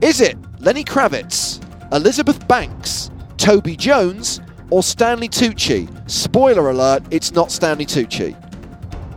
Is 0.00 0.20
it 0.20 0.38
Lenny 0.60 0.84
Kravitz, 0.84 1.60
Elizabeth 1.92 2.46
Banks, 2.46 3.10
Toby 3.36 3.74
Jones, 3.74 4.40
or 4.70 4.80
Stanley 4.84 5.28
Tucci? 5.28 5.88
Spoiler 6.08 6.70
alert, 6.70 7.02
it's 7.10 7.32
not 7.32 7.50
Stanley 7.50 7.84
Tucci. 7.84 8.36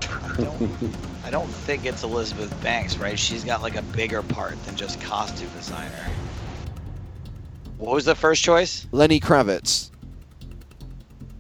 I 0.02 0.38
don't, 0.44 0.96
I 1.26 1.30
don't 1.30 1.48
think 1.48 1.86
it's 1.86 2.02
Elizabeth 2.02 2.64
Banks, 2.64 2.98
right? 2.98 3.20
She's 3.20 3.44
got 3.44 3.62
like 3.62 3.76
a 3.76 3.84
bigger 3.84 4.24
part 4.24 4.60
than 4.66 4.76
just 4.76 5.00
costume 5.02 5.50
designer. 5.56 6.08
What 7.78 7.94
was 7.94 8.06
the 8.06 8.16
first 8.16 8.42
choice? 8.42 8.88
Lenny 8.92 9.20
Kravitz. 9.20 9.92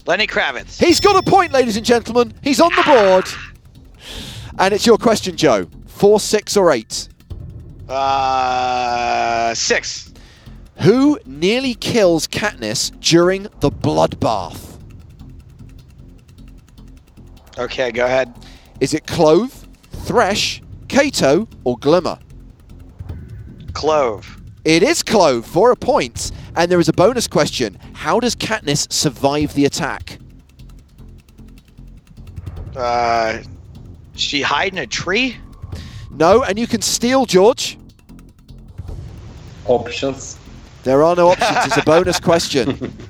Lenny 0.10 0.26
Kravitz. 0.26 0.84
He's 0.84 1.00
got 1.00 1.16
a 1.16 1.22
point, 1.22 1.52
ladies 1.52 1.78
and 1.78 1.86
gentlemen. 1.86 2.34
He's 2.42 2.60
on 2.60 2.72
the 2.76 2.82
board. 2.82 3.28
And 4.58 4.74
it's 4.74 4.84
your 4.84 4.98
question, 4.98 5.38
Joe. 5.38 5.68
Four, 5.86 6.20
six, 6.20 6.58
or 6.58 6.72
eight? 6.72 7.08
Uh, 7.88 9.54
six. 9.54 10.12
Who 10.78 11.20
nearly 11.28 11.76
kills 11.76 12.28
Katniss 12.28 12.90
during 13.00 13.44
the 13.60 13.70
bloodbath? 13.70 14.80
Okay, 17.60 17.92
go 17.92 18.06
ahead. 18.06 18.34
Is 18.80 18.96
it 18.96 19.06
Clove, 19.06 19.68
Thresh, 19.92 20.64
Cato, 20.88 21.48
or 21.64 21.78
Glimmer? 21.78 22.18
Clove. 23.74 24.39
It 24.70 24.84
is 24.84 25.02
Clove 25.02 25.48
for 25.48 25.72
a. 25.72 26.32
And 26.56 26.72
there 26.72 26.80
is 26.80 26.88
a 26.88 26.94
bonus 26.94 27.28
question. 27.28 27.80
How 27.94 28.20
does 28.20 28.36
Katniss 28.36 28.94
survive 28.94 29.56
the 29.56 29.66
attack? 29.66 30.20
Uh, 32.76 33.40
she 34.14 34.44
hide 34.44 34.74
in 34.74 34.78
a 34.78 34.86
tree? 34.86 35.38
No, 36.12 36.44
and 36.44 36.60
you 36.60 36.68
can 36.68 36.84
steal, 36.84 37.26
George. 37.26 37.80
options? 39.66 40.38
There 40.84 41.02
are 41.02 41.16
no 41.16 41.30
options. 41.30 41.66
It's 41.66 41.78
a 41.78 41.82
bonus 41.82 42.20
question. 42.20 42.96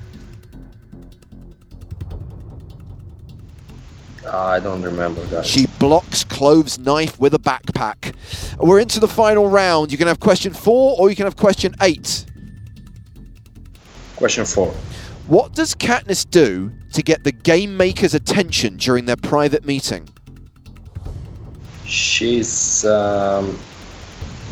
I 4.32 4.60
don't 4.60 4.82
remember, 4.82 5.26
guys. 5.26 5.46
She 5.46 5.66
blocks 5.78 6.24
Clove's 6.24 6.78
knife 6.78 7.18
with 7.18 7.34
a 7.34 7.38
backpack. 7.38 8.14
We're 8.58 8.80
into 8.80 9.00
the 9.00 9.08
final 9.08 9.48
round. 9.48 9.90
You 9.90 9.98
can 9.98 10.06
have 10.06 10.20
question 10.20 10.52
four 10.52 10.96
or 10.98 11.10
you 11.10 11.16
can 11.16 11.24
have 11.26 11.36
question 11.36 11.74
eight. 11.80 12.24
Question 14.16 14.44
four. 14.44 14.72
What 15.26 15.54
does 15.54 15.74
Katniss 15.74 16.28
do 16.28 16.72
to 16.92 17.02
get 17.02 17.24
the 17.24 17.32
game 17.32 17.76
maker's 17.76 18.14
attention 18.14 18.76
during 18.76 19.04
their 19.04 19.16
private 19.16 19.64
meeting? 19.64 20.08
She's 21.84 22.84
um, 22.84 23.58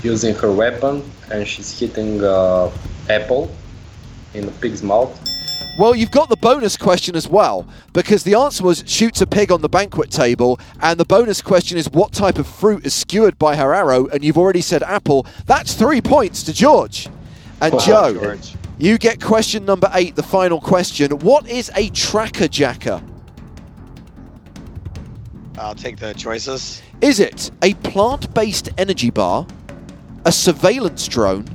using 0.03 0.35
her 0.37 0.51
weapon 0.51 1.09
and 1.31 1.47
she's 1.47 1.79
hitting 1.79 2.23
uh, 2.23 2.71
apple 3.09 3.55
in 4.35 4.47
the 4.47 4.53
pig's 4.53 4.83
mouth. 4.83 5.19
Well, 5.79 5.95
you've 5.95 6.11
got 6.11 6.29
the 6.29 6.37
bonus 6.37 6.77
question 6.77 7.15
as 7.15 7.29
well, 7.29 7.65
because 7.93 8.25
the 8.25 8.35
answer 8.35 8.65
was 8.65 8.83
shoots 8.85 9.21
a 9.21 9.27
pig 9.29 9.53
on 9.53 9.63
the 9.63 9.69
banquet 9.69 10.11
table, 10.11 10.59
and 10.83 10.99
the 10.99 11.05
bonus 11.05 11.41
question 11.41 11.79
is 11.79 11.89
what 11.91 12.13
type 12.13 12.37
of 12.41 12.49
fruit 12.49 12.85
is 12.85 12.93
skewered 12.93 13.39
by 13.39 13.55
her 13.55 13.73
arrow, 13.73 14.07
and 14.09 14.25
you've 14.25 14.37
already 14.39 14.61
said 14.61 14.83
apple. 14.83 15.25
That's 15.47 15.75
three 15.75 16.01
points 16.01 16.43
to 16.43 16.53
George. 16.53 17.07
And 17.61 17.75
Oh, 17.75 17.79
Joe, 17.79 18.13
George. 18.15 18.55
you 18.79 18.99
get 18.99 19.21
question 19.23 19.65
number 19.65 19.89
eight, 19.95 20.17
the 20.17 20.23
final 20.25 20.61
question. 20.61 21.13
What 21.21 21.49
is 21.49 21.71
a 21.77 21.91
tracker 21.91 22.49
jacker? 22.49 23.01
I'll 25.59 25.77
take 25.77 25.99
the 25.99 26.13
choices. 26.15 26.83
Is 27.01 27.21
it 27.21 27.53
a 27.63 27.75
plant 27.75 28.35
based 28.35 28.69
energy 28.79 29.11
bar, 29.11 29.47
a 30.25 30.33
surveillance 30.33 31.07
drone, 31.07 31.47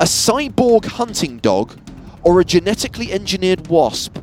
a 0.00 0.04
cyborg 0.04 0.84
hunting 0.84 1.38
dog, 1.38 1.76
or 2.24 2.40
a 2.40 2.44
genetically 2.44 3.12
engineered 3.12 3.66
wasp? 3.68 4.16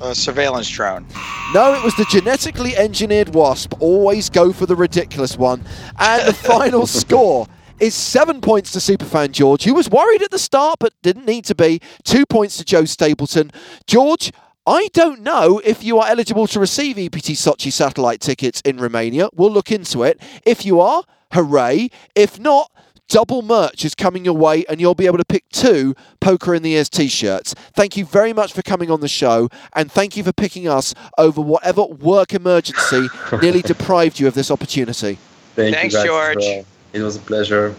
A 0.00 0.14
surveillance 0.14 0.68
drone. 0.68 1.06
No, 1.52 1.74
it 1.74 1.82
was 1.82 1.94
the 1.96 2.06
genetically 2.10 2.76
engineered 2.76 3.30
wasp. 3.30 3.74
Always 3.80 4.30
go 4.30 4.52
for 4.52 4.66
the 4.66 4.76
ridiculous 4.76 5.36
one. 5.36 5.64
And 5.98 6.28
the 6.28 6.32
final 6.34 6.86
score 6.86 7.46
is 7.80 7.94
seven 7.94 8.40
points 8.40 8.72
to 8.72 8.78
Superfan 8.78 9.32
George, 9.32 9.64
who 9.64 9.74
was 9.74 9.90
worried 9.90 10.22
at 10.22 10.30
the 10.30 10.38
start 10.38 10.76
but 10.78 10.92
didn't 11.02 11.26
need 11.26 11.44
to 11.46 11.54
be. 11.54 11.80
Two 12.04 12.26
points 12.26 12.56
to 12.58 12.64
Joe 12.64 12.84
Stapleton. 12.84 13.50
George, 13.86 14.32
I 14.66 14.88
don't 14.92 15.22
know 15.22 15.60
if 15.64 15.82
you 15.82 15.98
are 15.98 16.08
eligible 16.08 16.46
to 16.48 16.60
receive 16.60 16.98
EPT 16.98 17.32
Sochi 17.32 17.72
satellite 17.72 18.20
tickets 18.20 18.60
in 18.62 18.76
Romania. 18.76 19.30
We'll 19.34 19.50
look 19.50 19.72
into 19.72 20.02
it. 20.02 20.20
If 20.44 20.66
you 20.66 20.80
are, 20.80 21.04
hooray. 21.32 21.88
If 22.14 22.38
not, 22.38 22.70
double 23.08 23.42
merch 23.42 23.84
is 23.84 23.94
coming 23.94 24.24
your 24.24 24.34
way 24.34 24.64
and 24.68 24.80
you'll 24.80 24.94
be 24.94 25.06
able 25.06 25.18
to 25.18 25.24
pick 25.24 25.48
two 25.48 25.94
Poker 26.20 26.54
in 26.54 26.62
the 26.62 26.74
Ears 26.74 26.88
t 26.88 27.08
shirts. 27.08 27.54
Thank 27.74 27.96
you 27.96 28.04
very 28.04 28.32
much 28.32 28.52
for 28.52 28.62
coming 28.62 28.90
on 28.90 29.00
the 29.00 29.08
show 29.08 29.48
and 29.74 29.90
thank 29.90 30.16
you 30.16 30.22
for 30.22 30.32
picking 30.32 30.68
us 30.68 30.94
over 31.16 31.40
whatever 31.40 31.84
work 31.84 32.34
emergency 32.34 33.08
nearly 33.42 33.62
deprived 33.62 34.20
you 34.20 34.28
of 34.28 34.34
this 34.34 34.50
opportunity. 34.50 35.18
Thank 35.56 35.74
Thanks, 35.74 35.94
you 35.94 36.00
guys. 36.00 36.06
George. 36.06 36.44
Uh, 36.44 36.62
it 36.92 37.02
was 37.02 37.16
a 37.16 37.20
pleasure. 37.20 37.74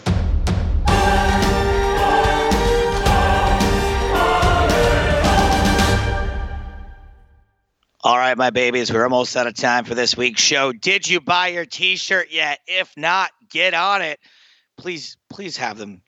All 8.01 8.17
right, 8.17 8.37
my 8.37 8.49
babies, 8.49 8.91
we're 8.93 9.03
almost 9.03 9.35
out 9.35 9.45
of 9.45 9.55
time 9.55 9.83
for 9.83 9.93
this 9.93 10.15
week's 10.15 10.41
show. 10.41 10.71
Did 10.71 11.07
you 11.07 11.19
buy 11.19 11.49
your 11.49 11.65
T-shirt 11.65 12.31
yet? 12.31 12.59
If 12.65 12.95
not, 12.95 13.31
get 13.49 13.73
on 13.73 14.01
it. 14.01 14.19
Please, 14.79 15.17
please 15.29 15.57
have 15.57 15.77
them 15.77 16.01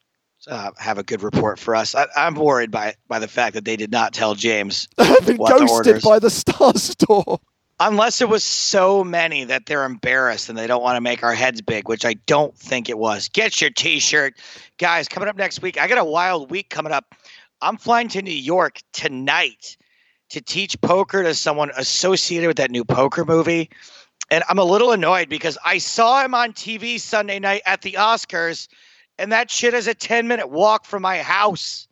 uh, 0.48 0.72
have 0.78 0.98
a 0.98 1.04
good 1.04 1.22
report 1.22 1.60
for 1.60 1.76
us. 1.76 1.96
I, 1.96 2.08
am 2.16 2.36
worried 2.36 2.72
by 2.72 2.96
by 3.08 3.20
the 3.20 3.28
fact 3.28 3.54
that 3.54 3.66
they 3.66 3.76
did 3.76 3.92
not 3.92 4.14
tell 4.14 4.36
James. 4.36 4.88
I've 4.98 5.26
been 5.26 5.38
ghosted 5.38 6.02
by 6.02 6.20
the 6.20 6.30
Star 6.30 6.74
Store. 6.76 7.40
Unless 7.80 8.22
it 8.22 8.30
was 8.30 8.44
so 8.44 9.04
many 9.04 9.44
that 9.46 9.66
they're 9.66 9.86
embarrassed 9.86 10.50
and 10.50 10.58
they 10.58 10.68
don't 10.68 10.84
want 10.84 10.98
to 10.98 11.02
make 11.02 11.24
our 11.24 11.34
heads 11.34 11.62
big, 11.62 11.90
which 11.90 12.06
I 12.06 12.14
don't 12.14 12.56
think 12.56 12.90
it 12.90 12.98
was. 12.98 13.28
Get 13.30 13.60
your 13.60 13.72
T-shirt, 13.72 14.36
guys. 14.78 15.08
Coming 15.08 15.28
up 15.28 15.36
next 15.36 15.64
week, 15.64 15.82
I 15.82 15.88
got 15.88 15.98
a 15.98 16.06
wild 16.06 16.52
week 16.52 16.70
coming 16.70 16.94
up. 16.94 17.16
I'm 17.60 17.78
flying 17.78 18.08
to 18.10 18.22
New 18.22 18.30
York 18.30 18.80
tonight 18.94 19.78
to 20.30 20.42
teach 20.42 20.80
poker 20.82 21.24
to 21.24 21.34
someone 21.34 21.72
associated 21.76 22.48
with 22.48 22.58
that 22.58 22.70
new 22.70 22.86
poker 22.86 23.26
movie. 23.26 23.72
And 24.32 24.46
I'm 24.48 24.58
a 24.58 24.64
little 24.64 24.94
annoyed 24.94 25.28
because 25.28 25.58
I 25.64 25.78
saw 25.78 26.24
him 26.24 26.34
on 26.34 26.54
TV 26.54 27.00
Sunday 27.00 27.38
night 27.38 27.62
at 27.66 27.82
the 27.82 27.94
Oscars, 28.00 28.70
and 29.20 29.34
that 29.34 29.52
shit 29.52 29.74
is 29.74 29.88
a 29.88 29.94
10 29.94 30.28
minute 30.28 30.50
walk 30.50 30.86
from 30.86 31.02
my 31.02 31.18
house. 31.22 31.88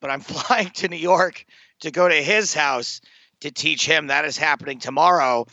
But 0.00 0.10
I'm 0.10 0.20
flying 0.22 0.70
to 0.70 0.88
New 0.88 0.96
York 0.96 1.44
to 1.80 1.90
go 1.90 2.08
to 2.08 2.14
his 2.14 2.54
house 2.54 3.02
to 3.40 3.50
teach 3.50 3.86
him. 3.86 4.06
That 4.06 4.24
is 4.24 4.38
happening 4.38 4.78
tomorrow. 4.78 5.46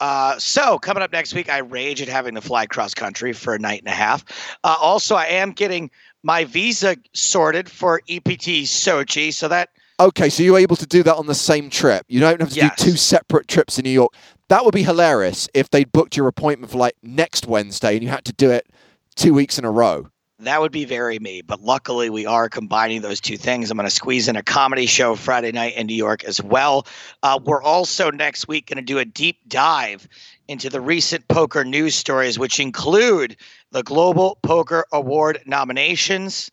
Uh, 0.00 0.38
so 0.38 0.78
coming 0.78 1.02
up 1.02 1.12
next 1.12 1.34
week, 1.34 1.50
I 1.50 1.58
rage 1.58 2.00
at 2.00 2.08
having 2.08 2.34
to 2.36 2.40
fly 2.40 2.66
cross 2.66 2.94
country 2.94 3.32
for 3.32 3.54
a 3.54 3.58
night 3.58 3.80
and 3.80 3.88
a 3.88 3.96
half. 3.96 4.24
Uh, 4.64 4.76
also, 4.80 5.14
I 5.14 5.26
am 5.26 5.52
getting 5.52 5.90
my 6.22 6.44
visa 6.44 6.96
sorted 7.12 7.68
for 7.68 8.00
EPT 8.08 8.64
Sochi, 8.64 9.32
so 9.32 9.48
that. 9.48 9.70
Okay, 10.00 10.28
so 10.28 10.44
you're 10.44 10.58
able 10.58 10.76
to 10.76 10.86
do 10.86 11.02
that 11.02 11.16
on 11.16 11.26
the 11.26 11.34
same 11.34 11.68
trip. 11.68 12.06
You 12.08 12.20
don't 12.20 12.40
have 12.40 12.50
to 12.50 12.56
yes. 12.56 12.76
do 12.76 12.92
two 12.92 12.96
separate 12.96 13.48
trips 13.48 13.78
in 13.78 13.84
New 13.84 13.90
York. 13.90 14.12
That 14.48 14.64
would 14.64 14.74
be 14.74 14.82
hilarious 14.82 15.48
if 15.52 15.70
they'd 15.70 15.92
booked 15.92 16.16
your 16.16 16.26
appointment 16.26 16.72
for 16.72 16.78
like 16.78 16.96
next 17.02 17.46
Wednesday 17.46 17.94
and 17.94 18.02
you 18.02 18.08
had 18.08 18.24
to 18.26 18.32
do 18.32 18.50
it 18.50 18.66
two 19.14 19.34
weeks 19.34 19.58
in 19.58 19.64
a 19.64 19.70
row 19.70 20.10
that 20.40 20.60
would 20.60 20.72
be 20.72 20.84
very 20.84 21.18
me. 21.18 21.42
But 21.42 21.62
luckily, 21.62 22.10
we 22.10 22.26
are 22.26 22.48
combining 22.48 23.02
those 23.02 23.20
two 23.20 23.36
things. 23.36 23.70
I'm 23.70 23.76
going 23.76 23.88
to 23.88 23.94
squeeze 23.94 24.28
in 24.28 24.36
a 24.36 24.42
comedy 24.42 24.86
show 24.86 25.16
Friday 25.16 25.50
night 25.50 25.76
in 25.76 25.86
New 25.86 25.96
York 25.96 26.22
as 26.24 26.40
well. 26.40 26.86
Uh, 27.22 27.40
we're 27.42 27.62
also 27.62 28.10
next 28.10 28.46
week 28.46 28.66
going 28.66 28.76
to 28.76 28.82
do 28.82 28.98
a 28.98 29.04
deep 29.04 29.48
dive 29.48 30.08
into 30.46 30.70
the 30.70 30.80
recent 30.80 31.26
poker 31.28 31.64
news 31.64 31.94
stories, 31.94 32.38
which 32.38 32.60
include 32.60 33.36
the 33.72 33.82
Global 33.82 34.38
Poker 34.42 34.86
Award 34.92 35.40
nominations. 35.44 36.50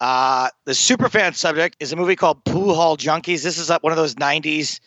Uh, 0.00 0.48
the 0.64 0.72
superfan 0.72 1.34
subject 1.34 1.76
is 1.78 1.92
a 1.92 1.96
movie 1.96 2.16
called 2.16 2.44
Pool 2.44 2.74
Hall 2.74 2.96
Junkies. 2.96 3.42
This 3.44 3.58
is 3.58 3.70
one 3.80 3.92
of 3.92 3.96
those 3.96 4.16
90s 4.16 4.80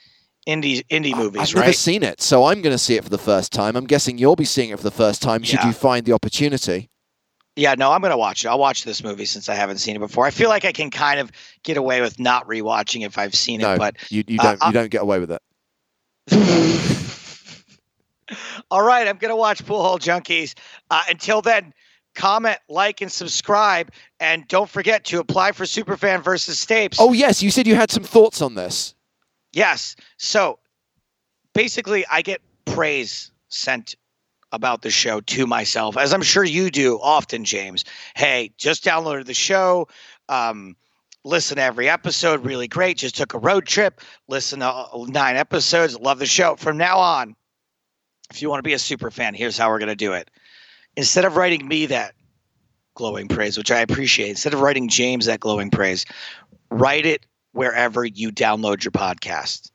indie 0.48 0.86
indie 0.88 1.16
movies. 1.16 1.42
I've 1.42 1.54
right? 1.56 1.62
never 1.62 1.74
seen 1.74 2.04
it, 2.04 2.22
so 2.22 2.46
I'm 2.46 2.62
going 2.62 2.74
to 2.74 2.80
see 2.80 2.96
it 2.96 3.04
for 3.04 3.10
the 3.10 3.18
first 3.18 3.52
time. 3.52 3.76
I'm 3.76 3.86
guessing 3.86 4.18
you'll 4.18 4.36
be 4.36 4.46
seeing 4.46 4.70
it 4.70 4.78
for 4.78 4.84
the 4.84 4.92
first 4.92 5.22
time. 5.22 5.44
Should 5.44 5.60
yeah. 5.60 5.68
you 5.68 5.74
find 5.74 6.06
the 6.06 6.14
opportunity? 6.14 6.90
Yeah, 7.56 7.76
no, 7.76 7.92
I'm 7.92 8.02
going 8.02 8.12
to 8.12 8.18
watch 8.18 8.44
it. 8.44 8.48
I'll 8.48 8.58
watch 8.58 8.84
this 8.84 9.04
movie 9.04 9.26
since 9.26 9.48
I 9.48 9.54
haven't 9.54 9.78
seen 9.78 9.96
it 9.96 10.00
before. 10.00 10.26
I 10.26 10.32
feel 10.32 10.50
like 10.50 10.66
I 10.66 10.72
can 10.72 10.90
kind 10.90 11.20
of 11.20 11.32
get 11.64 11.78
away 11.78 12.02
with 12.02 12.20
not 12.20 12.48
rewatching 12.48 13.06
if 13.06 13.18
I've 13.18 13.36
seen 13.36 13.62
no, 13.62 13.74
it, 13.74 13.78
but 13.78 14.12
you, 14.12 14.24
you 14.28 14.40
don't 14.40 14.62
uh, 14.62 14.68
you 14.68 14.74
don't 14.74 14.90
get 14.90 15.04
away 15.04 15.20
with 15.20 15.32
it. 15.32 15.42
All 18.72 18.82
right, 18.82 19.08
I'm 19.08 19.18
going 19.18 19.30
to 19.30 19.36
watch 19.36 19.64
Pool 19.66 19.84
Hall 19.84 20.00
Junkies. 20.00 20.56
Uh, 20.90 21.04
until 21.10 21.44
then, 21.44 21.74
comment, 22.16 22.58
like, 22.70 23.02
and 23.02 23.12
subscribe, 23.12 23.92
and 24.20 24.48
don't 24.48 24.70
forget 24.70 25.04
to 25.06 25.20
apply 25.20 25.52
for 25.52 25.66
Superfan 25.66 26.24
versus 26.24 26.64
Stapes. 26.64 26.98
Oh 27.00 27.14
yes, 27.14 27.44
you 27.44 27.52
said 27.52 27.68
you 27.68 27.76
had 27.76 27.92
some 27.92 28.04
thoughts 28.04 28.42
on 28.42 28.56
this. 28.56 28.96
Yes. 29.54 29.96
So 30.18 30.60
basically, 31.54 32.06
I 32.12 32.22
get 32.22 32.42
praise 32.66 33.32
sent 33.50 33.96
about 34.52 34.82
the 34.82 34.92
show 34.92 35.20
to 35.22 35.48
myself, 35.48 35.98
as 35.98 36.14
I'm 36.14 36.22
sure 36.22 36.44
you 36.44 36.70
do 36.70 37.00
often, 37.02 37.44
James. 37.44 37.86
Hey, 38.16 38.52
just 38.58 38.84
downloaded 38.84 39.26
the 39.26 39.34
show. 39.34 39.88
Um, 40.30 40.76
listen 41.24 41.58
to 41.58 41.64
every 41.64 41.90
episode. 41.90 42.46
Really 42.46 42.68
great. 42.68 42.98
Just 42.98 43.16
took 43.16 43.34
a 43.34 43.40
road 43.40 43.66
trip. 43.66 44.02
Listen 44.28 44.60
to 44.60 44.88
nine 45.08 45.38
episodes. 45.38 46.00
Love 46.00 46.20
the 46.20 46.28
show. 46.28 46.56
From 46.56 46.78
now 46.78 47.00
on, 47.00 47.36
if 48.30 48.42
you 48.42 48.50
want 48.50 48.60
to 48.60 48.68
be 48.68 48.74
a 48.74 48.80
super 48.80 49.10
fan, 49.10 49.34
here's 49.34 49.58
how 49.58 49.70
we're 49.70 49.80
going 49.80 49.90
to 49.90 49.96
do 49.96 50.14
it. 50.14 50.30
Instead 50.96 51.26
of 51.26 51.36
writing 51.36 51.68
me 51.68 51.88
that 51.88 52.14
glowing 52.94 53.28
praise, 53.28 53.58
which 53.58 53.72
I 53.72 53.80
appreciate, 53.80 54.30
instead 54.30 54.54
of 54.54 54.62
writing 54.62 54.88
James 54.88 55.26
that 55.26 55.40
glowing 55.40 55.72
praise, 55.72 56.06
write 56.70 57.08
it 57.08 57.26
wherever 57.54 58.04
you 58.04 58.32
download 58.32 58.84
your 58.84 58.92
podcast. 58.92 59.72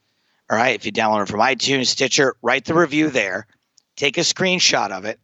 All 0.50 0.56
right. 0.56 0.74
If 0.74 0.86
you 0.86 0.92
download 0.92 1.22
it 1.22 1.28
from 1.28 1.40
iTunes, 1.40 1.86
Stitcher, 1.86 2.36
write 2.42 2.64
the 2.64 2.74
review 2.74 3.10
there 3.10 3.46
take 3.98 4.16
a 4.16 4.22
screenshot 4.22 4.90
of 4.92 5.04
it, 5.04 5.18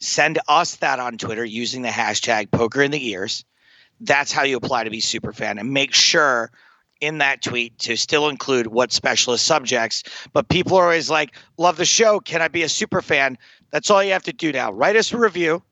send 0.00 0.38
us 0.48 0.76
that 0.76 0.98
on 0.98 1.16
Twitter 1.16 1.44
using 1.44 1.82
the 1.82 1.88
hashtag 1.88 2.50
poker 2.50 2.82
in 2.82 2.90
the 2.90 3.08
ears. 3.08 3.44
That's 4.00 4.32
how 4.32 4.42
you 4.42 4.56
apply 4.56 4.84
to 4.84 4.90
be 4.90 5.00
super 5.00 5.32
fan 5.32 5.58
and 5.58 5.72
make 5.72 5.94
sure 5.94 6.50
in 7.00 7.18
that 7.18 7.42
tweet 7.42 7.78
to 7.78 7.96
still 7.96 8.28
include 8.28 8.66
what 8.66 8.92
specialist 8.92 9.46
subjects. 9.46 10.02
But 10.32 10.48
people 10.48 10.76
are 10.76 10.84
always 10.84 11.08
like, 11.08 11.34
love 11.56 11.76
the 11.76 11.84
show. 11.84 12.18
Can 12.18 12.42
I 12.42 12.48
be 12.48 12.64
a 12.64 12.68
super 12.68 13.00
fan? 13.00 13.38
That's 13.70 13.88
all 13.88 14.02
you 14.02 14.12
have 14.12 14.24
to 14.24 14.32
do 14.32 14.50
now. 14.52 14.72
Write 14.72 14.96
us 14.96 15.12
a 15.12 15.18
review, 15.18 15.62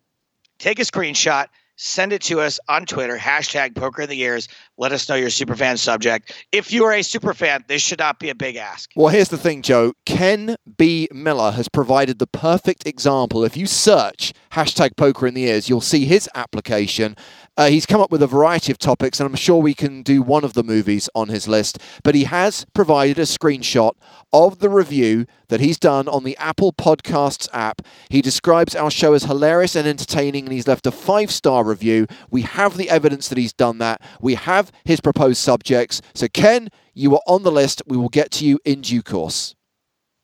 take 0.59 0.79
a 0.79 0.83
screenshot, 0.83 1.49
send 1.77 2.13
it 2.13 2.23
to 2.23 2.41
us 2.41 2.59
on 2.69 2.87
Twitter, 2.87 3.17
hashtag 3.17 3.75
poker 3.75 4.03
in 4.03 4.09
the 4.09 4.21
ears. 4.21 4.49
Let 4.79 4.93
us 4.93 5.09
know 5.09 5.15
your 5.15 5.31
super 5.31 5.55
fan 5.55 5.77
subject. 5.77 6.47
If 6.53 6.73
you 6.73 6.85
are 6.85 6.93
a 6.93 7.03
super 7.03 7.35
fan, 7.35 7.65
this 7.69 7.83
should 7.83 7.99
not 7.99 8.19
be 8.19 8.31
a 8.31 8.35
big 8.35 8.57
ask. 8.57 8.91
Well, 8.97 9.09
here's 9.09 9.29
the 9.29 9.39
thing, 9.39 9.63
Joe. 9.63 9.93
Ken 10.05 10.57
B. 10.77 11.09
Miller 11.13 11.53
has 11.53 11.69
provided 11.69 12.19
the 12.19 12.27
perfect 12.27 12.87
example. 12.87 13.45
If 13.45 13.57
you 13.57 13.67
search 13.67 14.33
hashtag 14.53 14.97
poker 14.97 15.27
in 15.27 15.35
the 15.35 15.45
ears, 15.45 15.69
you'll 15.69 15.81
see 15.81 16.05
his 16.07 16.29
application 16.35 17.17
uh, 17.57 17.69
he's 17.69 17.87
come 17.87 18.01
up 18.01 18.11
with 18.11 18.23
a 18.23 18.27
variety 18.27 18.71
of 18.71 18.79
topics, 18.79 19.19
and 19.19 19.27
I'm 19.27 19.37
sure 19.37 19.61
we 19.61 19.75
can 19.75 20.03
do 20.03 20.21
one 20.23 20.45
of 20.45 20.53
the 20.53 20.63
movies 20.63 21.09
on 21.15 21.29
his 21.29 21.49
list. 21.49 21.79
But 22.03 22.15
he 22.15 22.25
has 22.25 22.67
provided 22.75 23.19
a 23.19 23.23
screenshot 23.23 23.93
of 24.33 24.59
the 24.59 24.69
review 24.69 25.27
that 25.49 25.61
he's 25.61 25.79
done 25.79 26.09
on 26.09 26.25
the 26.25 26.37
Apple 26.37 26.73
Podcasts 26.73 27.49
app. 27.53 27.83
He 28.11 28.21
describes 28.21 28.75
our 28.75 28.91
show 28.91 29.15
as 29.15 29.25
hilarious 29.25 29.75
and 29.75 29.89
entertaining, 29.89 30.45
and 30.45 30.53
he's 30.53 30.69
left 30.69 30.87
a 30.87 30.91
five 30.91 31.31
star 31.31 31.65
review. 31.65 32.07
We 32.31 32.43
have 32.43 32.77
the 32.77 32.91
evidence 32.91 33.29
that 33.29 33.39
he's 33.39 33.55
done 33.55 33.79
that. 33.79 34.03
We 34.21 34.35
have 34.35 34.71
his 34.85 35.01
proposed 35.01 35.39
subjects. 35.39 36.03
So, 36.15 36.29
Ken, 36.29 36.69
you 36.93 37.15
are 37.15 37.23
on 37.27 37.43
the 37.43 37.53
list. 37.53 37.83
We 37.87 37.97
will 37.97 38.09
get 38.09 38.31
to 38.33 38.45
you 38.45 38.59
in 38.65 38.83
due 38.83 39.03
course. 39.03 39.55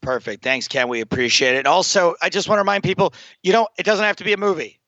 Perfect. 0.03 0.43
Thanks, 0.43 0.67
Ken. 0.69 0.89
We 0.89 1.01
appreciate 1.01 1.55
it. 1.55 1.67
Also, 1.67 2.17
I 2.21 2.29
just 2.29 2.49
want 2.49 2.59
to 2.59 2.63
remind 2.63 2.83
people, 2.83 3.15
you 3.43 3.53
know, 3.53 3.69
it 3.79 3.85
doesn't 3.85 4.05
have 4.05 4.17
to 4.17 4.25
be 4.25 4.33
a 4.33 4.37
movie. 4.37 4.81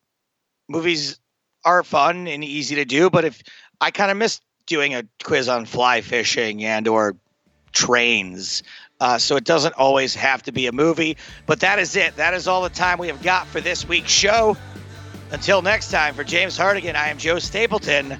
Movies 0.69 1.21
are 1.65 1.83
fun 1.83 2.27
and 2.27 2.45
easy 2.45 2.77
to 2.77 2.85
do, 2.85 3.11
but 3.11 3.25
if 3.25 3.43
I 3.81 3.91
kind 3.91 4.11
of 4.11 4.17
miss 4.17 4.41
doing 4.67 4.95
a 4.95 5.05
quiz 5.23 5.49
on 5.49 5.67
fly 5.67 6.01
fishing 6.01 6.65
and 6.65 6.89
or 6.89 7.15
trains. 7.73 8.63
Uh, 9.01 9.19
so 9.19 9.37
it 9.37 9.45
doesn't 9.45 9.75
always 9.75 10.15
have 10.15 10.43
to 10.45 10.53
be 10.53 10.67
a 10.67 10.73
movie, 10.73 11.17
but 11.47 11.61
that 11.61 11.79
is 11.79 11.97
it. 11.97 12.17
That 12.17 12.33
is 12.33 12.49
all 12.49 12.63
the 12.63 12.69
time 12.71 12.99
we 12.99 13.09
have 13.09 13.23
got 13.23 13.47
for 13.47 13.61
this 13.61 13.87
week's 13.87 14.13
show. 14.13 14.57
Until 15.31 15.63
next 15.63 15.91
time, 15.91 16.15
for 16.15 16.23
James 16.25 16.57
Hardigan, 16.57 16.95
I 16.95 17.09
am 17.09 17.19
Joe 17.19 17.39
Stapleton. 17.39 18.17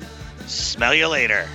Smell 0.47 0.95
you 0.95 1.09
later. 1.09 1.49